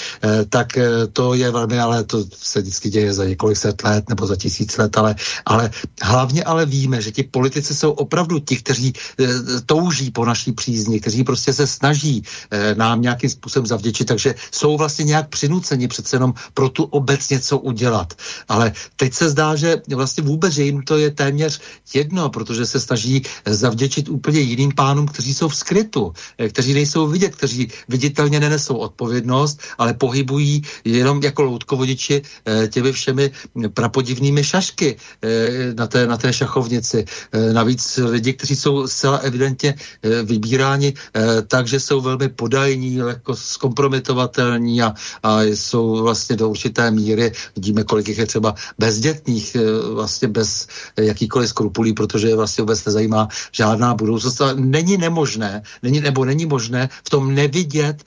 tak 0.48 0.78
to 1.12 1.34
je 1.34 1.50
velmi, 1.50 1.80
ale 1.80 2.04
to 2.04 2.24
se 2.32 2.60
vždycky 2.60 2.90
děje 2.90 3.12
za 3.12 3.24
několik 3.24 3.56
set 3.56 3.82
let 3.84 4.08
nebo 4.08 4.26
za 4.26 4.36
tisíc 4.36 4.76
let, 4.76 4.96
ale, 4.96 5.14
ale 5.46 5.70
hlavně 6.02 6.44
ale 6.52 6.66
víme, 6.66 7.02
že 7.02 7.10
ti 7.10 7.22
politici 7.22 7.74
jsou 7.74 7.90
opravdu 7.90 8.38
ti, 8.38 8.56
kteří 8.56 8.92
e, 8.92 9.26
touží 9.66 10.10
po 10.12 10.24
naší 10.24 10.52
přízni, 10.52 11.00
kteří 11.00 11.24
prostě 11.24 11.52
se 11.52 11.66
snaží 11.66 12.22
e, 12.50 12.74
nám 12.74 13.02
nějakým 13.02 13.30
způsobem 13.30 13.66
zavděčit, 13.66 14.04
takže 14.08 14.34
jsou 14.52 14.76
vlastně 14.76 15.04
nějak 15.04 15.28
přinuceni 15.32 15.88
přece 15.88 16.16
jenom 16.16 16.34
pro 16.54 16.68
tu 16.68 16.84
obec 16.84 17.28
něco 17.28 17.58
udělat. 17.58 18.12
Ale 18.48 18.72
teď 18.96 19.10
se 19.14 19.30
zdá, 19.32 19.56
že 19.56 19.80
vlastně 19.88 20.22
vůbec, 20.22 20.52
že 20.52 20.68
jim 20.68 20.82
to 20.84 20.98
je 20.98 21.10
téměř 21.10 21.60
jedno, 21.94 22.28
protože 22.28 22.66
se 22.66 22.80
snaží 22.80 23.22
zavděčit 23.48 24.08
úplně 24.08 24.40
jiným 24.40 24.72
pánům, 24.76 25.08
kteří 25.08 25.34
jsou 25.34 25.48
v 25.48 25.56
skrytu, 25.56 26.12
e, 26.38 26.48
kteří 26.48 26.74
nejsou 26.74 27.08
vidět, 27.08 27.36
kteří 27.36 27.72
viditelně 27.88 28.40
nenesou 28.40 28.76
odpovědnost, 28.76 29.60
ale 29.78 29.94
pohybují 29.94 30.62
jenom 30.84 31.22
jako 31.22 31.42
loutkovodiči 31.42 32.22
e, 32.44 32.68
těmi 32.68 32.92
všemi 32.92 33.30
prapodivnými 33.74 34.44
šašky 34.44 34.96
e, 35.24 35.74
na 35.74 35.86
té, 35.86 36.06
na 36.06 36.16
té 36.16 36.32
šachovnici. 36.42 37.04
E, 37.32 37.52
navíc 37.52 38.00
lidi, 38.02 38.32
kteří 38.32 38.56
jsou 38.56 38.86
zcela 38.86 39.16
evidentně 39.22 39.74
e, 40.02 40.22
vybíráni 40.22 40.90
e, 40.90 41.42
tak, 41.42 41.66
že 41.66 41.80
jsou 41.80 42.00
velmi 42.00 42.28
podajní, 42.28 42.94
jako 42.96 43.36
zkompromitovatelní 43.36 44.82
a, 44.82 44.94
a 45.22 45.42
jsou 45.42 46.02
vlastně 46.02 46.36
do 46.36 46.50
určité 46.50 46.90
míry, 46.90 47.32
vidíme, 47.56 47.84
kolik 47.84 48.08
jich 48.08 48.18
je 48.18 48.26
třeba 48.26 48.54
bezdětných, 48.78 49.56
vlastně 49.94 50.28
bez 50.28 50.66
jakýkoliv 50.96 51.48
skrupulí, 51.48 51.92
protože 51.92 52.28
je 52.28 52.36
vlastně 52.36 52.62
vůbec 52.62 52.84
nezajímá 52.84 53.28
žádná 53.52 53.94
budoucnost. 53.94 54.40
A 54.40 54.52
není 54.54 54.96
nemožné, 54.96 55.62
není, 55.82 56.00
nebo 56.00 56.24
není 56.24 56.46
možné 56.46 56.88
v 57.04 57.10
tom 57.10 57.34
nevidět 57.34 58.02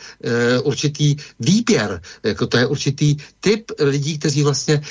určitý 0.64 1.16
výběr. 1.40 2.02
Jako 2.24 2.48
to 2.48 2.58
je 2.58 2.66
určitý 2.66 3.18
typ 3.40 3.72
lidí, 3.80 4.18
kteří 4.18 4.44
vlastně 4.44 4.82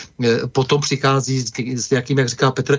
potom 0.52 0.80
přichází 0.80 1.40
s, 1.40 1.50
s 1.58 1.90
nějakým, 1.90 2.18
jak 2.18 2.28
říká 2.28 2.50
Petr, 2.50 2.78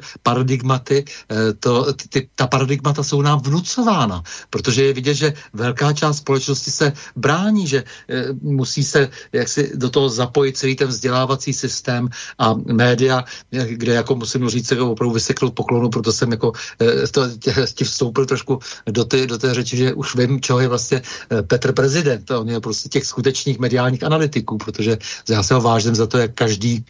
paradigmaty. 0.56 1.06
E, 1.32 1.54
to, 1.54 1.94
ty, 1.94 2.30
ta 2.36 2.48
paradigmata 2.48 3.04
jsou 3.04 3.22
nám 3.22 3.40
vnucována, 3.40 4.24
protože 4.50 4.84
je 4.84 4.94
vidět, 4.94 5.14
že 5.14 5.34
velká 5.54 5.94
část 5.94 6.18
společnosti 6.18 6.72
se 6.72 6.94
brání, 7.16 7.68
že 7.68 7.78
e, 7.78 8.34
musí 8.42 8.84
se 8.84 9.10
jaksi 9.34 9.72
do 9.76 9.90
toho 9.90 10.10
zapojit 10.10 10.58
celý 10.58 10.76
ten 10.76 10.88
vzdělávací 10.88 11.54
systém 11.54 12.10
a 12.40 12.54
média, 12.54 13.24
kde 13.52 13.94
jako 13.94 14.16
musím 14.16 14.50
říct, 14.50 14.68
se 14.68 14.80
opravdu 14.80 15.14
vyseknout 15.14 15.54
poklonu, 15.54 15.90
proto 15.90 16.14
jsem 16.14 16.32
jako 16.32 16.52
e, 16.82 17.08
to, 17.08 17.38
tě, 17.38 17.86
vstoupil 17.86 18.26
trošku 18.26 18.60
do, 18.86 19.06
ty, 19.06 19.28
do 19.28 19.38
té 19.38 19.54
řeči, 19.54 19.78
že 19.78 19.94
už 19.94 20.16
vím, 20.16 20.42
čeho 20.42 20.60
je 20.60 20.68
vlastně 20.68 21.02
Petr 21.48 21.74
prezident. 21.74 22.32
On 22.32 22.50
je 22.50 22.60
prostě 22.60 22.90
těch 22.90 23.06
skutečných 23.06 23.60
mediálních 23.60 24.04
analytiků, 24.04 24.58
protože 24.58 24.98
já 25.30 25.44
se 25.44 25.54
ho 25.54 25.62
vážím 25.62 25.96
za 25.96 26.08
to, 26.08 26.18
jak 26.18 26.34
každý 26.34 26.86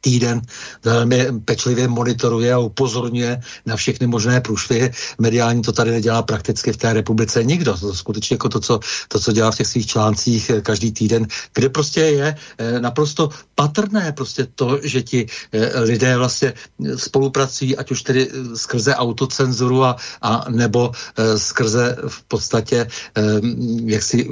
týden 0.00 0.42
velmi 0.84 1.26
pečlivě 1.44 1.88
monitoruje 1.88 2.52
a 2.52 2.58
upozorňuje 2.58 3.40
na 3.66 3.76
všechny 3.76 4.06
možné 4.06 4.40
průšvihy. 4.40 4.90
Mediální 5.18 5.62
to 5.62 5.72
tady 5.72 5.90
nedělá 5.90 6.22
prakticky 6.22 6.72
v 6.72 6.76
té 6.76 6.92
republice 6.92 7.44
nikdo. 7.44 7.76
To 7.76 7.94
skutečně 7.94 8.34
jako 8.34 8.48
to, 8.48 8.60
co, 8.60 8.80
to, 9.08 9.20
co 9.20 9.32
dělá 9.32 9.50
v 9.50 9.56
těch 9.56 9.66
svých 9.66 9.86
článcích 9.86 10.50
eh, 10.50 10.60
každý 10.60 10.92
týden, 10.92 11.26
kde 11.54 11.68
prostě 11.68 12.00
je 12.00 12.28
eh, 12.58 12.80
naprosto 12.80 13.30
patrné 13.54 14.12
prostě 14.12 14.46
to, 14.54 14.78
že 14.82 15.02
ti 15.02 15.26
eh, 15.52 15.80
lidé 15.80 16.16
vlastně 16.16 16.52
spolupracují, 16.96 17.76
ať 17.76 17.90
už 17.90 18.02
tedy 18.02 18.30
skrze 18.54 18.94
autocenzuru 18.94 19.84
a, 19.84 19.96
a 20.22 20.50
nebo 20.50 20.92
skrze 21.36 21.96
v 22.08 22.22
podstatě 22.28 22.86
jaksi 23.84 24.28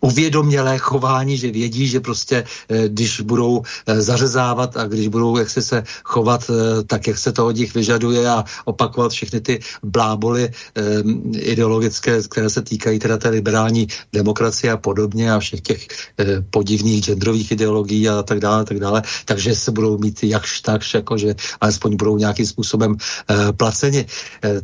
uvědomělé 0.00 0.78
chování, 0.78 1.36
že 1.38 1.50
vědí, 1.50 1.88
že 1.88 2.00
prostě 2.00 2.44
když 2.88 3.20
budou 3.20 3.62
zařezávat 3.86 4.76
a 4.76 4.84
když 4.86 5.05
když 5.06 5.12
budou 5.12 5.38
jak 5.38 5.50
se, 5.50 5.62
se 5.62 5.82
chovat 6.04 6.50
eh, 6.50 6.82
tak, 6.82 7.06
jak 7.06 7.18
se 7.18 7.32
to 7.32 7.46
od 7.46 7.56
nich 7.56 7.74
vyžaduje 7.74 8.28
a 8.28 8.44
opakovat 8.64 9.12
všechny 9.12 9.40
ty 9.40 9.60
bláboly 9.82 10.50
um, 10.50 11.32
ideologické, 11.34 12.22
které 12.22 12.50
se 12.50 12.62
týkají 12.62 12.98
teda 12.98 13.16
té 13.16 13.28
liberální 13.28 13.86
demokracie 14.12 14.72
a 14.72 14.76
podobně 14.76 15.32
a 15.32 15.38
všech 15.38 15.60
těch 15.60 15.86
uh, 16.18 16.26
podivných 16.50 17.04
genderových 17.04 17.52
ideologií 17.52 18.08
a 18.08 18.22
tak 18.22 18.40
dále, 18.40 18.64
tak 18.64 18.80
dále, 18.80 19.02
takže 19.24 19.54
se 19.54 19.70
budou 19.70 19.98
mít 19.98 20.24
jakž 20.24 20.60
takž, 20.60 20.94
jakože 20.94 21.34
alespoň 21.60 21.96
budou 21.96 22.16
nějakým 22.18 22.46
způsobem 22.46 22.90
uh, 22.90 23.52
placeni. 23.52 24.06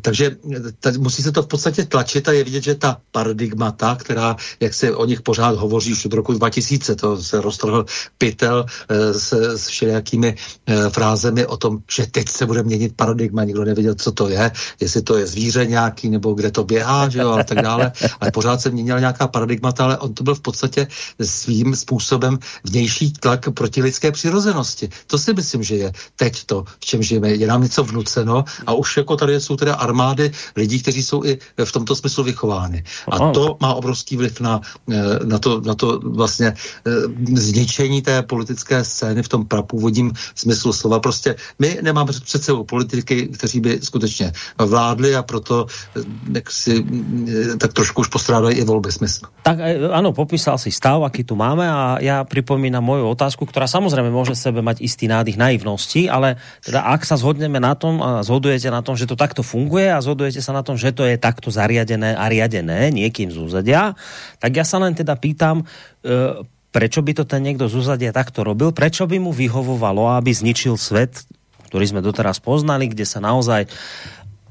Takže 0.00 0.36
tady 0.80 0.98
musí 0.98 1.22
se 1.22 1.32
to 1.32 1.42
v 1.42 1.46
podstatě 1.46 1.84
tlačit 1.84 2.28
a 2.28 2.32
je 2.32 2.44
vidět, 2.44 2.64
že 2.64 2.74
ta 2.74 3.00
paradigmata, 3.10 3.96
která, 3.96 4.36
jak 4.60 4.74
se 4.74 4.94
o 4.94 5.04
nich 5.04 5.22
pořád 5.22 5.54
hovoří 5.56 5.92
už 5.92 6.06
od 6.06 6.12
roku 6.12 6.32
2000, 6.32 6.94
to 6.96 7.22
se 7.22 7.40
roztrhl 7.40 7.86
pytel 8.18 8.66
s 9.12 9.66
všelijakými 9.66 10.21
e, 10.28 10.90
frázemi 10.90 11.46
o 11.46 11.56
tom, 11.56 11.78
že 11.90 12.06
teď 12.06 12.28
se 12.28 12.46
bude 12.46 12.62
měnit 12.62 12.96
paradigma, 12.96 13.44
nikdo 13.44 13.64
nevěděl, 13.64 13.94
co 13.94 14.12
to 14.12 14.28
je, 14.28 14.50
jestli 14.80 15.02
to 15.02 15.16
je 15.16 15.26
zvíře 15.26 15.66
nějaký, 15.66 16.08
nebo 16.10 16.34
kde 16.34 16.50
to 16.50 16.64
běhá, 16.64 17.08
že 17.08 17.18
jo, 17.18 17.30
a 17.30 17.44
tak 17.44 17.62
dále. 17.62 17.92
Ale 18.20 18.30
pořád 18.30 18.60
se 18.60 18.70
měnila 18.70 18.98
nějaká 18.98 19.28
paradigmata, 19.28 19.84
ale 19.84 19.98
on 19.98 20.14
to 20.14 20.24
byl 20.24 20.34
v 20.34 20.40
podstatě 20.40 20.86
svým 21.20 21.76
způsobem 21.76 22.38
vnější 22.64 23.12
tlak 23.12 23.50
proti 23.50 23.82
lidské 23.82 24.12
přirozenosti. 24.12 24.88
To 25.06 25.18
si 25.18 25.34
myslím, 25.34 25.62
že 25.62 25.76
je 25.76 25.92
teď 26.16 26.44
to, 26.44 26.64
v 26.80 26.84
čem 26.84 27.02
žijeme. 27.02 27.30
Je 27.30 27.46
nám 27.46 27.62
něco 27.62 27.84
vnuceno 27.84 28.44
a 28.66 28.72
už 28.72 28.96
jako 28.96 29.16
tady 29.16 29.40
jsou 29.40 29.56
teda 29.56 29.74
armády 29.74 30.30
lidí, 30.56 30.82
kteří 30.82 31.02
jsou 31.02 31.24
i 31.24 31.38
v 31.64 31.72
tomto 31.72 31.96
smyslu 31.96 32.24
vychovány. 32.24 32.84
A 33.10 33.30
to 33.30 33.56
má 33.60 33.74
obrovský 33.74 34.16
vliv 34.16 34.40
na, 34.40 34.60
e, 34.90 35.24
na, 35.24 35.38
to, 35.38 35.60
na 35.60 35.74
to 35.74 36.00
vlastně 36.04 36.46
e, 36.46 36.54
zničení 37.36 38.02
té 38.02 38.22
politické 38.22 38.84
scény 38.84 39.22
v 39.22 39.28
tom 39.28 39.46
prapůvodním 39.46 40.11
smyslu 40.34 40.72
slova. 40.72 41.00
Prostě 41.00 41.36
my 41.58 41.78
nemáme 41.82 42.12
před 42.12 42.42
sebou 42.42 42.64
politiky, 42.64 43.28
kteří 43.28 43.60
by 43.60 43.78
skutečně 43.82 44.32
vládli 44.58 45.16
a 45.16 45.22
proto 45.22 45.66
eh, 45.66 46.00
jak 46.34 46.50
si, 46.50 46.84
eh, 46.84 47.56
tak 47.56 47.72
trošku 47.72 48.00
už 48.00 48.08
postrádají 48.08 48.56
i 48.56 48.64
volby 48.64 48.92
smysl. 48.92 49.26
Tak 49.42 49.56
eh, 49.60 49.88
ano, 49.92 50.12
popísal 50.12 50.58
si 50.58 50.70
stav, 50.72 51.02
aký 51.02 51.24
tu 51.24 51.36
máme 51.36 51.70
a 51.70 51.96
já 52.00 52.24
připomínám 52.24 52.84
moju 52.84 53.08
otázku, 53.08 53.46
která 53.46 53.66
samozřejmě 53.66 54.10
může 54.10 54.34
sebe 54.34 54.62
mať 54.62 54.80
istý 54.80 55.08
nádych 55.08 55.36
naivnosti, 55.36 56.10
ale 56.10 56.36
teda 56.64 56.82
ak 56.82 57.02
sa 57.06 57.16
zhodneme 57.16 57.60
na 57.60 57.74
tom 57.74 58.02
a 58.02 58.22
zhodujete 58.22 58.70
na 58.70 58.82
tom, 58.82 58.96
že 58.96 59.06
to 59.06 59.16
takto 59.16 59.42
funguje 59.42 59.88
a 59.92 60.02
zhodujete 60.02 60.42
sa 60.42 60.52
na 60.52 60.62
tom, 60.62 60.76
že 60.76 60.92
to 60.92 61.04
je 61.06 61.16
takto 61.18 61.50
zariadené 61.50 62.14
a 62.14 62.24
riadené 62.28 62.90
niekým 62.90 63.30
z 63.30 63.38
úzadia, 63.38 63.94
tak 64.38 64.52
ja 64.56 64.64
sa 64.66 64.78
len 64.82 64.94
teda 64.94 65.14
pýtam, 65.16 65.64
prečo 66.72 67.04
by 67.04 67.12
to 67.12 67.24
ten 67.28 67.44
niekto 67.44 67.68
z 67.68 67.78
úzadia 67.78 68.10
takto 68.10 68.42
robil, 68.42 68.72
prečo 68.72 69.04
by 69.04 69.20
mu 69.20 69.30
vyhovovalo, 69.30 70.16
aby 70.16 70.32
zničil 70.32 70.80
svet, 70.80 71.28
ktorý 71.68 71.84
sme 71.84 72.00
doteraz 72.00 72.40
poznali, 72.40 72.88
kde 72.88 73.04
sa 73.04 73.20
naozaj 73.20 73.68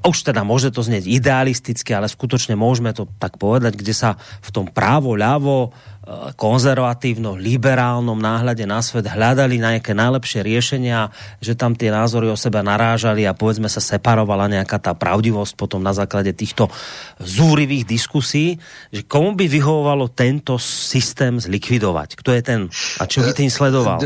už 0.02 0.26
teda 0.26 0.42
môže 0.42 0.74
to 0.74 0.82
znieť 0.82 1.06
idealisticky, 1.06 1.94
ale 1.94 2.10
skutočne 2.10 2.58
môžeme 2.58 2.90
to 2.90 3.06
tak 3.22 3.38
povedať, 3.38 3.78
kde 3.78 3.94
sa 3.94 4.18
v 4.42 4.50
tom 4.50 4.66
právo, 4.66 5.14
ľavo, 5.14 5.70
Eh, 6.02 6.34
konzervatívno, 6.34 7.38
liberálnom 7.38 8.18
náhľade 8.18 8.66
na 8.66 8.82
svet 8.82 9.06
hľadali 9.06 9.62
nejaké 9.62 9.94
najlepšie 9.94 10.42
riešenia, 10.42 11.14
že 11.38 11.54
tam 11.54 11.78
tie 11.78 11.94
názory 11.94 12.26
o 12.26 12.34
seba 12.34 12.58
narážali 12.58 13.22
a 13.22 13.38
povedzme 13.38 13.70
sa 13.70 13.78
separovala 13.78 14.50
nejaká 14.50 14.82
tá 14.82 14.98
pravdivosť 14.98 15.54
potom 15.54 15.78
na 15.78 15.94
základe 15.94 16.34
týchto 16.34 16.66
zúrivých 17.22 17.86
diskusí, 17.86 18.58
že 18.90 19.06
komu 19.06 19.38
by 19.38 19.46
vyhovovalo 19.46 20.10
tento 20.10 20.58
systém 20.58 21.38
zlikvidovať? 21.38 22.18
Kto 22.18 22.34
je 22.34 22.42
ten 22.42 22.60
a 22.98 23.06
čo 23.06 23.22
by 23.22 23.30
tým 23.38 23.46
sledoval? 23.54 24.02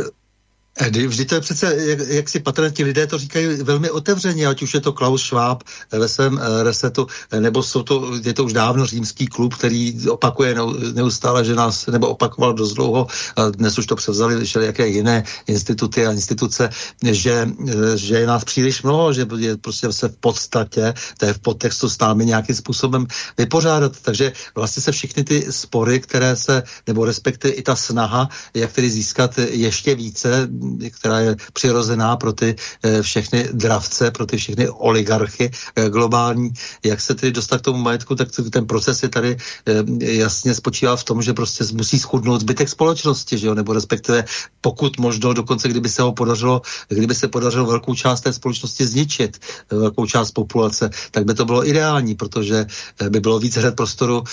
Vždy 0.80 1.24
to 1.24 1.34
je 1.34 1.40
přece, 1.40 1.76
jak, 1.76 1.98
jak 2.08 2.28
si 2.28 2.40
patrně 2.40 2.84
lidé 2.84 3.06
to 3.06 3.18
říkají 3.18 3.46
velmi 3.62 3.90
otevřeně, 3.90 4.46
ať 4.46 4.62
už 4.62 4.74
je 4.74 4.80
to 4.80 4.92
Klaus 4.92 5.22
Schwab 5.22 5.62
ve 5.92 6.08
svém 6.08 6.40
eh, 6.42 6.62
resetu, 6.62 7.06
eh, 7.30 7.40
nebo 7.40 7.62
jsou 7.62 7.82
to, 7.82 8.12
je 8.24 8.32
to 8.34 8.44
už 8.44 8.52
dávno 8.52 8.86
římský 8.86 9.26
klub, 9.26 9.54
který 9.54 10.08
opakuje 10.08 10.54
neustále, 10.92 11.44
že 11.44 11.54
nás, 11.54 11.86
nebo 11.86 12.08
opakoval 12.08 12.52
dost 12.52 12.72
dlouho, 12.72 13.06
dnes 13.50 13.78
už 13.78 13.86
to 13.86 13.96
převzali 13.96 14.44
jaké 14.60 14.88
jiné 14.88 15.24
instituty 15.46 16.06
a 16.06 16.12
instituce, 16.12 16.68
že, 17.10 17.48
eh, 17.68 17.96
že 17.96 18.14
je 18.18 18.26
nás 18.26 18.44
příliš 18.44 18.82
mnoho, 18.82 19.12
že 19.12 19.26
je 19.36 19.56
prostě 19.56 19.92
se 19.92 20.08
v 20.08 20.16
podstatě, 20.16 20.94
to 21.18 21.26
je 21.26 21.32
v 21.32 21.38
podtextu 21.38 21.88
s 21.88 21.98
námi 21.98 22.26
nějakým 22.26 22.56
způsobem 22.56 23.06
vypořádat. 23.38 23.92
Takže 24.02 24.32
vlastně 24.54 24.82
se 24.82 24.92
všechny 24.92 25.24
ty 25.24 25.46
spory, 25.50 26.00
které 26.00 26.36
se, 26.36 26.62
nebo 26.86 27.04
respektive 27.04 27.54
i 27.54 27.62
ta 27.62 27.76
snaha, 27.76 28.28
jak 28.54 28.72
tedy 28.72 28.90
získat 28.90 29.38
ještě 29.38 29.94
více 29.94 30.48
která 30.90 31.20
je 31.20 31.36
přirozená 31.52 32.16
pro 32.16 32.32
ty 32.32 32.56
eh, 32.82 33.02
všechny 33.02 33.48
dravce, 33.52 34.10
pro 34.10 34.26
ty 34.26 34.36
všechny 34.36 34.68
oligarchy 34.68 35.50
eh, 35.76 35.88
globální. 35.90 36.50
Jak 36.84 37.00
se 37.00 37.14
tedy 37.14 37.32
dostat 37.32 37.58
k 37.58 37.64
tomu 37.64 37.78
majetku, 37.78 38.14
tak 38.14 38.28
ten 38.50 38.66
proces 38.66 39.02
je 39.02 39.08
tady 39.08 39.36
eh, 39.66 39.84
jasně 40.00 40.54
spočívá 40.54 40.96
v 40.96 41.04
tom, 41.04 41.22
že 41.22 41.32
prostě 41.32 41.64
musí 41.74 41.98
schudnout 41.98 42.40
zbytek 42.40 42.68
společnosti, 42.68 43.38
že 43.38 43.46
jo? 43.46 43.54
nebo 43.54 43.72
respektive 43.72 44.24
pokud 44.60 44.98
možno, 44.98 45.32
dokonce 45.32 45.68
kdyby 45.68 45.88
se 45.88 46.02
ho 46.02 46.12
podařilo, 46.12 46.62
kdyby 46.88 47.14
se 47.14 47.28
podařilo 47.28 47.66
velkou 47.66 47.94
část 47.94 48.20
té 48.20 48.32
společnosti 48.32 48.86
zničit, 48.86 49.38
velkou 49.70 50.06
část 50.06 50.30
populace, 50.30 50.90
tak 51.10 51.24
by 51.24 51.34
to 51.34 51.44
bylo 51.44 51.68
ideální, 51.68 52.14
protože 52.14 52.66
by 53.08 53.20
bylo 53.20 53.38
víc 53.38 53.56
hned 53.56 53.76
prostoru 53.76 54.24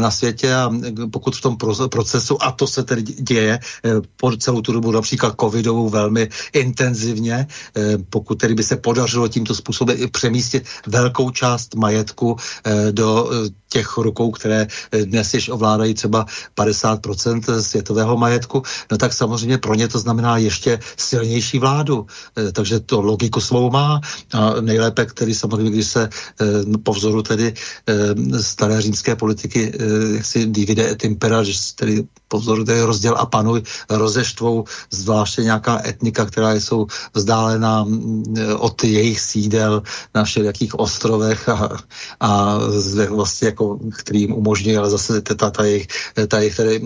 na 0.00 0.10
světě 0.10 0.54
a 0.54 0.70
pokud 1.12 1.36
v 1.36 1.40
tom 1.40 1.56
procesu, 1.90 2.42
a 2.42 2.52
to 2.52 2.66
se 2.66 2.82
tedy 2.82 3.02
děje 3.02 3.58
po 4.16 4.36
celou 4.36 4.60
tu 4.60 4.72
dobu 4.72 4.90
například 4.92 5.34
covidovou 5.40 5.81
zvednou 5.82 5.88
velmi 5.88 6.28
intenzivně, 6.52 7.46
pokud 8.10 8.34
tedy 8.34 8.54
by 8.54 8.62
se 8.62 8.76
podařilo 8.76 9.28
tímto 9.28 9.54
způsobem 9.54 9.96
přemístit 10.12 10.64
velkou 10.86 11.30
část 11.30 11.74
majetku 11.74 12.36
do 12.90 13.30
těch 13.72 13.96
rukou, 13.96 14.30
které 14.30 14.66
dnes 15.04 15.34
již 15.34 15.48
ovládají 15.48 15.94
třeba 15.94 16.26
50% 16.56 17.58
světového 17.60 18.16
majetku, 18.16 18.62
no 18.90 18.98
tak 18.98 19.12
samozřejmě 19.12 19.58
pro 19.58 19.74
ně 19.74 19.88
to 19.88 19.98
znamená 19.98 20.36
ještě 20.36 20.78
silnější 20.96 21.58
vládu. 21.58 22.06
Takže 22.52 22.80
to 22.80 23.00
logiku 23.00 23.40
svou 23.40 23.70
má 23.70 24.00
a 24.32 24.60
nejlépe, 24.60 25.06
který 25.06 25.34
samozřejmě, 25.34 25.70
když 25.70 25.86
se 25.86 26.08
po 26.82 26.92
vzoru 26.92 27.22
tedy 27.22 27.54
staré 28.40 28.80
římské 28.80 29.16
politiky, 29.16 29.72
jak 30.16 30.26
si 30.26 30.46
divide 30.46 30.90
et 30.90 31.04
impera, 31.04 31.42
tedy 31.76 32.04
po 32.28 32.38
vzoru 32.38 32.64
tedy 32.64 32.82
rozděl 32.82 33.14
a 33.18 33.26
panuj 33.26 33.62
rozeštvou 33.90 34.64
zvláště 34.90 35.42
nějaká 35.42 35.80
etnika, 35.86 36.24
která 36.24 36.52
jsou 36.52 36.86
vzdálená 37.14 37.86
od 38.58 38.84
jejich 38.84 39.20
sídel 39.20 39.82
na 40.14 40.24
všelijakých 40.24 40.78
ostrovech 40.78 41.48
a, 41.48 41.68
a 42.20 42.58
vlastně 43.10 43.48
jako, 43.48 43.61
který 43.98 44.20
jim 44.20 44.32
umožňuje, 44.32 44.78
ale 44.78 44.90
zase 44.90 45.20
ta, 45.20 45.50
ta 45.50 45.64
jejich, 45.64 45.86
ta 46.28 46.38
jejich 46.38 46.56
tedy, 46.56 46.80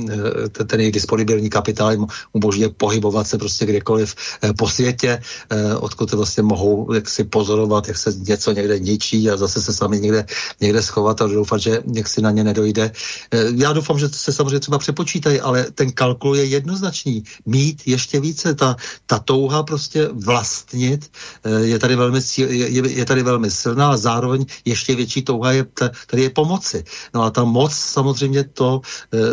ten 0.66 0.80
jejich 0.80 0.94
disponibilní 0.94 1.50
kapitál 1.50 1.90
jim 1.92 2.06
umožňuje 2.32 2.68
pohybovat 2.76 3.26
se 3.26 3.38
prostě 3.38 3.66
kdekoliv 3.66 4.14
eh, 4.42 4.52
po 4.52 4.68
světě, 4.68 5.20
eh, 5.50 5.74
odkud 5.74 6.12
vlastně 6.12 6.42
mohou 6.42 6.92
jak 6.92 7.08
si 7.08 7.24
pozorovat, 7.24 7.88
jak 7.88 7.98
se 7.98 8.12
něco 8.12 8.52
někde 8.52 8.78
ničí 8.78 9.30
a 9.30 9.36
zase 9.36 9.62
se 9.62 9.72
sami 9.72 10.00
někde, 10.00 10.26
někde 10.60 10.82
schovat 10.82 11.22
a 11.22 11.26
doufat, 11.26 11.60
že 11.60 11.82
jak 11.94 12.08
si 12.08 12.22
na 12.22 12.30
ně 12.30 12.44
nedojde. 12.44 12.90
Eh, 13.30 13.44
já 13.54 13.72
doufám, 13.72 13.98
že 13.98 14.08
se 14.08 14.32
samozřejmě 14.32 14.60
třeba 14.60 14.78
přepočítají, 14.78 15.40
ale 15.40 15.66
ten 15.74 15.92
kalkul 15.92 16.36
je 16.36 16.44
jednoznačný. 16.44 17.24
Mít 17.46 17.82
ještě 17.86 18.20
více, 18.20 18.54
ta, 18.54 18.76
ta 19.06 19.18
touha 19.18 19.62
prostě 19.62 20.08
vlastnit 20.12 21.10
je 21.44 21.78
tady 21.78 21.96
velmi, 21.96 22.20
je, 22.38 22.90
je 22.90 23.04
tady 23.04 23.22
velmi 23.22 23.50
silná 23.50 23.90
a 23.90 23.96
zároveň 23.96 24.46
ještě 24.64 24.94
větší 24.94 25.22
touha 25.22 25.52
je 25.52 25.66
tady 26.06 26.22
je 26.22 26.30
pomoci. 26.66 26.84
No 27.14 27.22
a 27.22 27.30
ta 27.30 27.44
moc 27.44 27.72
samozřejmě 27.74 28.44
to, 28.44 28.80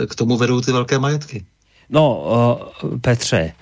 k 0.09 0.15
tomu 0.15 0.37
vedou 0.37 0.61
ty 0.61 0.71
velké 0.71 0.99
majetky. 0.99 1.45
No, 1.89 2.23
uh, 2.83 2.99
Petře, 2.99 3.53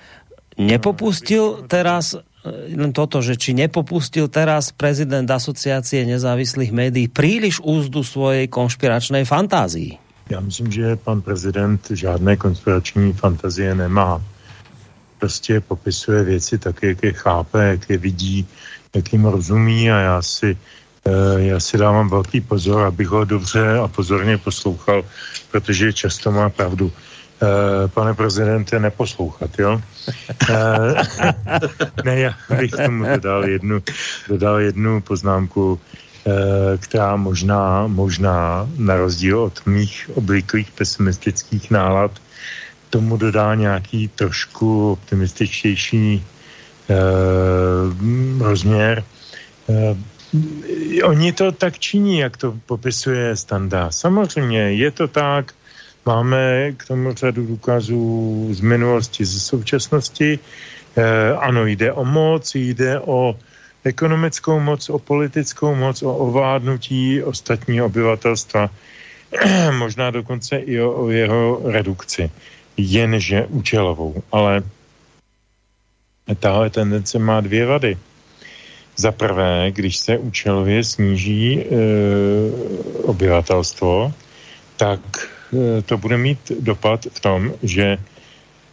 nepopustil 0.58 1.64
teraz 1.66 2.14
eh, 2.14 2.76
len 2.76 2.92
toto, 2.92 3.20
že 3.20 3.36
či 3.36 3.52
nepopustil 3.52 4.28
teraz 4.28 4.72
prezident 4.72 5.28
asociácie 5.28 6.06
nezávislých 6.06 6.72
médií 6.72 7.08
příliš 7.08 7.60
úzdu 7.60 8.04
svojej 8.04 8.48
konšpiračnej 8.48 9.24
fantázii? 9.24 9.98
Já 10.30 10.40
myslím, 10.40 10.72
že 10.72 10.96
pan 10.96 11.20
prezident 11.20 11.82
žádné 11.90 12.36
konspirační 12.36 13.12
fantazie 13.12 13.74
nemá. 13.74 14.22
Prostě 15.18 15.60
popisuje 15.60 16.24
věci 16.24 16.58
tak, 16.58 16.82
jak 16.82 17.02
je 17.02 17.12
chápe, 17.12 17.68
jak 17.68 17.90
je 17.90 17.98
vidí, 17.98 18.46
jak 18.94 19.12
jim 19.12 19.24
rozumí 19.24 19.90
a 19.90 19.98
já 19.98 20.22
si, 20.22 20.56
eh, 20.56 20.81
já 21.36 21.60
si 21.60 21.78
dávám 21.78 22.08
velký 22.08 22.40
pozor, 22.40 22.86
abych 22.86 23.08
ho 23.08 23.24
dobře 23.24 23.78
a 23.78 23.88
pozorně 23.88 24.38
poslouchal, 24.38 25.04
protože 25.50 25.92
často 25.92 26.32
má 26.32 26.50
pravdu. 26.50 26.92
Eh, 27.42 27.88
pane 27.88 28.14
prezidente, 28.14 28.80
neposlouchat, 28.80 29.58
jo? 29.58 29.80
Eh, 30.50 30.94
ne, 32.04 32.20
já 32.20 32.34
bych 32.58 32.70
tomu 32.70 33.04
dodal 33.04 33.48
jednu, 33.48 33.82
dodal 34.28 34.60
jednu 34.60 35.00
poznámku, 35.00 35.80
eh, 36.26 36.78
která 36.78 37.16
možná, 37.16 37.86
možná 37.86 38.68
na 38.78 38.96
rozdíl 38.96 39.40
od 39.40 39.66
mých 39.66 40.10
obvyklých 40.14 40.70
pesimistických 40.70 41.70
nálad 41.70 42.10
tomu 42.90 43.16
dodá 43.16 43.54
nějaký 43.54 44.08
trošku 44.08 44.92
optimističtější 44.92 46.24
rozměr. 48.38 49.04
Oni 51.04 51.32
to 51.32 51.52
tak 51.52 51.78
činí, 51.78 52.18
jak 52.18 52.36
to 52.36 52.56
popisuje 52.66 53.36
Standa. 53.36 53.90
Samozřejmě 53.90 54.72
je 54.72 54.90
to 54.90 55.08
tak, 55.08 55.54
Máme 56.06 56.72
k 56.72 56.86
tomu 56.86 57.14
řadu 57.14 57.46
důkazů 57.46 58.48
z 58.50 58.60
minulosti, 58.60 59.24
ze 59.24 59.40
současnosti. 59.40 60.38
Eh, 60.96 61.32
ano, 61.38 61.66
jde 61.66 61.92
o 61.92 62.04
moc, 62.04 62.54
jde 62.54 63.00
o 63.00 63.38
ekonomickou 63.84 64.60
moc, 64.60 64.90
o 64.90 64.98
politickou 64.98 65.74
moc, 65.74 66.02
o 66.02 66.16
ovládnutí 66.16 67.22
ostatního 67.22 67.86
obyvatelstva, 67.86 68.70
možná 69.78 70.10
dokonce 70.10 70.58
i 70.58 70.80
o, 70.80 70.92
o 70.92 71.10
jeho 71.10 71.60
redukci, 71.64 72.30
jenže 72.76 73.46
účelovou. 73.46 74.22
Ale 74.32 74.62
tahle 76.40 76.70
tendence 76.70 77.18
má 77.18 77.40
dvě 77.40 77.66
vady. 77.66 77.98
Za 79.02 79.12
prvé, 79.12 79.74
když 79.74 79.96
se 79.96 80.18
účelově 80.18 80.84
sníží 80.84 81.58
e, 81.58 81.64
obyvatelstvo, 83.02 84.14
tak 84.76 85.00
Eh, 85.52 85.82
to 85.82 85.98
bude 85.98 86.16
mít 86.16 86.52
dopad 86.60 87.06
v 87.12 87.20
tom, 87.20 87.52
že 87.62 87.98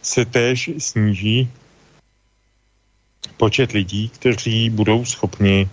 se 0.02 0.24
též 0.24 0.70
sníží 0.78 1.50
počet 3.36 3.72
lidí, 3.72 4.08
kteří 4.08 4.70
budou 4.70 5.04
schopni 5.04 5.68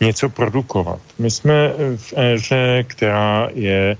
něco 0.00 0.28
produkovat. 0.28 1.00
My 1.18 1.30
jsme 1.30 1.72
v 1.96 2.14
éře, 2.16 2.84
která 2.86 3.48
je 3.54 3.96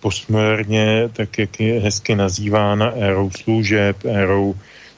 posmrně, 0.00 1.08
tak 1.12 1.38
jak 1.38 1.60
je 1.60 1.80
hezky 1.80 2.16
nazývána, 2.16 2.90
érou 2.90 3.30
služeb, 3.30 3.96
érou 4.04 4.54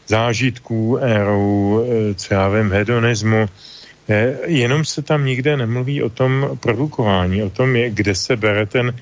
zážitků, 0.07 0.97
érou, 0.97 1.85
eh, 1.85 2.15
co 2.15 2.35
já 2.35 2.49
vím, 2.49 2.73
hedonismu. 2.73 3.49
Eh, 4.09 4.37
jenom 4.47 4.85
se 4.85 5.03
tam 5.03 5.25
nikde 5.25 5.57
nemluví 5.57 6.03
o 6.03 6.11
tom 6.11 6.59
produkování, 6.61 7.43
o 7.43 7.51
tom, 7.51 7.77
je, 7.77 7.91
kde 7.91 8.15
se 8.15 8.37
bere 8.37 8.67
ten 8.67 8.95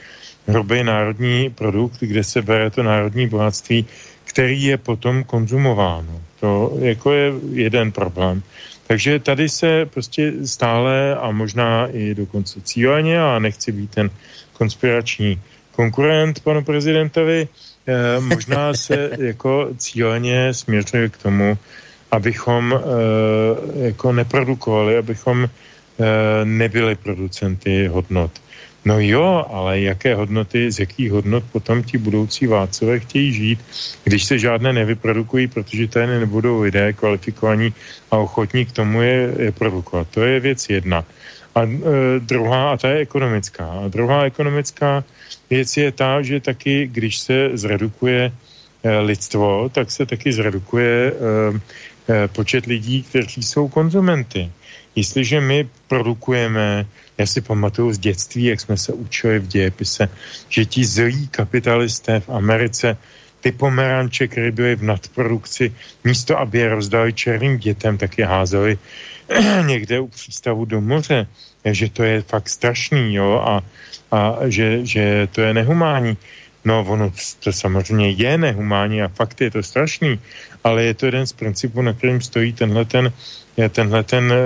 hrubý 0.46 0.84
národní 0.84 1.50
produkt, 1.50 1.96
kde 2.00 2.24
se 2.24 2.42
bere 2.42 2.70
to 2.70 2.82
národní 2.82 3.28
bohatství, 3.28 3.86
který 4.24 4.62
je 4.62 4.76
potom 4.76 5.24
konzumováno. 5.24 6.20
To 6.40 6.76
jako 6.78 7.12
je 7.12 7.32
jeden 7.52 7.92
problém. 7.92 8.42
Takže 8.86 9.18
tady 9.18 9.48
se 9.48 9.86
prostě 9.86 10.32
stále 10.44 11.16
a 11.16 11.30
možná 11.30 11.86
i 11.86 12.14
dokonce 12.14 12.60
cíleně, 12.60 13.20
a 13.20 13.38
nechci 13.38 13.72
být 13.72 13.90
ten 13.90 14.10
konspirační 14.52 15.40
konkurent 15.72 16.40
panu 16.40 16.64
prezidentovi, 16.64 17.48
eh, 17.86 18.20
možná 18.20 18.74
se 18.74 19.10
jako 19.18 19.68
cíleně 19.76 20.54
směřuje 20.54 21.08
k 21.08 21.16
tomu, 21.16 21.58
abychom 22.14 22.70
eh, 22.70 22.78
jako 23.86 24.12
neprodukovali, 24.12 24.96
abychom 24.98 25.44
eh, 25.44 25.50
nebyli 26.44 26.94
producenty 26.94 27.86
hodnot. 27.86 28.30
No 28.84 29.00
jo, 29.00 29.44
ale 29.50 29.80
jaké 29.80 30.14
hodnoty, 30.14 30.72
z 30.72 30.78
jakých 30.78 31.10
hodnot 31.10 31.44
potom 31.52 31.82
ti 31.82 31.98
budoucí 31.98 32.46
vládcové 32.46 33.00
chtějí 33.00 33.32
žít, 33.32 33.60
když 34.04 34.24
se 34.24 34.38
žádné 34.38 34.72
nevyprodukují, 34.72 35.46
protože 35.46 35.88
tady 35.88 36.06
nebudou 36.06 36.60
lidé 36.60 36.92
kvalifikovaní 36.92 37.74
a 38.10 38.16
ochotní 38.16 38.66
k 38.66 38.72
tomu 38.72 39.02
je, 39.02 39.34
je 39.38 39.52
produkovat. 39.52 40.06
To 40.10 40.20
je 40.20 40.40
věc 40.40 40.68
jedna. 40.68 41.04
A 41.54 41.62
e, 41.62 41.68
druhá, 42.20 42.72
a 42.72 42.76
ta 42.76 42.88
je 42.88 42.98
ekonomická. 43.08 43.64
A 43.64 43.88
druhá 43.88 44.24
ekonomická 44.24 45.04
věc 45.50 45.76
je 45.76 45.92
ta, 45.92 46.22
že 46.22 46.40
taky, 46.40 46.88
když 46.92 47.18
se 47.18 47.50
zredukuje 47.56 48.32
e, 48.82 48.98
lidstvo, 48.98 49.68
tak 49.72 49.90
se 49.90 50.06
taky 50.06 50.32
zredukuje 50.32 51.12
e, 51.12 51.14
počet 52.32 52.66
lidí, 52.66 53.02
kteří 53.02 53.42
jsou 53.42 53.68
konzumenty. 53.68 54.50
Jestliže 54.96 55.40
my 55.40 55.68
produkujeme 55.88 56.86
já 57.18 57.26
si 57.26 57.40
pamatuju 57.40 57.92
z 57.92 57.98
dětství, 57.98 58.44
jak 58.44 58.60
jsme 58.60 58.76
se 58.76 58.92
učili 58.92 59.38
v 59.38 59.46
dějepise, 59.46 60.08
že 60.48 60.64
ti 60.64 60.84
zlí 60.84 61.28
kapitalisté 61.28 62.20
v 62.20 62.28
Americe 62.28 62.96
ty 63.40 63.52
pomeranče, 63.52 64.28
které 64.28 64.50
byly 64.50 64.76
v 64.76 64.82
nadprodukci, 64.82 65.74
místo 66.04 66.38
aby 66.38 66.58
je 66.58 66.68
rozdali 66.68 67.12
černým 67.12 67.58
dětem, 67.58 67.98
tak 67.98 68.18
je 68.18 68.26
házeli 68.26 68.78
někde 69.66 70.00
u 70.00 70.08
přístavu 70.08 70.64
do 70.64 70.80
moře. 70.80 71.26
Že 71.64 71.88
to 71.88 72.02
je 72.02 72.22
fakt 72.22 72.48
strašný, 72.48 73.14
jo, 73.14 73.40
a, 73.40 73.62
a 74.10 74.48
že, 74.48 74.86
že 74.86 75.28
to 75.32 75.40
je 75.40 75.54
nehumání. 75.54 76.16
No, 76.64 76.84
ono 76.88 77.12
to 77.40 77.52
samozřejmě 77.52 78.10
je 78.10 78.38
nehumání 78.38 79.02
a 79.02 79.08
fakt 79.08 79.40
je 79.40 79.50
to 79.50 79.62
strašný, 79.62 80.20
ale 80.64 80.84
je 80.84 80.94
to 80.94 81.06
jeden 81.06 81.26
z 81.26 81.32
principů, 81.32 81.82
na 81.82 81.92
kterým 81.92 82.20
stojí 82.20 82.52
tenhle 82.52 82.84
ten, 82.84 83.12
tenhle 83.70 84.02
ten 84.02 84.32
e, 84.32 84.38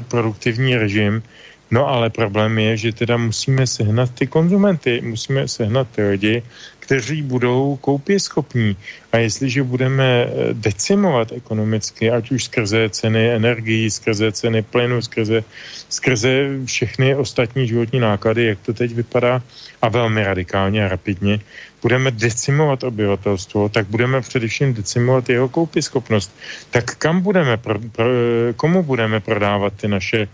produktivní 0.00 0.76
režim, 0.76 1.22
No 1.70 1.88
ale 1.88 2.10
problém 2.10 2.58
je, 2.58 2.76
že 2.76 2.92
teda 2.92 3.16
musíme 3.16 3.66
sehnat 3.66 4.10
ty 4.14 4.26
konzumenty, 4.26 5.00
musíme 5.02 5.48
sehnat 5.48 5.88
ty 5.90 6.02
lidi, 6.02 6.42
kteří 6.78 7.22
budou 7.22 7.76
koupě 7.76 8.20
schopní. 8.20 8.76
A 9.12 9.18
jestliže 9.18 9.62
budeme 9.62 10.06
eh, 10.06 10.30
decimovat 10.54 11.32
ekonomicky, 11.32 12.10
ať 12.10 12.30
už 12.30 12.44
skrze 12.44 12.88
ceny 12.90 13.30
energií, 13.30 13.90
skrze 13.90 14.32
ceny 14.32 14.62
plynu, 14.62 15.02
skrze, 15.02 15.42
skrze 15.88 16.30
všechny 16.64 17.14
ostatní 17.14 17.66
životní 17.68 18.00
náklady, 18.00 18.44
jak 18.44 18.58
to 18.62 18.72
teď 18.74 18.94
vypadá, 18.94 19.42
a 19.82 19.88
velmi 19.88 20.24
radikálně 20.24 20.86
a 20.86 20.88
rapidně, 20.88 21.40
budeme 21.86 22.10
decimovat 22.10 22.82
obyvatelstvo, 22.82 23.68
tak 23.68 23.86
budeme 23.86 24.20
především 24.20 24.74
decimovat 24.74 25.28
jeho 25.28 25.48
koupyschopnost. 25.48 26.34
Tak 26.70 26.98
kam 26.98 27.20
budeme, 27.22 27.56
pro, 27.56 27.78
pro, 27.78 28.10
komu 28.56 28.82
budeme 28.82 29.20
prodávat 29.20 29.72
ty 29.78 29.88
naše 29.88 30.28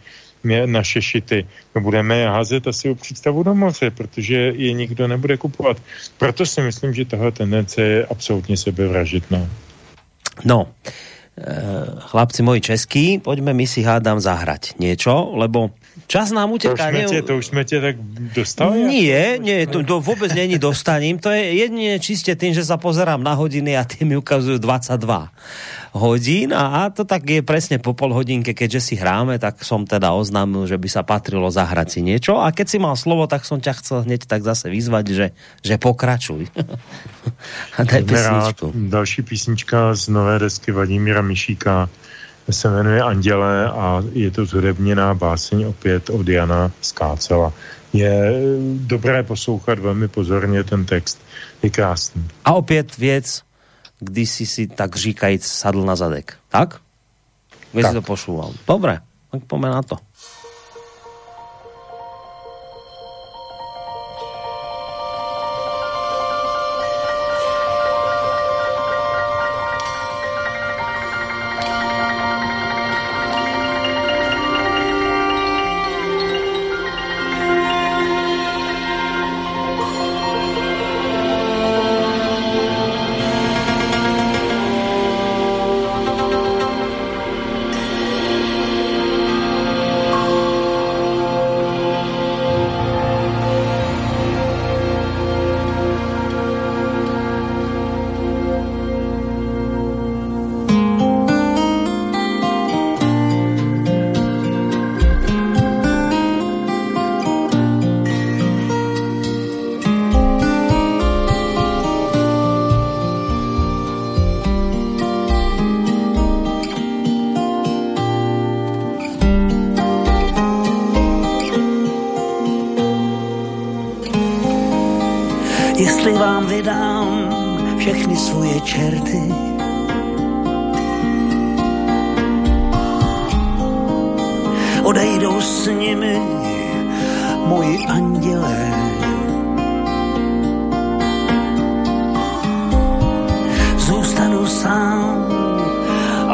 naše 0.66 1.02
šity. 1.02 1.46
My 1.74 1.80
budeme 1.80 2.18
je 2.18 2.28
házet 2.28 2.66
asi 2.66 2.90
u 2.90 2.94
přístavu 2.94 3.42
do 3.42 3.54
moře, 3.54 3.90
protože 3.90 4.36
je 4.56 4.72
nikdo 4.72 5.08
nebude 5.08 5.36
kupovat. 5.36 5.76
Proto 6.18 6.46
si 6.46 6.60
myslím, 6.60 6.94
že 6.94 7.04
tahle 7.04 7.32
tendence 7.32 7.82
je 7.82 8.06
absolutně 8.06 8.56
sebevražitná. 8.56 9.46
No, 10.44 10.72
chlapci 11.98 12.42
moji 12.42 12.60
český, 12.60 13.18
pojďme 13.18 13.52
my 13.56 13.66
si 13.66 13.80
hádám 13.82 14.20
zahrať 14.20 14.76
niečo, 14.78 15.32
lebo 15.32 15.72
Čas 16.06 16.28
nám 16.28 16.52
uteká. 16.52 16.92
To 16.92 16.98
už, 16.98 17.10
tě, 17.10 17.22
to 17.22 17.36
už 17.36 17.46
jsme 17.46 17.64
tě 17.64 17.80
tak 17.80 17.96
dostali? 18.36 18.84
Nie, 18.84 19.38
nie, 19.38 19.66
to, 19.66 19.84
to 19.84 20.00
vůbec 20.00 20.34
není 20.34 20.58
dostaním. 20.58 21.18
To 21.18 21.30
je 21.30 21.52
jedině 21.52 22.00
čistě 22.00 22.36
tým, 22.36 22.52
že 22.52 22.64
sa 22.64 22.76
pozerám 22.76 23.24
na 23.24 23.32
hodiny 23.32 23.76
a 23.76 23.84
ty 23.84 24.04
mi 24.04 24.16
ukazují 24.16 24.60
22 24.60 25.28
hodín 25.92 26.56
a, 26.56 26.84
a 26.84 26.90
to 26.90 27.04
tak 27.04 27.28
je 27.28 27.44
presne 27.44 27.76
po 27.76 27.92
pol 27.92 28.16
hodinke, 28.16 28.56
keďže 28.56 28.80
si 28.80 28.94
hráme, 28.96 29.36
tak 29.36 29.60
som 29.60 29.84
teda 29.84 30.16
oznámil, 30.16 30.64
že 30.64 30.80
by 30.80 30.88
sa 30.88 31.04
patrilo 31.04 31.52
zahrať 31.52 31.88
si 31.92 32.00
niečo 32.00 32.40
a 32.40 32.48
keď 32.48 32.66
si 32.66 32.78
mal 32.80 32.96
slovo, 32.96 33.28
tak 33.28 33.44
som 33.44 33.60
ťa 33.60 33.72
chcel 33.78 33.98
hneď 34.08 34.24
tak 34.24 34.40
zase 34.40 34.72
vyzvať, 34.72 35.04
že, 35.12 35.26
že 35.60 35.74
pokračuj. 35.76 36.48
a 37.76 37.80
daj 37.84 38.02
písničku. 38.08 38.72
Další 38.88 39.20
písnička 39.22 39.94
z 39.94 40.08
nové 40.08 40.38
desky 40.40 40.72
Vladimíra 40.72 41.22
Mišíka 41.22 41.88
se 42.50 42.70
jmenuje 42.70 43.02
Anděle 43.02 43.70
a 43.70 44.02
je 44.12 44.30
to 44.30 44.46
zhudebněná 44.46 45.14
báseň 45.14 45.64
opět 45.64 46.10
od 46.10 46.28
Jana 46.28 46.72
Skácela. 46.80 47.52
Je 47.92 48.32
dobré 48.74 49.22
poslouchat 49.22 49.78
velmi 49.78 50.08
pozorně 50.08 50.64
ten 50.64 50.84
text. 50.84 51.20
Je 51.62 51.70
krásný. 51.70 52.28
A 52.44 52.52
opět 52.52 52.96
věc, 52.96 53.42
když 54.02 54.30
si 54.30 54.46
si 54.46 54.66
tak 54.66 54.96
říkajíc 54.96 55.46
sadl 55.46 55.82
na 55.84 55.96
zadek. 55.96 56.34
Tak? 56.48 56.80
Když 57.72 57.86
si 57.86 57.92
to 57.92 58.02
pošúval. 58.02 58.52
Dobré, 58.66 59.00
tak 59.30 59.44
poďme 59.46 59.70
na 59.70 59.82
to. 59.82 59.96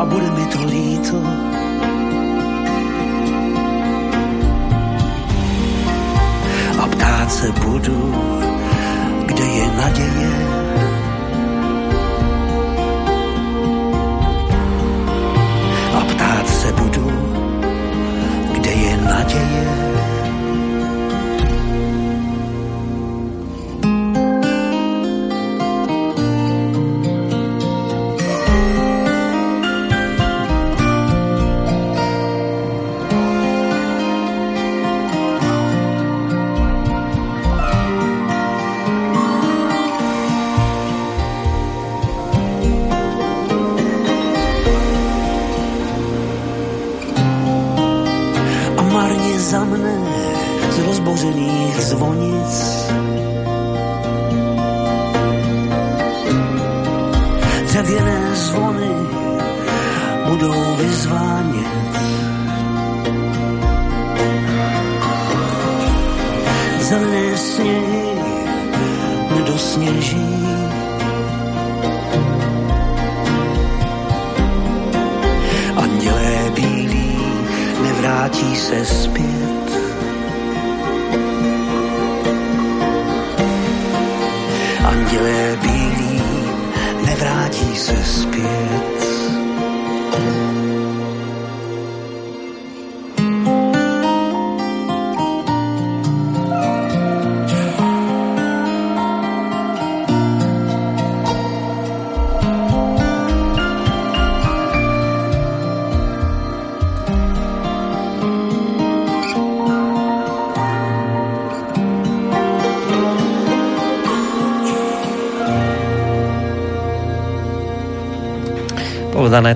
Povedané 0.08 1.67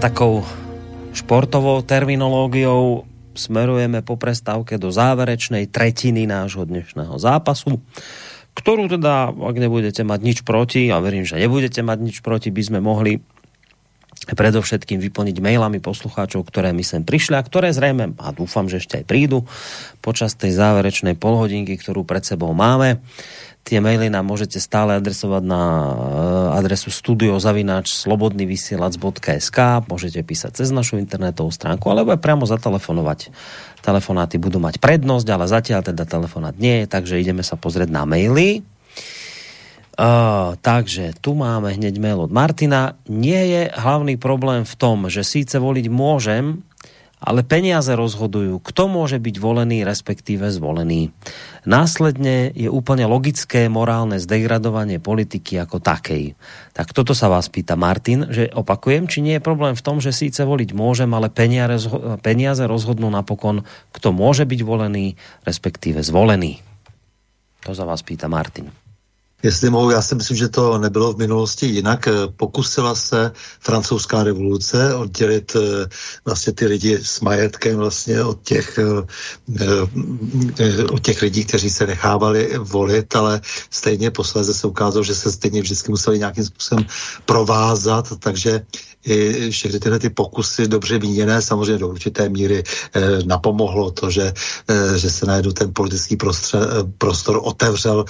takou 0.02 0.42
športovou 1.14 1.78
terminológiou 1.86 3.06
smerujeme 3.38 4.02
po 4.02 4.18
prestávke 4.18 4.74
do 4.74 4.90
záverečnej 4.90 5.70
tretiny 5.70 6.26
nášho 6.26 6.66
dnešného 6.66 7.14
zápasu, 7.22 7.78
ktorú 8.50 8.90
teda, 8.90 9.30
ak 9.30 9.56
nebudete 9.62 10.02
mať 10.02 10.20
nič 10.26 10.38
proti, 10.42 10.90
a 10.90 10.98
verím, 10.98 11.22
že 11.22 11.38
nebudete 11.38 11.86
mať 11.86 11.98
nič 12.02 12.16
proti, 12.18 12.50
by 12.50 12.62
sme 12.66 12.78
mohli 12.82 13.22
predovšetkým 14.26 14.98
vyplniť 14.98 15.38
mailami 15.38 15.78
poslucháčov, 15.78 16.50
ktoré 16.50 16.74
mi 16.74 16.82
sem 16.82 17.06
prišli 17.06 17.38
a 17.38 17.46
ktoré 17.46 17.70
zrejme, 17.70 18.18
a 18.18 18.34
dúfam, 18.34 18.66
že 18.66 18.82
ešte 18.82 18.98
aj 18.98 19.04
prídu 19.06 19.46
počas 20.02 20.34
tej 20.34 20.50
záverečnej 20.50 21.14
polhodinky, 21.14 21.78
ktorú 21.78 22.02
pred 22.02 22.26
sebou 22.26 22.50
máme. 22.50 22.98
Tie 23.62 23.78
maily 23.78 24.10
nám 24.10 24.26
môžete 24.26 24.58
stále 24.58 24.98
adresovať 24.98 25.42
na 25.46 25.62
adresu 26.62 26.94
studiozavináč 26.94 27.90
slobodnyvysielac.sk 28.06 29.58
môžete 29.90 30.22
písať 30.22 30.62
cez 30.62 30.70
našu 30.70 31.02
internetovú 31.02 31.50
stránku 31.50 31.90
alebo 31.90 32.14
aj 32.14 32.22
priamo 32.22 32.46
zatelefonovať. 32.46 33.34
Telefonáty 33.82 34.38
budú 34.38 34.62
mať 34.62 34.78
prednosť, 34.78 35.26
ale 35.26 35.50
zatiaľ 35.50 35.82
teda 35.82 36.06
telefonát 36.06 36.54
nie 36.54 36.86
takže 36.86 37.18
ideme 37.18 37.42
sa 37.42 37.58
pozrieť 37.58 37.90
na 37.90 38.06
maily. 38.06 38.62
Uh, 39.92 40.56
takže 40.64 41.12
tu 41.20 41.36
máme 41.36 41.68
hneď 41.76 42.00
mail 42.00 42.24
od 42.24 42.32
Martina. 42.32 42.96
Nie 43.12 43.44
je 43.44 43.62
hlavný 43.76 44.16
problém 44.16 44.64
v 44.64 44.74
tom, 44.80 45.12
že 45.12 45.20
síce 45.20 45.60
voliť 45.60 45.92
môžem, 45.92 46.64
ale 47.22 47.46
peniaze 47.46 47.94
rozhodujú, 47.94 48.58
kto 48.58 48.90
môže 48.90 49.22
byť 49.22 49.38
volený, 49.38 49.86
respektíve 49.86 50.50
zvolený. 50.50 51.14
Následne 51.62 52.50
je 52.50 52.66
úplne 52.66 53.06
logické 53.06 53.70
morálne 53.70 54.18
zdegradovanie 54.18 54.98
politiky 54.98 55.62
ako 55.62 55.78
takej. 55.78 56.34
Tak 56.74 56.90
toto 56.90 57.14
sa 57.14 57.30
vás 57.30 57.46
pýta 57.46 57.78
Martin, 57.78 58.26
že 58.26 58.50
opakujem, 58.50 59.06
či 59.06 59.22
nie 59.22 59.38
je 59.38 59.46
problém 59.46 59.78
v 59.78 59.84
tom, 59.86 60.02
že 60.02 60.10
síce 60.10 60.42
voliť 60.42 60.74
môžem, 60.74 61.14
ale 61.14 61.30
peniaze, 61.30 62.62
rozhodnú 62.66 63.06
napokon, 63.06 63.62
kto 63.94 64.10
môže 64.10 64.42
byť 64.42 64.60
volený, 64.66 65.14
respektíve 65.46 66.02
zvolený. 66.02 66.58
To 67.62 67.70
za 67.70 67.86
vás 67.86 68.02
pýta 68.02 68.26
Martin. 68.26 68.81
Jestli 69.42 69.70
mohu, 69.70 69.90
já 69.90 70.02
si 70.02 70.14
myslím, 70.14 70.36
že 70.36 70.48
to 70.48 70.78
nebylo 70.78 71.12
v 71.12 71.18
minulosti 71.18 71.66
jinak. 71.66 72.08
Pokusila 72.36 72.94
se 72.94 73.32
francouzská 73.60 74.22
revoluce 74.22 74.94
oddělit 74.94 75.56
eh, 75.56 75.88
vlastně 76.24 76.52
ty 76.52 76.66
lidi 76.66 76.98
s 77.02 77.20
majetkem 77.20 77.76
vlastně 77.76 78.24
od 78.24 78.42
těch, 78.42 78.78
eh, 78.78 79.06
eh, 80.58 80.84
od 80.84 81.02
těch 81.02 81.22
lidí, 81.22 81.44
kteří 81.44 81.70
se 81.70 81.86
nechávali 81.86 82.58
volit, 82.58 83.16
ale 83.16 83.40
stejně 83.70 84.10
posléze 84.10 84.54
se 84.54 84.66
ukázalo, 84.66 85.04
že 85.04 85.14
se 85.14 85.32
stejně 85.32 85.62
vždycky 85.62 85.90
museli 85.90 86.18
nějakým 86.18 86.44
způsobem 86.44 86.86
provázat, 87.26 88.12
takže 88.18 88.66
i 89.04 89.50
všechny 89.50 89.80
tyhle 89.80 89.98
ty 89.98 90.10
pokusy 90.10 90.68
dobře 90.68 90.98
míněné 90.98 91.42
samozřejmě 91.42 91.78
do 91.78 91.88
určité 91.88 92.28
míry 92.28 92.62
eh, 92.94 93.00
napomohlo 93.24 93.90
to, 93.90 94.10
že, 94.10 94.32
eh, 94.68 94.98
že 94.98 95.10
se 95.10 95.26
najednou 95.26 95.52
ten 95.52 95.70
politický 95.72 96.16
prostře, 96.16 96.58
eh, 96.58 96.92
prostor 96.98 97.40
otevřel 97.42 98.04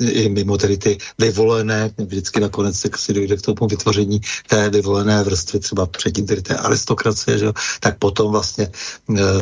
i 0.00 0.28
mimo 0.28 0.58
tedy 0.58 0.76
ty 0.78 0.98
vyvolené, 1.18 1.90
vždycky 1.98 2.40
nakonec 2.40 2.86
si 2.96 3.12
dojde 3.12 3.36
k 3.36 3.42
tomu 3.42 3.66
vytvoření 3.66 4.20
té 4.48 4.70
vyvolené 4.70 5.22
vrstvy, 5.22 5.58
třeba 5.58 5.86
předtím 5.86 6.26
tedy 6.26 6.42
té 6.42 6.56
aristokracie, 6.56 7.38
že 7.38 7.52
tak 7.80 7.98
potom 7.98 8.32
vlastně 8.32 8.70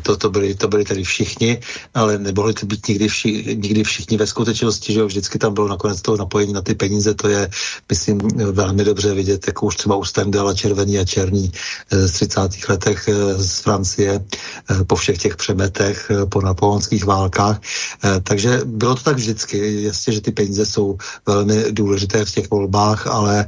to, 0.03 0.17
to, 0.17 0.31
byli, 0.31 0.55
to 0.55 0.69
byli 0.69 0.85
tedy 0.85 1.05
všichni, 1.05 1.61
ale 1.95 2.19
nemohli 2.19 2.55
to 2.55 2.67
být 2.67 2.89
nikdy, 2.89 3.09
vši, 3.09 3.57
nikdy 3.61 3.85
všichni 3.85 4.17
ve 4.17 4.27
skutečnosti, 4.27 4.93
že 4.93 5.05
vždycky 5.05 5.39
tam 5.39 5.55
bylo 5.55 5.69
nakonec 5.69 6.03
to 6.03 6.17
napojení 6.17 6.53
na 6.53 6.63
ty 6.63 6.75
peníze, 6.75 7.15
to 7.15 7.29
je, 7.29 7.51
myslím, 7.89 8.19
velmi 8.53 8.85
dobře 8.85 9.15
vidět, 9.15 9.47
jako 9.47 9.67
už 9.67 9.77
třeba 9.77 9.97
u 9.97 10.05
Stendala 10.05 10.54
červený 10.55 10.99
a 10.99 11.05
černý 11.05 11.53
eh, 11.91 12.09
z 12.09 12.13
30. 12.13 12.41
letech 12.69 13.09
eh, 13.09 13.43
z 13.43 13.61
Francie 13.61 14.13
eh, 14.21 14.85
po 14.85 14.97
všech 14.97 15.19
těch 15.19 15.37
přemetech, 15.37 16.11
po 16.29 16.41
napoleonských 16.43 17.05
válkách. 17.05 17.61
Takže 18.23 18.61
bylo 18.65 18.95
to 18.95 19.03
tak 19.03 19.17
vždycky. 19.17 19.83
Jasně, 19.83 20.13
že 20.13 20.21
ty 20.21 20.33
peníze 20.33 20.67
jsou 20.67 20.99
velmi 21.27 21.73
důležité 21.73 22.25
v 22.25 22.31
těch 22.31 22.51
volbách, 22.51 23.07
ale 23.07 23.47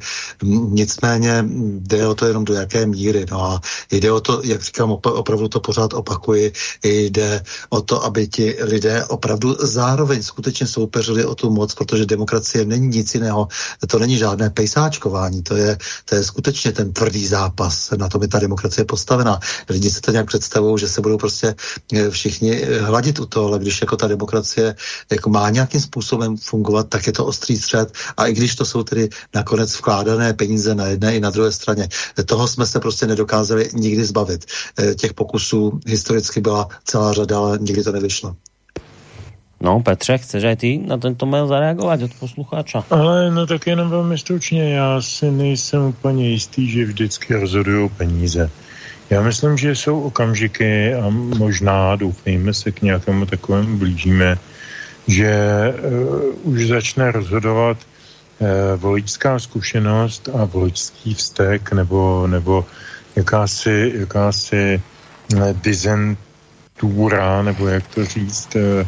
nicméně 0.71 1.45
jde 1.81 2.07
o 2.07 2.15
to 2.15 2.27
jenom 2.27 2.45
do 2.45 2.55
jaké 2.55 2.87
míry. 2.87 3.27
No 3.31 3.45
a 3.45 3.61
jde 3.91 4.13
o 4.13 4.21
to, 4.21 4.41
jak 4.45 4.63
říkám, 4.63 4.91
opravdu 4.91 5.49
to 5.49 5.61
pořád 5.61 5.95
opakuji, 5.95 6.53
jde 6.85 7.43
o 7.69 7.81
to, 7.81 8.05
aby 8.05 8.29
ti 8.29 8.57
lidé 8.61 9.05
opravdu 9.05 9.57
zároveň 9.61 10.23
skutečně 10.23 10.67
soupeřili 10.67 11.25
o 11.25 11.35
tu 11.35 11.51
moc, 11.51 11.75
protože 11.75 12.07
demokracie 12.07 12.65
není 12.65 12.89
nic 12.89 13.15
jiného. 13.15 13.49
To 13.89 13.99
není 13.99 14.19
žádné 14.19 14.51
pejsáčkování, 14.51 15.43
to 15.43 15.57
je, 15.57 15.79
to 16.05 16.15
je 16.15 16.25
skutečně 16.25 16.73
ten 16.73 16.93
tvrdý 16.97 17.27
zápas. 17.27 17.91
Na 17.91 18.09
tom 18.09 18.23
je 18.23 18.29
ta 18.29 18.39
demokracie 18.39 18.85
postavená. 18.85 19.41
Lidi 19.69 19.91
se 19.91 20.01
to 20.01 20.11
nějak 20.11 20.27
představují, 20.27 20.79
že 20.79 20.89
se 20.89 21.01
budou 21.01 21.17
prostě 21.17 21.55
eh, 21.93 22.11
všichni 22.11 22.63
eh, 22.63 22.81
hladit 22.81 23.19
u 23.21 23.27
toho, 23.27 23.49
ale 23.49 23.59
když 23.59 23.81
jako 23.81 23.97
ta 23.97 24.09
demokracie 24.09 24.75
jako 25.11 25.31
má 25.31 25.51
nějakým 25.51 25.81
způsobem 25.81 26.37
fungovat, 26.37 26.89
tak 26.89 27.07
je 27.07 27.13
to 27.13 27.27
ostrý 27.27 27.57
střed. 27.57 27.93
A 28.17 28.27
i 28.27 28.33
když 28.33 28.55
to 28.55 28.65
jsou 28.65 28.83
tedy 28.83 29.09
nakonec 29.35 29.75
vkládané 29.79 30.33
peníze 30.35 30.75
na 30.75 30.87
jedné 30.87 31.17
i 31.17 31.21
na 31.21 31.31
druhé 31.31 31.53
straně, 31.53 31.89
toho 32.25 32.49
jsme 32.49 32.67
se 32.67 32.81
prostě 32.81 33.07
nedokázali 33.07 33.71
nikdy 33.73 34.05
zbavit. 34.05 34.45
Eh, 34.79 34.95
těch 34.95 35.15
pokusů 35.15 35.81
historicky 35.87 36.41
byla 36.41 36.69
celá 36.85 37.13
řada, 37.13 37.39
ale 37.39 37.59
nikdy 37.59 37.83
to 37.85 37.93
nevyšlo. 37.93 38.37
No, 39.61 39.81
Petře, 39.81 40.19
chceš 40.19 40.45
aj 40.45 40.57
ty 40.57 40.77
na 40.79 41.01
tento 41.01 41.25
mail 41.27 41.49
zareagovat 41.49 42.03
od 42.03 42.13
posluchača? 42.21 42.85
Ale 42.91 43.31
no 43.31 43.47
tak 43.47 43.67
jenom 43.67 43.91
velmi 43.91 44.19
stručně, 44.19 44.75
já 44.75 45.03
si 45.03 45.31
nejsem 45.31 45.83
úplně 45.83 46.29
jistý, 46.29 46.71
že 46.71 46.85
vždycky 46.85 47.35
rozhodují 47.35 47.89
peníze. 47.89 48.51
Já 49.11 49.23
myslím, 49.23 49.57
že 49.57 49.75
jsou 49.75 50.01
okamžiky 50.01 50.95
a 50.95 51.09
možná, 51.39 51.97
doufejme 51.97 52.55
se 52.55 52.73
k 52.73 52.83
nějakému 52.83 53.27
takovému 53.27 53.79
blížíme, 53.79 54.39
že 55.07 55.33
uh, 56.45 56.53
už 56.53 56.67
začne 56.67 57.13
rozhodovat 57.13 57.77
uh, 57.79 58.49
voličská 58.77 59.39
zkušenost 59.39 60.29
a 60.35 60.45
voličský 60.45 61.15
vztek 61.15 61.73
nebo, 61.73 62.27
nebo 62.27 62.67
jakási, 63.17 63.93
jakási 63.95 64.83
uh, 65.35 65.53
dizentura, 65.53 67.43
nebo 67.43 67.69
jak 67.69 67.87
to 67.87 68.05
říct, 68.05 68.57
uh, 68.57 68.63
Eh, 68.63 68.87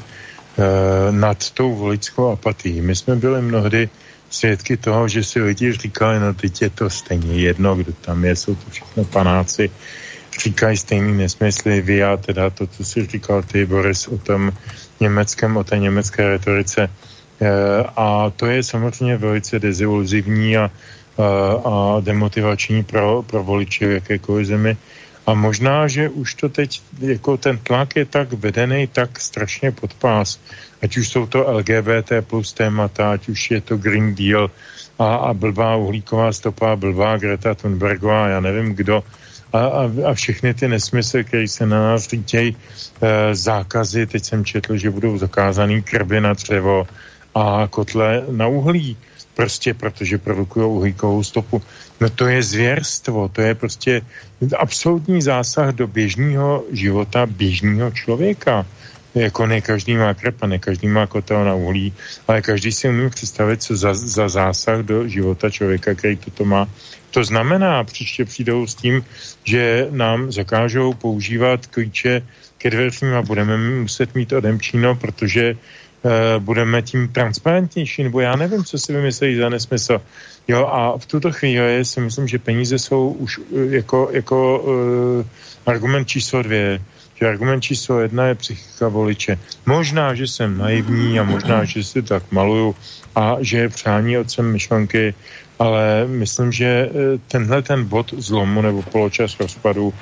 nad 1.11 1.51
tou 1.51 1.75
voličskou 1.75 2.33
apatií. 2.33 2.81
My 2.81 2.97
jsme 2.97 3.17
byli 3.17 3.43
mnohdy 3.43 3.89
svědky 4.31 4.77
toho, 4.77 5.09
že 5.09 5.25
si 5.25 5.41
lidi 5.41 5.73
říkali, 5.73 6.21
no 6.21 6.35
teď 6.35 6.63
je 6.63 6.71
to 6.71 6.91
stejně 6.91 7.35
jedno, 7.35 7.77
kdo 7.77 7.93
tam 7.93 8.25
je, 8.25 8.37
jsou 8.37 8.55
to 8.55 8.71
všechno 8.71 9.05
panáci, 9.05 9.71
říkají 10.43 10.77
stejný 10.77 11.13
nesmysly, 11.17 11.81
vy 11.81 12.05
a 12.05 12.17
teda 12.17 12.51
to, 12.51 12.67
co 12.67 12.85
si 12.85 13.07
říkal 13.07 13.43
ty, 13.43 13.67
Boris, 13.67 14.09
o 14.09 14.19
tom 14.19 14.53
německém, 15.01 15.57
o 15.57 15.65
té 15.65 15.79
německé 15.79 16.29
retorice. 16.29 16.91
Eh, 17.41 17.85
a 17.97 18.31
to 18.37 18.47
je 18.47 18.63
samozřejmě 18.63 19.17
velice 19.17 19.59
deziluzivní 19.59 20.57
a, 20.57 20.71
a, 21.19 21.25
a 21.65 22.01
demotivační 22.01 22.85
pro, 22.85 23.23
pro 23.23 23.45
voliče 23.45 23.87
v 23.87 23.91
jakékoliv 23.91 24.47
zemi. 24.47 24.77
A 25.29 25.35
možná, 25.37 25.85
že 25.89 26.09
už 26.09 26.35
to 26.35 26.49
teď, 26.49 26.83
jako 27.01 27.37
ten 27.37 27.59
tlak 27.61 27.97
je 27.97 28.05
tak 28.05 28.33
vedený, 28.33 28.89
tak 28.89 29.21
strašně 29.21 29.73
pod 29.73 29.95
pás. 29.95 30.41
Ať 30.83 30.97
už 30.97 31.09
jsou 31.09 31.27
to 31.27 31.45
LGBT 31.53 32.25
plus 32.25 32.53
témata, 32.53 33.13
ať 33.13 33.29
už 33.29 33.51
je 33.51 33.61
to 33.61 33.77
Green 33.77 34.15
Deal 34.15 34.51
a, 34.99 35.15
a 35.17 35.35
blbá 35.35 35.77
uhlíková 35.77 36.33
stopa, 36.33 36.77
blbá 36.77 37.17
Greta 37.17 37.55
Thunbergová, 37.55 38.29
já 38.29 38.41
nevím 38.41 38.75
kdo, 38.75 39.05
a, 39.53 39.59
a, 39.59 39.83
a 40.09 40.15
všechny 40.15 40.55
ty 40.55 40.69
nesmysly, 40.69 41.25
které 41.25 41.49
se 41.49 41.67
na 41.67 41.93
nás 41.93 42.09
řítějí, 42.09 42.57
e, 42.57 43.35
zákazy, 43.35 44.07
teď 44.07 44.25
jsem 44.25 44.45
četl, 44.45 44.77
že 44.77 44.91
budou 44.91 45.19
zakázaný 45.19 45.83
krby 45.83 46.21
na 46.21 46.33
dřevo 46.33 46.89
a 47.35 47.69
kotle 47.71 48.25
na 48.31 48.47
uhlí, 48.47 48.97
prostě 49.39 49.71
protože 49.75 50.19
produkují 50.19 50.67
uhlíkovou 50.67 51.23
stopu. 51.23 51.63
No 52.03 52.11
to 52.11 52.27
je 52.27 52.43
zvěrstvo, 52.43 53.31
to 53.31 53.41
je 53.41 53.55
prostě 53.55 54.03
absolutní 54.59 55.23
zásah 55.23 55.71
do 55.71 55.87
běžného 55.87 56.67
života 56.75 57.23
běžného 57.27 57.91
člověka. 57.95 58.67
Jako 59.15 59.47
ne 59.47 59.61
každý 59.63 59.95
má 59.95 60.11
krep 60.15 60.43
a 60.43 60.47
ne 60.47 60.59
každý 60.59 60.91
má 60.91 61.07
kotel 61.07 61.45
na 61.45 61.55
uhlí, 61.55 61.95
ale 62.27 62.43
každý 62.43 62.73
si 62.75 62.91
umí 62.91 63.11
představit, 63.11 63.63
co 63.63 63.77
za, 63.77 63.95
za 63.95 64.29
zásah 64.29 64.83
do 64.83 65.07
života 65.09 65.51
člověka, 65.51 65.95
který 65.95 66.17
toto 66.19 66.45
má. 66.45 66.67
To 67.11 67.25
znamená, 67.25 67.85
příště 67.87 68.25
přijdou 68.25 68.67
s 68.67 68.75
tím, 68.75 69.07
že 69.47 69.87
nám 69.91 70.35
zakážou 70.35 70.99
používat 70.99 71.67
klíče 71.67 72.27
ke 72.59 72.71
dveřím 72.71 73.15
a 73.15 73.23
budeme 73.23 73.55
muset 73.57 74.15
mít 74.15 74.35
odemčíno, 74.35 74.99
protože 74.99 75.55
budeme 76.39 76.83
tím 76.83 77.09
transparentnější, 77.09 78.03
nebo 78.03 78.21
já 78.21 78.37
nevím, 78.37 78.65
co 78.65 78.79
si 78.79 78.93
vymyslí 78.93 79.37
za 79.37 79.49
nesmysl. 79.49 80.01
Jo, 80.49 80.67
a 80.67 80.99
v 80.99 81.07
tuto 81.07 81.33
chvíli 81.33 81.85
si 81.85 82.01
myslím, 82.01 82.29
že 82.29 82.39
peníze 82.39 82.79
jsou 82.79 83.09
už 83.09 83.39
eh, 83.39 83.67
jako, 83.77 84.09
jako 84.13 84.59
uh, 84.59 85.27
argument 85.67 86.05
číslo 86.05 86.43
dvě. 86.43 86.81
Že 87.15 87.29
argument 87.29 87.61
číslo 87.61 88.01
jedna 88.01 88.27
je 88.27 88.35
psychika 88.35 88.89
voliče. 88.89 89.39
Možná, 89.67 90.15
že 90.15 90.27
jsem 90.27 90.59
naivní 90.59 91.21
a 91.21 91.23
možná, 91.23 91.65
že 91.65 91.85
si 91.85 92.03
tak 92.03 92.23
maluju 92.31 92.75
a 93.15 93.37
že 93.41 93.59
je 93.59 93.69
přání 93.69 94.19
otcem 94.19 94.53
myšlenky, 94.53 95.15
ale 95.59 96.07
myslím, 96.07 96.53
že 96.53 96.91
tenhle 97.29 97.63
ten 97.63 97.85
bod 97.85 98.15
zlomu 98.15 98.63
nebo 98.63 98.83
poločas 98.83 99.41
rozpadu 99.41 99.95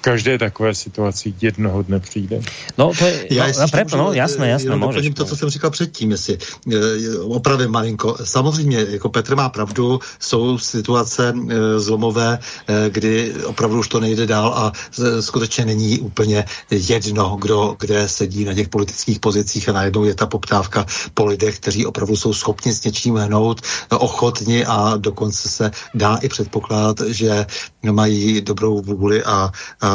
v 0.00 0.02
každé 0.02 0.38
takové 0.38 0.74
situaci 0.74 1.34
jednoho 1.40 1.82
dne 1.82 2.00
přijde. 2.00 2.40
No, 2.78 2.92
to 2.98 3.04
je, 3.04 3.26
Já 3.30 3.46
no, 3.46 3.68
prep, 3.70 3.92
no, 3.92 4.12
jasné, 4.12 4.48
jasné, 4.48 4.76
můžeš. 4.76 5.10
to, 5.14 5.24
co 5.24 5.36
jsem 5.36 5.50
říkal 5.50 5.70
předtím, 5.70 6.10
jestli 6.10 6.38
eh, 6.72 6.78
opravím 7.22 7.70
malinko. 7.70 8.16
Samozřejmě, 8.24 8.86
jako 8.90 9.08
Petr 9.08 9.36
má 9.36 9.48
pravdu, 9.48 10.00
jsou 10.18 10.58
situace 10.58 11.34
eh, 11.36 11.80
zlomové, 11.80 12.38
eh, 12.38 12.90
kdy 12.90 13.34
opravdu 13.44 13.78
už 13.78 13.88
to 13.88 14.00
nejde 14.00 14.26
dál 14.26 14.48
a 14.56 14.72
skutečně 15.20 15.64
není 15.64 15.98
úplně 15.98 16.44
jedno, 16.70 17.36
kdo 17.40 17.76
kde 17.80 18.08
sedí 18.08 18.44
na 18.44 18.54
těch 18.54 18.68
politických 18.68 19.20
pozicích 19.20 19.68
a 19.68 19.72
najednou 19.72 20.04
je 20.04 20.14
ta 20.14 20.26
poptávka 20.26 20.86
po 21.14 21.26
lidech, 21.26 21.60
kteří 21.60 21.86
opravdu 21.86 22.16
jsou 22.16 22.32
schopni 22.32 22.72
s 22.72 22.84
něčím 22.84 23.16
hnout, 23.16 23.60
ochotni 23.90 24.64
a 24.64 24.96
dokonce 24.96 25.48
se 25.48 25.70
dá 25.94 26.16
i 26.16 26.28
předpokládat, 26.28 27.00
že 27.00 27.46
mají 27.90 28.40
dobrou 28.40 28.80
vůli 28.80 29.24
a, 29.24 29.52
a 29.80 29.89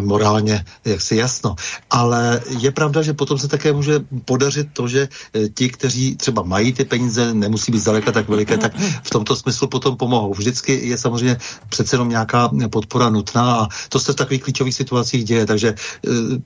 morálně 0.00 0.64
jaksi 0.84 1.16
jasno. 1.16 1.54
Ale 1.90 2.40
je 2.58 2.70
pravda, 2.70 3.02
že 3.02 3.12
potom 3.12 3.38
se 3.38 3.48
také 3.48 3.72
může 3.72 4.00
podařit 4.24 4.68
to, 4.72 4.88
že 4.88 5.08
e, 5.34 5.48
ti, 5.48 5.68
kteří 5.68 6.16
třeba 6.16 6.42
mají 6.42 6.72
ty 6.72 6.84
peníze, 6.84 7.34
nemusí 7.34 7.72
být 7.72 7.78
zdaleka 7.78 8.12
tak 8.12 8.28
veliké, 8.28 8.58
tak 8.58 8.72
v 9.02 9.10
tomto 9.10 9.36
smyslu 9.36 9.68
potom 9.68 9.96
pomohou. 9.96 10.34
Vždycky 10.34 10.88
je 10.88 10.98
samozřejmě 10.98 11.36
přece 11.68 11.96
jenom 11.96 12.08
nějaká 12.08 12.50
podpora 12.70 13.10
nutná 13.10 13.56
a 13.56 13.68
to 13.88 14.00
se 14.00 14.12
v 14.12 14.16
takových 14.16 14.42
klíčových 14.42 14.74
situacích 14.74 15.24
děje, 15.24 15.46
takže 15.46 15.68
e, 15.68 15.74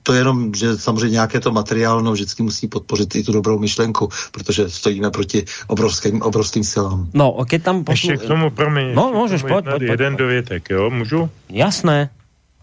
to 0.03 0.13
je 0.13 0.19
jenom, 0.19 0.53
že 0.53 0.77
samozřejmě 0.77 1.13
nějaké 1.13 1.39
to 1.39 1.51
materiálno 1.51 2.11
vždycky 2.11 2.43
musí 2.43 2.67
podpořit 2.67 3.15
i 3.15 3.23
tu 3.23 3.31
dobrou 3.31 3.59
myšlenku, 3.59 4.09
protože 4.31 4.69
stojíme 4.69 5.11
proti 5.11 5.45
obrovským, 5.67 6.21
obrovským 6.21 6.63
silám. 6.63 7.09
No, 7.13 7.37
keď 7.49 7.63
tam 7.63 7.83
poslu... 7.83 8.11
Ještě 8.11 8.25
k 8.25 8.27
tomu, 8.27 8.49
promiň, 8.49 8.95
no, 8.95 9.11
můžeš, 9.13 9.41
pojď, 9.41 9.65
pojď, 9.65 9.81
jeden 9.81 10.15
dovětek, 10.15 10.69
jo, 10.69 10.89
můžu? 10.89 11.29
Jasné. 11.49 12.09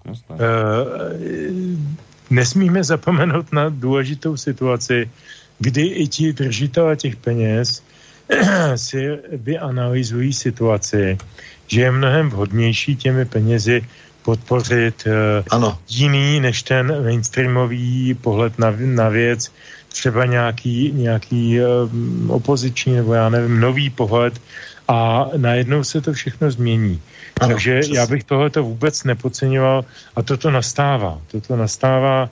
Jasné. 0.09 0.37
Uh, 0.37 1.79
nesmíme 2.31 2.85
zapomenout 2.85 3.53
na 3.53 3.69
důležitou 3.69 4.37
situaci, 4.37 5.11
kdy 5.59 5.83
i 5.83 6.09
ti 6.09 6.33
držitelé 6.33 6.97
těch 6.97 7.17
peněz 7.17 7.83
si 8.77 9.19
vyanalyzují 9.33 10.33
situaci, 10.33 11.19
že 11.67 11.81
je 11.81 11.91
mnohem 11.91 12.31
vhodnější 12.31 12.97
těmi 12.97 13.25
penězi 13.25 13.83
podpořit 14.23 15.05
uh, 15.07 15.13
ano. 15.51 15.79
jiný 15.89 16.41
než 16.41 16.63
ten 16.63 17.05
mainstreamový 17.05 18.15
pohled 18.15 18.59
na, 18.59 18.75
na 18.77 19.09
věc, 19.09 19.53
třeba 19.89 20.25
nějaký, 20.25 20.93
nějaký 20.93 21.61
uh, 21.61 21.67
opoziční 22.29 22.93
nebo 22.93 23.15
já 23.15 23.29
nevím, 23.29 23.61
nový 23.61 23.91
pohled 23.91 24.41
a 24.89 25.27
najednou 25.37 25.85
se 25.85 26.01
to 26.01 26.13
všechno 26.13 26.51
změní. 26.51 27.01
Ano, 27.41 27.55
Takže 27.55 27.81
přesně. 27.81 27.99
já 27.99 28.07
bych 28.07 28.25
tohleto 28.25 28.63
vůbec 28.63 29.05
nepodceňoval 29.05 29.85
a 30.17 30.23
toto 30.23 30.51
nastává. 30.51 31.21
Toto 31.31 31.57
nastává 31.57 32.29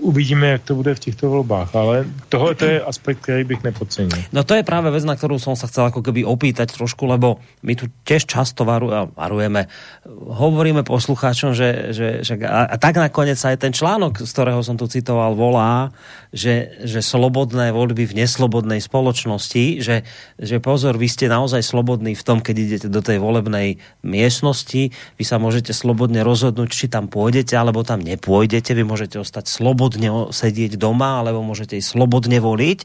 uvidíme, 0.00 0.46
jak 0.46 0.62
to 0.62 0.74
bude 0.74 0.94
v 0.94 0.98
těchto 0.98 1.30
volbách, 1.30 1.74
ale 1.74 2.04
tohle 2.28 2.54
to 2.54 2.64
je 2.64 2.80
aspekt, 2.80 3.18
který 3.20 3.44
bych 3.44 3.62
nepodcenil. 3.62 4.22
No 4.32 4.44
to 4.44 4.54
je 4.54 4.62
právě 4.62 4.90
vec, 4.90 5.04
na 5.04 5.16
kterou 5.16 5.38
som 5.38 5.58
sa 5.58 5.66
chcel 5.66 5.90
ako 5.90 6.00
keby 6.00 6.22
opýtať 6.24 6.72
trošku, 6.72 7.04
lebo 7.10 7.42
my 7.66 7.74
tu 7.74 7.90
tiež 8.06 8.24
často 8.24 8.64
varu, 8.64 8.88
varujeme, 9.18 9.66
hovoríme 10.30 10.86
poslucháčom, 10.86 11.52
že, 11.52 11.92
že, 11.92 12.08
že 12.22 12.34
a, 12.46 12.70
a 12.70 12.76
tak 12.78 12.96
nakoniec 12.96 13.36
aj 13.36 13.58
ten 13.58 13.74
článok, 13.74 14.22
z 14.22 14.30
ktorého 14.30 14.62
som 14.62 14.78
tu 14.78 14.86
citoval, 14.86 15.34
volá, 15.34 15.90
že, 16.30 16.78
že 16.86 17.02
slobodné 17.02 17.74
voľby 17.74 18.06
v 18.06 18.16
neslobodnej 18.24 18.78
spoločnosti, 18.78 19.82
že, 19.82 20.06
že 20.38 20.56
pozor, 20.62 20.96
vy 20.96 21.08
ste 21.10 21.26
naozaj 21.26 21.66
slobodní 21.66 22.14
v 22.14 22.24
tom, 22.24 22.38
keď 22.38 22.56
idete 22.56 22.88
do 22.88 23.02
tej 23.02 23.18
volebnej 23.18 23.82
miestnosti, 24.06 24.94
vy 25.18 25.24
sa 25.26 25.42
môžete 25.42 25.74
slobodne 25.74 26.22
rozhodnúť, 26.22 26.70
či 26.70 26.86
tam 26.86 27.10
pôjdete, 27.10 27.58
alebo 27.58 27.82
tam 27.82 28.05
nepôjdete, 28.06 28.70
vy 28.72 28.86
môžete 28.86 29.18
ostať 29.18 29.50
slobodne 29.50 30.30
sedieť 30.30 30.78
doma, 30.78 31.20
alebo 31.20 31.42
môžete 31.42 31.74
i 31.74 31.82
slobodne 31.82 32.38
voliť. 32.38 32.78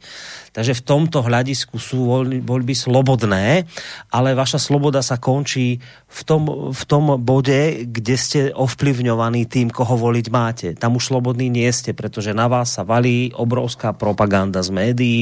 Takže 0.52 0.76
v 0.76 0.84
tomto 0.84 1.24
hľadisku 1.24 1.80
sú 1.80 2.12
voľby 2.44 2.76
slobodné, 2.76 3.64
ale 4.12 4.36
vaša 4.36 4.60
sloboda 4.60 5.00
sa 5.00 5.16
končí 5.16 5.80
v 6.12 6.22
tom, 6.28 6.76
v 6.76 6.84
tom 6.84 7.16
bode, 7.24 7.88
kde 7.88 8.16
ste 8.20 8.40
ovplyvňovaní 8.52 9.48
tým, 9.48 9.72
koho 9.72 9.96
voliť 9.96 10.28
máte. 10.28 10.68
Tam 10.76 11.00
už 11.00 11.16
slobodní 11.16 11.48
nie 11.48 11.72
ste, 11.72 11.96
pretože 11.96 12.36
na 12.36 12.52
vás 12.52 12.76
sa 12.76 12.84
valí 12.84 13.32
obrovská 13.32 13.96
propaganda 13.96 14.60
z 14.60 14.70
médií, 14.76 15.22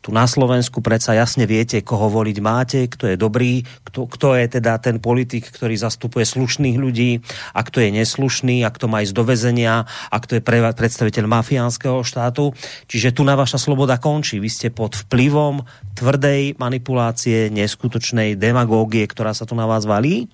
tu 0.00 0.16
na 0.16 0.24
Slovensku 0.24 0.80
predsa 0.80 1.12
jasne 1.12 1.44
viete, 1.44 1.84
koho 1.84 2.08
voliť 2.08 2.38
máte, 2.40 2.88
kto 2.88 3.12
je 3.12 3.16
dobrý, 3.20 3.68
kto, 3.84 4.08
kto 4.08 4.32
je 4.32 4.44
teda 4.56 4.80
ten 4.80 4.96
politik, 4.96 5.44
ktorý 5.52 5.76
zastupuje 5.76 6.24
slušných 6.24 6.80
ľudí 6.80 7.20
a 7.52 7.60
kto 7.60 7.84
je 7.84 8.00
neslušný 8.00 8.64
a 8.64 8.72
kto 8.72 8.88
má 8.88 9.04
ísť 9.04 9.12
do 9.12 9.28
vezenia 9.28 9.84
a 10.08 10.16
kto 10.16 10.40
je 10.40 10.42
pre, 10.42 10.64
predstaviteľ 10.72 11.24
mafiánskeho 11.28 12.00
štátu. 12.00 12.56
Čiže 12.88 13.12
tu 13.12 13.28
na 13.28 13.36
vaša 13.36 13.60
sloboda 13.60 14.00
končí. 14.00 14.40
Vy 14.40 14.48
ste 14.50 14.68
pod 14.74 14.98
vplyvom 15.06 15.62
tvrdej 15.94 16.58
manipulácie, 16.58 17.48
neskutočnej 17.54 18.34
demagógie, 18.34 19.06
ktorá 19.06 19.30
sa 19.32 19.46
tu 19.46 19.54
na 19.54 19.64
vás 19.64 19.86
valí 19.86 20.26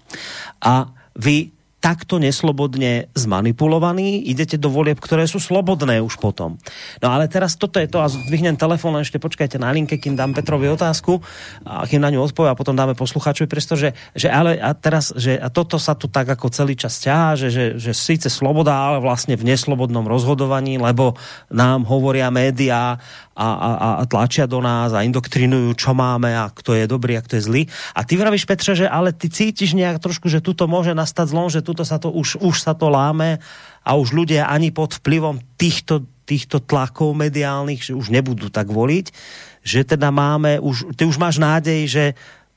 a 0.64 0.90
vy 1.16 1.56
takto 1.86 2.18
neslobodne 2.18 3.12
zmanipulovaní, 3.14 4.26
idete 4.26 4.59
do 4.59 4.66
volieb, 4.72 4.98
ktoré 4.98 5.28
sú 5.30 5.38
slobodné 5.38 6.02
už 6.02 6.18
potom. 6.18 6.59
No 6.98 7.14
ale 7.14 7.30
teraz 7.30 7.55
toto 7.55 7.78
je 7.78 7.86
to 7.86 8.02
a 8.02 8.10
zdvihnem 8.10 8.59
telefon, 8.59 8.98
ešte 8.98 9.22
počkajte 9.22 9.62
na 9.62 9.70
linke, 9.70 9.94
kým 9.94 10.18
dám 10.18 10.34
Petrovi 10.34 10.66
otázku 10.66 11.22
a 11.62 11.86
kým 11.86 12.02
na 12.02 12.10
ňu 12.10 12.26
odpovie 12.26 12.51
a 12.51 12.59
potom 12.59 12.74
dáme 12.74 12.98
poslucháčovi 12.98 13.47
priestor, 13.47 13.78
že, 13.78 13.90
že 14.18 14.26
ale 14.26 14.59
a 14.59 14.74
teraz, 14.74 15.14
že 15.14 15.38
a 15.38 15.47
toto 15.47 15.78
sa 15.78 15.94
tu 15.94 16.10
tak 16.10 16.26
ako 16.26 16.51
celý 16.51 16.74
čas 16.74 16.98
ťahá, 16.98 17.38
že, 17.38 17.55
že, 17.55 17.64
že 17.78 17.94
síce 17.94 18.26
sloboda, 18.26 18.74
ale 18.74 18.98
vlastne 18.98 19.38
v 19.38 19.47
neslobodnom 19.47 20.10
rozhodovaní, 20.10 20.82
lebo 20.82 21.14
nám 21.55 21.86
hovoria 21.86 22.34
médiá 22.34 22.98
a, 23.36 23.48
a, 23.52 23.70
a 24.00 24.04
tlačia 24.08 24.48
do 24.48 24.64
nás 24.64 24.96
a 24.96 25.04
indoktrinujú, 25.04 25.76
čo 25.76 25.92
máme 25.92 26.32
a 26.32 26.48
kto 26.48 26.72
je 26.72 26.88
dobrý 26.88 27.20
a 27.20 27.24
kto 27.24 27.36
je 27.36 27.42
zlý. 27.44 27.62
A 27.92 28.00
ty 28.00 28.16
vravíš, 28.16 28.48
Petře, 28.48 28.72
že 28.72 28.86
ale 28.88 29.12
ty 29.12 29.28
cítiš 29.28 29.76
nejak 29.76 30.00
trošku, 30.00 30.32
že 30.32 30.40
tuto 30.40 30.64
môže 30.64 30.96
nastať 30.96 31.26
zlom, 31.28 31.52
že 31.52 31.60
tuto 31.60 31.84
sa 31.84 32.00
to 32.00 32.08
už, 32.08 32.40
už 32.40 32.56
sa 32.56 32.72
to 32.72 32.88
láme 32.88 33.36
a 33.84 33.90
už 33.92 34.16
ľudia 34.16 34.48
ani 34.48 34.72
pod 34.72 34.96
vplyvom 34.96 35.44
týchto, 35.60 36.08
týchto 36.24 36.64
tlakov 36.64 37.12
mediálnych, 37.12 37.84
že 37.84 37.92
už 37.92 38.08
nebudú 38.08 38.48
tak 38.48 38.72
voliť, 38.72 39.12
že 39.60 39.84
teda 39.84 40.08
máme, 40.08 40.56
už, 40.56 40.96
ty 40.96 41.04
už 41.04 41.20
máš 41.20 41.36
nádej, 41.36 41.84
že 41.84 42.04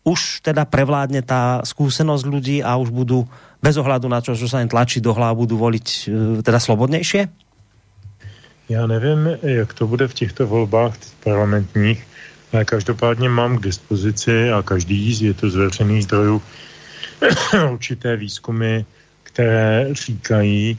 už 0.08 0.42
teda 0.42 0.64
prevládne 0.64 1.20
tá 1.22 1.60
skúsenosť 1.68 2.24
ľudí 2.24 2.58
a 2.64 2.80
už 2.80 2.96
budú 2.96 3.28
bez 3.60 3.76
ohľadu 3.76 4.08
na 4.08 4.24
to, 4.24 4.32
že 4.32 4.48
sa 4.48 4.64
im 4.64 4.72
tlačí 4.72 5.04
do 5.04 5.12
hlavu, 5.12 5.44
budú 5.44 5.60
voliť 5.60 5.88
e, 5.88 6.00
teda 6.40 6.58
slobodnejšie? 6.64 7.49
Já 8.70 8.88
nevím, 8.88 9.38
jak 9.42 9.74
to 9.74 9.88
bude 9.88 10.08
v 10.08 10.14
těchto 10.14 10.48
volbách 10.48 10.94
parlamentních, 11.24 12.08
ale 12.54 12.66
každopádně 12.66 13.30
mám 13.30 13.58
k 13.58 13.64
dispozici 13.64 14.52
a 14.52 14.62
každý 14.62 15.22
je 15.22 15.34
to 15.34 15.50
z 15.50 15.56
veřejných 15.56 16.04
zdrojů 16.04 16.42
určité 17.72 18.16
výzkumy, 18.16 18.86
které 19.24 19.88
říkají, 19.92 20.78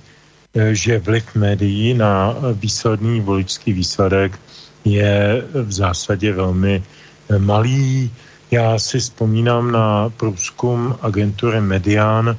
eh, 0.54 0.74
že 0.74 0.98
vliv 0.98 1.34
médií 1.34 1.94
na 1.94 2.36
výsledný 2.52 3.20
voličský 3.20 3.72
výsledek 3.72 4.38
je 4.84 5.42
v 5.54 5.72
zásadě 5.72 6.32
velmi 6.32 6.82
eh, 7.30 7.38
malý. 7.38 8.10
Já 8.50 8.78
si 8.78 9.00
vzpomínám 9.00 9.72
na 9.72 10.10
průzkum 10.10 10.96
agentury 11.02 11.60
Median, 11.60 12.36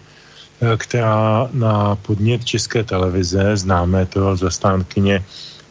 která 0.77 1.49
na 1.53 1.95
podnět 1.95 2.45
České 2.45 2.83
televize, 2.83 3.57
známé 3.57 4.05
to 4.05 4.35
zastánkyně 4.35 5.23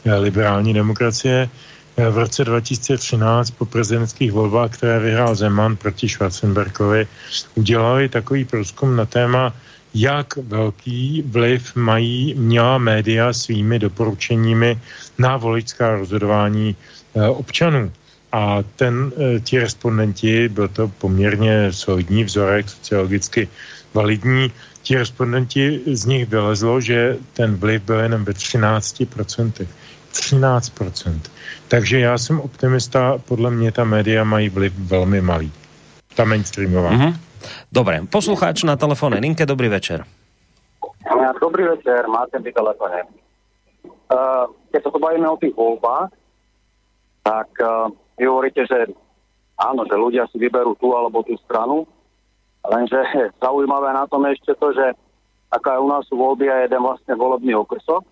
eh, 0.04 0.14
liberální 0.14 0.74
demokracie, 0.74 1.48
eh, 1.96 2.10
v 2.10 2.18
roce 2.18 2.44
2013 2.44 3.50
po 3.50 3.64
prezidentských 3.66 4.32
volbách, 4.32 4.70
které 4.70 4.98
vyhrál 4.98 5.34
Zeman 5.34 5.76
proti 5.76 6.08
Schwarzenbergovi, 6.08 7.06
udělali 7.54 8.08
takový 8.08 8.44
průzkum 8.44 8.96
na 8.96 9.06
téma, 9.06 9.54
jak 9.94 10.36
velký 10.36 11.22
vliv 11.26 11.76
mají 11.76 12.34
měla 12.34 12.78
média 12.78 13.32
svými 13.32 13.78
doporučeními 13.78 14.78
na 15.18 15.36
voličská 15.36 15.94
rozhodování 15.98 16.76
občanů. 17.28 17.90
A 18.32 18.62
ten, 18.76 19.10
ti 19.42 19.58
respondenti, 19.58 20.48
byl 20.48 20.68
to 20.68 20.88
poměrně 20.88 21.72
solidní 21.72 22.24
vzorek, 22.24 22.70
sociologicky 22.70 23.48
validní, 23.94 24.52
ti 24.82 24.96
respondenti 24.96 25.82
z 25.86 26.02
nich 26.06 26.24
vylezlo, 26.26 26.80
že 26.80 27.16
ten 27.32 27.56
vliv 27.56 27.82
byl 27.82 27.98
jenom 27.98 28.24
ve 28.24 28.32
13%. 28.32 29.66
13%. 30.12 31.20
Takže 31.68 32.00
já 32.00 32.18
jsem 32.18 32.40
optimista, 32.40 33.18
podle 33.28 33.50
mě 33.50 33.72
ta 33.72 33.84
média 33.84 34.24
mají 34.24 34.48
vliv 34.48 34.72
velmi 34.78 35.20
malý. 35.20 35.52
Ta 36.16 36.24
mainstreamová. 36.24 36.90
Mm-hmm. 36.90 37.14
Dobre, 37.72 38.04
poslucháč 38.10 38.68
na 38.68 38.76
telefóne 38.76 39.16
linke, 39.16 39.46
dobrý 39.48 39.72
večer. 39.72 40.04
Dobrý 41.40 41.64
večer, 41.64 42.04
máte 42.04 42.36
by 42.36 42.52
telefóne. 42.52 43.00
Uh, 44.10 44.44
keď 44.74 44.80
sa 44.84 44.90
to 44.90 44.98
bavíme 44.98 45.24
o 45.24 45.40
tých 45.40 45.54
voľbách, 45.54 46.10
tak 47.24 47.48
uh, 47.62 47.88
vy 48.18 48.26
hovoríte, 48.26 48.66
že 48.66 48.90
áno, 49.56 49.86
že 49.86 49.96
ľudia 49.96 50.26
si 50.28 50.36
vyberú 50.36 50.74
tú 50.76 50.92
alebo 50.92 51.22
tú 51.22 51.38
stranu, 51.46 51.86
Lenže 52.60 53.00
zaujímavé 53.40 53.92
na 53.96 54.04
tom 54.04 54.26
ešte 54.28 54.52
to, 54.60 54.72
že 54.76 54.92
aká 55.50 55.76
je 55.76 55.84
u 55.84 55.88
nás 55.88 56.04
voľby 56.12 56.46
a 56.52 56.62
jeden 56.68 56.80
vlastne 56.84 57.14
volebný 57.16 57.56
okrsok, 57.56 58.04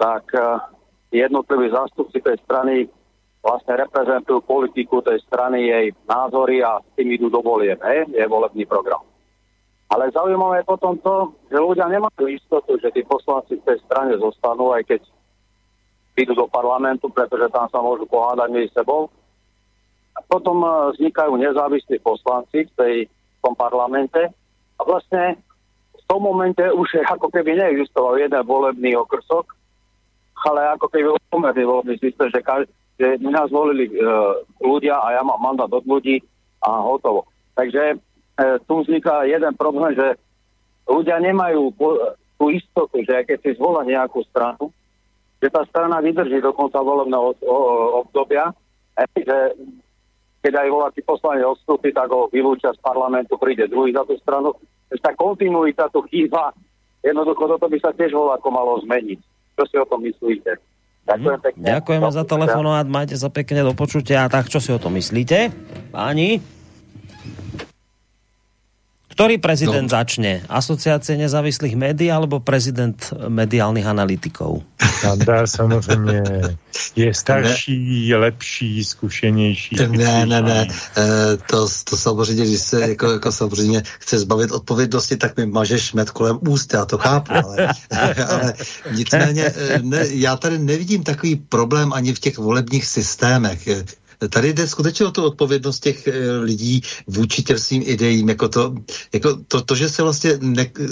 tak 0.00 0.24
uh, 0.32 0.64
jednotliví 1.12 1.70
zástupci 1.70 2.18
tej 2.24 2.40
strany 2.42 2.88
vlastne 3.40 3.76
reprezentujú 3.76 4.44
politiku 4.44 5.00
tej 5.00 5.20
strany, 5.24 5.68
jej 5.68 5.86
názory 6.04 6.60
a 6.60 6.80
s 6.80 6.88
tým 6.96 7.08
idú 7.16 7.32
do 7.32 7.40
volieb, 7.40 7.80
hej, 7.80 8.08
je 8.12 8.24
volebný 8.28 8.68
program. 8.68 9.00
Ale 9.90 10.12
zaujímavé 10.12 10.62
je 10.62 10.70
potom 10.70 10.94
to, 11.02 11.34
že 11.50 11.58
ľudia 11.58 11.88
nemajú 11.90 12.30
istotu, 12.30 12.78
že 12.78 12.94
tí 12.94 13.02
poslanci 13.02 13.58
v 13.58 13.66
tej 13.66 13.78
strane 13.88 14.14
zostanú, 14.20 14.70
aj 14.70 14.86
keď 14.86 15.02
idú 16.20 16.36
do 16.36 16.46
parlamentu, 16.46 17.08
pretože 17.08 17.48
tam 17.48 17.66
sa 17.72 17.80
môžu 17.80 18.04
pohádať 18.04 18.48
medzi 18.52 18.70
sebou. 18.76 19.08
A 20.14 20.20
potom 20.28 20.62
uh, 20.62 20.92
vznikajú 20.92 21.32
nezávislí 21.38 21.96
poslanci 22.04 22.68
v, 22.68 22.72
tej, 22.76 22.94
tom 23.42 23.54
parlamente 23.56 24.20
a 24.76 24.82
vlastne 24.84 25.36
v 25.96 26.02
tom 26.08 26.24
momente 26.24 26.62
už 26.62 27.00
ako 27.14 27.28
keby 27.28 27.56
neexistoval 27.56 28.16
jeden 28.20 28.42
volebný 28.44 28.96
okrsok, 29.00 29.56
ale 30.48 30.60
ako 30.76 30.86
keby 30.88 31.08
umerný 31.32 31.62
volebný 31.64 31.96
systém, 32.00 32.28
že, 32.32 32.40
každý, 32.40 32.72
že 32.96 33.20
nás 33.20 33.52
volili 33.52 33.92
uh, 33.92 34.40
ľudia 34.60 34.96
a 34.96 35.20
ja 35.20 35.22
mám 35.24 35.40
mandát 35.40 35.68
od 35.68 35.84
ľudí 35.84 36.24
a 36.64 36.80
hotovo. 36.80 37.28
Takže 37.56 37.96
uh, 37.96 38.56
tu 38.64 38.80
vzniká 38.80 39.28
jeden 39.28 39.52
problém, 39.56 39.92
že 39.92 40.16
ľudia 40.88 41.20
nemajú 41.20 41.76
po, 41.76 42.16
tú 42.40 42.48
istotu, 42.48 43.04
že 43.04 43.28
keď 43.28 43.38
si 43.44 43.50
zvolia 43.60 44.00
nejakú 44.00 44.24
stranu, 44.32 44.72
že 45.40 45.48
tá 45.52 45.64
strana 45.68 46.00
vydrží 46.00 46.40
do 46.40 46.52
konca 46.52 46.80
volebného 46.80 47.36
obdobia, 48.04 48.52
že 49.16 49.56
keď 50.40 50.52
aj 50.56 50.68
voláci 50.72 51.00
poslanec 51.04 51.44
odstúpi, 51.44 51.92
tak 51.92 52.08
ho 52.08 52.32
vylúčia 52.32 52.72
z 52.72 52.80
parlamentu, 52.80 53.36
príde 53.36 53.68
druhý 53.68 53.92
za 53.92 54.04
tú 54.08 54.16
stranu. 54.20 54.56
Tá 55.00 55.12
kontinuita 55.12 55.92
tu 55.92 56.00
chýba. 56.08 56.56
Jednoducho 57.04 57.56
toto 57.56 57.68
by 57.68 57.78
sa 57.80 57.92
tiež 57.92 58.12
voláko 58.12 58.48
malo 58.48 58.80
zmeniť. 58.84 59.20
Čo 59.56 59.62
si 59.68 59.76
o 59.76 59.84
tom 59.84 60.00
myslíte? 60.04 60.56
Ďakujem 61.04 61.38
mhm. 61.40 61.44
pekne. 61.44 61.64
Ďakujeme 61.64 62.08
za 62.12 62.24
telefonát, 62.24 62.86
majte 62.88 63.16
sa 63.16 63.28
pekne 63.28 63.60
do 63.64 63.72
počutia. 63.76 64.28
Tak 64.28 64.48
čo 64.48 64.60
si 64.60 64.72
o 64.72 64.80
tom 64.80 64.96
myslíte, 64.96 65.52
páni? 65.92 66.59
Ktorý 69.20 69.36
prezident 69.36 69.84
no. 69.84 69.92
začne? 70.00 70.40
Asociácie 70.48 71.12
nezávislých 71.20 71.76
médií 71.76 72.08
alebo 72.08 72.40
prezident 72.40 72.96
mediálnych 73.28 73.84
analytikov? 73.84 74.64
Kanda 75.00 75.46
samozřejmě 75.46 76.22
je 76.96 77.14
starší, 77.14 78.08
ne. 78.10 78.16
lepší, 78.16 78.84
zkušenější. 78.84 79.76
Ne, 79.76 80.26
ne, 80.26 80.42
ne. 80.42 80.68
E, 80.96 81.36
to, 81.36 81.68
to 81.84 81.96
samozřejmě, 81.96 82.44
když 82.44 82.60
se 82.60 82.80
jako, 82.80 83.12
jako 83.12 83.32
samozřejmě 83.32 83.82
chce 83.98 84.18
zbavit 84.18 84.52
odpovědnosti, 84.52 85.16
tak 85.16 85.36
mi 85.36 85.46
mažeš 85.46 85.92
med 85.92 86.10
kolem 86.10 86.38
úst, 86.48 86.74
já 86.74 86.84
to 86.84 86.98
chápu, 86.98 87.32
ale, 87.32 87.68
ale 88.28 88.54
nicméně 88.92 89.44
eh, 89.44 89.78
ne, 89.82 90.06
já 90.10 90.36
tady 90.36 90.58
nevidím 90.58 91.02
takový 91.02 91.36
problém 91.36 91.92
ani 91.92 92.14
v 92.14 92.18
těch 92.18 92.38
volebních 92.38 92.86
systémech. 92.86 93.68
Tady 94.28 94.52
jde 94.52 94.68
skutečně 94.68 95.06
o 95.06 95.10
tu 95.10 95.24
odpovědnost 95.24 95.80
těch 95.80 96.06
eh, 96.06 96.36
lidí 96.36 96.82
vůči 97.06 97.42
těm 97.42 97.58
svým 97.58 97.82
ideím, 97.86 98.28
jako 98.28 98.48
to, 98.48 98.74
jako 99.12 99.38
to, 99.48 99.62
to 99.62 99.74
že 99.74 99.88
se 99.88 100.02
vlastně 100.02 100.38
ne, 100.40 100.66
eh, 100.80 100.84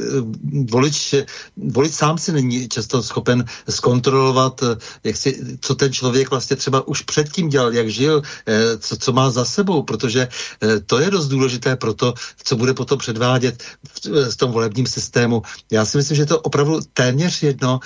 volič, 0.70 1.14
volič 1.56 1.92
sám 1.92 2.18
si 2.18 2.32
není 2.32 2.68
často 2.68 3.02
schopen 3.02 3.44
zkontrolovat, 3.68 4.62
eh, 4.62 4.76
jak 5.05 5.16
si, 5.16 5.59
co 5.60 5.74
ten 5.74 5.92
člověk 5.92 6.30
vlastně 6.30 6.56
třeba 6.56 6.88
už 6.88 7.02
předtím 7.02 7.48
dělal, 7.48 7.72
jak 7.74 7.88
žil, 7.90 8.22
co, 8.78 8.96
co 8.96 9.12
má 9.12 9.30
za 9.30 9.44
sebou, 9.44 9.82
protože 9.82 10.28
to 10.86 10.98
je 10.98 11.10
dost 11.10 11.28
důležité 11.28 11.76
pro 11.76 11.94
to, 11.94 12.14
co 12.44 12.56
bude 12.56 12.74
potom 12.74 12.98
předvádět 12.98 13.62
v, 13.62 14.30
v 14.30 14.36
tom 14.36 14.52
volebním 14.52 14.86
systému. 14.86 15.42
Já 15.70 15.84
si 15.84 15.96
myslím, 15.96 16.16
že 16.16 16.26
to 16.26 16.40
opravdu 16.40 16.80
téměř 16.92 17.42
jedno, 17.42 17.80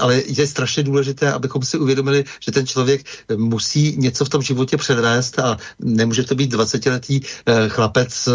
ale 0.00 0.22
je 0.26 0.46
strašně 0.46 0.82
důležité, 0.82 1.32
abychom 1.32 1.62
si 1.62 1.78
uvědomili, 1.78 2.24
že 2.40 2.52
ten 2.52 2.66
člověk 2.66 3.06
musí 3.36 3.96
něco 3.96 4.24
v 4.24 4.28
tom 4.28 4.42
životě 4.42 4.76
předvést 4.86 5.38
a 5.38 5.58
nemůže 5.78 6.22
to 6.22 6.34
být 6.34 6.54
20-letý 6.54 7.20
eh, 7.20 7.68
chlapec 7.68 8.28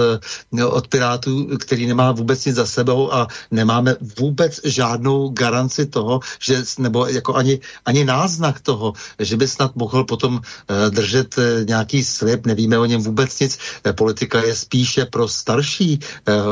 eh, 0.60 0.66
od 0.66 0.88
Pirátů, 0.88 1.48
který 1.58 1.88
nemá 1.88 2.12
vůbec 2.12 2.46
nic 2.46 2.56
za 2.56 2.66
sebou 2.66 3.14
a 3.14 3.28
nemáme 3.52 3.96
vůbec 4.20 4.60
žádnou 4.64 5.30
garanci 5.30 5.86
toho, 5.86 6.20
že, 6.40 6.64
nebo 6.80 7.08
jako 7.08 7.36
ani, 7.36 7.60
ani 7.86 8.06
náznak 8.06 8.60
toho, 8.60 8.94
že 9.20 9.38
by 9.38 9.48
snad 9.48 9.76
mohl 9.76 10.04
potom 10.04 10.42
eh, 10.44 10.90
držet 10.90 11.36
nějaký 11.68 12.04
slib, 12.04 12.46
nevíme 12.46 12.80
o 12.80 12.86
něm 12.86 13.02
vůbec 13.02 13.40
nic. 13.40 13.58
Politika 13.96 14.44
je 14.44 14.56
spíše 14.56 15.06
pro 15.06 15.28
starší 15.28 16.00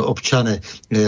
občany, 0.04 0.62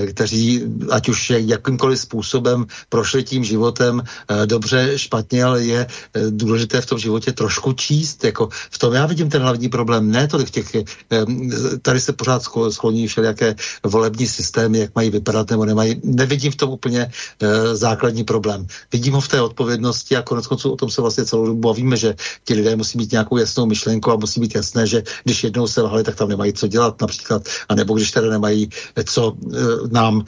kteří 0.09 0.63
ať 0.91 1.09
už 1.09 1.29
jakýmkoliv 1.29 1.99
způsobem 1.99 2.65
prošli 2.89 3.23
tím 3.23 3.43
životem 3.43 4.03
dobře, 4.45 4.99
špatně, 4.99 5.43
ale 5.43 5.63
je 5.63 5.87
důležité 6.29 6.81
v 6.81 6.85
tom 6.85 6.99
životě 6.99 7.31
trošku 7.31 7.73
číst, 7.73 8.23
jako 8.23 8.49
v 8.51 8.77
tom 8.81 8.93
já 8.93 9.05
vidím 9.05 9.29
ten 9.29 9.41
hlavní 9.41 9.69
problém, 9.69 10.11
ne 10.11 10.27
tolik 10.27 10.49
těch, 10.49 10.75
eh, 10.75 10.85
tady 11.81 12.01
se 12.01 12.13
pořád 12.13 12.43
skloní 12.69 13.07
všelijaké 13.07 13.55
volební 13.85 14.27
systémy, 14.27 14.79
jak 14.79 14.95
mají 14.95 15.09
vypadat 15.09 15.49
nebo 15.49 15.65
nemají. 15.65 16.01
Nevidím 16.03 16.51
v 16.51 16.55
tom 16.55 16.69
úplně 16.69 17.05
eh, 17.05 17.75
základní 17.75 18.23
problém. 18.23 18.65
Vidím 18.91 19.13
ho 19.13 19.21
v 19.21 19.27
té 19.27 19.41
odpovědnosti 19.41 20.17
a 20.17 20.21
konec 20.21 20.47
konců 20.47 20.71
o 20.73 20.75
tom 20.75 20.89
se 20.89 21.01
vlastně 21.01 21.25
celou 21.25 21.45
dobu 21.45 21.61
bavíme, 21.61 21.97
že 21.97 22.15
ti 22.43 22.53
lidé 22.53 22.75
musí 22.75 22.97
mít 22.97 23.11
nějakou 23.11 23.37
jasnou 23.37 23.65
myšlenku 23.65 24.11
a 24.11 24.15
musí 24.15 24.41
být 24.41 24.55
jasné, 24.55 24.87
že 24.87 25.03
když 25.23 25.43
jednou 25.43 25.67
se 25.67 25.81
lhali, 25.81 26.03
tak 26.03 26.15
tam 26.17 26.29
nemají 26.29 26.53
co 26.53 26.67
dělat 26.67 27.01
například, 27.01 27.45
a 27.69 27.75
nebo 27.75 27.93
když 27.93 28.11
teda 28.11 28.29
nemají 28.29 28.69
eh, 28.97 29.03
co 29.03 29.37
nám 29.91 30.25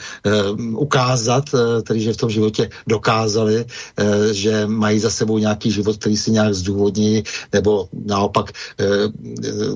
ukázat, 0.78 1.50
tedy 1.84 2.00
že 2.00 2.14
v 2.14 2.18
tom 2.18 2.30
životě 2.30 2.70
dokázali, 2.88 3.66
že 4.32 4.68
mají 4.68 5.00
za 5.00 5.10
sebou 5.10 5.38
nějaký 5.38 5.72
život, 5.72 5.98
který 5.98 6.18
si 6.18 6.32
nějak 6.32 6.54
zdůvodní, 6.54 7.24
nebo 7.54 7.88
naopak 8.06 8.43
eh, 8.50 8.86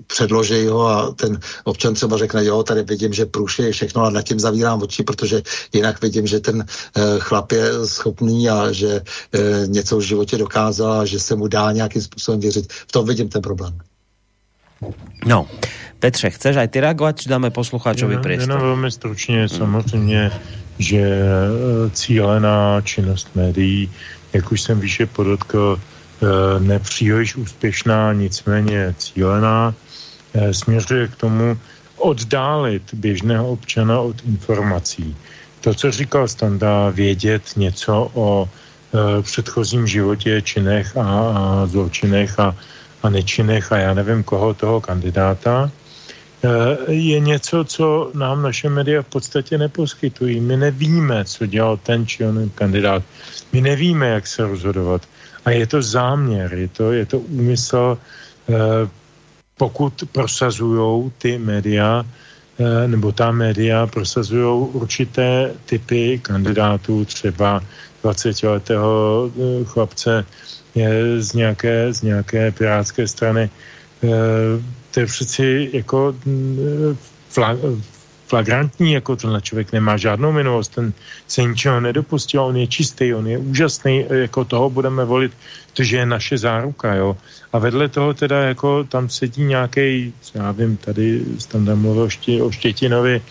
předloží 0.07 0.67
ho 0.67 0.87
a 0.87 1.11
ten 1.11 1.39
občan 1.63 1.93
třeba 1.93 2.17
řekne, 2.17 2.45
jo, 2.45 2.63
tady 2.63 2.83
vidím, 2.83 3.13
že 3.13 3.25
průše 3.25 3.63
je 3.63 3.71
všechno 3.71 4.03
a 4.03 4.09
nad 4.09 4.21
tím 4.21 4.39
zavírám 4.39 4.81
oči, 4.81 5.03
protože 5.03 5.41
jinak 5.73 6.01
vidím, 6.01 6.27
že 6.27 6.39
ten 6.39 6.65
eh, 6.65 7.01
chlap 7.19 7.51
je 7.51 7.85
schopný 7.85 8.49
a 8.49 8.71
že 8.71 9.01
eh, 9.33 9.67
něco 9.67 9.97
v 9.97 10.01
životě 10.01 10.37
dokázal 10.37 10.91
a 10.91 11.05
že 11.05 11.19
se 11.19 11.35
mu 11.35 11.47
dá 11.47 11.71
nějakým 11.71 12.01
způsobem 12.01 12.39
věřit. 12.39 12.73
V 12.73 12.91
tom 12.91 13.05
vidím 13.05 13.29
ten 13.29 13.41
problém. 13.41 13.79
No, 15.25 15.49
Petře, 15.99 16.29
chceš 16.29 16.55
aj 16.61 16.67
ty 16.69 16.77
reagovat, 16.79 17.17
či 17.17 17.29
dáme 17.29 17.49
posluchačovi 17.49 18.21
priestor? 18.21 18.49
Jenom 18.49 18.61
velmi 18.61 18.91
stručně, 18.91 19.49
samozřejmě, 19.49 20.31
že 20.79 21.01
cílená 21.91 22.81
činnost 22.81 23.29
médií, 23.35 23.91
jak 24.33 24.51
už 24.51 24.61
jsem 24.61 24.79
výše 24.79 25.05
podotkl, 25.05 25.79
nepříliš 26.59 27.35
úspěšná, 27.35 28.13
nicméně 28.13 28.95
cílená, 28.97 29.73
eh, 30.33 30.53
směřuje 30.53 31.07
k 31.07 31.15
tomu 31.15 31.57
oddálit 31.97 32.93
běžného 32.93 33.49
občana 33.49 34.01
od 34.01 34.15
informací. 34.25 35.15
To, 35.61 35.73
co 35.73 35.91
říkal 35.91 36.27
Standa, 36.27 36.89
vědět 36.89 37.43
něco 37.57 38.11
o 38.13 38.49
eh, 38.49 39.21
předchozím 39.21 39.87
životě, 39.87 40.41
činech 40.41 40.97
a, 40.97 41.65
zločinech 41.65 42.39
a, 42.39 42.55
a 43.03 43.09
nečinech 43.09 43.71
a 43.71 43.77
já 43.77 43.93
nevím 43.93 44.23
koho 44.23 44.53
toho 44.53 44.81
kandidáta, 44.81 45.71
je 46.87 47.19
něco, 47.19 47.65
co 47.65 48.11
nám 48.13 48.41
naše 48.41 48.69
média 48.69 49.01
v 49.01 49.09
podstatě 49.09 49.57
neposkytují. 49.57 50.39
My 50.39 50.57
nevíme, 50.57 51.25
co 51.25 51.45
dělal 51.45 51.77
ten 51.77 52.07
či 52.07 52.25
onen 52.25 52.49
kandidát. 52.49 53.03
My 53.53 53.61
nevíme, 53.61 54.07
jak 54.07 54.27
se 54.27 54.45
rozhodovat. 54.45 55.01
A 55.47 55.51
je 55.51 55.67
to 55.67 55.81
záměr, 55.81 56.53
je 56.53 56.67
to, 56.67 56.91
je 56.91 57.05
to 57.05 57.19
úmysl, 57.19 57.97
eh, 57.97 58.53
pokud 59.57 60.03
prosazují 60.11 61.11
ty 61.17 61.37
média, 61.37 62.03
eh, 62.03 62.87
nebo 62.87 63.11
ta 63.15 63.31
média 63.31 63.87
prosazují 63.87 64.67
určité 64.75 65.55
typy 65.65 66.19
kandidátů, 66.19 67.05
třeba 67.05 67.63
20-letého 68.03 69.31
eh, 69.31 69.63
chlapce 69.63 70.25
z 71.19 71.33
nějaké, 71.33 71.93
z 71.93 72.01
nějaké 72.01 72.51
pirátské 72.51 73.07
strany. 73.07 73.49
To 74.91 74.99
je 74.99 75.05
přeci 75.05 75.69
jako 75.73 76.13
flagrantní, 78.27 78.93
jako 78.93 79.15
tenhle 79.15 79.41
člověk 79.41 79.71
nemá 79.71 79.97
žádnou 79.97 80.31
minulost, 80.31 80.75
ten 80.75 80.93
se 81.27 81.43
ničeho 81.43 81.79
nedopustil, 81.79 82.43
on 82.43 82.57
je 82.57 82.67
čistý, 82.67 83.13
on 83.13 83.27
je 83.27 83.37
úžasný, 83.37 84.05
jako 84.09 84.45
toho 84.45 84.69
budeme 84.69 85.05
volit, 85.05 85.31
protože 85.71 85.97
je 85.97 86.05
naše 86.05 86.37
záruka, 86.37 86.95
jo. 86.95 87.17
A 87.53 87.57
vedle 87.57 87.87
toho 87.87 88.13
teda 88.13 88.51
jako 88.51 88.83
tam 88.83 89.09
sedí 89.09 89.43
nějaký, 89.43 90.13
já 90.33 90.51
vím, 90.51 90.77
tady 90.77 91.21
tam 91.47 91.63
mluvil 91.75 92.03
o, 92.03 92.45
o 92.45 92.51
Štětinovi, 92.51 93.21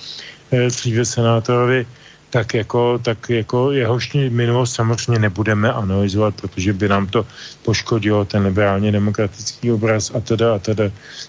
eh, 0.52 0.68
dříve 0.68 1.04
senátorovi, 1.04 1.86
tak 2.30 2.54
jako, 2.54 2.98
tak 2.98 3.30
jako 3.30 3.72
jehož 3.72 4.12
minulost 4.28 4.74
samozřejmě 4.74 5.18
nebudeme 5.18 5.72
analyzovat, 5.72 6.34
protože 6.40 6.72
by 6.72 6.88
nám 6.88 7.06
to 7.06 7.26
poškodilo 7.62 8.24
ten 8.24 8.42
liberálně 8.42 8.92
demokratický 8.92 9.72
obraz 9.72 10.12
a 10.14 10.20
teda 10.20 10.54
a 10.54 10.58
teda. 10.58 10.84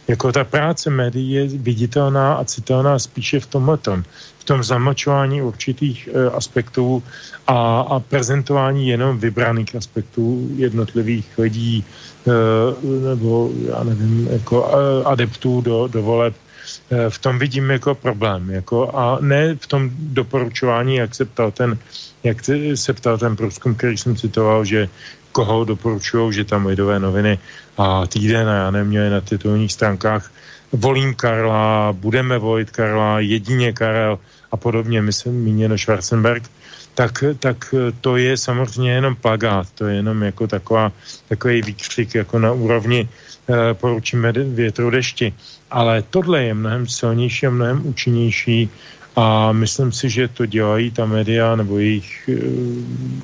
Jako 0.07 0.31
ta 0.31 0.43
práce 0.43 0.89
médií 0.89 1.31
je 1.31 1.47
viditelná 1.47 2.33
a 2.33 2.43
citelná 2.43 2.99
spíše 2.99 3.39
v 3.39 3.45
tomhle 3.45 3.77
v 4.39 4.43
tom 4.43 4.63
zamlčování 4.63 5.41
určitých 5.41 6.09
e, 6.13 6.29
aspektů 6.29 7.03
a, 7.47 7.79
a 7.79 7.99
prezentování 7.99 8.87
jenom 8.87 9.19
vybraných 9.19 9.75
aspektů 9.75 10.49
jednotlivých 10.55 11.37
lidí 11.37 11.83
e, 11.83 12.31
nebo 13.09 13.51
já 13.69 13.83
nevím, 13.83 14.27
jako 14.31 14.71
e, 14.71 15.03
adeptů 15.03 15.61
do, 15.61 15.87
do 15.87 16.01
voleb 16.03 16.35
v 17.09 17.17
tom 17.19 17.39
vidím 17.39 17.69
jako 17.69 17.95
problém. 17.95 18.49
Jako, 18.49 18.91
a 18.95 19.17
ne 19.21 19.55
v 19.55 19.67
tom 19.67 19.89
doporučování, 19.93 20.95
jak 20.95 21.15
se 21.15 21.25
ptal 21.25 21.51
ten, 21.51 21.77
jak 22.23 22.37
se 22.75 22.93
ptal 22.93 23.17
ten 23.17 23.35
průzkum, 23.35 23.75
který 23.75 23.97
jsem 23.97 24.15
citoval, 24.15 24.65
že 24.65 24.89
koho 25.31 25.65
doporučují, 25.65 26.33
že 26.33 26.43
tam 26.43 26.65
lidové 26.65 26.99
noviny 26.99 27.39
a 27.77 28.07
týden, 28.07 28.49
a 28.49 28.55
já 28.55 28.71
neměli 28.71 29.09
na 29.09 29.21
titulních 29.21 29.73
stránkách, 29.73 30.31
volím 30.71 31.13
Karla, 31.13 31.93
budeme 31.93 32.37
volit 32.37 32.71
Karla, 32.71 33.19
jedině 33.19 33.73
Karel 33.73 34.19
a 34.51 34.57
podobně, 34.57 35.01
myslím, 35.01 35.33
míněno 35.33 35.77
Schwarzenberg, 35.77 36.43
tak, 36.95 37.23
tak 37.39 37.75
to 38.01 38.17
je 38.17 38.37
samozřejmě 38.37 38.91
jenom 38.91 39.15
plagát, 39.15 39.69
to 39.71 39.85
je 39.85 39.95
jenom 39.95 40.23
jako 40.23 40.47
taková, 40.47 40.91
takový 41.29 41.61
výkřik 41.61 42.15
jako 42.15 42.39
na 42.39 42.51
úrovni 42.51 43.05
eh, 43.05 43.73
poručíme 43.73 44.31
větru 44.33 44.89
dešti. 44.89 45.33
Ale 45.71 46.01
tohle 46.01 46.43
je 46.43 46.53
mnohem 46.53 46.87
silnější 46.87 47.47
a 47.47 47.49
mnohem 47.49 47.87
účinnější 47.87 48.69
a 49.17 49.51
myslím 49.51 49.91
si, 49.91 50.09
že 50.09 50.27
to 50.27 50.45
dělají 50.45 50.91
ta 50.91 51.05
média 51.05 51.55
nebo 51.55 51.79
jejich 51.79 52.29
e, 52.29 52.33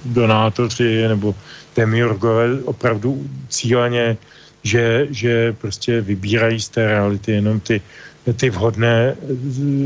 donátoři 0.05 1.07
nebo 1.07 1.35
demiurgové 1.75 2.63
opravdu 2.65 3.25
cíleně, 3.49 4.17
že, 4.63 5.07
že 5.09 5.53
prostě 5.53 6.01
vybírají 6.01 6.59
z 6.59 6.69
té 6.69 6.87
reality 6.87 7.31
jenom 7.31 7.59
ty, 7.59 7.81
ty 8.35 8.49
vhodné 8.49 9.15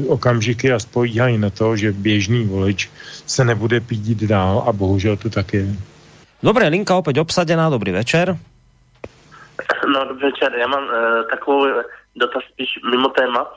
okamžiky 0.08 0.72
a 0.72 0.80
spojíhají 0.80 1.38
na 1.38 1.50
to, 1.50 1.76
že 1.76 1.92
běžný 1.92 2.46
volič 2.46 2.90
se 3.26 3.46
nebude 3.46 3.80
pídit 3.80 4.24
dál 4.24 4.64
a 4.68 4.72
bohužel 4.72 5.18
to 5.18 5.30
tak 5.30 5.54
je. 5.54 5.68
Dobré, 6.44 6.68
linka 6.68 6.96
opět 6.96 7.18
obsadená, 7.18 7.70
dobrý 7.70 7.92
večer. 7.92 8.38
No, 9.94 10.06
dobrý 10.08 10.26
večer, 10.26 10.52
já 10.60 10.68
mám 10.68 10.84
uh, 10.84 11.30
takovou 11.30 11.66
dotaz 12.18 12.44
spíš 12.44 12.69
mimo 12.91 13.10
téma, 13.10 13.53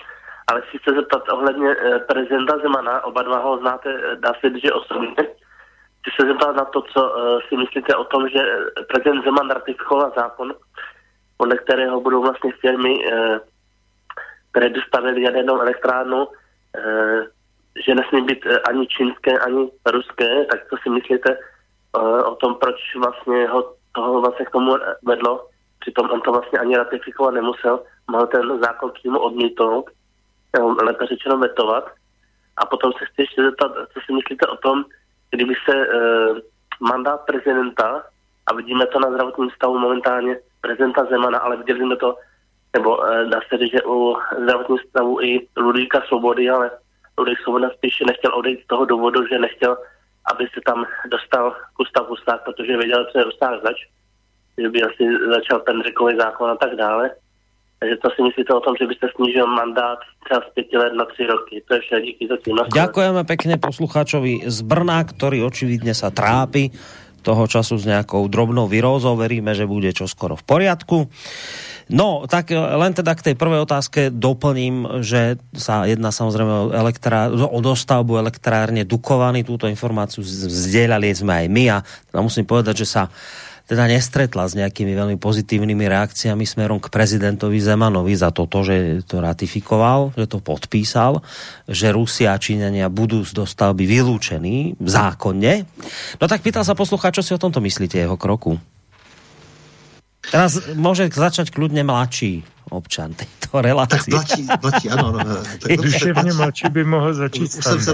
ale 0.51 0.61
chci 0.61 0.79
se 0.85 0.95
zeptat 0.95 1.23
ohledně 1.33 1.71
eh, 1.71 1.99
prezidenta 1.99 2.59
Zemana, 2.59 3.05
oba 3.05 3.23
dva 3.23 3.39
ho 3.39 3.59
znáte, 3.59 3.89
eh, 3.95 4.17
dá 4.17 4.33
se 4.41 4.49
říct, 4.49 4.63
že 4.63 4.73
osobně. 4.73 5.15
Chci 6.01 6.11
se 6.21 6.27
zeptat 6.27 6.57
na 6.57 6.65
to, 6.65 6.83
co 6.83 7.01
eh, 7.17 7.39
si 7.49 7.57
myslíte 7.57 7.97
o 7.97 8.05
tom, 8.05 8.29
že 8.29 8.41
prezident 8.89 9.25
Zeman 9.25 9.51
ratifikoval 9.51 10.13
zákon, 10.17 10.55
podle 11.37 11.57
kterého 11.57 12.01
budou 12.01 12.23
vlastně 12.23 12.53
firmy, 12.61 12.95
které 14.51 14.69
dostavily 14.69 15.23
jadernou 15.23 15.61
elektrárnu, 15.61 16.29
že 17.87 17.95
nesmí 17.95 18.25
být 18.25 18.47
ani 18.69 18.87
čínské, 18.87 19.39
ani 19.39 19.71
ruské, 19.87 20.45
tak 20.45 20.61
co 20.69 20.77
si 20.83 20.91
myslíte 20.91 21.39
o 22.25 22.35
tom, 22.35 22.55
proč 22.55 22.77
vlastně 22.97 23.49
ho 23.49 23.75
toho 23.93 24.21
vlastně 24.21 24.47
k 24.47 24.51
tomu 24.51 24.77
vedlo? 25.03 25.50
Přitom 25.81 26.11
on 26.11 26.21
to 26.21 26.33
vlastně 26.33 26.59
ani 26.59 26.77
ratifikovat 26.77 27.35
nemusel 27.35 27.81
mohl 28.11 28.27
ten 28.27 28.61
zákon 28.61 28.91
přímo 28.91 29.21
odmítnout, 29.21 29.91
lépe 30.83 31.07
řečeno 31.07 31.39
vetovat. 31.39 31.91
A 32.57 32.67
potom 32.67 32.93
se 32.93 33.05
chci 33.05 33.23
ještě 33.23 33.43
zeptat, 33.43 33.73
co 33.93 34.01
si 34.07 34.13
myslíte 34.13 34.47
o 34.47 34.57
tom, 34.57 34.85
kdyby 35.31 35.55
se 35.65 35.77
e, 35.77 35.89
mandát 36.81 37.21
prezidenta, 37.27 38.03
a 38.47 38.55
vidíme 38.55 38.87
to 38.87 39.01
na 39.01 39.11
zdravotním 39.11 39.51
stavu 39.51 39.79
momentálně 39.79 40.39
prezidenta 40.61 41.05
Zemana, 41.05 41.39
ale 41.39 41.57
viděli 41.57 41.81
jsme 41.81 41.97
to, 41.97 42.17
nebo 42.77 43.07
e, 43.07 43.25
dá 43.25 43.41
se 43.49 43.59
říct, 43.59 43.73
že 43.73 43.83
u 43.87 44.17
zdravotního 44.43 44.79
stavu 44.89 45.21
i 45.21 45.49
Ludvíka 45.57 46.03
Svobody, 46.09 46.51
ale 46.51 46.71
Ludvík 47.19 47.41
Svoboda 47.41 47.71
spíš 47.71 48.01
nechtěl 48.01 48.35
odejít 48.35 48.65
z 48.65 48.67
toho 48.67 48.85
důvodu, 48.85 49.27
že 49.27 49.39
nechtěl, 49.39 49.77
aby 50.33 50.49
se 50.55 50.61
tam 50.67 50.87
dostal 51.07 51.57
Gustav 51.77 52.09
Husák, 52.09 52.45
protože 52.45 52.77
věděl, 52.77 53.07
co 53.13 53.19
je 53.19 53.25
zač, 53.63 53.77
že 54.59 54.69
by 54.69 54.79
asi 54.83 55.03
začal 55.31 55.61
Pendřikový 55.61 56.17
zákon 56.17 56.51
a 56.51 56.57
tak 56.57 56.75
dále. 56.77 57.11
Takže 57.81 57.97
to 57.97 58.09
si 58.13 58.21
myslíte 58.23 58.53
o 58.55 58.61
tom, 58.61 58.77
že 58.77 58.87
byste 58.87 59.09
snížil 59.17 59.47
mandát 59.47 59.99
třeba 60.25 60.41
z 60.41 60.49
pěti 60.55 60.77
let 60.77 60.93
na 60.93 61.05
tři 61.05 61.25
roky. 61.27 61.63
To 61.69 61.75
je 61.75 61.81
vše, 61.81 62.01
díky 62.01 62.29
za 62.29 62.37
tím. 62.37 62.61
Ďakujeme 62.61 63.25
pekne 63.25 63.57
poslucháčovi 63.57 64.45
z 64.45 64.59
Brna, 64.61 65.01
ktorý 65.09 65.49
očividne 65.49 65.97
sa 65.97 66.13
trápi 66.13 66.77
toho 67.25 67.49
času 67.49 67.81
s 67.81 67.89
nejakou 67.89 68.29
drobnou 68.29 68.69
virózou. 68.69 69.17
Veríme, 69.17 69.57
že 69.57 69.65
bude 69.65 69.97
čoskoro 69.97 70.37
v 70.37 70.45
poriadku. 70.45 71.09
No, 71.91 72.29
tak 72.29 72.53
len 72.55 72.93
teda 72.93 73.17
k 73.17 73.33
tej 73.33 73.35
prvej 73.35 73.65
otázke 73.65 74.13
doplním, 74.13 75.03
že 75.03 75.41
sa 75.57 75.89
jedná 75.89 76.13
samozrejme 76.15 76.53
o, 76.53 76.65
elektrár, 76.71 77.33
o 77.35 77.59
dostavbu 77.65 78.21
elektrárne 78.21 78.85
Dukovany. 78.85 79.43
Túto 79.43 79.67
informáciu 79.67 80.21
zdieľali 80.23 81.11
sme 81.17 81.33
aj 81.33 81.47
my 81.49 81.65
a 81.73 81.79
musím 82.21 82.45
povedať, 82.45 82.85
že 82.85 82.93
sa 82.93 83.03
teda 83.71 83.87
nestretla 83.87 84.51
s 84.51 84.59
nejakými 84.59 84.99
veľmi 84.99 85.15
pozitívnymi 85.23 85.87
reakciami 85.87 86.43
smerom 86.43 86.83
k 86.83 86.91
prezidentovi 86.91 87.63
Zemanovi 87.63 88.19
za 88.19 88.35
toto, 88.35 88.67
že 88.67 89.07
to 89.07 89.23
ratifikoval, 89.23 90.11
že 90.19 90.27
to 90.27 90.43
podpísal, 90.43 91.23
že 91.71 91.95
Rusia 91.95 92.35
a 92.35 92.43
Číňania 92.43 92.91
budú 92.91 93.23
z 93.23 93.31
dostavby 93.31 93.87
vylúčení 93.87 94.75
zákonne. 94.83 95.71
No 96.19 96.25
tak 96.27 96.43
pýtal 96.43 96.67
sa 96.67 96.75
poslucháč, 96.75 97.23
čo 97.23 97.27
si 97.31 97.31
o 97.31 97.39
tomto 97.39 97.63
myslíte 97.63 97.95
jeho 97.95 98.19
kroku? 98.19 98.59
Teraz 100.29 100.61
môže 100.77 101.09
začať 101.09 101.49
kľudne 101.49 101.81
mladší 101.81 102.45
občan 102.71 103.13
této 103.19 103.59
relace. 103.59 103.99
Tak 103.99 104.09
mladší, 104.09 104.43
mladší, 104.63 104.91
ano. 104.91 105.07
ano 105.07 105.43
tak 105.59 105.77
Duševně 105.77 106.33
mladší 106.33 106.69
by 106.69 106.85
mohl 106.85 107.15
začít 107.15 107.43
Už 107.43 107.65
jsem 107.65 107.81
se 107.81 107.93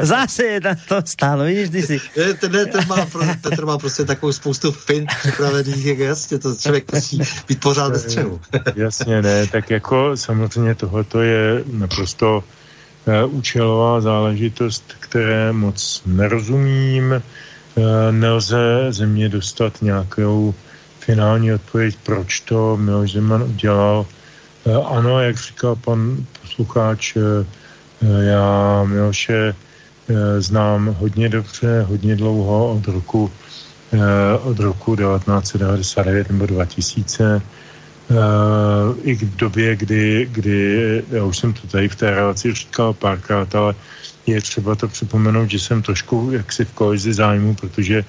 Zase 0.00 0.42
je 0.44 0.60
na 0.60 0.74
to 0.88 1.02
stálo, 1.04 1.44
vidíš, 1.44 1.70
ty 1.70 1.82
si. 1.82 2.00
Ne, 2.16 2.34
ten, 2.34 2.52
ne, 2.52 2.66
ten 2.66 2.88
má, 2.88 3.06
Petr 3.40 3.66
má 3.66 3.78
prostě 3.78 4.04
takovou 4.04 4.32
spoustu 4.32 4.72
fin 4.72 5.06
připravených, 5.22 5.86
jak 5.86 5.98
jasně, 5.98 6.38
to 6.38 6.54
člověk 6.54 6.92
musí 6.92 7.20
být 7.48 7.60
pořád 7.60 7.92
ve 7.92 7.98
střehu. 7.98 8.40
jasně, 8.74 9.22
ne, 9.22 9.46
tak 9.46 9.70
jako 9.70 10.16
samozřejmě 10.16 10.74
tohoto 10.74 11.20
je 11.20 11.64
naprosto 11.72 12.44
uh, 13.24 13.34
účelová 13.34 14.00
záležitost, 14.00 14.84
které 15.00 15.52
moc 15.52 16.02
nerozumím. 16.06 17.22
Uh, 17.74 17.84
nelze 18.10 18.86
země 18.90 19.28
dostat 19.28 19.82
nějakou 19.82 20.54
finální 21.06 21.52
odpověď, 21.52 21.96
proč 22.02 22.40
to 22.40 22.76
Miloš 22.76 23.12
Zeman 23.12 23.42
udělal. 23.42 24.06
Eh, 24.66 24.74
ano, 24.74 25.20
jak 25.20 25.36
říkal 25.36 25.76
pan 25.76 26.26
poslucháč, 26.42 27.16
eh, 27.16 27.46
eh, 28.02 28.24
já 28.24 28.84
Miloše 28.84 29.54
znám 30.38 30.94
hodně 30.98 31.28
dobře, 31.28 31.82
hodně 31.82 32.16
dlouho, 32.16 32.78
od 32.78 32.86
roku, 32.88 33.30
od 34.42 34.58
roku 34.58 34.96
1999 34.96 36.30
nebo 36.30 36.46
2000, 36.46 37.42
i 39.02 39.14
v 39.14 39.36
době, 39.36 39.76
kdy, 39.76 40.28
kdy, 40.30 41.02
já 41.10 41.24
už 41.24 41.38
jsem 41.38 41.52
to 41.52 41.66
tady 41.66 41.88
v 41.88 41.96
té 41.96 42.10
relaci 42.10 42.54
říkal 42.54 42.94
párkrát, 42.94 43.50
ale 43.54 43.74
je 44.26 44.38
třeba 44.40 44.78
to 44.78 44.88
připomenout, 44.88 45.50
že 45.50 45.58
jsem 45.58 45.82
trošku 45.82 46.30
jaksi 46.38 46.64
v 46.64 46.72
kolizi 46.72 47.10
zájmu, 47.10 47.54
protože 47.54 48.04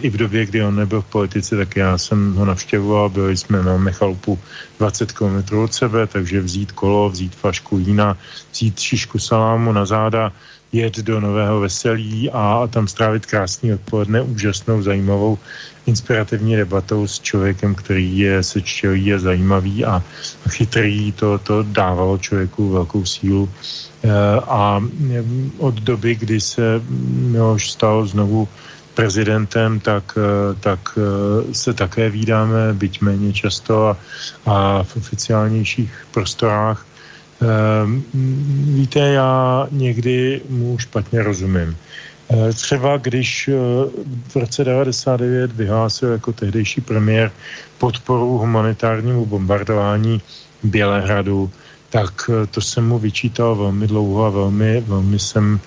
i 0.00 0.10
v 0.10 0.16
době, 0.16 0.46
kdy 0.46 0.64
on 0.64 0.76
nebyl 0.76 1.00
v 1.00 1.10
politice, 1.10 1.56
tak 1.56 1.76
já 1.76 1.98
jsem 1.98 2.34
ho 2.34 2.44
navštěvoval, 2.44 3.08
byli 3.08 3.36
jsme 3.36 3.62
na 3.62 3.76
Mechalupu 3.76 4.38
20 4.78 5.12
km 5.12 5.56
od 5.58 5.74
sebe, 5.74 6.06
takže 6.06 6.40
vzít 6.40 6.72
kolo, 6.72 7.10
vzít 7.10 7.34
flašku 7.34 7.76
vína, 7.76 8.16
vzít 8.52 8.80
šišku 8.80 9.18
salámu 9.18 9.72
na 9.72 9.86
záda, 9.86 10.32
jet 10.72 10.96
do 10.96 11.20
Nového 11.20 11.60
Veselí 11.60 12.30
a 12.30 12.66
tam 12.66 12.88
strávit 12.88 13.26
krásný 13.26 13.74
odpoledne, 13.74 14.22
úžasnou, 14.22 14.82
zajímavou, 14.82 15.38
inspirativní 15.86 16.56
debatou 16.56 17.06
s 17.06 17.20
člověkem, 17.20 17.74
který 17.74 18.18
je 18.18 18.42
sečtělý 18.42 19.14
a 19.14 19.18
zajímavý 19.18 19.84
a 19.84 20.02
chytrý, 20.48 21.12
to, 21.12 21.38
to 21.38 21.62
dávalo 21.62 22.18
člověku 22.18 22.70
velkou 22.70 23.04
sílu. 23.04 23.48
E, 24.02 24.10
a 24.40 24.80
od 25.58 25.74
doby, 25.74 26.14
kdy 26.14 26.40
se 26.40 26.82
Miloš 27.30 27.70
stal 27.70 28.06
znovu 28.06 28.48
prezidentem, 28.94 29.80
tak, 29.80 30.14
eh, 30.16 30.54
tak 30.60 30.80
eh, 30.98 31.54
se 31.54 31.74
také 31.74 32.10
vídáme, 32.10 32.72
byť 32.72 33.00
méně 33.00 33.32
často 33.32 33.88
a, 33.88 33.96
a 34.46 34.82
v 34.82 34.96
oficiálnějších 34.96 36.06
prostorách. 36.10 36.86
Ehm, 37.42 38.04
víte, 38.74 38.98
já 39.00 39.66
někdy 39.70 40.40
mu 40.48 40.78
špatně 40.78 41.22
rozumím. 41.22 41.76
Eh, 42.30 42.52
třeba 42.52 42.96
když 42.96 43.50
v 44.28 44.36
roce 44.36 44.64
99 44.64 45.52
vyhlásil 45.52 46.08
jako 46.12 46.32
tehdejší 46.32 46.80
premiér 46.80 47.32
podporu 47.78 48.38
humanitárnímu 48.38 49.26
bombardování 49.26 50.20
Bělehradu, 50.62 51.50
tak 51.90 52.30
to 52.50 52.60
jsem 52.60 52.88
mu 52.88 52.98
vyčítal 52.98 53.56
velmi 53.56 53.86
dlouho 53.86 54.24
a 54.24 54.30
velmi, 54.30 54.80
velmi 54.80 55.18
jsem 55.18 55.60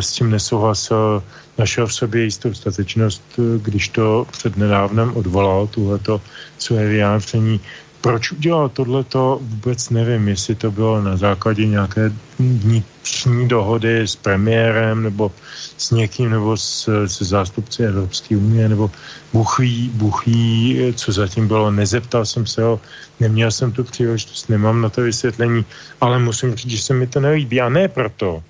s 0.00 0.12
tím 0.12 0.30
nesouhlasil 0.30 1.22
našel 1.60 1.86
v 1.86 1.94
sobě 1.94 2.20
jistou 2.24 2.54
statečnost, 2.54 3.22
když 3.36 3.88
to 3.88 4.26
před 4.32 4.56
nedávnem 4.56 5.12
odvolal, 5.16 5.66
tuhleto 5.66 6.20
své 6.58 6.88
vyjádření. 6.88 7.60
Proč 8.00 8.32
udělal 8.32 8.68
tohleto, 8.72 9.38
vůbec 9.42 9.90
nevím, 9.90 10.28
jestli 10.28 10.54
to 10.54 10.72
bylo 10.72 11.04
na 11.04 11.16
základě 11.20 11.66
nějaké 11.68 12.12
vnitřní 12.40 13.48
dohody 13.48 14.08
s 14.08 14.16
premiérem 14.16 15.02
nebo 15.04 15.28
s 15.76 15.90
někým, 15.92 16.32
nebo 16.32 16.56
s, 16.56 16.88
se 17.06 17.24
zástupci 17.24 17.84
Evropské 17.84 18.40
unie, 18.40 18.68
nebo 18.72 18.88
buchví, 19.36 19.92
buchví, 20.00 20.80
co 20.96 21.12
zatím 21.12 21.44
bylo. 21.44 21.68
Nezeptal 21.70 22.24
jsem 22.24 22.48
se 22.48 22.64
ho, 22.64 22.80
neměl 23.20 23.52
jsem 23.52 23.68
tu 23.68 23.84
příležitost, 23.84 24.48
nemám 24.48 24.80
na 24.80 24.88
to 24.88 25.04
vysvětlení, 25.04 25.64
ale 26.00 26.18
musím 26.18 26.56
říct, 26.56 26.72
že 26.72 26.80
se 26.80 26.94
mi 26.96 27.04
to 27.06 27.20
nelíbí. 27.20 27.60
A 27.60 27.68
ne 27.68 27.84
proto, 27.88 28.40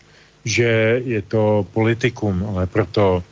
že 0.45 1.01
je 1.05 1.23
to 1.23 1.67
politikum, 1.73 2.47
ale 2.49 2.67
proto, 2.67 3.23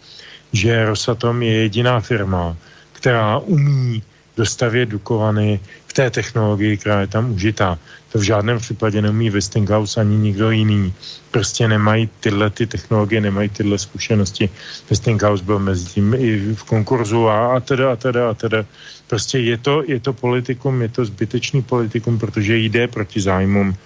že 0.52 0.84
Rosatom 0.84 1.42
je 1.42 1.52
jediná 1.52 2.00
firma, 2.00 2.56
která 2.92 3.38
umí 3.38 4.02
dostavět 4.36 4.86
Dukovany 4.86 5.60
v 5.86 5.92
té 5.92 6.10
technologii, 6.10 6.76
která 6.76 7.00
je 7.00 7.06
tam 7.06 7.32
užitá. 7.32 7.78
To 8.12 8.18
v 8.18 8.22
žádném 8.22 8.58
případě 8.58 9.02
neumí 9.02 9.30
Westinghouse 9.30 10.00
ani 10.00 10.16
nikdo 10.16 10.50
jiný. 10.50 10.94
Prostě 11.30 11.68
nemají 11.68 12.08
tyhle 12.20 12.50
ty 12.50 12.66
technologie, 12.66 13.20
nemají 13.20 13.48
tyhle 13.48 13.78
zkušenosti. 13.78 14.48
Westinghouse 14.90 15.44
byl 15.44 15.58
mezi 15.58 15.84
tím 15.84 16.14
i 16.14 16.54
v 16.54 16.64
konkurzu 16.64 17.28
a, 17.28 17.56
a 17.56 17.60
teda 17.60 17.92
a 17.92 17.96
teda 17.96 18.30
a 18.30 18.34
teda. 18.34 18.64
Prostě 19.06 19.38
je 19.38 19.58
to, 19.58 19.82
je 19.86 20.00
to 20.00 20.12
politikum, 20.12 20.82
je 20.82 20.88
to 20.88 21.04
zbytečný 21.04 21.62
politikum, 21.62 22.18
protože 22.18 22.56
jde 22.56 22.88
proti 22.88 23.20
zájmům 23.20 23.76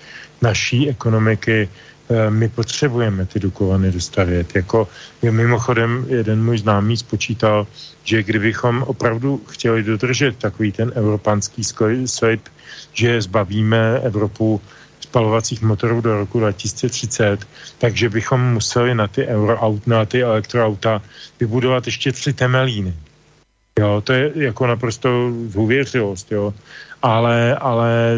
naší 0.42 0.88
ekonomiky, 0.88 1.68
my 2.30 2.48
potřebujeme 2.48 3.26
ty 3.26 3.40
Dukovany 3.40 3.92
dostavět. 3.92 4.56
Jako 4.56 4.88
mimochodem 5.22 6.06
jeden 6.08 6.44
můj 6.44 6.58
známý 6.58 6.96
spočítal, 6.96 7.66
že 8.04 8.22
kdybychom 8.22 8.82
opravdu 8.82 9.40
chtěli 9.48 9.82
dodržet 9.82 10.36
takový 10.36 10.72
ten 10.72 10.92
evropanský 10.94 11.64
slib, 12.06 12.48
že 12.92 13.22
zbavíme 13.22 14.00
Evropu 14.02 14.60
spalovacích 15.00 15.62
motorů 15.62 16.00
do 16.00 16.18
roku 16.18 16.38
2030, 16.38 17.46
takže 17.78 18.08
bychom 18.08 18.40
museli 18.40 18.94
na 18.94 19.08
ty, 19.08 19.26
euroaut, 19.26 19.86
na 19.86 20.04
ty 20.04 20.22
elektroauta 20.22 21.02
vybudovat 21.40 21.86
ještě 21.86 22.12
tři 22.12 22.32
temelíny. 22.32 22.94
Jo, 23.78 24.00
to 24.04 24.12
je 24.12 24.32
jako 24.34 24.66
naprosto 24.66 25.32
zůvěřilost, 25.48 26.32
jo 26.32 26.54
ale, 27.02 27.56
ale 27.56 28.16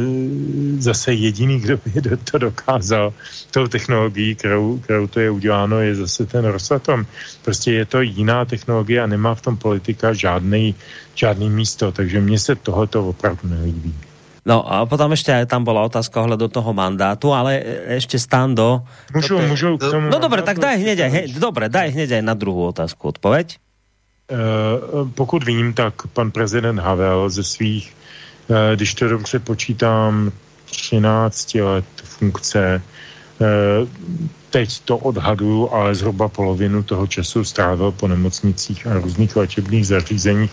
zase 0.78 1.12
jediný, 1.12 1.60
kdo 1.60 1.76
by 1.76 2.16
to 2.16 2.38
dokázal 2.38 3.12
tou 3.50 3.66
technologií, 3.66 4.34
kterou, 4.34 4.78
kterou 4.78 5.06
to 5.06 5.20
je 5.20 5.30
uděláno, 5.30 5.80
je 5.80 5.94
zase 5.94 6.26
ten 6.26 6.44
Rosatom. 6.44 7.06
Prostě 7.44 7.72
je 7.72 7.84
to 7.84 8.00
jiná 8.00 8.44
technologie 8.44 9.00
a 9.00 9.06
nemá 9.06 9.34
v 9.34 9.40
tom 9.40 9.56
politika 9.56 10.12
žádný, 10.12 10.74
žádný 11.14 11.50
místo, 11.50 11.92
takže 11.92 12.20
mně 12.20 12.38
se 12.38 12.54
tohoto 12.54 13.08
opravdu 13.08 13.48
nelíbí. 13.48 13.94
No 14.46 14.72
a 14.72 14.86
potom 14.86 15.10
ještě 15.10 15.46
tam 15.46 15.64
byla 15.64 15.82
otázka 15.82 16.20
ohledom 16.20 16.50
toho 16.50 16.72
mandátu, 16.72 17.32
ale 17.32 17.62
ještě 17.88 18.18
Stando... 18.18 18.82
Můžu, 19.14 19.34
je... 19.36 19.48
můžu 19.48 19.78
k 19.78 19.90
tomu 19.90 20.10
No 20.10 20.18
dobré, 20.18 20.42
tak 20.42 20.58
daj 20.58 20.78
hneď, 20.78 20.98
he, 20.98 21.24
dobré, 21.40 21.68
daj 21.68 21.90
hneď 21.90 22.10
aj 22.12 22.22
na 22.22 22.34
druhou 22.34 22.68
otázku 22.68 23.08
odpověď. 23.08 23.56
Uh, 24.24 25.08
pokud 25.14 25.44
vím, 25.44 25.72
tak 25.72 25.94
pan 26.12 26.30
prezident 26.30 26.78
Havel 26.78 27.30
ze 27.30 27.44
svých 27.44 27.92
když 28.74 28.94
to 28.94 29.08
dobře 29.08 29.38
počítám, 29.38 30.32
13 30.64 31.54
let 31.54 31.84
funkce, 32.04 32.82
eh, 33.40 33.46
teď 34.50 34.80
to 34.80 34.96
odhaduju, 34.98 35.68
ale 35.68 35.94
zhruba 35.94 36.28
polovinu 36.28 36.82
toho 36.82 37.06
času 37.06 37.44
strávil 37.44 37.92
po 37.92 38.08
nemocnicích 38.08 38.86
a 38.86 38.94
různých 38.94 39.36
léčebných 39.36 39.86
zařízeních 39.86 40.52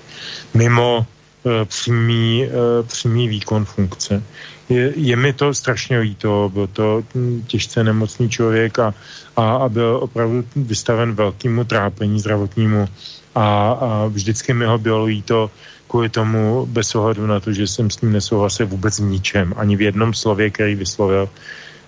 mimo 0.54 1.06
eh, 1.06 1.66
přímý, 1.66 2.48
přímý 2.88 3.28
výkon 3.28 3.66
funkce. 3.66 4.24
Je, 4.70 4.94
je 4.96 5.16
mi 5.16 5.34
to 5.34 5.54
strašně 5.54 6.00
líto, 6.00 6.52
byl 6.54 6.68
to 6.68 7.04
hm, 7.16 7.44
těžce 7.48 7.84
nemocný 7.84 8.30
člověk 8.30 8.80
a, 8.80 8.94
a, 9.36 9.52
a 9.56 9.70
byl 9.70 10.00
opravdu 10.02 10.44
vystaven 10.56 11.12
velkému 11.12 11.64
trápení 11.64 12.20
zdravotnímu 12.20 12.88
a, 13.36 13.72
a 13.72 14.06
vždycky 14.08 14.54
mi 14.54 14.66
ho 14.66 14.78
bylo 14.78 15.06
líto, 15.06 15.52
kvůli 15.92 16.10
tomu, 16.10 16.66
bez 16.66 16.96
ohledu 16.96 17.28
na 17.28 17.40
to, 17.40 17.52
že 17.52 17.68
jsem 17.68 17.92
s 17.92 18.02
ním 18.02 18.16
nesouhlasil 18.16 18.68
vůbec 18.68 19.00
v 19.00 19.12
ničem, 19.20 19.54
ani 19.58 19.76
v 19.76 19.92
jednom 19.92 20.14
slově, 20.16 20.50
který 20.50 20.76
vyslovil, 20.76 21.30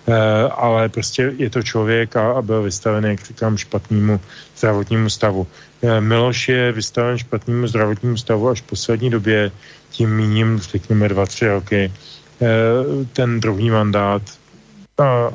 Uh, 0.04 0.52
ale 0.52 0.88
prostě 0.92 1.32
je 1.36 1.48
to 1.50 1.62
člověk 1.62 2.16
a, 2.16 2.36
a 2.36 2.42
byl 2.42 2.62
vystaven, 2.62 3.04
jak 3.04 3.24
říkám, 3.24 3.56
špatnému 3.56 4.20
zdravotnímu 4.56 5.08
stavu. 5.08 5.46
Uh, 5.80 6.00
Miloš 6.00 6.48
je 6.48 6.72
vystaven 6.72 7.18
špatnému 7.18 7.66
zdravotnímu 7.66 8.16
stavu 8.16 8.48
až 8.48 8.60
v 8.60 8.68
poslední 8.76 9.10
době, 9.10 9.50
tím 9.90 10.16
míním, 10.16 10.60
řekněme, 10.60 11.08
dva, 11.08 11.24
tři 11.26 11.48
roky. 11.48 11.92
Uh, 12.38 13.08
ten 13.16 13.40
druhý 13.40 13.70
mandát, 13.70 14.22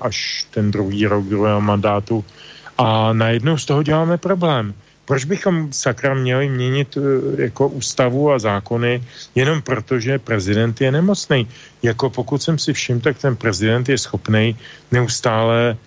až 0.02 0.46
ten 0.54 0.72
druhý 0.72 1.06
rok 1.10 1.26
druhého 1.26 1.62
mandátu 1.62 2.26
a 2.78 3.14
najednou 3.14 3.58
z 3.58 3.66
toho 3.66 3.84
děláme 3.84 4.18
problém. 4.18 4.74
Proč 5.10 5.26
bychom 5.26 5.74
sakra 5.74 6.14
měli 6.14 6.50
měnit 6.50 6.98
eh, 6.98 7.42
jako 7.42 7.68
ústavu 7.68 8.32
a 8.32 8.40
zákony 8.40 9.04
jenom 9.36 9.62
proto, 9.62 10.00
že 10.00 10.22
prezident 10.22 10.82
je 10.82 10.92
nemocný? 10.92 11.48
Jako 11.84 12.10
pokud 12.10 12.38
jsem 12.38 12.62
si 12.62 12.74
všiml, 12.74 13.02
tak 13.02 13.18
ten 13.18 13.36
prezident 13.36 13.90
je 13.90 13.98
schopný 13.98 14.54
neustále 14.92 15.78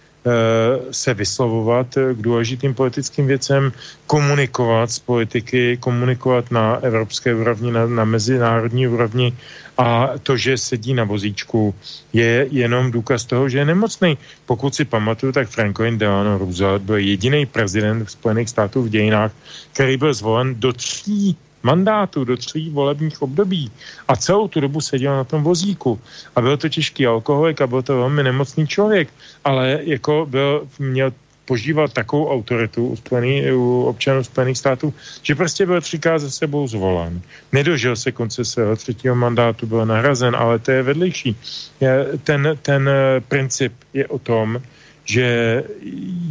se 0.91 1.15
vyslovovat 1.15 1.87
k 1.95 2.23
důležitým 2.23 2.75
politickým 2.75 3.27
věcem, 3.27 3.73
komunikovat 4.07 4.91
s 4.91 4.99
politiky, 4.99 5.77
komunikovat 5.81 6.51
na 6.51 6.77
evropské 6.77 7.35
úrovni, 7.35 7.71
na, 7.71 7.87
na 7.87 8.05
mezinárodní 8.05 8.89
úrovni 8.89 9.33
a 9.79 10.11
to, 10.23 10.37
že 10.37 10.59
sedí 10.59 10.95
na 10.95 11.05
vozíčku, 11.05 11.75
je 12.13 12.47
jenom 12.51 12.91
důkaz 12.91 13.25
toho, 13.25 13.49
že 13.49 13.59
je 13.59 13.65
nemocný. 13.65 14.19
Pokud 14.47 14.75
si 14.75 14.85
pamatuju, 14.85 15.33
tak 15.33 15.49
Franklin 15.49 15.99
Delano 15.99 16.39
Roosevelt 16.39 16.83
byl 16.83 16.97
jediný 16.97 17.47
prezident 17.47 18.11
Spojených 18.11 18.49
států 18.49 18.83
v 18.83 18.89
dějinách, 18.89 19.33
který 19.73 19.97
byl 19.97 20.15
zvolen 20.15 20.55
do 20.55 20.73
tří 20.73 21.37
mandátu 21.63 22.25
do 22.25 22.37
tří 22.37 22.71
volebních 22.71 23.23
období 23.23 23.71
a 24.09 24.17
celou 24.17 24.49
tu 24.49 24.61
dobu 24.61 24.81
seděl 24.81 25.17
na 25.17 25.25
tom 25.25 25.43
vozíku. 25.43 26.01
A 26.37 26.41
byl 26.41 26.57
to 26.57 26.69
těžký 26.69 27.07
alkoholik 27.07 27.61
a 27.61 27.67
byl 27.67 27.83
to 27.83 27.97
velmi 27.97 28.23
nemocný 28.23 28.67
člověk, 28.67 29.09
ale 29.45 29.79
jako 29.83 30.27
byl, 30.31 30.67
měl 30.79 31.13
požívat 31.45 31.93
takovou 31.93 32.31
autoritu 32.31 32.87
u, 32.87 32.97
spojený, 32.97 33.53
u 33.53 33.83
občanů 33.83 34.25
Spojených 34.25 34.59
států, 34.59 34.95
že 35.23 35.35
prostě 35.35 35.67
byl 35.67 35.81
třikrát 35.81 36.19
za 36.19 36.31
sebou 36.31 36.69
zvolen. 36.69 37.21
Nedožil 37.53 37.97
se 37.97 38.13
konce 38.13 38.45
svého 38.45 38.77
třetího 38.77 39.15
mandátu, 39.15 39.67
byl 39.67 39.87
nahrazen, 39.87 40.37
ale 40.37 40.59
to 40.59 40.71
je 40.71 40.83
vedlejší. 40.83 41.37
Ten, 42.25 42.57
ten 42.63 42.89
eh, 42.89 43.21
princip 43.21 43.73
je 43.93 44.07
o 44.07 44.19
tom, 44.19 44.63
že 45.05 45.27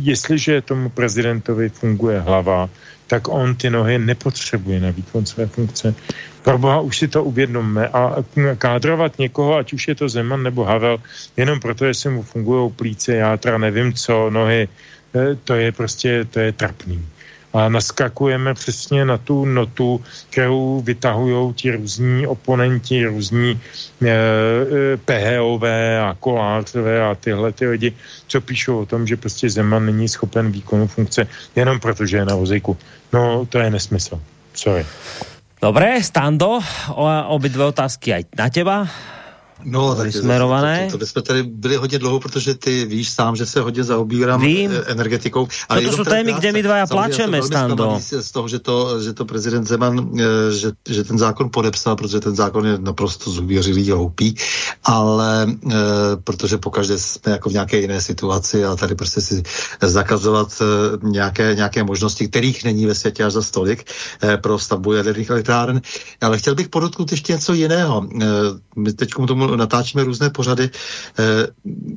jestliže 0.01 0.61
tomu 0.61 0.89
prezidentovi 0.89 1.69
funguje 1.69 2.19
hlava, 2.19 2.69
tak 3.11 3.27
on 3.27 3.55
ty 3.55 3.69
nohy 3.69 3.99
nepotřebuje 3.99 4.79
na 4.79 4.91
výkon 4.91 5.25
své 5.25 5.45
funkce. 5.47 5.95
Proboha, 6.43 6.79
už 6.79 6.97
si 6.97 7.07
to 7.07 7.23
uvědomme 7.23 7.87
a 7.87 8.23
kádrovat 8.57 9.19
někoho, 9.19 9.55
ať 9.55 9.73
už 9.73 9.87
je 9.87 9.95
to 9.95 10.09
Zeman 10.09 10.43
nebo 10.43 10.63
Havel, 10.63 10.97
jenom 11.37 11.59
proto, 11.59 11.93
se 11.93 12.09
mu 12.09 12.23
fungují 12.23 12.71
plíce, 12.71 13.15
játra, 13.15 13.57
nevím 13.57 13.93
co, 13.93 14.29
nohy, 14.29 14.67
eh, 15.15 15.35
to 15.43 15.53
je 15.53 15.71
prostě, 15.71 16.25
to 16.25 16.39
je 16.39 16.51
trapný 16.51 17.03
a 17.53 17.69
naskakujeme 17.69 18.53
přesně 18.53 19.05
na 19.05 19.17
tu 19.17 19.45
notu, 19.45 20.01
kterou 20.29 20.81
vytahují 20.81 21.53
ti 21.53 21.71
různí 21.71 22.27
oponenti, 22.27 23.05
různí 23.05 23.59
e, 24.01 24.07
e, 24.07 24.97
PHOV 24.97 25.63
a 26.03 26.15
kolářové 26.19 27.09
a 27.09 27.15
tyhle 27.15 27.51
ty 27.51 27.67
lidi, 27.67 27.93
co 28.27 28.41
píšou 28.41 28.79
o 28.81 28.85
tom, 28.85 29.07
že 29.07 29.17
prostě 29.17 29.49
Zeman 29.49 29.85
není 29.85 30.07
schopen 30.07 30.51
výkonu 30.51 30.87
funkce 30.87 31.27
jenom 31.55 31.79
protože 31.79 32.17
je 32.17 32.25
na 32.25 32.35
vozejku. 32.35 32.77
No, 33.13 33.45
to 33.45 33.59
je 33.59 33.69
nesmysl. 33.69 34.21
Sorry. 34.53 34.85
Dobré, 35.61 36.03
Stando, 36.03 36.59
obě 37.27 37.53
otázky 37.65 38.13
aj 38.13 38.23
na 38.33 38.49
teba. 38.49 38.87
No, 39.63 39.95
tak 39.95 40.13
smerované. 40.13 40.85
To, 40.85 40.91
to, 40.91 40.97
to, 40.97 41.05
jsme 41.05 41.21
tady 41.21 41.43
byli 41.43 41.75
hodně 41.75 41.99
dlouho, 41.99 42.19
protože 42.19 42.55
ty 42.55 42.85
víš 42.85 43.09
sám, 43.09 43.35
že 43.35 43.45
se 43.45 43.61
hodně 43.61 43.83
zaobírám 43.83 44.41
Vím. 44.41 44.71
Eh, 44.71 44.91
energetikou. 44.91 45.47
Ale 45.69 45.81
to 45.81 45.91
jsou 45.91 46.03
témy, 46.03 46.33
kde 46.33 46.51
my 46.51 46.63
dva 46.63 46.87
pláčeme, 46.87 47.43
Stando. 47.43 47.99
Z 48.01 48.31
toho, 48.31 48.47
že 48.47 48.59
to, 48.59 49.01
že 49.01 49.13
to 49.13 49.25
prezident 49.25 49.67
Zeman, 49.67 50.11
eh, 50.19 50.51
že, 50.51 50.71
že 50.89 51.03
ten 51.03 51.17
zákon 51.17 51.49
podepsal, 51.53 51.95
protože 51.95 52.19
ten 52.19 52.35
zákon 52.35 52.65
je 52.65 52.77
naprosto 52.77 53.31
zůvěřilý 53.31 53.91
a 53.91 53.95
hloupý, 53.95 54.35
ale 54.83 55.43
e, 55.43 55.75
protože 56.23 56.57
pokaždé 56.57 56.97
jsme 56.97 57.31
jako 57.31 57.49
v 57.49 57.53
nějaké 57.53 57.77
jiné 57.77 58.01
situaci 58.01 58.65
a 58.65 58.75
tady 58.75 58.95
prostě 58.95 59.21
si 59.21 59.43
zakazovat 59.81 60.61
e, 60.61 60.65
nějaké, 61.07 61.55
nějaké 61.55 61.83
možnosti, 61.83 62.27
kterých 62.27 62.63
není 62.63 62.85
ve 62.85 62.95
světě 62.95 63.23
až 63.23 63.33
za 63.33 63.41
stolik 63.41 63.85
e, 64.23 64.37
pro 64.37 64.59
stavbu 64.59 64.93
jaderných 64.93 65.29
elektráren. 65.29 65.81
Ale 66.21 66.37
chtěl 66.37 66.55
bych 66.55 66.69
podotknout 66.69 67.11
ještě 67.11 67.33
něco 67.33 67.53
jiného. 67.53 68.07
E, 68.21 68.25
my 68.75 68.93
teď 68.93 69.09
tomu 69.27 69.50
natáčíme 69.57 70.03
různé 70.03 70.29
pořady. 70.29 70.69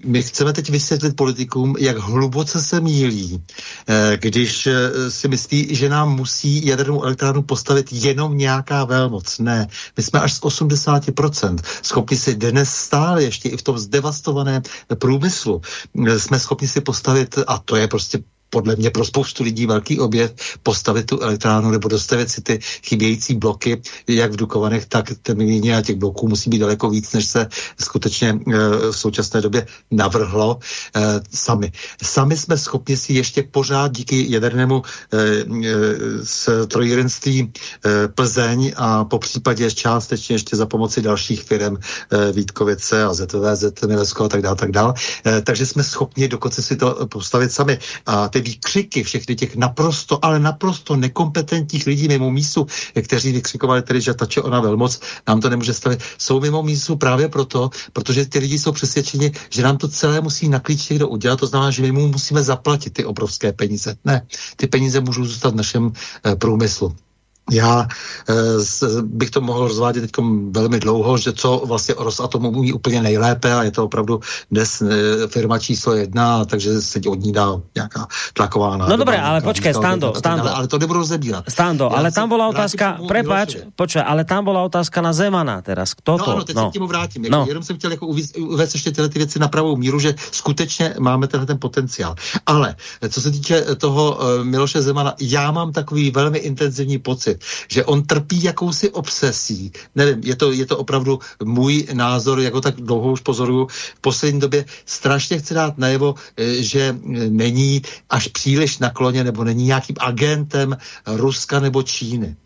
My 0.04 0.22
chceme 0.22 0.52
teď 0.52 0.70
vysvětlit 0.70 1.16
politikům, 1.16 1.76
jak 1.78 1.96
hluboce 1.96 2.62
se 2.62 2.80
mílí, 2.80 3.42
když 4.16 4.68
si 5.08 5.28
myslí, 5.28 5.74
že 5.74 5.88
nám 5.88 6.16
musí 6.16 6.66
jadernou 6.66 7.02
elektrárnu 7.02 7.42
postavit 7.42 7.92
jenom 7.92 8.38
nějaká 8.38 8.84
velmoc. 8.84 9.38
Ne, 9.38 9.68
my 9.96 10.02
jsme 10.02 10.20
až 10.20 10.32
z 10.32 10.40
80% 10.40 11.58
schopni 11.82 12.16
si 12.16 12.34
dnes 12.34 12.74
stále 12.74 13.22
ještě 13.22 13.48
i 13.48 13.56
v 13.56 13.62
tom 13.62 13.78
zdevastovaném 13.78 14.62
průmyslu 14.98 15.60
jsme 16.18 16.40
schopni 16.40 16.68
si 16.68 16.80
postavit, 16.80 17.38
a 17.46 17.58
to 17.58 17.76
je 17.76 17.88
prostě 17.88 18.18
podle 18.54 18.76
mě 18.76 18.90
pro 18.90 19.04
spoustu 19.04 19.42
lidí 19.42 19.66
velký 19.66 19.98
objev 19.98 20.34
postavit 20.62 21.06
tu 21.06 21.18
elektrárnu 21.20 21.70
nebo 21.70 21.88
dostavit 21.88 22.30
si 22.30 22.40
ty 22.40 22.58
chybějící 22.86 23.34
bloky, 23.34 23.82
jak 24.06 24.32
v 24.32 24.36
Dukovanech, 24.46 24.86
tak 24.86 25.10
Temilíně 25.22 25.76
a 25.76 25.82
těch 25.82 25.96
bloků 25.96 26.28
musí 26.28 26.50
být 26.50 26.58
daleko 26.58 26.90
víc, 26.90 27.12
než 27.12 27.26
se 27.26 27.46
skutečně 27.80 28.28
e, 28.30 28.38
v 28.90 28.96
současné 28.96 29.40
době 29.40 29.66
navrhlo 29.90 30.58
e, 30.94 31.20
sami. 31.34 31.72
Sami 32.02 32.36
jsme 32.36 32.58
schopni 32.58 32.96
si 32.96 33.12
ještě 33.12 33.42
pořád 33.42 33.90
díky 33.92 34.30
jadernému 34.30 34.82
e, 34.82 35.18
e, 36.62 36.66
trojírenství 36.66 37.38
e, 37.42 38.08
Plzeň 38.08 38.72
a 38.76 39.04
po 39.04 39.18
případě 39.18 39.70
částečně 39.70 40.34
ještě 40.34 40.56
za 40.56 40.66
pomoci 40.66 41.02
dalších 41.02 41.42
firm 41.42 41.76
Vítkovice 42.32 43.04
a 43.04 43.14
ZVZ, 43.14 43.82
Milesko 43.86 44.24
a 44.24 44.28
tak 44.28 44.42
dále, 44.42 44.56
tak 44.56 44.70
dále. 44.70 44.94
Takže 45.44 45.66
jsme 45.66 45.82
schopni 45.82 46.28
dokonce 46.28 46.62
si 46.62 46.76
to 46.76 47.06
postavit 47.06 47.52
sami. 47.52 47.78
A 48.06 48.28
ty 48.28 48.43
výkřiky 48.44 49.02
všechny 49.02 49.34
těch 49.34 49.56
naprosto, 49.56 50.24
ale 50.24 50.38
naprosto 50.38 50.96
nekompetentních 50.96 51.86
lidí 51.86 52.08
mimo 52.08 52.30
místu, 52.30 52.66
kteří 53.02 53.32
vykřikovali 53.32 53.82
tedy, 53.82 54.00
že 54.00 54.14
tače 54.14 54.42
ona 54.42 54.60
velmoc 54.60 55.00
nám 55.28 55.40
to 55.40 55.50
nemůže 55.50 55.74
stavit, 55.74 56.00
jsou 56.18 56.40
mimo 56.40 56.62
místu 56.62 56.96
právě 56.96 57.28
proto, 57.28 57.70
protože 57.92 58.26
ty 58.26 58.38
lidi 58.38 58.58
jsou 58.58 58.72
přesvědčeni, 58.72 59.32
že 59.50 59.62
nám 59.62 59.76
to 59.76 59.88
celé 59.88 60.20
musí 60.20 60.48
na 60.48 60.60
klíč 60.60 60.88
někdo 60.88 61.08
udělat, 61.08 61.40
to 61.40 61.46
znamená, 61.46 61.70
že 61.70 61.82
my 61.82 61.92
mu 61.92 62.08
musíme 62.08 62.42
zaplatit 62.42 62.90
ty 62.92 63.04
obrovské 63.04 63.52
peníze. 63.52 63.96
Ne, 64.04 64.26
ty 64.56 64.66
peníze 64.66 65.00
můžou 65.00 65.24
zůstat 65.24 65.54
v 65.54 65.56
našem 65.56 65.92
e, 66.26 66.36
průmyslu. 66.36 66.96
Já 67.50 67.88
e, 68.28 68.34
bych 69.02 69.30
to 69.30 69.40
mohl 69.40 69.68
rozvádět 69.68 70.00
teď 70.00 70.10
velmi 70.50 70.80
dlouho, 70.80 71.18
že 71.18 71.32
co 71.32 71.62
vlastně 71.66 71.94
Rosatomu 71.98 72.48
umí 72.48 72.72
úplně 72.72 73.02
nejlépe 73.02 73.54
a 73.54 73.62
je 73.62 73.70
to 73.70 73.84
opravdu 73.84 74.20
dnes 74.50 74.82
e, 74.82 74.88
firma 75.28 75.58
číslo 75.58 75.94
jedna, 75.94 76.44
takže 76.44 76.82
se 76.82 77.00
od 77.08 77.20
ní 77.20 77.32
dá 77.32 77.60
nějaká 77.74 78.06
tlaková 78.32 78.76
No 78.76 78.96
dobré, 78.96 79.20
ale 79.20 79.40
počkej, 79.40 79.74
Stando, 79.74 80.14
Stando. 80.16 80.56
Ale 80.56 80.68
to 80.68 80.78
nebudu 80.78 80.98
rozebírat. 80.98 81.44
Stando, 81.48 81.96
ale 81.96 82.12
tam 82.12 82.28
byla 82.28 82.48
otázka, 82.48 82.98
prepač, 83.08 83.56
počkej, 83.76 84.02
ale 84.06 84.24
tam 84.24 84.44
byla 84.44 84.62
otázka 84.62 85.00
na 85.00 85.12
Zemana 85.12 85.62
teraz. 85.62 85.94
Kto 85.94 86.12
no, 86.12 86.24
to? 86.24 86.30
ano, 86.30 86.44
teď 86.44 86.56
no. 86.56 86.64
se 86.64 86.70
k 86.70 86.74
němu 86.74 86.86
vrátím. 86.86 87.24
Jako, 87.24 87.36
no. 87.36 87.44
Jenom 87.48 87.62
jsem 87.62 87.76
chtěl 87.76 87.90
jako 87.90 88.06
uvést 88.38 88.74
ještě 88.74 88.90
tyhle 88.92 89.08
ty 89.08 89.18
věci 89.18 89.38
na 89.38 89.48
pravou 89.48 89.76
míru, 89.76 89.98
že 89.98 90.14
skutečně 90.32 90.94
máme 90.98 91.26
tenhle 91.26 91.46
ten 91.46 91.58
potenciál. 91.58 92.14
Ale 92.46 92.76
co 93.08 93.20
se 93.20 93.30
týče 93.30 93.64
toho 93.78 94.18
Miloše 94.42 94.82
Zemana, 94.82 95.14
já 95.20 95.50
mám 95.50 95.72
takový 95.72 96.10
velmi 96.10 96.38
intenzivní 96.38 96.98
pocit, 96.98 97.33
že 97.68 97.84
on 97.84 98.02
trpí 98.02 98.42
jakousi 98.42 98.90
obsesí. 98.90 99.72
Nevím, 99.94 100.20
je 100.24 100.36
to, 100.36 100.52
je 100.52 100.66
to 100.66 100.78
opravdu 100.78 101.18
můj 101.44 101.86
názor, 101.92 102.40
jako 102.40 102.60
tak 102.60 102.74
dlouho 102.74 103.12
už 103.12 103.20
pozoruju. 103.20 103.66
V 103.70 104.00
poslední 104.00 104.40
době 104.40 104.64
strašně 104.86 105.38
chce 105.38 105.54
dát 105.54 105.78
najevo, 105.78 106.14
eh, 106.36 106.62
že 106.62 106.96
není 107.28 107.82
až 108.10 108.28
příliš 108.28 108.78
nakloně 108.78 109.24
nebo 109.24 109.44
není 109.44 109.64
nějakým 109.64 109.96
agentem 110.00 110.76
Ruska 111.06 111.60
nebo 111.60 111.82
Číny. 111.82 112.36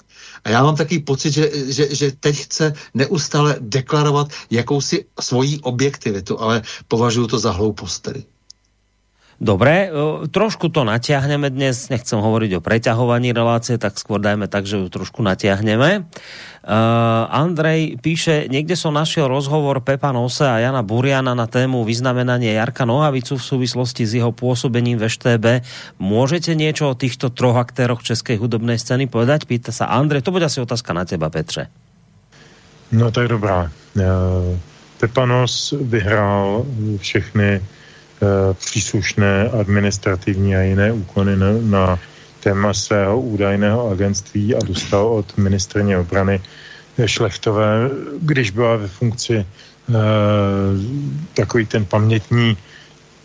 A 0.45 0.51
já 0.51 0.63
mám 0.63 0.77
takový 0.77 1.01
pocit, 1.01 1.31
že, 1.31 1.73
že, 1.73 1.95
že 1.95 2.13
teď 2.21 2.37
chce 2.37 2.73
neustále 2.95 3.57
deklarovat 3.61 4.29
jakousi 4.51 5.05
svoji 5.21 5.59
objektivitu, 5.61 6.41
ale 6.41 6.63
považuji 6.89 7.27
to 7.27 7.39
za 7.39 7.51
hloupost 7.51 8.01
tedy. 8.01 8.25
Dobre, 9.39 9.87
trošku 10.35 10.67
to 10.67 10.83
natiahneme 10.83 11.47
dnes, 11.47 11.95
nechcem 11.95 12.19
hovoriť 12.19 12.59
o 12.59 12.61
preťahovaní 12.61 13.31
relácie, 13.31 13.79
tak 13.79 13.95
skôr 13.95 14.19
dajme 14.19 14.51
tak, 14.51 14.67
že 14.67 14.83
ju 14.83 14.91
trošku 14.91 15.23
natiahneme. 15.23 16.11
Uh, 16.67 17.23
Andrej 17.31 18.03
píše, 18.03 18.51
niekde 18.51 18.75
som 18.75 18.91
našiel 18.91 19.31
rozhovor 19.31 19.79
Pepa 19.79 20.11
Nose 20.11 20.43
a 20.43 20.59
Jana 20.59 20.83
Buriana 20.83 21.39
na 21.39 21.47
tému 21.47 21.87
vyznamenanie 21.87 22.51
Jarka 22.51 22.83
Nohavicu 22.83 23.39
v 23.39 23.47
súvislosti 23.47 24.11
s 24.11 24.19
jeho 24.19 24.35
pôsobením 24.35 24.99
v 24.99 25.07
ŠTB. 25.07 25.47
Môžete 26.03 26.59
niečo 26.59 26.91
o 26.91 26.99
týchto 26.99 27.31
troch 27.31 27.63
aktéroch 27.63 28.03
českej 28.03 28.43
hudobnej 28.43 28.75
scény 28.75 29.07
povedať? 29.07 29.47
Pýta 29.47 29.71
sa 29.71 29.87
Andrej, 29.87 30.27
to 30.27 30.35
bude 30.35 30.51
asi 30.51 30.59
otázka 30.59 30.91
na 30.91 31.07
teba, 31.07 31.31
Petře. 31.31 31.71
No 32.91 33.15
tak 33.15 33.31
dobrá. 33.31 33.71
Uh, 33.95 34.59
Pepa 34.99 35.31
Nos 35.31 35.71
vyhrál 35.79 36.67
všechny 36.99 37.63
příslušné 38.53 39.49
administrativní 39.61 40.57
a 40.57 40.61
jiné 40.63 40.93
úkony 40.93 41.37
na, 41.37 41.47
na 41.63 41.99
téma 42.41 42.75
svého 42.75 43.21
údajného 43.21 43.91
agentství 43.91 44.55
a 44.55 44.59
dostal 44.65 45.07
od 45.07 45.37
ministrně 45.37 45.99
obrany 45.99 46.41
Šlechtové, 47.07 47.91
když 48.23 48.51
byla 48.51 48.77
ve 48.77 48.89
funkci 48.89 49.37
e, 49.37 49.47
takový 51.35 51.67
ten 51.67 51.85
pamětní 51.85 52.57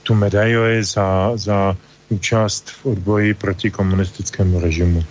tu 0.04 0.14
medaili 0.14 0.84
za, 0.84 1.32
za 1.36 1.78
účast 2.10 2.70
v 2.70 2.86
odboji 2.86 3.34
proti 3.34 3.72
komunistickému 3.72 4.60
režimu. 4.60 5.04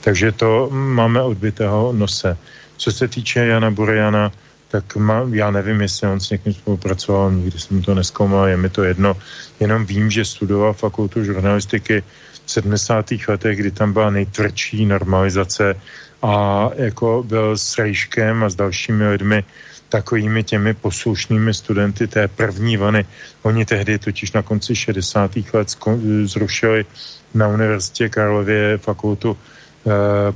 Takže 0.00 0.32
to 0.32 0.68
máme 0.70 1.22
odbitého 1.22 1.92
nose. 1.92 2.36
Co 2.76 2.92
se 2.92 3.08
týče 3.08 3.46
Jana 3.46 3.70
Burjana, 3.70 4.32
tak 4.70 4.96
má, 4.96 5.26
já 5.32 5.50
nevím, 5.50 5.80
jestli 5.80 6.08
on 6.08 6.20
s 6.20 6.30
někým 6.30 6.52
spolupracoval, 6.54 7.32
nikdy 7.32 7.58
jsem 7.58 7.82
to 7.82 7.94
neskoumal, 7.94 8.48
je 8.48 8.56
mi 8.56 8.68
to 8.68 8.84
jedno. 8.84 9.16
Jenom 9.60 9.86
vím, 9.86 10.10
že 10.10 10.24
studoval 10.24 10.72
fakultu 10.72 11.24
žurnalistiky 11.24 12.02
v 12.46 12.50
70. 12.50 13.06
letech, 13.28 13.58
kdy 13.58 13.70
tam 13.70 13.92
byla 13.92 14.10
nejtvrdší 14.10 14.86
normalizace 14.86 15.74
a 16.22 16.70
jako 16.74 17.24
byl 17.26 17.58
s 17.58 17.78
Rejškem 17.78 18.44
a 18.44 18.48
s 18.48 18.54
dalšími 18.54 19.08
lidmi 19.08 19.44
takovými 19.88 20.44
těmi 20.44 20.74
poslušnými 20.74 21.54
studenty 21.54 22.06
té 22.06 22.28
první 22.28 22.76
vany. 22.76 23.04
Oni 23.42 23.64
tehdy 23.64 23.98
totiž 23.98 24.32
na 24.32 24.42
konci 24.42 24.76
60. 24.76 25.30
let 25.52 25.68
zrušili 26.24 26.84
na 27.34 27.48
Univerzitě 27.48 28.08
Karlově 28.08 28.78
fakultu 28.78 29.36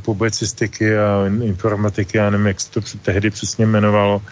publicistiky 0.02 0.98
a 0.98 1.26
informatiky, 1.42 2.18
já 2.18 2.30
nevím, 2.30 2.46
jak 2.46 2.60
se 2.60 2.70
to 2.70 2.80
tehdy 3.02 3.30
přesně 3.30 3.64
jmenovalo. 3.64 4.22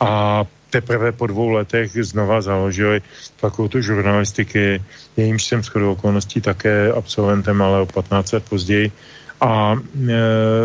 A 0.00 0.44
teprve 0.70 1.12
po 1.12 1.26
dvou 1.26 1.48
letech 1.48 1.90
znova 1.92 2.40
založili 2.40 3.02
fakultu 3.36 3.80
žurnalistiky, 3.80 4.82
jejímž 5.16 5.44
jsem 5.44 5.62
shodou 5.62 5.92
okolností 5.92 6.40
také 6.40 6.92
absolventem, 6.92 7.62
ale 7.62 7.80
o 7.80 7.86
15 7.86 8.32
let 8.32 8.44
později. 8.48 8.92
A 9.40 9.74
e, 9.74 9.78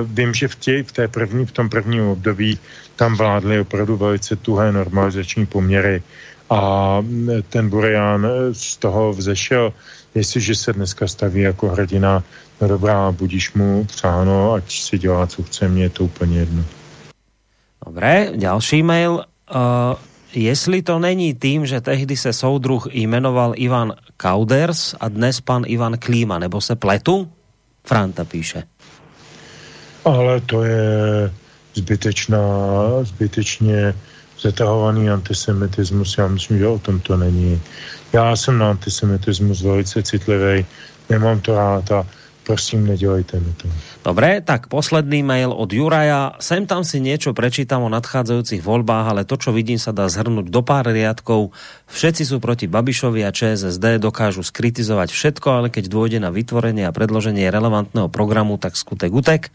vím, 0.04 0.34
že 0.34 0.48
v, 0.48 0.56
tě, 0.56 0.84
v, 0.84 0.92
té 0.92 1.08
první, 1.08 1.46
v 1.46 1.52
tom 1.52 1.70
prvním 1.70 2.04
období 2.04 2.60
tam 2.96 3.16
vládly 3.16 3.60
opravdu 3.60 3.98
velice 3.98 4.36
tuhé 4.36 4.72
normalizační 4.72 5.46
poměry 5.46 6.04
a 6.50 7.02
ten 7.50 7.70
Burian 7.70 8.28
z 8.52 8.78
toho 8.78 9.14
vzešel, 9.14 9.74
jestliže 10.16 10.56
se 10.56 10.74
dneska 10.74 11.08
staví 11.08 11.42
jako 11.42 11.68
hrdina 11.68 12.24
no 12.62 12.68
dobrá, 12.68 13.12
budíš 13.12 13.54
mu 13.54 13.86
přáno, 13.86 14.54
ať 14.54 14.80
si 14.82 14.98
dělá, 14.98 15.28
co 15.28 15.44
chce, 15.44 15.68
mě 15.68 15.84
je 15.84 15.90
to 15.90 16.04
úplně 16.04 16.40
jedno. 16.40 16.64
Dobré, 17.86 18.32
další 18.36 18.84
mail. 18.84 19.12
Uh, 19.14 19.22
jestli 20.34 20.82
to 20.82 21.00
není 21.00 21.34
tým, 21.34 21.66
že 21.66 21.82
tehdy 21.82 22.18
se 22.18 22.34
soudruh 22.34 22.88
jmenoval 22.92 23.54
Ivan 23.56 23.94
Kauders 24.18 24.96
a 25.00 25.10
dnes 25.10 25.42
pan 25.42 25.64
Ivan 25.68 25.98
Klíma, 25.98 26.40
nebo 26.40 26.62
se 26.62 26.76
pletu? 26.76 27.32
Franta 27.88 28.26
píše. 28.26 28.64
Ale 30.06 30.42
to 30.42 30.64
je 30.64 31.32
zbytečná, 31.74 32.40
zbytečně 33.04 33.94
zatahovaný 34.42 35.10
antisemitismus. 35.10 36.18
Já 36.18 36.28
myslím, 36.28 36.58
že 36.58 36.68
o 36.68 36.80
tom 36.80 37.00
to 37.00 37.18
není. 37.18 37.62
Já 38.14 38.36
jsem 38.36 38.58
na 38.58 38.70
antisemitismus 38.70 39.62
velice 39.62 40.04
citlivý, 40.04 40.66
nemám 41.10 41.40
to 41.40 41.56
rád 41.56 41.92
a 41.92 42.08
prosím, 42.46 42.88
nedělejte 42.88 43.40
mi 43.40 43.54
to. 43.54 43.70
Dobre, 44.06 44.38
tak 44.38 44.70
posledný 44.70 45.26
mail 45.26 45.50
od 45.50 45.66
Juraja. 45.66 46.38
Sem 46.38 46.70
tam 46.70 46.86
si 46.86 47.02
niečo 47.02 47.34
prečítam 47.34 47.82
o 47.82 47.90
nadchádzajúcich 47.90 48.62
voľbách, 48.62 49.06
ale 49.10 49.22
to, 49.26 49.34
čo 49.34 49.50
vidím, 49.50 49.82
sa 49.82 49.98
dá 49.98 50.06
zhrnúť 50.06 50.54
do 50.54 50.62
pár 50.62 50.86
riadkov. 50.94 51.50
Všetci 51.90 52.22
sú 52.22 52.38
proti 52.38 52.70
Babišovi 52.70 53.26
a 53.26 53.34
ČSSD, 53.34 53.98
dokážu 53.98 54.46
skritizovať 54.46 55.10
všetko, 55.10 55.48
ale 55.50 55.68
keď 55.74 55.90
dôjde 55.90 56.22
na 56.22 56.30
vytvorenie 56.30 56.86
a 56.86 56.94
predloženie 56.94 57.50
relevantného 57.50 58.06
programu, 58.14 58.62
tak 58.62 58.78
skutek 58.78 59.10
utek. 59.10 59.50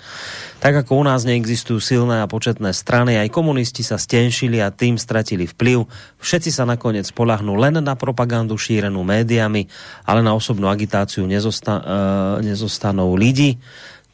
Tak 0.58 0.82
ako 0.82 0.98
u 0.98 1.06
nás 1.06 1.22
neexistujú 1.22 1.78
silné 1.78 2.18
a 2.18 2.26
početné 2.26 2.74
strany, 2.74 3.22
aj 3.22 3.30
komunisti 3.30 3.86
sa 3.86 4.02
stenšili 4.02 4.58
a 4.58 4.74
tým 4.74 4.98
stratili 4.98 5.46
vplyv. 5.46 5.86
Všetci 6.18 6.50
sa 6.50 6.66
nakoniec 6.66 7.06
polahnú 7.14 7.54
len 7.54 7.78
na 7.78 7.94
propagandu 7.94 8.58
šírenú 8.58 9.06
médiami, 9.06 9.70
ale 10.02 10.26
na 10.26 10.34
osobnú 10.34 10.66
agitáciu 10.66 11.22
nezosta- 11.22 11.78
uh, 11.86 12.42
nezostanú 12.42 13.14
lidi. 13.14 13.62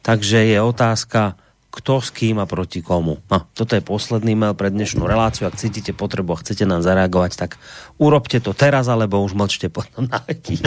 Takže 0.07 0.55
je 0.55 0.61
otázka, 0.61 1.35
kto 1.77 2.01
s 2.01 2.09
kým 2.09 2.41
a 2.41 2.49
proti 2.49 2.81
komu. 2.81 3.21
No, 3.29 3.45
toto 3.53 3.77
je 3.77 3.85
posledný 3.85 4.33
mail 4.33 4.57
pre 4.57 4.73
dnešnú 4.73 5.05
reláciu. 5.05 5.45
Ak 5.45 5.61
cítite 5.61 5.93
potrebu 5.93 6.33
a 6.33 6.41
chcete 6.41 6.65
nám 6.65 6.81
zareagovať, 6.81 7.37
tak 7.37 7.61
urobte 8.01 8.41
to 8.41 8.57
teraz, 8.57 8.89
alebo 8.89 9.21
už 9.21 9.37
mlčte 9.37 9.69
potom 9.69 10.09
na 10.09 10.25
letí. 10.25 10.57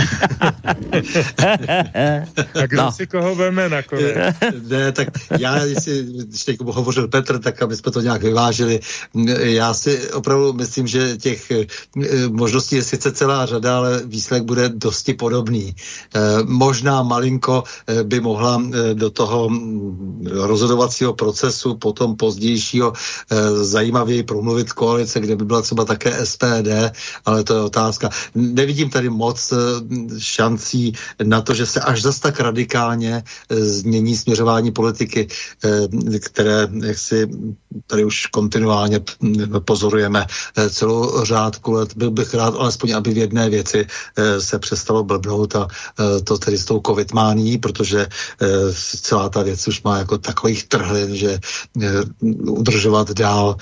a 2.55 2.65
kdo 2.71 2.79
no. 2.79 2.95
si 2.95 3.11
koho 3.11 3.35
veme 3.35 3.67
nakonec? 3.67 4.15
Ne, 4.71 4.93
tak 4.93 5.09
já, 5.39 5.67
když 5.67 6.45
teď 6.45 6.61
hovořil 6.61 7.09
Petr, 7.09 7.39
tak 7.39 7.63
aby 7.63 7.77
jsme 7.77 7.93
to 7.93 8.01
nějak 8.01 8.23
vyvážili. 8.23 8.81
Já 9.43 9.75
si 9.75 10.11
opravdu 10.13 10.53
myslím, 10.53 10.87
že 10.87 11.17
těch 11.17 11.51
eh, 11.51 11.67
možností 12.29 12.77
je 12.77 12.83
sice 12.83 13.13
celá 13.13 13.47
řada, 13.47 13.77
ale 13.77 14.03
výsledek 14.05 14.45
bude 14.45 14.69
dosti 14.69 15.15
podobný. 15.15 15.75
Eh, 15.75 16.21
možná 16.45 17.03
malinko 17.03 17.65
eh, 17.67 18.05
by 18.05 18.21
mohla 18.21 18.63
do 18.95 19.11
toho 19.11 19.49
mm, 19.49 20.31
rozhodovacího 21.01 21.15
procesu 21.15 21.75
potom 21.75 22.17
pozdějšího 22.17 22.93
zajímavěji 23.63 24.23
promluvit 24.23 24.73
koalice, 24.73 25.21
kde 25.21 25.37
by 25.37 25.45
byla 25.45 25.63
třeba 25.63 25.85
také 25.85 26.27
SPD, 26.27 26.93
ale 27.25 27.45
to 27.45 27.55
je 27.55 27.61
otázka. 27.61 28.11
Nevidím 28.35 28.91
tady 28.91 29.09
moc 29.11 29.53
šancí 30.19 30.93
na 31.23 31.41
to, 31.41 31.55
že 31.55 31.67
se 31.67 31.81
až 31.81 32.03
zas 32.03 32.19
tak 32.21 32.41
radikálně 32.41 33.23
změní 33.51 34.17
směřování 34.17 34.73
politiky, 34.73 35.29
které 36.21 36.69
jak 36.85 36.99
si 36.99 37.29
tady 37.87 38.05
už 38.05 38.27
kontinuálně 38.27 39.01
pozorujeme 39.65 40.27
eh, 40.27 40.71
celou 40.71 41.25
řádku 41.25 41.73
let. 41.73 41.97
Byl 41.97 42.11
bych 42.11 42.35
rád 42.35 42.55
alespoň, 42.59 42.93
aby 42.93 43.15
v 43.15 43.19
jedné 43.19 43.51
věci 43.51 43.87
eh, 43.87 44.41
se 44.41 44.59
přestalo 44.59 45.05
blbnout 45.05 45.57
a 45.57 45.69
eh, 45.71 46.21
to 46.23 46.39
tedy 46.39 46.59
s 46.59 46.65
tou 46.65 46.81
covid 46.87 47.13
mání, 47.13 47.59
protože 47.59 48.07
celá 49.01 49.29
ta 49.29 49.43
věc 49.43 49.69
už 49.69 49.83
má 49.83 49.99
jako 49.99 50.19
takových 50.19 50.69
trhlin, 50.81 51.17
že 51.17 51.39
udržovat 52.49 53.13
dál 53.13 53.57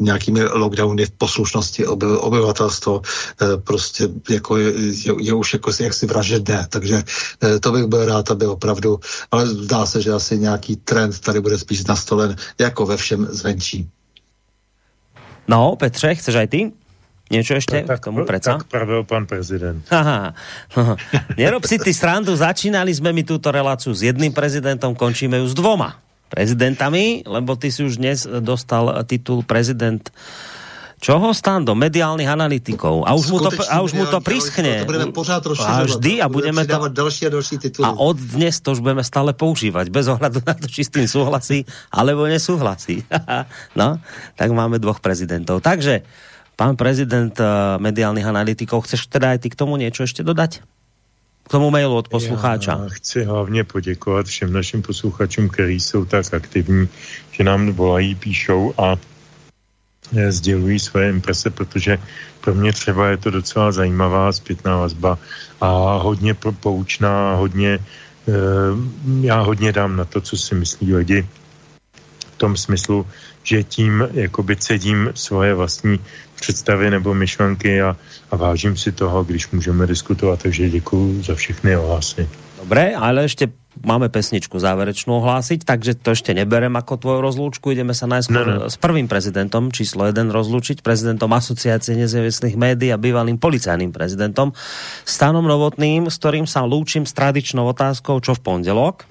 nějakými 0.00 0.44
lockdowny 0.44 1.06
v 1.06 1.10
poslušnosti 1.10 1.86
obyvatelstvo 1.86 3.02
prostě 3.64 4.08
jako 4.30 4.56
je, 4.56 4.72
je, 5.20 5.32
už 5.32 5.52
jako 5.52 5.70
jaksi 5.80 6.06
vražedné, 6.06 6.66
takže 6.68 7.02
to 7.60 7.72
bych 7.72 7.84
byl 7.84 8.04
rád, 8.04 8.30
aby 8.30 8.46
opravdu, 8.46 9.00
ale 9.30 9.46
zdá 9.46 9.86
se, 9.86 10.02
že 10.02 10.12
asi 10.12 10.38
nějaký 10.38 10.76
trend 10.76 11.20
tady 11.20 11.40
bude 11.40 11.58
spíš 11.58 11.84
nastolen 11.84 12.36
jako 12.58 12.86
ve 12.86 12.96
všem 12.96 13.26
zvenčí. 13.30 13.88
No, 15.48 15.76
Petře, 15.76 16.14
chceš 16.14 16.34
aj 16.34 16.48
ty? 16.48 16.72
Niečo 17.32 17.56
ešte 17.56 17.80
tak, 17.88 18.04
k 18.04 18.12
tomu 18.12 18.28
preca? 18.28 18.60
Tak 18.60 18.68
pravil 18.68 19.00
pán 19.08 19.24
prezident. 19.24 19.80
Aha. 19.94 20.36
Nerob 21.40 21.64
si 21.64 21.80
ty 21.80 21.96
srandu, 21.96 22.36
začínali 22.36 22.92
sme 22.92 23.16
mi 23.16 23.24
túto 23.24 23.48
reláciu 23.48 23.96
s 23.96 24.04
jedným 24.04 24.36
prezidentom, 24.36 24.92
končíme 24.92 25.40
ju 25.40 25.46
s 25.48 25.56
dvoma 25.56 25.96
prezidentami, 26.28 27.24
lebo 27.24 27.56
ty 27.56 27.72
si 27.72 27.86
už 27.86 27.96
dnes 27.96 28.26
dostal 28.26 28.90
titul 29.08 29.46
prezident 29.46 30.02
Čoho 31.04 31.36
do 31.60 31.76
mediálnych 31.76 32.24
analytikov. 32.24 33.04
A 33.04 33.12
už, 33.12 33.28
mu 33.28 33.36
to, 33.36 33.52
a 33.52 33.84
už 33.84 33.92
mu 33.92 34.08
to 34.08 34.24
prischne. 34.24 34.88
To 34.88 34.88
budeme 34.88 35.12
pořád 35.12 35.44
A 35.60 35.84
vždy 35.84 36.24
a 36.24 36.32
budeme 36.32 36.64
to... 36.64 36.88
další 36.88 37.28
a 37.28 37.30
další 37.30 37.60
tituly. 37.60 37.84
A 37.84 37.92
od 37.92 38.16
dnes 38.16 38.56
to 38.64 38.72
už 38.72 38.80
budeme 38.80 39.04
stále 39.04 39.36
používať, 39.36 39.92
bez 39.92 40.08
ohľadu 40.08 40.40
na 40.40 40.56
to, 40.56 40.64
či 40.64 40.80
s 40.80 40.88
tým 40.88 41.04
súhlasí, 41.04 41.68
alebo 41.92 42.24
nesúhlasí. 42.24 43.04
no, 43.80 44.00
tak 44.32 44.48
máme 44.56 44.80
dvoch 44.80 45.04
prezidentov. 45.04 45.60
Takže, 45.60 46.08
pán 46.56 46.76
prezident 46.76 47.34
uh, 47.40 47.76
mediálnych 47.82 48.26
analytikov, 48.26 48.86
chceš 48.86 49.06
teda 49.10 49.34
aj 49.34 49.44
ty 49.44 49.48
k 49.50 49.58
tomu 49.58 49.76
niečo 49.76 50.06
ešte 50.06 50.22
dodať? 50.22 50.62
K 51.44 51.48
tomu 51.52 51.68
mailu 51.68 51.92
od 51.92 52.08
poslucháča. 52.08 52.72
Já 52.72 52.88
chci 52.88 53.24
hlavně 53.24 53.64
poděkovat 53.64 54.26
všem 54.26 54.52
našim 54.52 54.82
posluchačům, 54.82 55.48
kteří 55.48 55.80
jsou 55.80 56.04
tak 56.04 56.34
aktivní, 56.34 56.88
že 57.32 57.44
nám 57.44 57.72
volají, 57.72 58.14
píšou 58.14 58.74
a 58.78 58.96
Eh, 60.12 60.32
sdělují 60.32 60.78
své 60.78 61.08
imprese, 61.08 61.50
protože 61.50 61.98
pro 62.40 62.54
mě 62.54 62.72
třeba 62.72 63.08
je 63.08 63.16
to 63.16 63.30
docela 63.30 63.72
zajímavá 63.72 64.32
zpětná 64.32 64.76
vazba 64.76 65.18
a 65.60 65.96
hodně 65.96 66.34
poučná, 66.34 67.34
hodně, 67.34 67.78
eh, 68.28 68.32
já 69.20 69.40
hodně 69.40 69.72
dám 69.72 69.96
na 69.96 70.04
to, 70.04 70.20
co 70.20 70.36
si 70.36 70.54
myslí 70.54 70.94
lidi 70.94 71.26
v 72.34 72.36
tom 72.36 72.56
smyslu, 72.56 73.06
že 73.42 73.62
tím 73.62 74.08
jakoby 74.12 74.56
cedím 74.56 75.10
svoje 75.14 75.54
vlastní 75.54 76.00
představy 76.34 76.90
nebo 76.90 77.14
myšlenky 77.14 77.82
a, 77.82 77.96
a 78.30 78.36
vážím 78.36 78.76
si 78.76 78.92
toho, 78.92 79.24
když 79.24 79.50
můžeme 79.50 79.86
diskutovat, 79.86 80.42
takže 80.42 80.70
děkuji 80.70 81.22
za 81.22 81.34
všechny 81.34 81.76
ohlasy. 81.76 82.28
Dobre, 82.64 82.96
ale 82.96 83.28
ešte 83.28 83.52
máme 83.84 84.08
pesničku 84.08 84.56
záverečnú 84.56 85.20
ohlásiť, 85.20 85.68
takže 85.68 86.00
to 86.00 86.16
ešte 86.16 86.32
neberem 86.32 86.72
ako 86.72 86.96
tvoju 86.96 87.20
rozlúčku. 87.20 87.76
Ideme 87.76 87.92
sa 87.92 88.08
najskôr 88.08 88.40
no, 88.40 88.56
no. 88.64 88.72
s 88.72 88.80
prvým 88.80 89.04
prezidentom, 89.04 89.68
číslo 89.68 90.08
1 90.08 90.32
rozlúčiť, 90.32 90.80
prezidentom 90.80 91.28
Asociácie 91.36 91.92
nezávislých 91.92 92.56
médií 92.56 92.88
a 92.88 92.96
bývalým 92.96 93.36
policajným 93.36 93.92
prezidentom 93.92 94.56
Stanom 95.04 95.44
Novotným, 95.44 96.08
s 96.08 96.16
ktorým 96.16 96.48
sa 96.48 96.64
lúčim 96.64 97.04
s 97.04 97.12
tradičnou 97.12 97.68
otázkou, 97.68 98.16
čo 98.24 98.32
v 98.32 98.40
pondelok. 98.40 99.04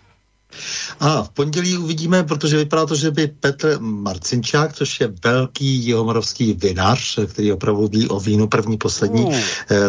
A 0.99 1.23
v 1.23 1.29
pondělí 1.29 1.77
uvidíme, 1.77 2.23
protože 2.23 2.57
vypadá 2.57 2.85
to, 2.85 2.95
že 2.95 3.11
by 3.11 3.27
Petr 3.27 3.77
Marcinčák, 3.79 4.73
což 4.73 4.99
je 4.99 5.13
velký 5.23 5.65
jihomoravský 5.65 6.53
vinař, 6.53 7.19
který 7.27 7.51
opravdu 7.51 7.87
ví 7.87 8.07
o 8.07 8.19
vínu 8.19 8.47
první, 8.47 8.77
poslední, 8.77 9.25
mm. 9.25 9.31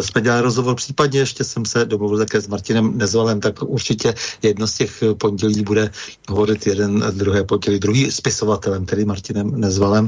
jsme 0.01 0.21
dělali 0.21 0.41
rozhovor, 0.41 0.75
případně 0.75 1.19
ještě 1.19 1.43
jsem 1.43 1.65
se 1.65 1.85
domluvil 1.85 2.17
také 2.17 2.41
s 2.41 2.47
Martinem 2.47 2.97
Nezvalem, 2.97 3.39
tak 3.39 3.63
určitě 3.63 4.13
jedno 4.41 4.67
z 4.67 4.73
těch 4.73 5.03
pondělí 5.17 5.63
bude 5.63 5.91
hovorit 6.29 6.67
jeden, 6.67 7.03
druhé 7.11 7.43
pondělí, 7.43 7.79
druhý 7.79 8.11
spisovatelem, 8.11 8.85
tedy 8.85 9.05
Martinem 9.05 9.59
Nezvalem. 9.59 10.07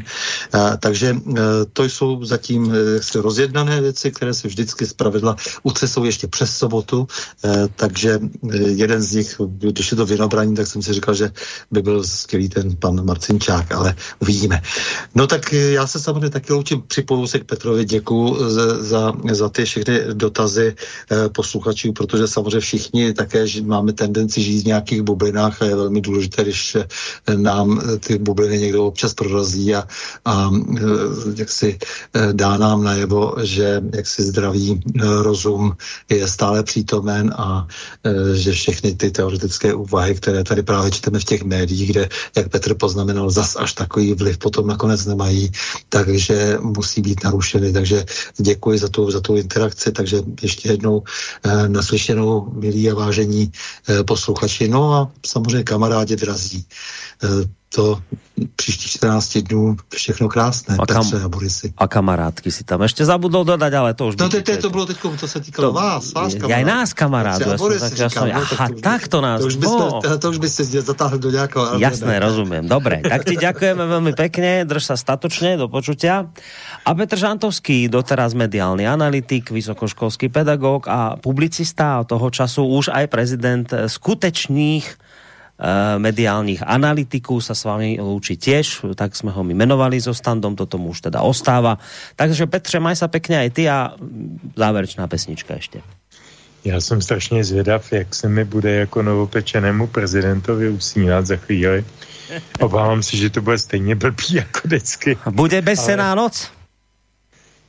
A, 0.54 0.78
takže 0.78 1.12
a, 1.12 1.40
e, 1.40 1.66
to 1.74 1.84
jsou 1.84 2.26
zatím 2.26 2.74
e, 2.74 3.22
rozjednané 3.22 3.82
věci, 3.82 4.12
které 4.12 4.34
se 4.34 4.48
vždycky 4.48 4.86
zpravidla 4.86 5.36
ucesou 5.64 6.04
ještě 6.04 6.28
přes 6.28 6.58
sobotu, 6.58 7.08
takže 7.76 8.20
jeden 8.66 9.02
z 9.02 9.12
nich, 9.12 9.36
když 9.58 9.92
je 9.92 9.98
to 9.98 10.06
vinobraní, 10.06 10.47
hlasování, 10.48 10.56
tak 10.56 10.68
jsem 10.68 10.82
si 10.82 10.94
říkal, 10.94 11.14
že 11.16 11.32
by 11.72 11.82
byl 11.82 12.04
skvělý 12.04 12.50
ten 12.50 12.76
pan 12.76 13.06
Marcinčák, 13.06 13.72
ale 13.72 13.96
uvidíme. 14.20 14.62
No 15.16 15.28
tak 15.28 15.54
já 15.54 15.88
se 15.88 16.00
samozřejmě 16.00 16.30
taky 16.30 16.54
loučím, 16.54 16.84
připoju 16.88 17.28
se 17.28 17.40
k 17.40 17.44
Petrovi, 17.44 17.86
děkuji 17.86 18.38
za, 18.82 19.14
za, 19.32 19.50
ty 19.50 19.66
všechny 19.66 20.14
dotazy 20.14 20.76
eh, 21.12 21.30
posluchačů, 21.30 21.94
protože 21.94 22.28
samozřejmě 22.28 22.60
všichni 22.60 23.14
také 23.14 23.46
máme 23.64 23.94
tendenci 23.94 24.42
žít 24.42 24.64
v 24.64 24.66
nějakých 24.66 25.02
bublinách 25.02 25.62
a 25.62 25.66
je 25.66 25.76
velmi 25.76 26.02
důležité, 26.02 26.44
když 26.44 26.76
eh, 26.76 26.88
nám 27.36 27.80
eh, 27.80 27.98
ty 27.98 28.18
bubliny 28.18 28.58
někdo 28.58 28.86
občas 28.86 29.14
prorazí 29.14 29.76
a, 29.76 29.88
a 30.26 30.52
jak 31.36 31.50
si 31.50 31.78
dá 32.32 32.58
nám 32.58 32.84
najevo, 32.84 33.36
že 33.44 33.82
jak 33.96 34.08
si 34.08 34.24
zdravý 34.24 34.80
rozum 35.22 35.78
je 36.10 36.28
stále 36.28 36.64
přítomen 36.64 37.34
a 37.38 37.68
že 38.34 38.52
všechny 38.52 38.96
ty 38.96 39.12
teoretické 39.12 39.74
úvahy, 39.74 40.16
které 40.16 40.37
které 40.38 40.44
tady 40.44 40.64
právě 40.64 40.92
čteme 40.92 41.20
v 41.20 41.24
těch 41.24 41.44
médiích, 41.44 41.90
kde, 41.90 42.10
jak 42.36 42.50
Petr 42.50 42.74
poznamenal, 42.78 43.30
zas 43.30 43.56
až 43.56 43.74
takový 43.74 44.14
vliv 44.14 44.38
potom 44.38 44.68
nakonec 44.68 45.06
nemají, 45.06 45.52
takže 45.90 46.58
musí 46.62 47.02
být 47.02 47.24
narušeny. 47.24 47.74
Takže 47.74 48.06
děkuji 48.38 48.80
za 48.80 48.88
tu, 48.88 49.12
za 49.12 49.22
tu 49.22 49.36
interakci, 49.36 49.92
takže 49.92 50.22
ještě 50.42 50.70
jednou 50.70 51.04
eh, 51.44 51.70
naslyšenou, 51.70 52.54
milí 52.54 52.92
a 52.92 52.94
vážení 52.94 53.52
eh, 53.90 54.04
posluchači. 54.04 54.68
No 54.68 54.94
a 54.94 55.12
samozřejmě 55.26 55.64
kamarádi 55.64 56.16
drazí. 56.16 56.66
Eh, 57.24 57.50
to 57.70 58.00
příští 58.56 58.90
14 58.90 59.38
dnů 59.38 59.76
všechno 59.96 60.30
krásné, 60.30 60.78
a 60.80 60.86
kam, 60.86 61.04
Petře 61.04 61.24
a 61.24 61.30
Borisy. 61.30 61.74
A 61.78 61.88
kamarádky 61.88 62.52
si 62.52 62.64
tam 62.64 62.82
ještě 62.82 63.06
zabudol 63.06 63.46
dodat, 63.46 63.74
ale 63.74 63.94
to 63.94 64.08
už... 64.08 64.16
No 64.16 64.30
to, 64.30 64.42
to, 64.42 64.58
to 64.58 64.70
bylo 64.70 64.86
teď, 64.86 64.98
to 65.20 65.28
se 65.28 65.40
týkalo 65.40 65.68
to, 65.68 65.74
vás, 65.74 66.14
vás 66.14 66.34
kamarádů. 66.34 66.52
Já 66.52 66.58
i 66.58 66.66
nás 66.66 66.94
kamarádů. 66.94 67.50
Já 67.50 67.58
Boris, 67.58 67.82
tak, 67.82 67.94
říkám, 67.94 68.28
no, 68.28 68.36
aha, 68.36 68.68
tak, 68.82 69.08
to 69.08 69.22
nás... 69.22 69.42
To 69.42 69.48
už, 69.48 69.56
by 69.56 69.66
jsme, 69.68 70.18
to 70.22 70.30
už 70.30 70.38
by 70.38 70.50
si 70.50 70.64
zatáhli 70.64 71.20
do 71.20 71.32
nějakého... 71.32 71.80
Jasné, 71.80 72.20
rozumím. 72.20 72.68
Dobre, 72.68 73.02
tak 73.04 73.26
ti 73.26 73.36
ďakujeme 73.36 73.84
veľmi 73.84 74.14
pekne, 74.16 74.64
drž 74.64 74.94
sa 74.94 74.96
statočne, 74.96 75.58
do 75.58 75.68
počutia. 75.68 76.30
A 76.86 76.90
Petr 76.96 77.20
Žantovský, 77.20 77.92
doteraz 77.92 78.32
mediálny 78.34 78.88
analytik, 78.88 79.52
vysokoškolský 79.52 80.30
pedagóg 80.30 80.88
a 80.88 81.20
publicista, 81.20 82.04
toho 82.08 82.28
času 82.32 82.64
už 82.64 82.94
aj 82.94 83.06
prezident 83.12 83.68
skutečných 83.68 85.07
Eh, 85.58 86.00
mediálních 86.00 86.62
analytiků 86.62 87.42
sa 87.42 87.58
s 87.58 87.66
vami 87.66 87.98
lúči 87.98 88.38
tiež, 88.38 88.94
tak 88.94 89.18
sme 89.18 89.34
ho 89.34 89.42
my 89.42 89.58
menovali 89.58 89.98
so 89.98 90.14
standom, 90.14 90.54
to 90.54 90.70
tomu 90.70 90.94
už 90.94 91.10
teda 91.10 91.26
ostáva. 91.26 91.82
Takže 92.14 92.46
Petře, 92.46 92.78
maj 92.78 92.94
sa 92.94 93.10
pekne 93.10 93.42
aj 93.42 93.50
ty 93.58 93.66
a 93.66 93.98
záverečná 94.54 95.10
pesnička 95.10 95.58
ešte. 95.58 95.82
Já 96.62 96.82
jsem 96.82 97.02
strašně 97.02 97.44
zvědav, 97.44 97.94
jak 97.94 98.16
se 98.16 98.30
mi 98.30 98.46
bude 98.46 98.72
jako 98.72 99.02
novopečenému 99.02 99.88
prezidentovi 99.88 100.70
usínat 100.70 101.26
za 101.26 101.36
chvíli. 101.36 101.86
Obávám 102.60 103.04
se, 103.04 103.18
že 103.18 103.30
to 103.30 103.42
bude 103.42 103.58
stejně 103.58 103.96
blbý 103.96 104.34
jako 104.34 104.60
vždycky. 104.64 105.18
Bude 105.32 105.62
bezsená 105.62 106.12
ale... 106.12 106.16
noc? 106.16 106.52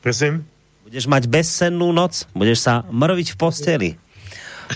Prosím? 0.01 0.45
Budeš 0.85 1.07
mať 1.07 1.25
bezsennú 1.27 1.93
noc? 1.93 2.29
Budeš 2.37 2.59
sa 2.69 2.85
mrviť 2.91 3.33
v 3.33 3.37
posteli? 3.37 3.91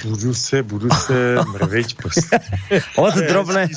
Budu 0.05 0.35
se, 0.35 0.63
budu 0.63 0.89
se 0.91 1.37
mrviť 1.53 1.97
postelit. 2.03 2.53
od 2.97 3.15
drobné... 3.15 3.69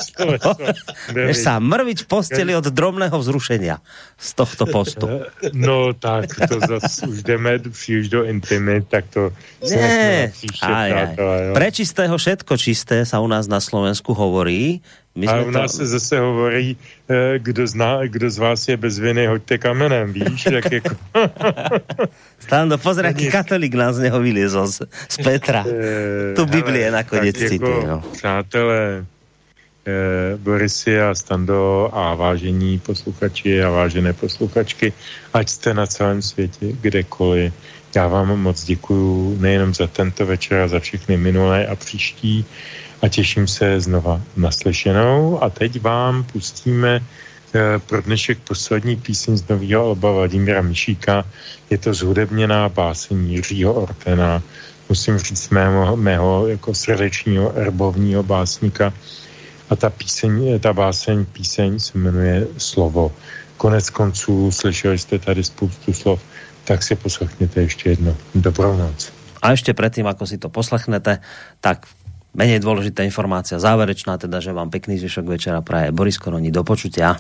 Jdeš 1.11 1.37
sa 1.47 1.59
mrviť 1.59 2.07
posteli 2.07 2.55
od 2.55 2.67
drobného 2.67 3.15
vzrušenia 3.19 3.79
z 4.17 4.29
tohto 4.33 4.65
postu. 4.65 5.07
No 5.53 5.93
tak, 5.93 6.31
to 6.35 6.59
zase 6.59 7.07
už 7.07 7.23
jdeme 7.23 7.59
příliš 7.59 8.09
do 8.09 8.23
intimy, 8.23 8.81
tak 8.81 9.05
to... 9.13 9.31
Nie, 9.63 10.31
aj, 10.61 10.89
aj. 10.93 11.09
Pre 11.53 11.67
čistého 11.71 12.15
všetko 12.17 12.53
čisté 12.57 13.05
sa 13.05 13.19
u 13.19 13.27
nás 13.27 13.47
na 13.51 13.59
Slovensku 13.59 14.15
hovorí. 14.15 14.81
My 15.15 15.27
a 15.27 15.41
u 15.41 15.51
nás 15.51 15.71
to... 15.71 15.77
se 15.77 15.85
zase 15.85 16.19
hovorí, 16.19 16.77
eh, 17.09 17.39
kdo, 17.39 17.67
zná, 17.67 17.99
kdo 18.07 18.29
z 18.29 18.37
vás 18.37 18.67
je 18.67 18.77
bez 18.77 18.99
viny, 18.99 19.27
hoďte 19.27 19.57
kamenem, 19.57 20.13
víš, 20.13 20.45
jak 20.45 20.71
jako... 20.71 20.95
Stando, 22.39 22.77
pozri, 22.77 23.07
aký 23.07 23.31
katolík 23.31 23.73
nás 23.73 23.95
z 23.95 23.99
neho 23.99 24.19
vyliezol 24.19 24.67
z, 24.67 24.81
z 25.09 25.17
Petra. 25.17 25.65
Tu 26.35 26.45
Biblie 26.45 26.91
nakoniec 26.91 27.37
cituje. 27.37 27.75
Jako, 27.75 27.87
no. 27.87 28.03
Přátelé, 28.11 29.05
e, 29.85 30.37
Borisy 30.37 31.01
a 31.01 31.15
Stando 31.15 31.89
a 31.93 32.15
vážení 32.15 32.79
posluchači 32.79 33.63
a 33.63 33.69
vážené 33.69 34.13
posluchačky, 34.13 34.93
ať 35.33 35.49
jste 35.49 35.73
na 35.73 35.85
celém 35.87 36.21
světě, 36.21 36.73
kdekoliv, 36.81 37.53
já 37.95 38.07
vám 38.07 38.39
moc 38.41 38.63
děkuju 38.63 39.37
nejenom 39.39 39.73
za 39.73 39.87
tento 39.87 40.25
večer 40.25 40.61
a 40.61 40.67
za 40.67 40.79
všechny 40.79 41.17
minulé 41.17 41.67
a 41.67 41.75
příští 41.75 42.45
a 43.01 43.07
těším 43.07 43.47
se 43.47 43.81
znova 43.81 44.21
naslyšenou 44.37 45.43
a 45.43 45.49
teď 45.49 45.81
vám 45.81 46.23
pustíme 46.23 46.99
eh, 46.99 47.79
pro 47.79 48.01
dnešek 48.01 48.39
poslední 48.39 48.95
píseň 48.95 49.37
z 49.37 49.47
nového 49.47 49.85
alba 49.85 50.11
Vladimíra 50.11 50.61
Mišíka. 50.61 51.25
Je 51.69 51.77
to 51.77 51.93
zhudebněná 51.93 52.69
báseň 52.69 53.31
Jiřího 53.31 53.73
Ortena, 53.73 54.43
musím 54.89 55.17
říct 55.17 55.49
mého, 55.49 55.97
mého 55.97 56.47
jako 56.47 56.73
srdečního 56.73 57.57
erbovního 57.57 58.23
básníka. 58.23 58.93
A 59.69 59.75
ta 59.75 59.89
píseň, 59.89 60.59
ta 60.59 60.73
báseň, 60.73 61.25
píseň 61.25 61.79
se 61.79 61.97
jmenuje 61.97 62.47
Slovo. 62.57 63.11
Konec 63.57 63.89
konců 63.89 64.51
slyšeli 64.51 64.99
jste 64.99 65.19
tady 65.19 65.43
spoustu 65.43 65.93
slov, 65.93 66.21
tak 66.65 66.83
si 66.83 66.95
poslechněte 66.95 67.61
ještě 67.61 67.89
jedno. 67.89 68.15
Dobrou 68.35 68.77
noc. 68.77 69.11
A 69.41 69.51
ještě 69.51 69.73
předtím, 69.73 70.07
ako 70.07 70.25
si 70.25 70.37
to 70.37 70.49
poslechnete, 70.49 71.21
tak 71.61 71.85
menej 72.33 72.59
dôležitá 72.59 73.05
informácia 73.05 73.61
záverečná, 73.61 74.17
teda, 74.17 74.41
že 74.41 74.51
vám 74.51 74.73
pekný 74.73 74.97
zvyšok 74.99 75.25
večera 75.25 75.61
praje 75.61 75.93
Boris 75.93 76.17
Koroni. 76.17 76.51
Do 76.51 76.65
počutia. 76.65 77.15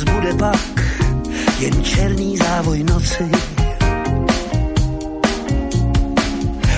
Kolem 0.00 0.14
nás 0.14 0.14
bude 0.14 0.34
pak 0.34 0.80
jen 1.58 1.84
černý 1.84 2.36
závoj 2.36 2.84
noci 2.84 3.30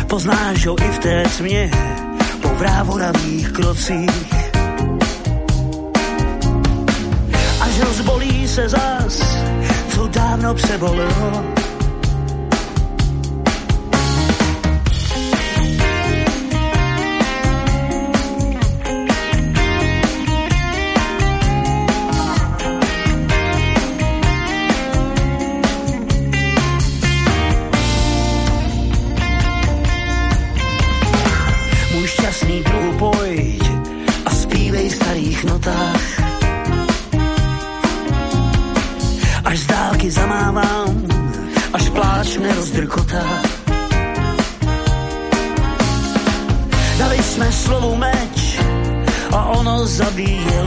Poznáš 0.06 0.66
ho 0.66 0.82
i 0.82 0.88
v 0.88 0.98
té 0.98 1.22
tmě 1.36 1.70
po 2.42 2.48
vrávoravých 2.48 3.52
krocích. 3.52 4.32
Až 7.60 7.80
rozbolí 7.80 8.48
se 8.48 8.68
zas, 8.68 9.36
co 9.94 10.08
dávno 10.08 10.54
přebolelo 10.54 11.44
drkota. 43.12 43.42
Dali 46.98 47.22
jsme 47.22 47.52
slovu 47.52 47.96
meč 47.96 48.58
a 49.32 49.44
ono 49.44 49.86
zabíjelo 49.86 50.61